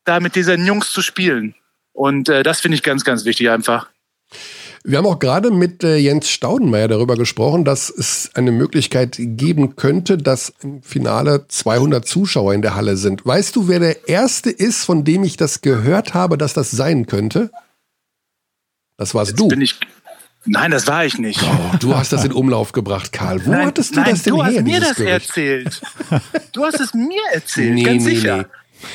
da 0.05 0.21
mit 0.21 0.37
diesen 0.37 0.65
Jungs 0.65 0.93
zu 0.93 1.03
spielen. 1.03 1.55
Und 1.93 2.29
äh, 2.29 2.43
das 2.45 2.61
finde 2.61 2.77
ich 2.77 2.83
ganz, 2.83 3.05
ganz 3.05 3.25
wichtig 3.25 3.51
einfach. 3.51 3.89
Wir 4.85 4.99
haben 4.99 5.07
auch 5.07 5.19
gerade 5.19 5.51
mit 5.51 5.83
äh, 5.85 5.97
Jens 5.97 6.29
Staudenmeier 6.31 6.89
darüber 6.89 7.17
gesprochen, 7.17 7.65
dass 7.65 7.91
es 7.91 8.31
eine 8.35 8.53
Möglichkeit 8.53 9.17
geben 9.19 9.77
könnte, 9.77 10.19
dass 10.19 10.53
im 10.63 10.83
Finale 10.83 11.47
200 11.49 12.07
Zuschauer 12.07 12.55
in 12.55 12.63
der 12.63 12.75
Halle 12.77 12.97
sind. 12.97 13.27
Weißt 13.27 13.55
du, 13.57 13.69
wer 13.69 13.81
der 13.81 14.09
Erste 14.09 14.51
ist, 14.51 14.85
von 14.85 15.05
dem 15.05 15.23
ich 15.25 15.37
das 15.37 15.61
gehört 15.63 16.15
habe, 16.15 16.39
dass 16.39 16.53
das 16.55 16.71
sein 16.71 17.07
könnte? 17.07 17.51
Das 18.97 19.15
warst 19.15 19.39
du. 19.39 19.49
Bin 19.49 19.61
ich. 19.61 19.79
Nein, 20.45 20.71
das 20.73 20.87
war 20.89 21.05
ich 21.05 21.19
nicht. 21.19 21.41
Oh, 21.43 21.77
du 21.79 21.95
hast 21.97 22.13
das 22.13 22.25
in 22.25 22.33
Umlauf 22.33 22.73
gebracht, 22.73 23.13
Karl. 23.13 23.45
Wo 23.47 23.51
nein, 23.53 23.67
hattest 23.69 23.95
du 23.95 24.01
nein, 24.01 24.11
das 24.11 24.23
denn 24.23 24.35
du 24.35 24.43
her, 24.45 24.53
hast 24.57 24.63
mir 24.65 24.81
das 24.81 24.95
Gerücht? 24.97 25.11
erzählt. 25.13 25.81
Du 26.53 26.65
hast 26.65 26.81
es 26.81 26.95
mir 26.95 27.21
erzählt, 27.33 27.75
Nee, 27.75 27.83
ganz 27.85 28.05
nee, 28.05 28.15
sicher. 28.17 28.47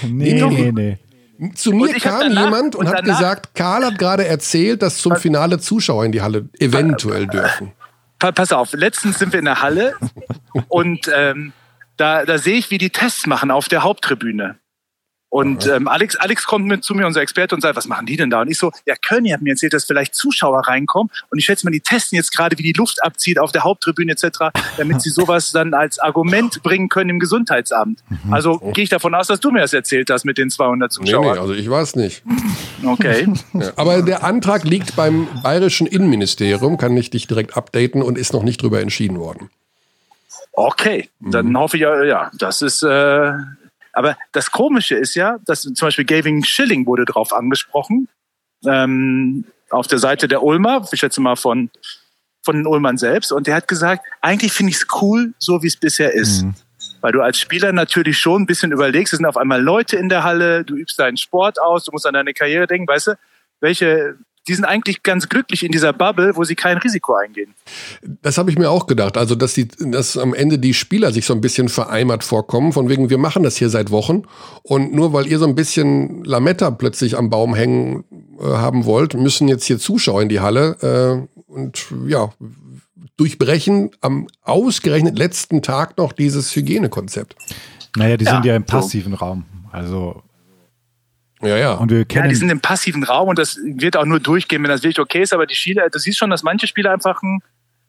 Nee, 0.03 0.33
Nee, 0.43 0.71
nee, 0.71 0.97
nee. 1.39 1.51
Zu 1.55 1.71
mir 1.71 1.93
kam 1.93 2.19
danach- 2.21 2.43
jemand 2.45 2.75
und, 2.75 2.87
und 2.87 2.89
hat 2.89 2.99
danach- 2.99 3.19
gesagt, 3.19 3.55
Karl 3.55 3.85
hat 3.85 3.97
gerade 3.99 4.25
erzählt, 4.27 4.81
dass 4.81 4.97
zum 4.97 5.15
Finale 5.15 5.59
Zuschauer 5.59 6.03
in 6.03 6.11
die 6.11 6.21
Halle 6.21 6.49
eventuell 6.59 7.27
dürfen. 7.27 7.71
Pa- 8.19 8.31
pass 8.31 8.51
auf, 8.51 8.73
letztens 8.73 9.19
sind 9.19 9.31
wir 9.31 9.39
in 9.39 9.45
der 9.45 9.61
Halle 9.61 9.93
und 10.67 11.09
ähm, 11.15 11.53
da, 11.95 12.25
da 12.25 12.37
sehe 12.39 12.55
ich, 12.57 12.71
wie 12.71 12.77
die 12.79 12.89
Tests 12.89 13.25
machen 13.27 13.51
auf 13.51 13.69
der 13.69 13.83
Haupttribüne. 13.83 14.55
Und 15.37 15.67
ähm, 15.67 15.87
Alex, 15.87 16.15
Alex 16.15 16.45
kommt 16.45 16.65
mit 16.65 16.83
zu 16.83 16.95
mir, 16.95 17.05
unser 17.05 17.21
Experte, 17.21 17.53
und 17.53 17.61
sagt, 17.61 17.75
was 17.75 17.87
machen 17.87 18.07
die 18.07 18.17
denn 18.17 18.31
da? 18.31 18.41
Und 18.41 18.49
ich 18.49 18.57
so, 18.57 18.71
ja, 18.87 18.95
Körny 18.99 19.29
hat 19.29 19.41
mir 19.43 19.51
erzählt, 19.51 19.71
dass 19.73 19.85
vielleicht 19.85 20.15
Zuschauer 20.15 20.61
reinkommen. 20.67 21.11
Und 21.29 21.37
ich 21.37 21.45
schätze 21.45 21.63
mal, 21.63 21.69
die 21.71 21.79
testen 21.79 22.15
jetzt 22.15 22.35
gerade, 22.35 22.57
wie 22.57 22.63
die 22.63 22.73
Luft 22.73 23.03
abzieht 23.03 23.37
auf 23.37 23.51
der 23.51 23.63
Haupttribüne 23.63 24.13
etc., 24.13 24.39
damit 24.77 25.01
sie 25.03 25.09
sowas 25.11 25.51
dann 25.51 25.75
als 25.75 25.99
Argument 25.99 26.63
bringen 26.63 26.89
können 26.89 27.11
im 27.11 27.19
Gesundheitsamt. 27.19 27.99
Also 28.31 28.57
gehe 28.73 28.83
ich 28.85 28.89
davon 28.89 29.13
aus, 29.13 29.27
dass 29.27 29.39
du 29.39 29.51
mir 29.51 29.59
das 29.59 29.73
erzählt 29.73 30.09
hast 30.09 30.25
mit 30.25 30.39
den 30.39 30.49
200 30.49 30.91
Nee, 30.91 31.05
Zuschauern. 31.05 31.33
nee, 31.35 31.39
also 31.39 31.53
ich 31.53 31.69
weiß 31.69 31.95
nicht. 31.97 32.23
Okay. 32.83 33.27
Ja, 33.53 33.73
aber 33.75 34.01
der 34.01 34.23
Antrag 34.23 34.63
liegt 34.63 34.95
beim 34.95 35.27
bayerischen 35.43 35.85
Innenministerium, 35.85 36.77
kann 36.77 36.97
ich 36.97 37.09
dich 37.11 37.27
direkt 37.27 37.55
updaten 37.55 38.01
und 38.01 38.17
ist 38.17 38.33
noch 38.33 38.43
nicht 38.43 38.61
drüber 38.61 38.81
entschieden 38.81 39.19
worden. 39.19 39.49
Okay, 40.53 41.09
dann 41.19 41.49
Mhm. 41.49 41.57
hoffe 41.59 41.77
ich 41.77 41.81
ja, 41.83 42.03
ja, 42.03 42.31
das 42.39 42.61
ist. 42.63 42.81
Äh, 42.81 43.33
aber 43.97 44.17
das 44.31 44.51
Komische 44.51 44.95
ist 44.95 45.15
ja, 45.15 45.39
dass 45.45 45.61
zum 45.61 45.73
Beispiel 45.75 46.05
Gavin 46.05 46.43
Schilling 46.43 46.85
wurde 46.85 47.05
drauf 47.05 47.33
angesprochen 47.33 48.07
ähm, 48.65 49.45
auf 49.69 49.87
der 49.87 49.99
Seite 49.99 50.27
der 50.27 50.43
Ulmer, 50.43 50.87
ich 50.91 50.99
schätze 50.99 51.21
mal 51.21 51.35
von 51.35 51.69
von 52.47 52.55
den 52.55 52.65
Ulmern 52.65 52.97
selbst, 52.97 53.33
und 53.33 53.45
der 53.45 53.55
hat 53.55 53.67
gesagt, 53.67 54.05
eigentlich 54.21 54.53
finde 54.53 54.69
ich 54.69 54.77
es 54.77 54.87
cool, 55.01 55.33
so 55.37 55.61
wie 55.63 55.67
es 55.67 55.75
bisher 55.75 56.13
ist. 56.13 56.45
Weil 57.01 57.11
du 57.11 57.21
als 57.21 57.37
Spieler 57.39 57.73
natürlich 57.73 58.17
schon 58.17 58.43
ein 58.43 58.45
bisschen 58.45 58.71
überlegst, 58.71 59.11
es 59.11 59.17
sind 59.17 59.25
auf 59.25 59.35
einmal 59.35 59.61
Leute 59.61 59.97
in 59.97 60.07
der 60.07 60.23
Halle, 60.23 60.63
du 60.63 60.75
übst 60.75 60.97
deinen 60.97 61.17
Sport 61.17 61.59
aus, 61.61 61.83
du 61.83 61.91
musst 61.91 62.05
an 62.07 62.13
deine 62.13 62.33
Karriere 62.33 62.65
denken, 62.65 62.87
weißt 62.87 63.07
du, 63.07 63.17
welche, 63.59 64.15
die 64.47 64.53
sind 64.55 64.65
eigentlich 64.65 65.03
ganz 65.03 65.29
glücklich 65.29 65.63
in 65.63 65.71
dieser 65.71 65.93
Bubble, 65.93 66.35
wo 66.35 66.43
sie 66.43 66.55
kein 66.55 66.77
Risiko 66.77 67.15
eingehen. 67.15 67.53
Das 68.21 68.37
habe 68.37 68.49
ich 68.51 68.57
mir 68.57 68.69
auch 68.69 68.87
gedacht. 68.87 69.17
Also, 69.17 69.35
dass, 69.35 69.53
die, 69.53 69.67
dass 69.67 70.17
am 70.17 70.33
Ende 70.33 70.59
die 70.59 70.73
Spieler 70.73 71.11
sich 71.11 71.25
so 71.25 71.33
ein 71.33 71.41
bisschen 71.41 71.69
vereimert 71.69 72.23
vorkommen, 72.23 72.73
von 72.73 72.89
wegen, 72.89 73.09
wir 73.09 73.17
machen 73.17 73.43
das 73.43 73.57
hier 73.57 73.69
seit 73.69 73.91
Wochen. 73.91 74.23
Und 74.63 74.93
nur 74.93 75.13
weil 75.13 75.27
ihr 75.27 75.39
so 75.39 75.45
ein 75.45 75.55
bisschen 75.55 76.23
Lametta 76.23 76.71
plötzlich 76.71 77.17
am 77.17 77.29
Baum 77.29 77.55
hängen 77.55 78.03
äh, 78.39 78.43
haben 78.43 78.85
wollt, 78.85 79.13
müssen 79.13 79.47
jetzt 79.47 79.65
hier 79.65 79.79
Zuschauer 79.79 80.21
in 80.21 80.29
die 80.29 80.39
Halle 80.39 81.27
äh, 81.27 81.51
und 81.51 81.87
ja, 82.07 82.29
durchbrechen 83.17 83.91
am 84.01 84.27
ausgerechnet 84.43 85.17
letzten 85.17 85.61
Tag 85.61 85.97
noch 85.97 86.11
dieses 86.13 86.55
Hygienekonzept. 86.55 87.35
Naja, 87.95 88.15
die 88.17 88.25
Ja, 88.25 88.31
sind 88.35 88.45
ja 88.45 88.55
im 88.55 88.63
so. 88.67 88.77
passiven 88.77 89.13
Raum. 89.13 89.45
Also, 89.71 90.21
Ja, 91.41 91.55
ja. 91.57 91.73
und 91.73 91.91
wir 91.91 91.99
Ja, 91.99 92.03
kennen. 92.05 92.29
die 92.29 92.35
sind 92.35 92.49
im 92.49 92.59
passiven 92.61 93.03
Raum 93.03 93.29
und 93.29 93.37
das 93.39 93.57
wird 93.63 93.95
auch 93.97 94.05
nur 94.05 94.19
durchgehen, 94.19 94.63
wenn 94.63 94.69
das 94.69 94.83
wirklich 94.83 94.99
okay 94.99 95.21
ist. 95.21 95.33
Aber 95.33 95.45
die 95.45 95.55
Spieler, 95.55 95.89
du 95.89 95.99
siehst 95.99 96.17
schon, 96.17 96.29
dass 96.29 96.43
manche 96.43 96.65
Spieler 96.67 96.91
einfach 96.91 97.21
ein, 97.21 97.39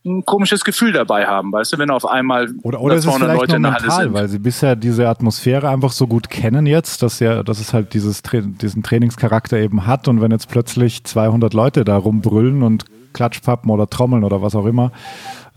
ein 0.04 0.24
komisches 0.24 0.64
Gefühl 0.64 0.92
dabei 0.92 1.26
haben, 1.26 1.50
weißt 1.52 1.72
du, 1.72 1.78
wenn 1.78 1.90
auf 1.90 2.06
einmal 2.06 2.48
Oder, 2.62 2.80
oder 2.80 2.94
es 2.94 3.04
ist 3.04 3.10
200 3.10 3.28
vielleicht 3.30 3.40
Leute 3.40 3.52
noch 3.52 3.56
in 3.56 3.62
der 3.62 3.72
Halle 3.72 3.82
mental, 3.86 4.04
sind. 4.04 4.12
weil 4.14 4.28
sie 4.28 4.38
bisher 4.38 4.76
diese 4.76 5.08
Atmosphäre 5.08 5.68
einfach 5.68 5.92
so 5.92 6.06
gut 6.06 6.30
kennen 6.30 6.66
jetzt, 6.66 7.02
dass 7.02 7.20
ja, 7.20 7.42
dass 7.42 7.58
es 7.58 7.72
halt 7.74 7.94
dieses, 7.94 8.22
Tra- 8.24 8.42
diesen 8.58 8.82
Trainingscharakter 8.82 9.56
eben 9.58 9.86
hat 9.86 10.08
und 10.08 10.20
wenn 10.20 10.30
jetzt 10.30 10.48
plötzlich 10.48 11.04
200 11.04 11.52
Leute 11.54 11.84
da 11.84 11.96
rumbrüllen 11.96 12.62
und 12.62 12.84
Klatschpappen 13.12 13.70
oder 13.70 13.88
Trommeln 13.88 14.22
oder 14.24 14.40
was 14.42 14.54
auch 14.54 14.66
immer, 14.66 14.92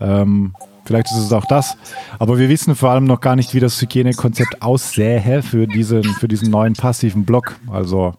ähm, 0.00 0.54
vielleicht 0.84 1.06
ist 1.10 1.18
es 1.18 1.32
auch 1.32 1.44
das. 1.46 1.76
Aber 2.18 2.38
wir 2.38 2.48
wissen 2.48 2.74
vor 2.74 2.90
allem 2.90 3.04
noch 3.04 3.20
gar 3.20 3.36
nicht, 3.36 3.54
wie 3.54 3.60
das 3.60 3.80
Hygienekonzept 3.80 4.62
aussähe 4.62 5.42
für 5.42 5.66
diesen, 5.66 6.02
für 6.04 6.28
diesen 6.28 6.50
neuen 6.50 6.74
passiven 6.74 7.24
Block. 7.24 7.56
Also 7.70 8.14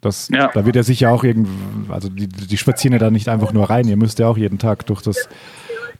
das, 0.00 0.28
Ja. 0.32 0.50
da 0.54 0.64
wird 0.64 0.76
ja 0.76 0.82
sicher 0.82 1.10
auch 1.12 1.24
irgend, 1.24 1.48
also 1.90 2.08
die, 2.08 2.26
die 2.28 2.56
spazieren 2.56 2.92
ja 2.94 2.98
da 2.98 3.10
nicht 3.10 3.28
einfach 3.28 3.52
nur 3.52 3.68
rein. 3.68 3.86
Ihr 3.86 3.96
müsst 3.96 4.18
ja 4.18 4.28
auch 4.28 4.38
jeden 4.38 4.58
Tag 4.58 4.86
durch 4.86 5.02
das, 5.02 5.28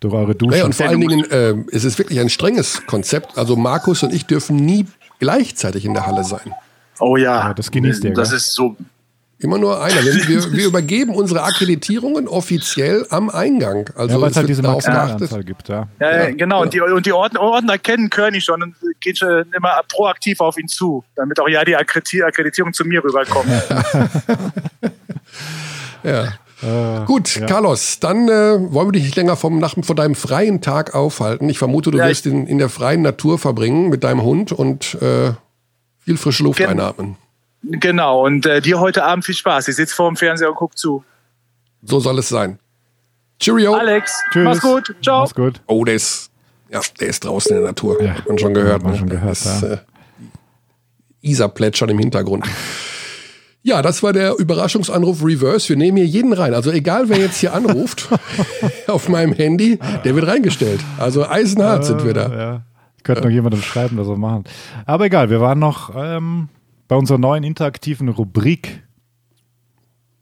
durch 0.01 0.15
eure 0.15 0.35
Duschen. 0.35 0.53
Naja, 0.53 0.65
und 0.65 0.75
vor 0.75 0.87
allen 0.87 1.01
Dingen, 1.01 1.31
äh, 1.31 1.55
es 1.73 1.85
ist 1.85 1.99
wirklich 1.99 2.19
ein 2.21 2.31
strenges 2.31 2.87
Konzept. 2.87 3.37
Also 3.37 3.57
Markus 3.57 4.03
und 4.03 4.15
ich 4.15 4.25
dürfen 4.27 4.57
nie 4.57 4.87
gleichzeitig 5.19 5.85
in 5.85 5.93
der 5.93 6.07
Halle 6.07 6.25
sein. 6.25 6.55
Oh 6.99 7.17
ja, 7.17 7.49
Ja, 7.49 7.55
das 7.55 7.71
genießt 7.71 8.05
ihr, 8.05 8.15
Das 8.15 8.31
gell? 8.31 8.37
ist 8.39 8.55
so. 8.55 8.77
Immer 9.43 9.57
nur 9.59 9.83
einer. 9.83 10.05
Wir, 10.05 10.15
wir, 10.29 10.53
wir 10.53 10.67
übergeben 10.69 11.15
unsere 11.15 11.43
Akkreditierungen 11.43 12.29
offiziell 12.29 13.07
am 13.11 13.31
Eingang. 13.31 13.89
Also 13.95 14.17
ja, 14.17 14.21
weil 14.21 14.31
es 14.31 14.37
halt 14.37 14.49
diese. 14.49 14.63
Maximalanzahl 14.63 15.43
gibt, 15.45 15.69
ja. 15.69 15.89
Ja, 15.99 16.11
Ja, 16.13 16.23
ja, 16.25 16.31
genau. 16.33 16.63
Und 16.63 16.75
die, 16.75 16.81
und 16.81 17.07
die 17.07 17.13
Ordner, 17.13 17.41
Ordner 17.41 17.79
kennen 17.79 18.11
Körny 18.11 18.41
schon 18.41 18.63
und 18.63 18.75
gehen 19.01 19.17
schon 19.17 19.47
immer 19.57 19.81
proaktiv 19.89 20.41
auf 20.41 20.59
ihn 20.59 20.69
zu, 20.69 21.03
damit 21.17 21.41
auch 21.41 21.49
ja 21.49 21.65
die 21.65 21.77
Akkrediti- 21.77 22.23
Akkreditierung 22.23 22.73
zu 22.75 22.85
mir 22.85 23.03
rüberkommt. 23.03 23.49
Ja. 26.03 26.25
Äh, 26.63 27.05
Gut, 27.07 27.37
ja. 27.37 27.47
Carlos, 27.47 28.01
dann 28.01 28.29
äh, 28.29 28.73
wollen 28.73 28.89
wir 28.89 28.93
dich 28.93 29.05
nicht 29.05 29.17
länger 29.17 29.37
vom, 29.37 29.59
nach, 29.59 29.75
von 29.83 29.97
deinem 29.97 30.15
freien 30.15 30.61
Tag 30.61 30.95
aufhalten. 30.95 31.49
Ich 31.49 31.59
vermute, 31.59 31.91
du 31.91 31.99
Ja, 31.99 32.09
wirst 32.09 32.27
ihn 32.27 32.47
in 32.47 32.59
der 32.59 32.69
freien 32.69 33.03
Natur 33.03 33.39
verbringen 33.39 33.89
mit 33.89 34.05
deinem 34.05 34.23
Hund 34.23 34.53
und 34.53 34.95
äh, 35.03 35.33
viel 35.99 36.17
frische 36.17 36.43
Luft 36.43 36.61
einatmen. 36.63 37.17
Genau. 37.71 38.25
Und 38.25 38.47
äh, 38.47 38.61
dir 38.61 38.81
heute 38.81 39.05
Abend 39.05 39.25
viel 39.25 39.35
Spaß. 39.35 39.69
Ich 39.69 39.77
sitze 39.77 39.95
vor 39.95 40.09
dem 40.09 40.17
Fernseher 40.17 40.51
und 40.51 40.57
guck 40.57 40.77
zu. 40.77 41.05
So 41.83 42.01
soll 42.01 42.19
es 42.19 42.29
sein. 42.29 42.59
Cheerio. 43.39 43.75
Alex, 43.75 44.23
Tschüss. 44.33 44.45
mach's 44.45 44.61
gut. 44.61 44.95
Ciao. 45.03 45.21
Mach's 45.21 45.35
gut. 45.35 45.61
Oh, 45.67 45.85
der 45.85 45.95
ist, 45.95 46.31
ja, 46.71 46.81
der 47.01 47.09
ist 47.09 47.25
draußen 47.25 47.57
in 47.57 47.63
der 47.63 47.71
Natur. 47.71 48.03
Ja. 48.03 48.15
Hat 48.15 48.29
man 48.29 48.39
schon 48.39 48.55
gehört. 48.55 48.75
Hat 48.75 48.83
man 48.83 48.93
ne? 48.93 48.99
schon 48.99 49.09
gehört, 49.09 49.31
das, 49.31 49.63
ja. 49.63 49.69
äh, 49.69 49.79
Isar 51.23 51.49
plätschern 51.49 51.89
im 51.89 51.99
Hintergrund. 51.99 52.45
Ja, 53.63 53.83
das 53.83 54.03
war 54.03 54.15
der 54.15 54.37
Überraschungsanruf 54.39 55.23
Reverse. 55.23 55.69
Wir 55.69 55.77
nehmen 55.77 55.99
hier 55.99 56.07
jeden 56.07 56.33
rein. 56.33 56.55
Also 56.55 56.71
egal, 56.71 57.11
wer 57.11 57.19
jetzt 57.19 57.39
hier 57.39 57.53
anruft 57.53 58.09
auf 58.87 59.09
meinem 59.09 59.35
Handy, 59.35 59.79
der 60.05 60.15
wird 60.15 60.27
reingestellt. 60.27 60.81
Also 60.99 61.27
eisenhart 61.27 61.85
sind 61.85 62.05
wir 62.05 62.15
da. 62.15 62.31
Ja. 62.31 62.63
Ich 62.97 63.05
könnte 63.05 63.23
noch 63.23 63.31
jemandem 63.31 63.63
schreiben, 63.63 63.97
das 63.97 64.09
wir 64.09 64.17
machen. 64.17 64.45
Aber 64.87 65.07
egal, 65.07 65.29
wir 65.29 65.41
waren 65.41 65.59
noch 65.59 65.95
ähm, 65.95 66.49
bei 66.91 66.97
unserer 66.97 67.19
neuen 67.19 67.45
interaktiven 67.45 68.09
Rubrik 68.09 68.83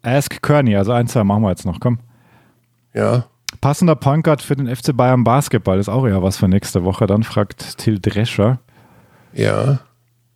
Ask 0.02 0.42
Kearney. 0.42 0.76
Also 0.76 0.92
ein, 0.92 1.08
zwei 1.08 1.24
machen 1.24 1.42
wir 1.42 1.48
jetzt 1.48 1.64
noch, 1.64 1.80
komm. 1.80 1.98
Ja. 2.92 3.24
Passender 3.62 3.96
Point 3.96 4.22
Guard 4.22 4.42
für 4.42 4.54
den 4.54 4.68
FC 4.68 4.94
Bayern 4.94 5.24
Basketball 5.24 5.78
ist 5.78 5.88
auch 5.88 6.06
ja 6.06 6.22
was 6.22 6.36
für 6.36 6.46
nächste 6.46 6.84
Woche. 6.84 7.06
Dann 7.06 7.22
fragt 7.22 7.78
Till 7.78 7.98
Drescher. 7.98 8.60
Ja. 9.32 9.80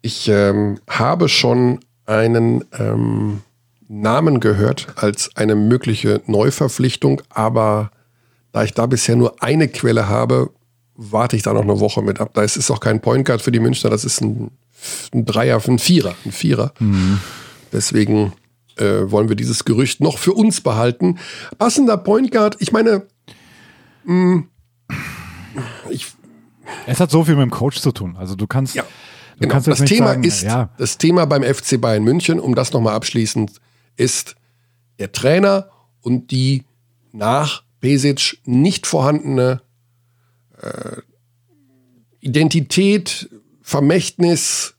Ich 0.00 0.26
ähm, 0.28 0.78
habe 0.88 1.28
schon 1.28 1.80
einen 2.06 2.64
ähm, 2.78 3.42
Namen 3.86 4.40
gehört 4.40 4.86
als 4.96 5.36
eine 5.36 5.54
mögliche 5.54 6.22
Neuverpflichtung, 6.24 7.20
aber 7.28 7.90
da 8.52 8.64
ich 8.64 8.72
da 8.72 8.86
bisher 8.86 9.16
nur 9.16 9.42
eine 9.42 9.68
Quelle 9.68 10.08
habe, 10.08 10.48
warte 10.94 11.36
ich 11.36 11.42
da 11.42 11.52
noch 11.52 11.60
eine 11.60 11.78
Woche 11.78 12.00
mit 12.00 12.20
ab. 12.20 12.30
Da 12.32 12.42
ist 12.42 12.56
es 12.56 12.70
auch 12.70 12.80
kein 12.80 13.02
Point 13.02 13.26
Guard 13.26 13.42
für 13.42 13.52
die 13.52 13.60
Münchner, 13.60 13.90
das 13.90 14.06
ist 14.06 14.22
ein, 14.22 14.50
ein 15.14 15.24
Dreier, 15.24 15.60
ein 15.66 15.78
Vierer, 15.78 16.14
ein 16.24 16.32
Vierer. 16.32 16.72
Deswegen 17.72 18.32
äh, 18.76 19.10
wollen 19.10 19.28
wir 19.28 19.36
dieses 19.36 19.64
Gerücht 19.64 20.00
noch 20.00 20.18
für 20.18 20.32
uns 20.32 20.60
behalten. 20.60 21.18
Passender 21.58 21.96
Point 21.96 22.30
Guard, 22.32 22.56
ich 22.60 22.72
meine, 22.72 23.06
mh, 24.04 24.44
ich 25.90 26.06
Es 26.86 27.00
hat 27.00 27.10
so 27.10 27.24
viel 27.24 27.34
mit 27.36 27.42
dem 27.42 27.50
Coach 27.50 27.80
zu 27.80 27.92
tun. 27.92 28.16
Also 28.16 28.34
du 28.34 28.46
kannst, 28.46 28.74
Ja, 28.74 28.82
du 28.82 28.88
Genau, 29.40 29.52
kannst 29.52 29.68
das 29.68 29.80
nicht 29.80 29.92
Thema 29.92 30.08
sagen, 30.08 30.24
ist, 30.24 30.42
ja, 30.42 30.70
das 30.78 30.98
Thema 30.98 31.26
beim 31.26 31.42
FC 31.42 31.80
Bayern 31.80 32.02
München, 32.04 32.40
um 32.40 32.54
das 32.54 32.72
nochmal 32.72 32.94
abschließend, 32.94 33.52
ist 33.96 34.36
der 34.98 35.12
Trainer 35.12 35.68
und 36.00 36.30
die 36.30 36.64
nach 37.12 37.62
Besic 37.80 38.38
nicht 38.44 38.86
vorhandene 38.86 39.60
äh, 40.60 40.96
Identität, 42.20 43.28
Vermächtnis, 43.62 44.74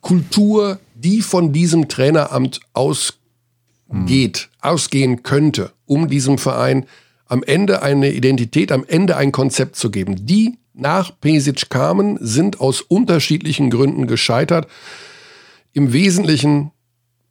Kultur, 0.00 0.80
die 0.94 1.20
von 1.22 1.52
diesem 1.52 1.88
Traineramt 1.88 2.60
ausgeht, 2.72 4.48
ausgehen 4.60 5.22
könnte, 5.22 5.72
um 5.86 6.08
diesem 6.08 6.38
Verein 6.38 6.86
am 7.26 7.42
Ende 7.42 7.82
eine 7.82 8.12
Identität, 8.12 8.72
am 8.72 8.84
Ende 8.86 9.16
ein 9.16 9.32
Konzept 9.32 9.76
zu 9.76 9.90
geben. 9.90 10.26
Die 10.26 10.58
nach 10.74 11.12
Pesic 11.20 11.70
kamen, 11.70 12.18
sind 12.20 12.60
aus 12.60 12.80
unterschiedlichen 12.80 13.70
Gründen 13.70 14.06
gescheitert. 14.06 14.66
Im 15.72 15.92
Wesentlichen, 15.92 16.70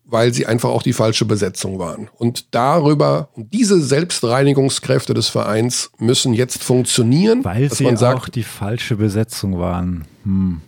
weil 0.03 0.33
sie 0.33 0.45
einfach 0.45 0.69
auch 0.69 0.83
die 0.83 0.93
falsche 0.93 1.25
Besetzung 1.25 1.79
waren. 1.79 2.09
Und 2.17 2.53
darüber, 2.53 3.29
und 3.33 3.53
diese 3.53 3.81
Selbstreinigungskräfte 3.81 5.13
des 5.13 5.27
Vereins 5.27 5.91
müssen 5.97 6.33
jetzt 6.33 6.63
funktionieren, 6.63 7.43
weil 7.43 7.69
dass 7.69 7.77
sie 7.77 7.85
man 7.85 7.95
auch 7.95 7.99
sagt, 7.99 8.35
die 8.35 8.43
falsche 8.43 8.95
Besetzung 8.95 9.59
waren. 9.59 10.05
Hm. 10.23 10.61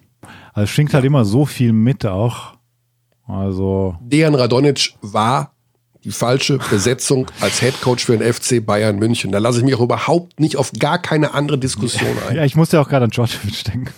Also 0.53 0.63
es 0.65 0.69
schwingt 0.69 0.93
halt 0.93 1.03
immer 1.05 1.25
so 1.25 1.45
viel 1.45 1.73
mit 1.73 2.05
auch. 2.05 2.53
Also 3.27 3.95
Dejan 4.01 4.35
Radonic 4.35 4.93
war 5.01 5.51
die 6.03 6.11
falsche 6.11 6.57
Besetzung 6.57 7.27
als 7.39 7.61
Headcoach 7.61 7.99
für 8.05 8.17
den 8.17 8.33
FC 8.33 8.63
Bayern 8.65 8.97
München. 8.97 9.31
Da 9.31 9.37
lasse 9.39 9.59
ich 9.59 9.63
mich 9.63 9.75
auch 9.75 9.81
überhaupt 9.81 10.39
nicht 10.39 10.57
auf 10.57 10.71
gar 10.77 11.01
keine 11.01 11.33
andere 11.33 11.57
Diskussion 11.57 12.09
ein. 12.29 12.35
ja, 12.35 12.43
ich 12.43 12.55
musste 12.55 12.79
auch 12.81 12.89
gerade 12.89 13.05
an 13.05 13.11
Djordjevic 13.11 13.63
denken. 13.63 13.89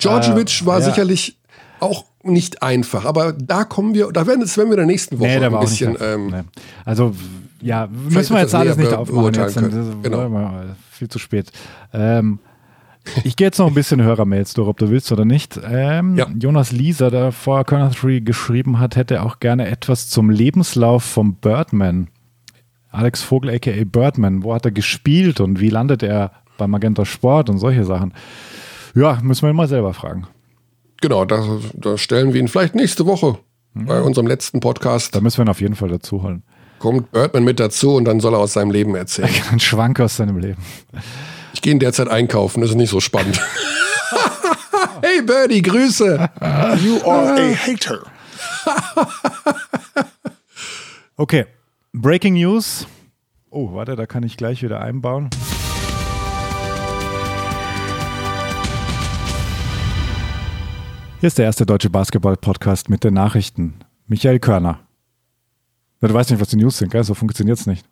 Djordjevic 0.00 0.64
war 0.64 0.78
ja. 0.78 0.84
sicherlich 0.84 1.36
auch 1.80 2.04
nicht 2.22 2.62
einfach, 2.62 3.04
aber 3.04 3.32
da 3.32 3.64
kommen 3.64 3.94
wir, 3.94 4.10
da 4.12 4.26
werden, 4.26 4.40
das 4.40 4.56
werden 4.56 4.68
wir 4.68 4.74
in 4.74 4.78
der 4.78 4.86
nächsten 4.86 5.18
Woche 5.18 5.28
Nee, 5.28 5.44
ein 5.44 5.60
bisschen. 5.60 5.96
Ähm, 6.00 6.26
Nee. 6.28 6.42
Also, 6.84 7.14
ja, 7.60 7.88
müssen 7.88 8.34
wir 8.34 8.42
jetzt 8.42 8.54
alles 8.54 8.76
nicht 8.76 8.92
aufmachen. 8.92 9.34
Jetzt, 9.34 9.56
Genau. 10.02 10.52
viel 10.90 11.08
zu 11.08 11.18
spät. 11.18 11.50
Ähm, 11.92 12.38
Ich 13.24 13.36
gehe 13.36 13.46
jetzt 13.46 13.58
noch 13.58 13.68
ein 13.68 13.74
bisschen 13.74 14.02
Hörermails 14.02 14.54
durch, 14.54 14.68
ob 14.68 14.78
du 14.78 14.90
willst 14.90 15.10
oder 15.12 15.24
nicht. 15.24 15.58
Ähm, 15.68 16.16
Ja. 16.16 16.26
Jonas 16.38 16.72
Lieser, 16.72 17.10
der 17.10 17.32
vor 17.32 17.64
3 17.64 18.20
geschrieben 18.20 18.78
hat, 18.78 18.96
hätte 18.96 19.22
auch 19.22 19.40
gerne 19.40 19.68
etwas 19.68 20.08
zum 20.08 20.30
Lebenslauf 20.30 21.04
vom 21.04 21.34
Birdman. 21.34 22.08
Alex 22.90 23.22
Vogel, 23.22 23.54
aka 23.54 23.70
Birdman. 23.84 24.42
Wo 24.42 24.54
hat 24.54 24.64
er 24.64 24.70
gespielt 24.72 25.40
und 25.40 25.60
wie 25.60 25.68
landet 25.70 26.02
er 26.02 26.32
bei 26.58 26.66
Magenta 26.66 27.04
Sport 27.04 27.50
und 27.50 27.58
solche 27.58 27.84
Sachen? 27.84 28.12
Ja, 28.94 29.18
müssen 29.22 29.42
wir 29.42 29.50
ihn 29.50 29.56
mal 29.56 29.68
selber 29.68 29.92
fragen. 29.94 30.26
Genau, 31.02 31.24
da, 31.26 31.44
da 31.74 31.98
stellen 31.98 32.32
wir 32.32 32.40
ihn 32.40 32.48
vielleicht 32.48 32.74
nächste 32.74 33.04
Woche 33.04 33.38
bei 33.74 34.00
unserem 34.00 34.26
letzten 34.26 34.60
Podcast. 34.60 35.14
Da 35.14 35.20
müssen 35.20 35.38
wir 35.38 35.44
ihn 35.44 35.50
auf 35.50 35.60
jeden 35.60 35.74
Fall 35.74 35.90
dazu 35.90 36.22
holen. 36.22 36.42
Kommt 36.78 37.10
Birdman 37.12 37.44
mit 37.44 37.60
dazu 37.60 37.94
und 37.96 38.06
dann 38.06 38.20
soll 38.20 38.32
er 38.34 38.38
aus 38.38 38.54
seinem 38.54 38.70
Leben 38.70 38.94
erzählen. 38.94 39.28
Ein 39.52 39.60
Schwank 39.60 40.00
aus 40.00 40.16
seinem 40.16 40.38
Leben. 40.38 40.62
Ich 41.56 41.62
gehe 41.62 41.72
in 41.72 41.78
der 41.78 41.94
Zeit 41.94 42.08
einkaufen, 42.08 42.60
das 42.60 42.68
ist 42.68 42.76
nicht 42.76 42.90
so 42.90 43.00
spannend. 43.00 43.40
hey 45.00 45.22
Birdie, 45.22 45.62
Grüße. 45.62 46.28
You 46.84 47.02
are 47.02 47.32
a 47.32 47.54
hater. 47.54 48.02
Okay, 51.16 51.46
Breaking 51.94 52.34
News. 52.34 52.86
Oh, 53.48 53.72
warte, 53.72 53.96
da 53.96 54.04
kann 54.04 54.22
ich 54.22 54.36
gleich 54.36 54.62
wieder 54.62 54.82
einbauen. 54.82 55.30
Hier 61.20 61.28
ist 61.28 61.38
der 61.38 61.46
erste 61.46 61.64
deutsche 61.64 61.88
Basketball-Podcast 61.88 62.90
mit 62.90 63.02
den 63.02 63.14
Nachrichten. 63.14 63.78
Michael 64.08 64.40
Körner. 64.40 64.80
Du 66.02 66.12
weißt 66.12 66.32
nicht, 66.32 66.40
was 66.42 66.48
die 66.48 66.56
News 66.56 66.76
sind, 66.76 66.92
gell? 66.92 67.02
So 67.02 67.14
funktioniert 67.14 67.58
es 67.58 67.66
nicht. 67.66 67.86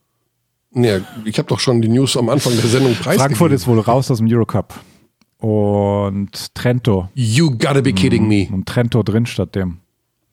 Nee, 0.75 1.01
ich 1.25 1.39
habe 1.39 1.49
doch 1.49 1.61
schon 1.61 1.81
die 1.81 1.89
News 1.89 2.17
am 2.17 2.29
Anfang 2.29 2.53
der 2.55 2.65
Sendung 2.67 2.93
preisgegeben. 2.95 3.19
Frankfurt 3.21 3.53
ist 3.53 3.67
wohl 3.67 3.79
raus 3.81 4.11
aus 4.11 4.19
dem 4.19 4.27
Eurocup. 4.31 4.75
Und 5.39 6.55
Trento. 6.55 7.09
You 7.15 7.51
gotta 7.51 7.81
be 7.81 7.93
kidding 7.93 8.27
me. 8.27 8.49
Und 8.51 8.67
Trento 8.67 9.03
drin 9.03 9.27
statt 9.27 9.55
dem. 9.55 9.79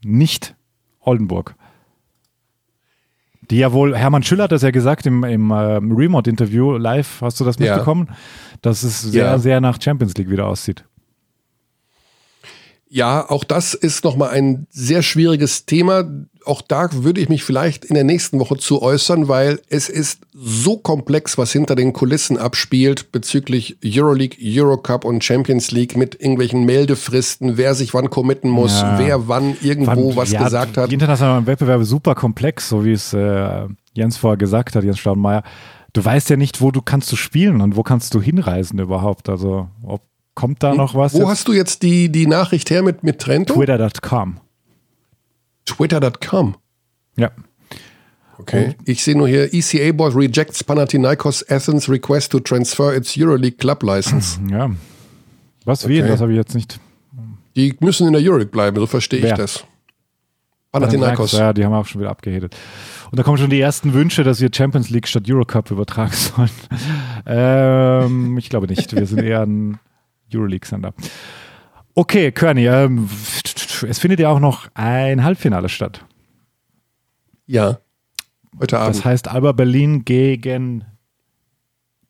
Nicht 0.03 0.55
Oldenburg. 1.01 1.55
Die 3.49 3.57
ja 3.57 3.73
wohl, 3.73 3.97
Hermann 3.97 4.23
Schüller 4.23 4.45
hat 4.45 4.51
das 4.53 4.61
ja 4.61 4.71
gesagt 4.71 5.05
im, 5.05 5.23
im 5.25 5.51
ähm, 5.51 5.91
Remote-Interview 5.91 6.77
live, 6.77 7.19
hast 7.21 7.39
du 7.39 7.43
das 7.43 7.57
Ja. 7.59 7.71
mitbekommen? 7.75 8.09
Dass 8.61 8.83
es 8.83 9.01
sehr, 9.01 9.25
Ja. 9.25 9.37
sehr 9.39 9.59
nach 9.59 9.81
Champions 9.81 10.15
League 10.15 10.29
wieder 10.29 10.47
aussieht. 10.47 10.85
Ja, 12.93 13.29
auch 13.29 13.45
das 13.45 13.73
ist 13.73 14.03
nochmal 14.03 14.31
ein 14.31 14.67
sehr 14.69 15.01
schwieriges 15.01 15.65
Thema. 15.65 16.03
Auch 16.43 16.61
da 16.61 16.89
würde 16.91 17.21
ich 17.21 17.29
mich 17.29 17.43
vielleicht 17.45 17.85
in 17.85 17.93
der 17.95 18.03
nächsten 18.03 18.37
Woche 18.37 18.57
zu 18.57 18.81
äußern, 18.81 19.29
weil 19.29 19.61
es 19.69 19.87
ist 19.87 20.19
so 20.33 20.75
komplex, 20.77 21.37
was 21.37 21.53
hinter 21.53 21.75
den 21.75 21.93
Kulissen 21.93 22.37
abspielt 22.37 23.13
bezüglich 23.13 23.77
Euroleague, 23.85 24.37
Eurocup 24.43 25.05
und 25.05 25.23
Champions 25.23 25.71
League 25.71 25.95
mit 25.95 26.19
irgendwelchen 26.19 26.65
Meldefristen, 26.65 27.55
wer 27.57 27.75
sich 27.75 27.93
wann 27.93 28.09
committen 28.09 28.49
muss, 28.49 28.81
Ja. 28.81 28.99
wer 28.99 29.27
wann 29.29 29.55
irgendwo 29.61 30.09
Wann- 30.09 30.15
was 30.17 30.31
ja, 30.31 30.43
gesagt 30.43 30.75
hat. 30.77 30.89
Die 30.89 30.95
internationalen 30.95 31.45
Wettbewerbe 31.47 31.85
super 31.85 32.13
komplex, 32.13 32.67
so 32.67 32.83
wie 32.83 32.91
es 32.91 33.13
äh, 33.13 33.67
Jens 33.93 34.17
vorher 34.17 34.37
gesagt 34.37 34.75
hat, 34.75 34.83
Jens 34.83 34.99
Staudenmeier. 34.99 35.43
Du 35.93 36.03
weißt 36.03 36.29
ja 36.29 36.35
nicht, 36.35 36.59
wo 36.59 36.71
du 36.71 36.81
kannst 36.81 37.09
du 37.11 37.15
spielen 37.15 37.61
und 37.61 37.77
wo 37.77 37.83
kannst 37.83 38.13
du 38.15 38.21
hinreisen 38.21 38.79
überhaupt. 38.79 39.29
Also 39.29 39.69
ob, 39.83 40.01
kommt 40.41 40.63
da 40.63 40.73
noch 40.73 40.95
was? 40.95 41.13
Wo 41.13 41.19
jetzt? 41.19 41.27
hast 41.27 41.47
du 41.47 41.53
jetzt 41.53 41.83
die, 41.83 42.11
die 42.11 42.25
Nachricht 42.25 42.71
her 42.71 42.81
mit, 42.81 43.03
mit 43.03 43.19
Trento? 43.19 43.53
Twitter.com. 43.53 44.39
Twitter.com. 45.65 46.55
Ja. 47.15 47.29
Okay. 48.39 48.75
Ich 48.85 49.03
sehe 49.03 49.15
nur 49.15 49.27
hier, 49.27 49.53
ECA 49.53 49.91
Board 49.91 50.15
rejects 50.15 50.63
Panathinaikos 50.63 51.47
Athens 51.47 51.87
request 51.87 52.31
to 52.31 52.39
transfer 52.39 52.95
its 52.95 53.15
Euroleague 53.15 53.57
Club 53.57 53.83
License. 53.83 54.39
Ja. 54.49 54.71
Was 55.63 55.87
wie? 55.87 55.99
Okay. 56.01 56.09
Das 56.09 56.21
habe 56.21 56.31
ich 56.31 56.37
jetzt 56.37 56.55
nicht. 56.55 56.79
Die 57.55 57.75
müssen 57.79 58.07
in 58.07 58.13
der 58.13 58.21
Euroleague 58.23 58.51
bleiben, 58.51 58.77
so 58.77 58.87
verstehe 58.87 59.19
ich 59.19 59.33
das. 59.33 59.63
Panathinaikos. 60.71 61.33
Ja, 61.33 61.53
die 61.53 61.63
haben 61.63 61.73
auch 61.73 61.85
schon 61.85 62.01
wieder 62.01 62.09
abgehedet. 62.09 62.55
Und 63.11 63.19
da 63.19 63.23
kommen 63.23 63.37
schon 63.37 63.51
die 63.51 63.59
ersten 63.59 63.93
Wünsche, 63.93 64.23
dass 64.23 64.41
wir 64.41 64.49
Champions 64.51 64.89
League 64.89 65.07
statt 65.07 65.25
Eurocup 65.29 65.69
übertragen 65.69 66.13
sollen. 66.15 66.49
ähm, 67.27 68.37
ich 68.39 68.49
glaube 68.49 68.65
nicht. 68.65 68.95
Wir 68.95 69.05
sind 69.05 69.21
eher 69.21 69.41
ein 69.41 69.77
Euroleague-Sender. 70.33 70.93
Okay, 71.95 72.31
Körny, 72.31 72.67
ähm, 72.67 73.09
es 73.87 73.99
findet 73.99 74.19
ja 74.19 74.29
auch 74.29 74.39
noch 74.39 74.69
ein 74.73 75.23
Halbfinale 75.23 75.69
statt. 75.69 76.05
Ja. 77.45 77.79
Heute 78.59 78.79
Abend. 78.79 78.95
Das 78.95 79.05
heißt 79.05 79.27
Alba 79.27 79.51
Berlin 79.51 80.05
gegen 80.05 80.85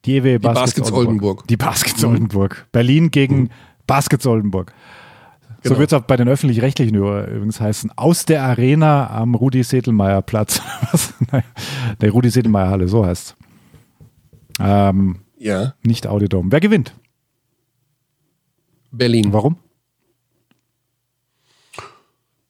DW 0.06 0.38
Baskets, 0.40 0.60
Baskets 0.62 0.92
Oldenburg. 0.92 1.48
Die 1.48 1.58
Baskets 1.58 2.04
Oldenburg. 2.04 2.68
Berlin 2.72 3.12
gegen 3.12 3.50
Baskets 3.88 4.26
Oldenburg. 4.26 4.74
So 5.64 5.70
Genau. 5.70 5.80
wird 5.80 5.92
es 5.92 5.98
auch 6.00 6.04
bei 6.06 6.18
den 6.18 6.28
Öffentlich-Rechtlichen 6.28 6.96
übrigens 6.96 7.62
heißen. 7.62 7.92
Aus 7.96 8.26
der 8.26 8.44
Arena 8.44 9.12
am 9.12 9.36
Rudi-Sedelmeier-Platz. 9.36 10.62
Nee, 12.02 12.08
Rudi-Sedelmeier-Halle, 12.08 12.88
so 12.88 13.06
heißt 13.06 13.36
ähm, 14.60 15.20
ja. 15.38 15.74
Nicht 15.84 16.08
Audiodome. 16.08 16.52
Wer 16.52 16.60
gewinnt? 16.60 16.94
Berlin. 18.92 19.32
Warum? 19.34 19.58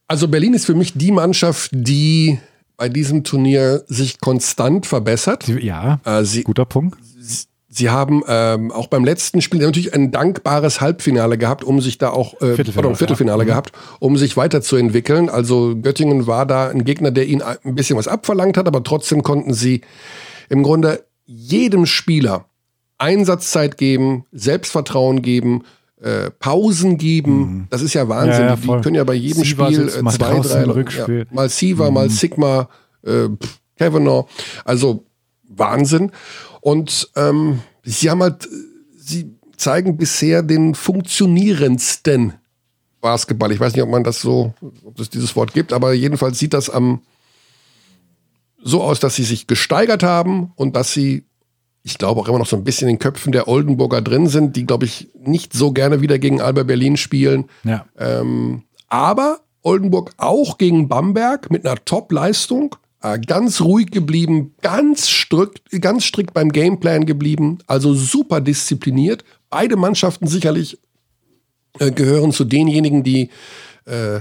Also 0.07 0.27
Berlin 0.27 0.53
ist 0.53 0.65
für 0.65 0.76
mich 0.76 0.93
die 0.93 1.11
Mannschaft, 1.11 1.72
die 1.73 2.39
bei 2.76 2.89
diesem 2.89 3.23
Turnier 3.23 3.84
sich 3.88 4.19
konstant 4.19 4.85
verbessert. 4.85 5.43
Sie, 5.43 5.59
ja, 5.65 5.99
Äh, 6.03 6.23
sie, 6.23 6.43
guter 6.43 6.65
Punkt. 6.65 6.97
sie 7.69 7.89
haben 7.89 8.23
ähm, 8.27 8.72
auch 8.72 8.88
beim 8.88 9.05
letzten 9.05 9.41
Spiel 9.41 9.61
natürlich 9.61 9.93
ein 9.93 10.11
dankbares 10.11 10.81
Halbfinale 10.81 11.38
gehabt, 11.38 11.63
um 11.63 11.80
sich 11.80 11.97
da 11.97 12.09
auch 12.09 12.34
äh, 12.41 12.55
Viertelfinale, 12.55 12.89
ein 12.89 12.95
Viertelfinale 12.95 13.39
ja. 13.39 13.45
Mhm. 13.45 13.47
gehabt, 13.47 13.72
um 13.99 14.18
sich 14.18 14.35
weiterzuentwickeln. 14.35 15.30
Also 15.30 15.76
Göttingen 15.77 16.27
war 16.27 16.45
da 16.45 16.69
ein 16.69 16.84
Gegner, 16.84 17.11
der 17.11 17.27
ihnen 17.27 17.41
ein 17.43 17.76
bisschen 17.76 17.97
was 17.97 18.07
abverlangt 18.09 18.57
hat, 18.57 18.68
aber 18.68 18.84
trotzdem 18.84 19.23
konnten 19.23 19.53
sie 19.53 19.81
im 20.49 20.63
Grunde 20.63 21.05
jedem 21.26 21.85
Spieler 21.85 22.45
Einsatzzeit 22.97 23.77
geben, 23.77 24.26
Selbstvertrauen 24.31 25.22
geben, 25.22 25.63
äh, 26.02 26.32
Pausen 26.32 26.98
geben. 26.98 27.68
Das 27.69 27.82
ist 27.82 27.94
ja 27.94 28.07
Wahnsinn. 28.07 28.44
Mhm. 28.44 28.49
Ja, 28.49 28.56
ja, 28.56 28.76
die, 28.78 28.82
können 28.82 28.95
ja 28.95 29.03
bei 29.03 29.14
jedem 29.14 29.44
Siva 29.44 29.68
Spiel 29.68 29.90
äh, 29.90 30.02
mal 30.02 30.11
zwei, 30.11 30.40
drei 30.40 30.64
Rückspiel. 30.65 31.19
Ja, 31.19 31.36
mal 31.36 31.49
Siva, 31.49 31.91
mal 31.91 32.10
Sigma, 32.10 32.69
äh, 33.03 33.30
Kavanaugh. 33.78 34.28
Also 34.65 35.06
Wahnsinn. 35.48 36.11
Und 36.61 37.10
ähm, 37.15 37.61
sie 37.84 38.10
haben 38.10 38.22
halt, 38.22 38.48
sie 38.98 39.36
zeigen 39.57 39.98
bisher 39.98 40.44
den 40.44 40.76
funktionierendsten 40.76 42.34
Basketball. 42.99 43.52
Ich 43.52 43.60
weiß 43.60 43.73
nicht, 43.73 43.84
ob 43.84 43.90
man 43.90 44.03
das 44.03 44.22
so, 44.22 44.53
ob 44.84 44.99
es 44.99 45.10
dieses 45.10 45.36
Wort 45.36 45.53
gibt, 45.53 45.73
aber 45.73 45.94
jedenfalls 45.94 46.40
sieht 46.40 46.53
das 46.53 46.69
am 46.69 47.02
so 48.64 48.84
aus, 48.84 48.99
dass 48.99 49.15
sie 49.15 49.23
sich 49.23 49.48
gesteigert 49.48 50.03
haben 50.03 50.52
und 50.56 50.76
dass 50.76 50.94
sie, 50.94 51.26
ich 51.84 51.98
glaube, 51.98 52.22
auch 52.22 52.28
immer 52.28 52.40
noch 52.40 52.48
so 52.48 52.56
ein 52.56 52.64
bisschen 52.64 52.88
in 52.88 52.95
den 52.95 52.99
Köpfen 52.99 53.32
der 53.32 53.48
Oldenburger 53.48 54.02
drin 54.02 54.28
sind, 54.28 54.56
die, 54.56 54.66
glaube 54.66 54.86
ich, 54.86 55.10
nicht 55.20 55.53
so 55.53 55.72
gerne 55.72 56.02
wieder 56.02 56.20
gegen 56.20 56.41
Alba 56.41 56.64
Berlin 56.64 56.98
spielen. 56.98 57.45
Ja. 57.64 57.86
Ähm, 57.98 58.64
aber 58.88 59.40
Oldenburg 59.64 60.12
auch 60.18 60.58
gegen 60.58 60.88
Bamberg 60.88 61.49
mit 61.49 61.66
einer 61.66 61.84
Top-Leistung. 61.84 62.76
Äh, 63.02 63.20
ganz 63.20 63.62
ruhig 63.62 63.90
geblieben, 63.90 64.53
ganz 64.62 65.10
strikt, 65.10 65.64
ganz 65.82 66.03
strikt 66.06 66.34
beim 66.36 66.52
Gameplan 66.52 67.08
geblieben, 67.08 67.58
also 67.66 67.95
super 67.95 68.41
diszipliniert. 68.41 69.24
Beide 69.49 69.76
Mannschaften 69.76 70.28
sicherlich 70.28 70.78
äh, 71.80 71.90
gehören 71.91 72.32
zu 72.32 72.44
denjenigen, 72.44 73.03
die 73.03 73.30
äh, 73.86 74.20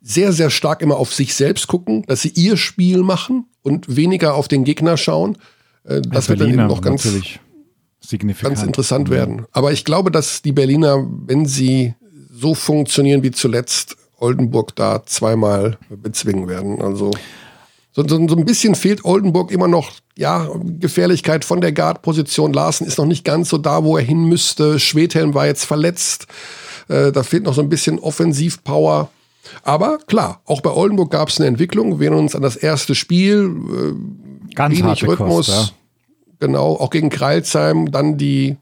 sehr, 0.00 0.32
sehr 0.32 0.48
stark 0.48 0.80
immer 0.80 0.96
auf 0.96 1.12
sich 1.12 1.34
selbst 1.34 1.66
gucken, 1.66 2.04
dass 2.06 2.22
sie 2.22 2.32
ihr 2.34 2.56
Spiel 2.56 3.02
machen 3.02 3.46
und 3.62 3.96
weniger 3.96 4.34
auf 4.34 4.48
den 4.48 4.64
Gegner 4.64 4.96
schauen. 4.96 5.36
Äh, 5.84 6.00
das 6.02 6.28
wird 6.28 6.40
dann 6.40 6.48
eben 6.48 6.56
Berliner 6.56 6.68
noch 6.68 6.80
ganz, 6.80 7.06
ganz 8.42 8.62
interessant 8.62 9.10
werden. 9.10 9.46
Aber 9.52 9.72
ich 9.72 9.84
glaube, 9.84 10.10
dass 10.10 10.42
die 10.42 10.52
Berliner, 10.52 11.06
wenn 11.26 11.46
sie 11.46 11.94
so 12.32 12.54
funktionieren 12.54 13.22
wie 13.22 13.30
zuletzt, 13.30 13.96
Oldenburg 14.18 14.74
da 14.76 15.04
zweimal 15.04 15.78
bezwingen 15.88 16.48
werden. 16.48 16.80
Also 16.80 17.10
so, 17.92 18.06
so, 18.06 18.28
so 18.28 18.36
ein 18.36 18.44
bisschen 18.44 18.74
fehlt 18.74 19.04
Oldenburg 19.04 19.50
immer 19.50 19.66
noch, 19.66 19.90
ja, 20.16 20.48
Gefährlichkeit 20.78 21.44
von 21.44 21.60
der 21.60 21.72
Guard-Position. 21.72 22.52
Larsen 22.52 22.86
ist 22.86 22.98
noch 22.98 23.06
nicht 23.06 23.24
ganz 23.24 23.48
so 23.48 23.58
da, 23.58 23.84
wo 23.84 23.96
er 23.96 24.04
hin 24.04 24.24
müsste. 24.24 24.78
Schwedhelm 24.78 25.34
war 25.34 25.46
jetzt 25.46 25.64
verletzt. 25.64 26.26
Äh, 26.88 27.10
da 27.12 27.22
fehlt 27.22 27.44
noch 27.44 27.54
so 27.54 27.62
ein 27.62 27.68
bisschen 27.68 27.98
Offensivpower. 27.98 29.10
Aber 29.62 29.98
klar, 30.06 30.40
auch 30.44 30.60
bei 30.60 30.70
Oldenburg 30.70 31.10
gab 31.10 31.28
es 31.28 31.40
eine 31.40 31.48
Entwicklung. 31.48 31.98
Wir 31.98 32.08
erinnern 32.08 32.24
uns 32.24 32.36
an 32.36 32.42
das 32.42 32.56
erste 32.56 32.94
Spiel. 32.94 33.50
Äh, 33.50 34.29
Ganz 34.54 34.78
wenig 34.78 35.06
Rhythmus. 35.06 35.46
Kost, 35.46 35.74
Genau, 36.40 36.72
auch 36.72 36.88
gegen 36.88 37.10
Kreilsheim, 37.10 37.90
dann 37.90 38.16
die, 38.16 38.56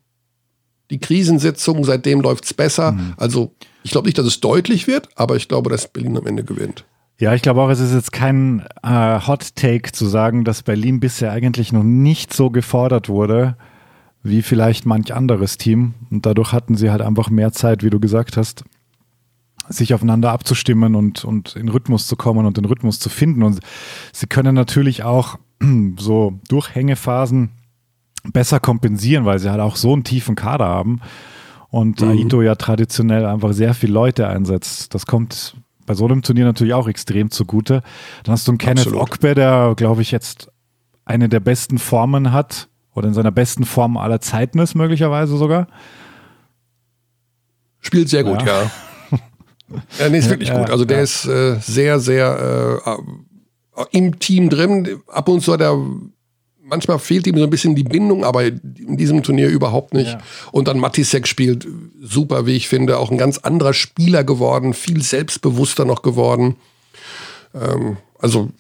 die 0.90 0.98
Krisensitzung, 0.98 1.85
seitdem 1.85 2.20
läuft's 2.20 2.52
besser. 2.52 2.93
Mhm. 2.93 3.15
Also 3.16 3.52
ich 3.85 3.93
glaube 3.93 4.09
nicht, 4.09 4.19
dass 4.19 4.27
es 4.27 4.40
deutlich 4.40 4.89
wird, 4.89 5.09
aber 5.15 5.36
ich 5.36 5.48
glaube, 5.48 5.70
dass 5.70 5.86
Berlin 5.86 6.16
am 6.16 6.27
Ende 6.27 6.43
gewinnt. 6.43 6.85
Ja, 7.20 7.35
ich 7.35 7.43
glaube 7.43 7.62
auch, 7.62 7.70
es 7.70 7.81
ist 7.81 7.94
jetzt 7.94 8.12
kein 8.12 8.65
äh, 8.82 9.20
Hot 9.27 9.55
Take 9.55 9.93
zu 9.93 10.06
sagen, 10.06 10.44
dass 10.44 10.62
Berlin 10.62 10.98
bisher 11.01 11.31
eigentlich 11.31 11.73
noch 11.73 11.85
nicht 11.85 12.32
so 12.35 12.51
gefordert 12.51 13.09
wurde 13.09 13.56
wie 14.24 14.43
vielleicht 14.43 14.85
manch 14.85 15.15
anderes 15.15 15.56
Team. 15.56 15.94
Und 16.10 16.27
dadurch 16.27 16.52
hatten 16.52 16.77
sie 16.77 16.90
halt 16.90 17.01
einfach 17.01 17.31
mehr 17.31 17.52
Zeit, 17.52 17.82
wie 17.85 17.90
du 17.90 18.01
gesagt 18.01 18.36
hast, 18.36 18.65
sich 19.69 19.94
aufeinander 19.94 20.32
abzustimmen 20.32 20.94
und, 20.97 21.24
und 21.24 21.55
in 21.55 21.69
Rhythmus 21.69 22.09
zu 22.09 22.16
kommen 22.16 22.44
und 22.44 22.56
den 22.56 22.65
Rhythmus 22.65 22.98
zu 22.98 23.09
finden. 23.09 23.43
Und 23.43 23.60
sie 24.12 24.27
können 24.27 24.55
natürlich 24.55 25.05
auch 25.05 25.39
so 25.98 26.39
Durchhängephasen 26.48 27.51
besser 28.32 28.60
kompensieren, 28.60 29.24
weil 29.24 29.39
sie 29.39 29.51
halt 29.51 29.60
auch 29.60 29.76
so 29.76 29.93
einen 29.93 30.05
tiefen 30.05 30.35
Kader 30.35 30.66
haben 30.66 31.01
und 31.70 32.01
mhm. 32.01 32.09
Aito 32.09 32.43
ja 32.43 32.55
traditionell 32.55 33.24
einfach 33.26 33.52
sehr 33.52 33.74
viele 33.74 33.93
Leute 33.93 34.28
einsetzt. 34.28 34.94
Das 34.94 35.06
kommt 35.06 35.56
bei 35.86 35.94
so 35.94 36.05
einem 36.05 36.22
Turnier 36.22 36.44
natürlich 36.44 36.74
auch 36.74 36.89
extrem 36.89 37.30
zugute. 37.30 37.82
Dann 38.24 38.32
hast 38.32 38.47
du 38.47 38.52
einen 38.52 38.59
Kenneth 38.59 38.86
Absolut. 38.86 39.01
Ogbe, 39.01 39.35
der, 39.35 39.74
glaube 39.76 40.02
ich, 40.02 40.10
jetzt 40.10 40.51
eine 41.05 41.28
der 41.28 41.40
besten 41.40 41.78
Formen 41.78 42.32
hat 42.32 42.68
oder 42.94 43.09
in 43.09 43.14
seiner 43.14 43.32
besten 43.32 43.64
Form 43.64 43.97
aller 43.97 44.20
Zeiten 44.20 44.59
ist, 44.59 44.74
möglicherweise 44.74 45.36
sogar. 45.36 45.68
Spielt 47.80 48.09
sehr 48.09 48.24
gut, 48.24 48.43
ja. 48.43 48.62
Ja, 48.62 49.18
ja 49.98 50.09
nee, 50.10 50.18
ist 50.18 50.28
wirklich 50.30 50.51
ja, 50.51 50.59
gut. 50.59 50.70
Also 50.70 50.85
der 50.85 51.01
ist 51.01 51.24
äh, 51.26 51.56
sehr, 51.60 52.01
sehr 52.01 52.80
äh, 52.86 52.90
im 53.92 54.18
Team 54.18 54.50
drin. 54.50 55.00
Ab 55.09 55.28
und 55.28 55.40
zu 55.40 55.52
hat 55.52 55.60
er 55.60 55.78
manchmal 56.68 56.98
fehlt 56.98 57.26
ihm 57.26 57.36
so 57.36 57.44
ein 57.44 57.50
bisschen 57.50 57.74
die 57.74 57.84
Bindung, 57.84 58.24
aber 58.24 58.44
in 58.44 58.96
diesem 58.96 59.22
Turnier 59.22 59.48
überhaupt 59.48 59.94
nicht. 59.94 60.12
Ja. 60.12 60.20
Und 60.52 60.68
dann 60.68 60.78
Matisek 60.78 61.26
spielt 61.26 61.66
super, 62.00 62.46
wie 62.46 62.56
ich 62.56 62.68
finde, 62.68 62.98
auch 62.98 63.10
ein 63.10 63.18
ganz 63.18 63.38
anderer 63.38 63.72
Spieler 63.72 64.24
geworden, 64.24 64.74
viel 64.74 65.02
selbstbewusster 65.02 65.84
noch 65.84 66.02
geworden. 66.02 66.56
Ähm, 67.55 67.96
also 68.18 68.50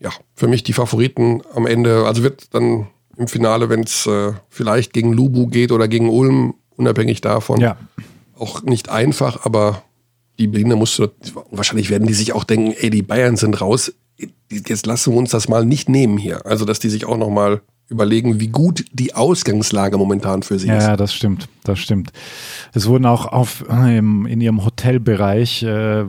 ja, 0.00 0.10
für 0.34 0.48
mich 0.48 0.62
die 0.62 0.72
Favoriten 0.74 1.42
am 1.54 1.66
Ende. 1.66 2.04
Also 2.06 2.22
wird 2.22 2.54
dann 2.54 2.88
im 3.16 3.28
Finale, 3.28 3.68
wenn 3.68 3.80
es 3.80 4.06
äh, 4.06 4.32
vielleicht 4.48 4.92
gegen 4.92 5.12
Lubu 5.12 5.46
geht 5.46 5.72
oder 5.72 5.88
gegen 5.88 6.10
Ulm, 6.10 6.54
unabhängig 6.76 7.22
davon, 7.22 7.60
ja. 7.60 7.78
auch 8.38 8.62
nicht 8.62 8.90
einfach, 8.90 9.46
aber 9.46 9.82
die 10.38 10.48
Berliner 10.48 10.76
musst 10.76 10.98
du, 10.98 11.08
wahrscheinlich 11.50 11.88
werden 11.88 12.06
die 12.06 12.12
sich 12.12 12.34
auch 12.34 12.44
denken, 12.44 12.74
ey, 12.78 12.90
die 12.90 13.00
Bayern 13.00 13.36
sind 13.36 13.58
raus, 13.58 13.94
jetzt 14.50 14.86
lassen 14.86 15.12
wir 15.12 15.18
uns 15.18 15.30
das 15.30 15.48
mal 15.48 15.64
nicht 15.64 15.88
nehmen 15.88 16.18
hier. 16.18 16.44
Also, 16.46 16.64
dass 16.64 16.78
die 16.78 16.88
sich 16.88 17.06
auch 17.06 17.16
noch 17.16 17.30
mal 17.30 17.60
überlegen, 17.88 18.40
wie 18.40 18.48
gut 18.48 18.84
die 18.92 19.14
Ausgangslage 19.14 19.96
momentan 19.96 20.42
für 20.42 20.58
sie 20.58 20.68
ja, 20.68 20.78
ist. 20.78 20.84
Ja, 20.84 20.96
das 20.96 21.14
stimmt, 21.14 21.48
das 21.64 21.78
stimmt. 21.78 22.12
Es 22.72 22.86
wurden 22.88 23.06
auch 23.06 23.26
auf, 23.26 23.64
in 23.68 24.40
ihrem 24.40 24.64
Hotelbereich, 24.64 25.62
äh, 25.62 26.04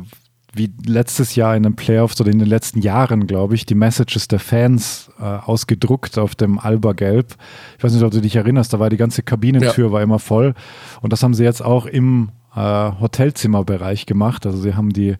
wie 0.53 0.71
letztes 0.85 1.35
Jahr 1.35 1.55
in 1.55 1.63
den 1.63 1.75
Playoffs 1.75 2.19
oder 2.19 2.31
in 2.31 2.39
den 2.39 2.47
letzten 2.47 2.81
Jahren, 2.81 3.27
glaube 3.27 3.53
ich, 3.53 3.67
die 3.67 3.75
Messages 3.75 4.27
der 4.27 4.39
Fans 4.39 5.11
äh, 5.19 5.23
ausgedruckt 5.23 6.17
auf 6.17 6.33
dem 6.33 6.57
Alba 6.57 6.93
Gelb. 6.93 7.35
Ich 7.77 7.83
weiß 7.83 7.93
nicht, 7.93 8.03
ob 8.03 8.11
du 8.11 8.21
dich 8.21 8.35
erinnerst, 8.35 8.73
da 8.73 8.79
war 8.79 8.89
die 8.89 8.97
ganze 8.97 9.21
Kabinentür 9.21 9.87
ja. 9.87 9.91
war 9.91 10.01
immer 10.01 10.17
voll. 10.17 10.55
Und 11.01 11.13
das 11.13 11.21
haben 11.21 11.35
sie 11.35 11.43
jetzt 11.43 11.63
auch 11.63 11.85
im 11.85 12.29
äh, 12.55 12.59
Hotelzimmerbereich 12.59 14.07
gemacht. 14.07 14.47
Also 14.47 14.57
sie 14.57 14.73
haben 14.73 14.93
die 14.93 15.15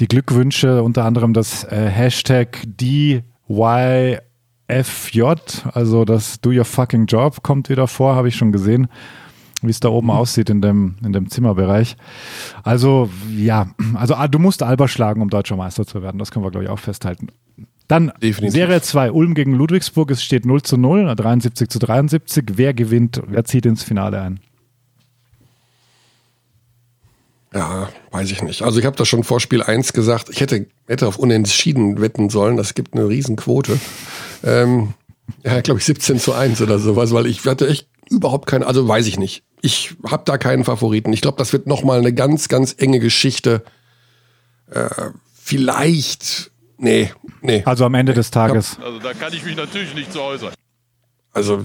die 0.00 0.08
Glückwünsche, 0.08 0.82
unter 0.82 1.04
anderem 1.04 1.32
das 1.32 1.64
äh, 1.64 1.88
Hashtag 1.88 2.62
DYFJ, 2.66 3.22
also 5.72 6.04
das 6.04 6.40
Do 6.40 6.50
Your 6.50 6.64
Fucking 6.64 7.06
Job 7.06 7.42
kommt 7.42 7.68
wieder 7.68 7.86
vor, 7.86 8.14
habe 8.14 8.28
ich 8.28 8.36
schon 8.36 8.52
gesehen, 8.52 8.88
wie 9.60 9.70
es 9.70 9.80
da 9.80 9.88
oben 9.88 10.08
mhm. 10.08 10.12
aussieht 10.12 10.50
in 10.50 10.60
dem, 10.60 10.96
in 11.04 11.12
dem 11.12 11.30
Zimmerbereich. 11.30 11.96
Also 12.62 13.10
ja, 13.36 13.68
also 13.94 14.14
ah, 14.14 14.28
du 14.28 14.38
musst 14.38 14.62
Alba 14.62 14.88
schlagen, 14.88 15.22
um 15.22 15.30
deutscher 15.30 15.56
Meister 15.56 15.86
zu 15.86 16.02
werden, 16.02 16.18
das 16.18 16.30
können 16.30 16.44
wir 16.44 16.50
glaube 16.50 16.64
ich 16.64 16.70
auch 16.70 16.78
festhalten. 16.78 17.28
Dann 17.88 18.12
Definitiv. 18.22 18.52
Serie 18.52 18.80
2, 18.80 19.12
Ulm 19.12 19.34
gegen 19.34 19.54
Ludwigsburg, 19.54 20.10
es 20.10 20.24
steht 20.24 20.46
0 20.46 20.62
zu 20.62 20.78
0, 20.78 21.14
73 21.14 21.68
zu 21.68 21.78
73. 21.78 22.52
Wer 22.54 22.72
gewinnt, 22.72 23.20
wer 23.26 23.44
zieht 23.44 23.66
ins 23.66 23.82
Finale 23.82 24.22
ein? 24.22 24.40
Ja, 27.54 27.90
weiß 28.10 28.30
ich 28.30 28.42
nicht. 28.42 28.62
Also 28.62 28.78
ich 28.78 28.86
habe 28.86 28.96
da 28.96 29.04
schon 29.04 29.24
vor 29.24 29.40
Spiel 29.40 29.62
1 29.62 29.92
gesagt, 29.92 30.30
ich 30.30 30.40
hätte, 30.40 30.66
hätte 30.86 31.06
auf 31.06 31.18
Unentschieden 31.18 32.00
wetten 32.00 32.30
sollen. 32.30 32.56
Das 32.56 32.74
gibt 32.74 32.94
eine 32.94 33.08
Riesenquote. 33.08 33.78
ähm, 34.44 34.94
ja, 35.44 35.60
glaube 35.60 35.78
ich 35.78 35.84
17 35.84 36.18
zu 36.18 36.32
1 36.32 36.60
oder 36.62 36.78
sowas, 36.78 37.12
weil 37.12 37.26
ich 37.26 37.44
hatte 37.44 37.68
echt 37.68 37.88
überhaupt 38.10 38.46
keine, 38.46 38.66
also 38.66 38.86
weiß 38.86 39.06
ich 39.06 39.18
nicht. 39.18 39.44
Ich 39.60 39.94
habe 40.08 40.22
da 40.24 40.38
keinen 40.38 40.64
Favoriten. 40.64 41.12
Ich 41.12 41.20
glaube, 41.20 41.38
das 41.38 41.52
wird 41.52 41.66
nochmal 41.66 41.98
eine 41.98 42.12
ganz, 42.12 42.48
ganz 42.48 42.74
enge 42.78 43.00
Geschichte. 43.00 43.62
Äh, 44.70 44.88
vielleicht, 45.34 46.50
nee, 46.78 47.12
nee. 47.42 47.62
Also 47.64 47.84
am 47.84 47.94
Ende 47.94 48.14
des 48.14 48.30
Tages. 48.30 48.78
Also 48.82 48.98
da 48.98 49.12
kann 49.12 49.32
ich 49.32 49.44
mich 49.44 49.56
natürlich 49.56 49.94
nicht 49.94 50.12
zu 50.12 50.20
äußern. 50.20 50.52
Also 51.32 51.64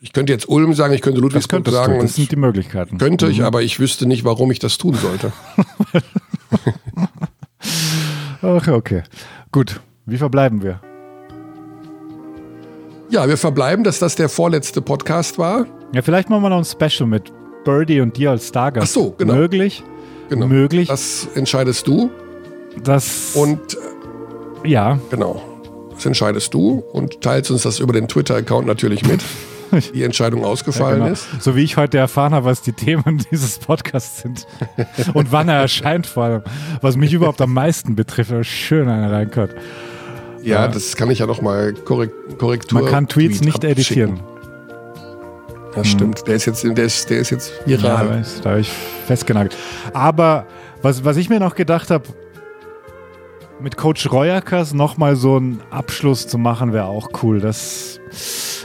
ich 0.00 0.12
könnte 0.12 0.32
jetzt 0.32 0.48
Ulm 0.48 0.74
sagen, 0.74 0.94
ich 0.94 1.00
könnte 1.00 1.20
Ludwigsburg 1.20 1.66
sagen. 1.68 1.94
Du. 1.94 2.02
Das 2.02 2.14
sind 2.14 2.30
die 2.30 2.36
Möglichkeiten. 2.36 2.98
Könnte 2.98 3.26
mhm. 3.26 3.32
ich, 3.32 3.42
aber 3.42 3.62
ich 3.62 3.80
wüsste 3.80 4.06
nicht, 4.06 4.24
warum 4.24 4.50
ich 4.50 4.58
das 4.58 4.78
tun 4.78 4.94
sollte. 4.94 5.32
okay, 8.42 8.70
okay. 8.70 9.02
Gut. 9.52 9.80
Wie 10.04 10.18
verbleiben 10.18 10.62
wir? 10.62 10.80
Ja, 13.08 13.28
wir 13.28 13.36
verbleiben, 13.36 13.84
dass 13.84 13.98
das 13.98 14.16
der 14.16 14.28
vorletzte 14.28 14.82
Podcast 14.82 15.38
war. 15.38 15.66
Ja, 15.94 16.02
vielleicht 16.02 16.28
machen 16.28 16.42
wir 16.42 16.50
noch 16.50 16.58
ein 16.58 16.64
Special 16.64 17.08
mit 17.08 17.32
Birdie 17.64 18.00
und 18.00 18.16
dir 18.16 18.32
als 18.32 18.48
Stargast. 18.48 18.88
Ach 18.88 18.92
so, 18.92 19.10
genau. 19.12 19.34
Möglich. 19.34 19.82
Genau. 20.28 20.46
Möglich. 20.46 20.88
Das 20.88 21.26
entscheidest 21.34 21.86
du. 21.86 22.10
Das. 22.82 23.32
Und. 23.34 23.78
Ja. 24.64 24.98
Genau. 25.10 25.40
Das 25.94 26.04
entscheidest 26.04 26.52
du 26.52 26.84
und 26.92 27.22
teilst 27.22 27.50
uns 27.50 27.62
das 27.62 27.78
über 27.78 27.92
den 27.92 28.08
Twitter-Account 28.08 28.66
natürlich 28.66 29.06
mit. 29.06 29.22
die 29.94 30.02
Entscheidung 30.02 30.44
ausgefallen 30.44 30.98
ja, 31.00 31.04
genau. 31.04 31.12
ist. 31.12 31.42
So 31.42 31.56
wie 31.56 31.62
ich 31.62 31.76
heute 31.76 31.98
erfahren 31.98 32.34
habe, 32.34 32.46
was 32.46 32.62
die 32.62 32.72
Themen 32.72 33.24
dieses 33.30 33.58
Podcasts 33.58 34.22
sind 34.22 34.46
und 35.14 35.32
wann 35.32 35.48
er 35.48 35.60
erscheint 35.60 36.06
vor 36.06 36.24
allem. 36.24 36.42
Was 36.80 36.96
mich 36.96 37.12
überhaupt 37.12 37.40
am 37.40 37.52
meisten 37.52 37.96
betrifft. 37.96 38.32
Schön 38.46 38.88
einer 38.88 39.10
reinkommt. 39.12 39.54
Ja, 40.42 40.62
ja, 40.62 40.68
das 40.68 40.96
kann 40.96 41.10
ich 41.10 41.18
ja 41.18 41.26
noch 41.26 41.42
mal 41.42 41.72
korrekt, 41.72 42.14
Korrektur. 42.38 42.80
Man 42.80 42.90
kann 42.90 43.08
Tweets 43.08 43.38
Tweet 43.38 43.46
nicht 43.46 43.64
editieren. 43.64 44.20
Das 45.74 45.88
stimmt. 45.88 46.26
Der 46.26 46.36
ist 46.36 46.46
jetzt, 46.46 46.64
der 46.64 46.84
ist, 46.84 47.10
der 47.10 47.18
ist 47.18 47.30
jetzt 47.30 47.52
viral. 47.66 48.22
Ja, 48.22 48.24
da 48.42 48.50
habe 48.50 48.60
ich 48.60 48.70
festgenagelt. 49.06 49.56
Aber 49.92 50.46
was, 50.80 51.04
was 51.04 51.16
ich 51.18 51.28
mir 51.28 51.38
noch 51.38 51.54
gedacht 51.54 51.90
habe, 51.90 52.04
mit 53.60 53.76
Coach 53.76 54.10
Reuerkers 54.10 54.74
nochmal 54.74 55.16
so 55.16 55.36
einen 55.36 55.60
Abschluss 55.70 56.28
zu 56.28 56.38
machen, 56.38 56.72
wäre 56.72 56.86
auch 56.86 57.10
cool. 57.22 57.40
Das, 57.40 58.00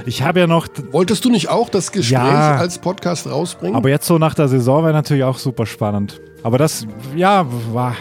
ich 0.06 0.24
habe 0.24 0.42
ja 0.42 0.48
noch. 0.48 0.68
Wolltest 0.92 1.26
du 1.26 1.30
nicht 1.30 1.50
auch 1.50 1.70
das 1.70 1.92
Gespräch 1.92 2.18
ja, 2.18 2.58
als 2.58 2.80
Podcast 2.80 3.28
rausbringen? 3.28 3.76
Aber 3.76 3.90
jetzt 3.90 4.06
so 4.06 4.18
nach 4.18 4.36
der 4.36 4.48
Saison 4.48 4.84
wäre 4.84 4.94
natürlich 4.94 5.24
auch 5.24 5.38
super 5.38 5.66
spannend. 5.66 6.20
Aber 6.44 6.58
das, 6.58 6.86
ja, 7.16 7.46
war. 7.72 7.96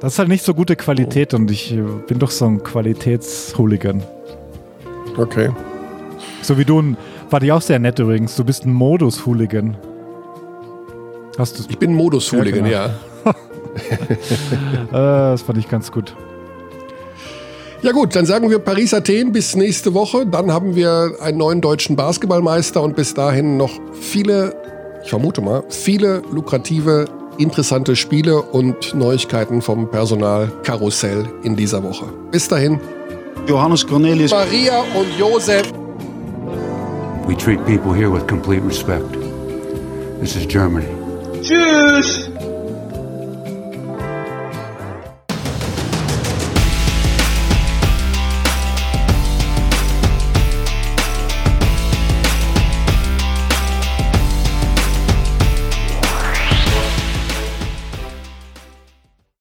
Das 0.00 0.12
ist 0.12 0.18
halt 0.20 0.28
nicht 0.28 0.44
so 0.44 0.54
gute 0.54 0.76
Qualität 0.76 1.34
und 1.34 1.50
ich 1.50 1.76
bin 2.06 2.20
doch 2.20 2.30
so 2.30 2.46
ein 2.46 2.62
Qualitätshooligan. 2.62 4.02
Okay. 5.16 5.50
So 6.40 6.56
wie 6.56 6.64
du, 6.64 6.80
ein, 6.80 6.96
war 7.30 7.40
die 7.40 7.50
auch 7.50 7.60
sehr 7.60 7.80
nett 7.80 7.98
übrigens. 7.98 8.36
Du 8.36 8.44
bist 8.44 8.64
ein 8.64 8.72
Modus-Hooligan. 8.72 9.76
Hast 11.36 11.58
du? 11.58 11.64
Ich 11.68 11.78
bin 11.78 11.94
Modus-Hooligan, 11.94 12.66
ja. 12.66 12.86
Genau. 12.86 12.94
ja. 12.94 13.07
Äh, 14.88 14.92
das 14.92 15.42
fand 15.42 15.58
ich 15.58 15.68
ganz 15.68 15.92
gut. 15.92 16.14
Ja 17.82 17.92
gut, 17.92 18.16
dann 18.16 18.26
sagen 18.26 18.50
wir 18.50 18.58
Paris-Athen 18.58 19.30
bis 19.32 19.54
nächste 19.54 19.94
Woche. 19.94 20.26
Dann 20.26 20.50
haben 20.50 20.74
wir 20.74 21.12
einen 21.20 21.38
neuen 21.38 21.60
deutschen 21.60 21.94
Basketballmeister 21.94 22.82
und 22.82 22.96
bis 22.96 23.14
dahin 23.14 23.56
noch 23.56 23.70
viele, 24.00 24.54
ich 25.04 25.10
vermute 25.10 25.40
mal, 25.40 25.62
viele 25.68 26.22
lukrative, 26.32 27.04
interessante 27.38 27.94
Spiele 27.94 28.42
und 28.42 28.94
Neuigkeiten 28.94 29.62
vom 29.62 29.90
Personalkarussell 29.90 31.26
in 31.44 31.54
dieser 31.54 31.82
Woche. 31.84 32.06
Bis 32.32 32.48
dahin. 32.48 32.80
Johannes 33.46 33.86
Cornelius. 33.86 34.32
Maria 34.32 34.80
und 34.80 35.16
Josef. 35.16 35.72
We 37.28 37.36
treat 37.36 37.64
people 37.64 37.94
here 37.94 38.10
with 38.10 38.26
complete 38.26 38.64
respect. 38.66 39.16
This 40.20 40.34
is 40.34 40.48
Germany. 40.48 40.88
Tschüss. 41.42 42.28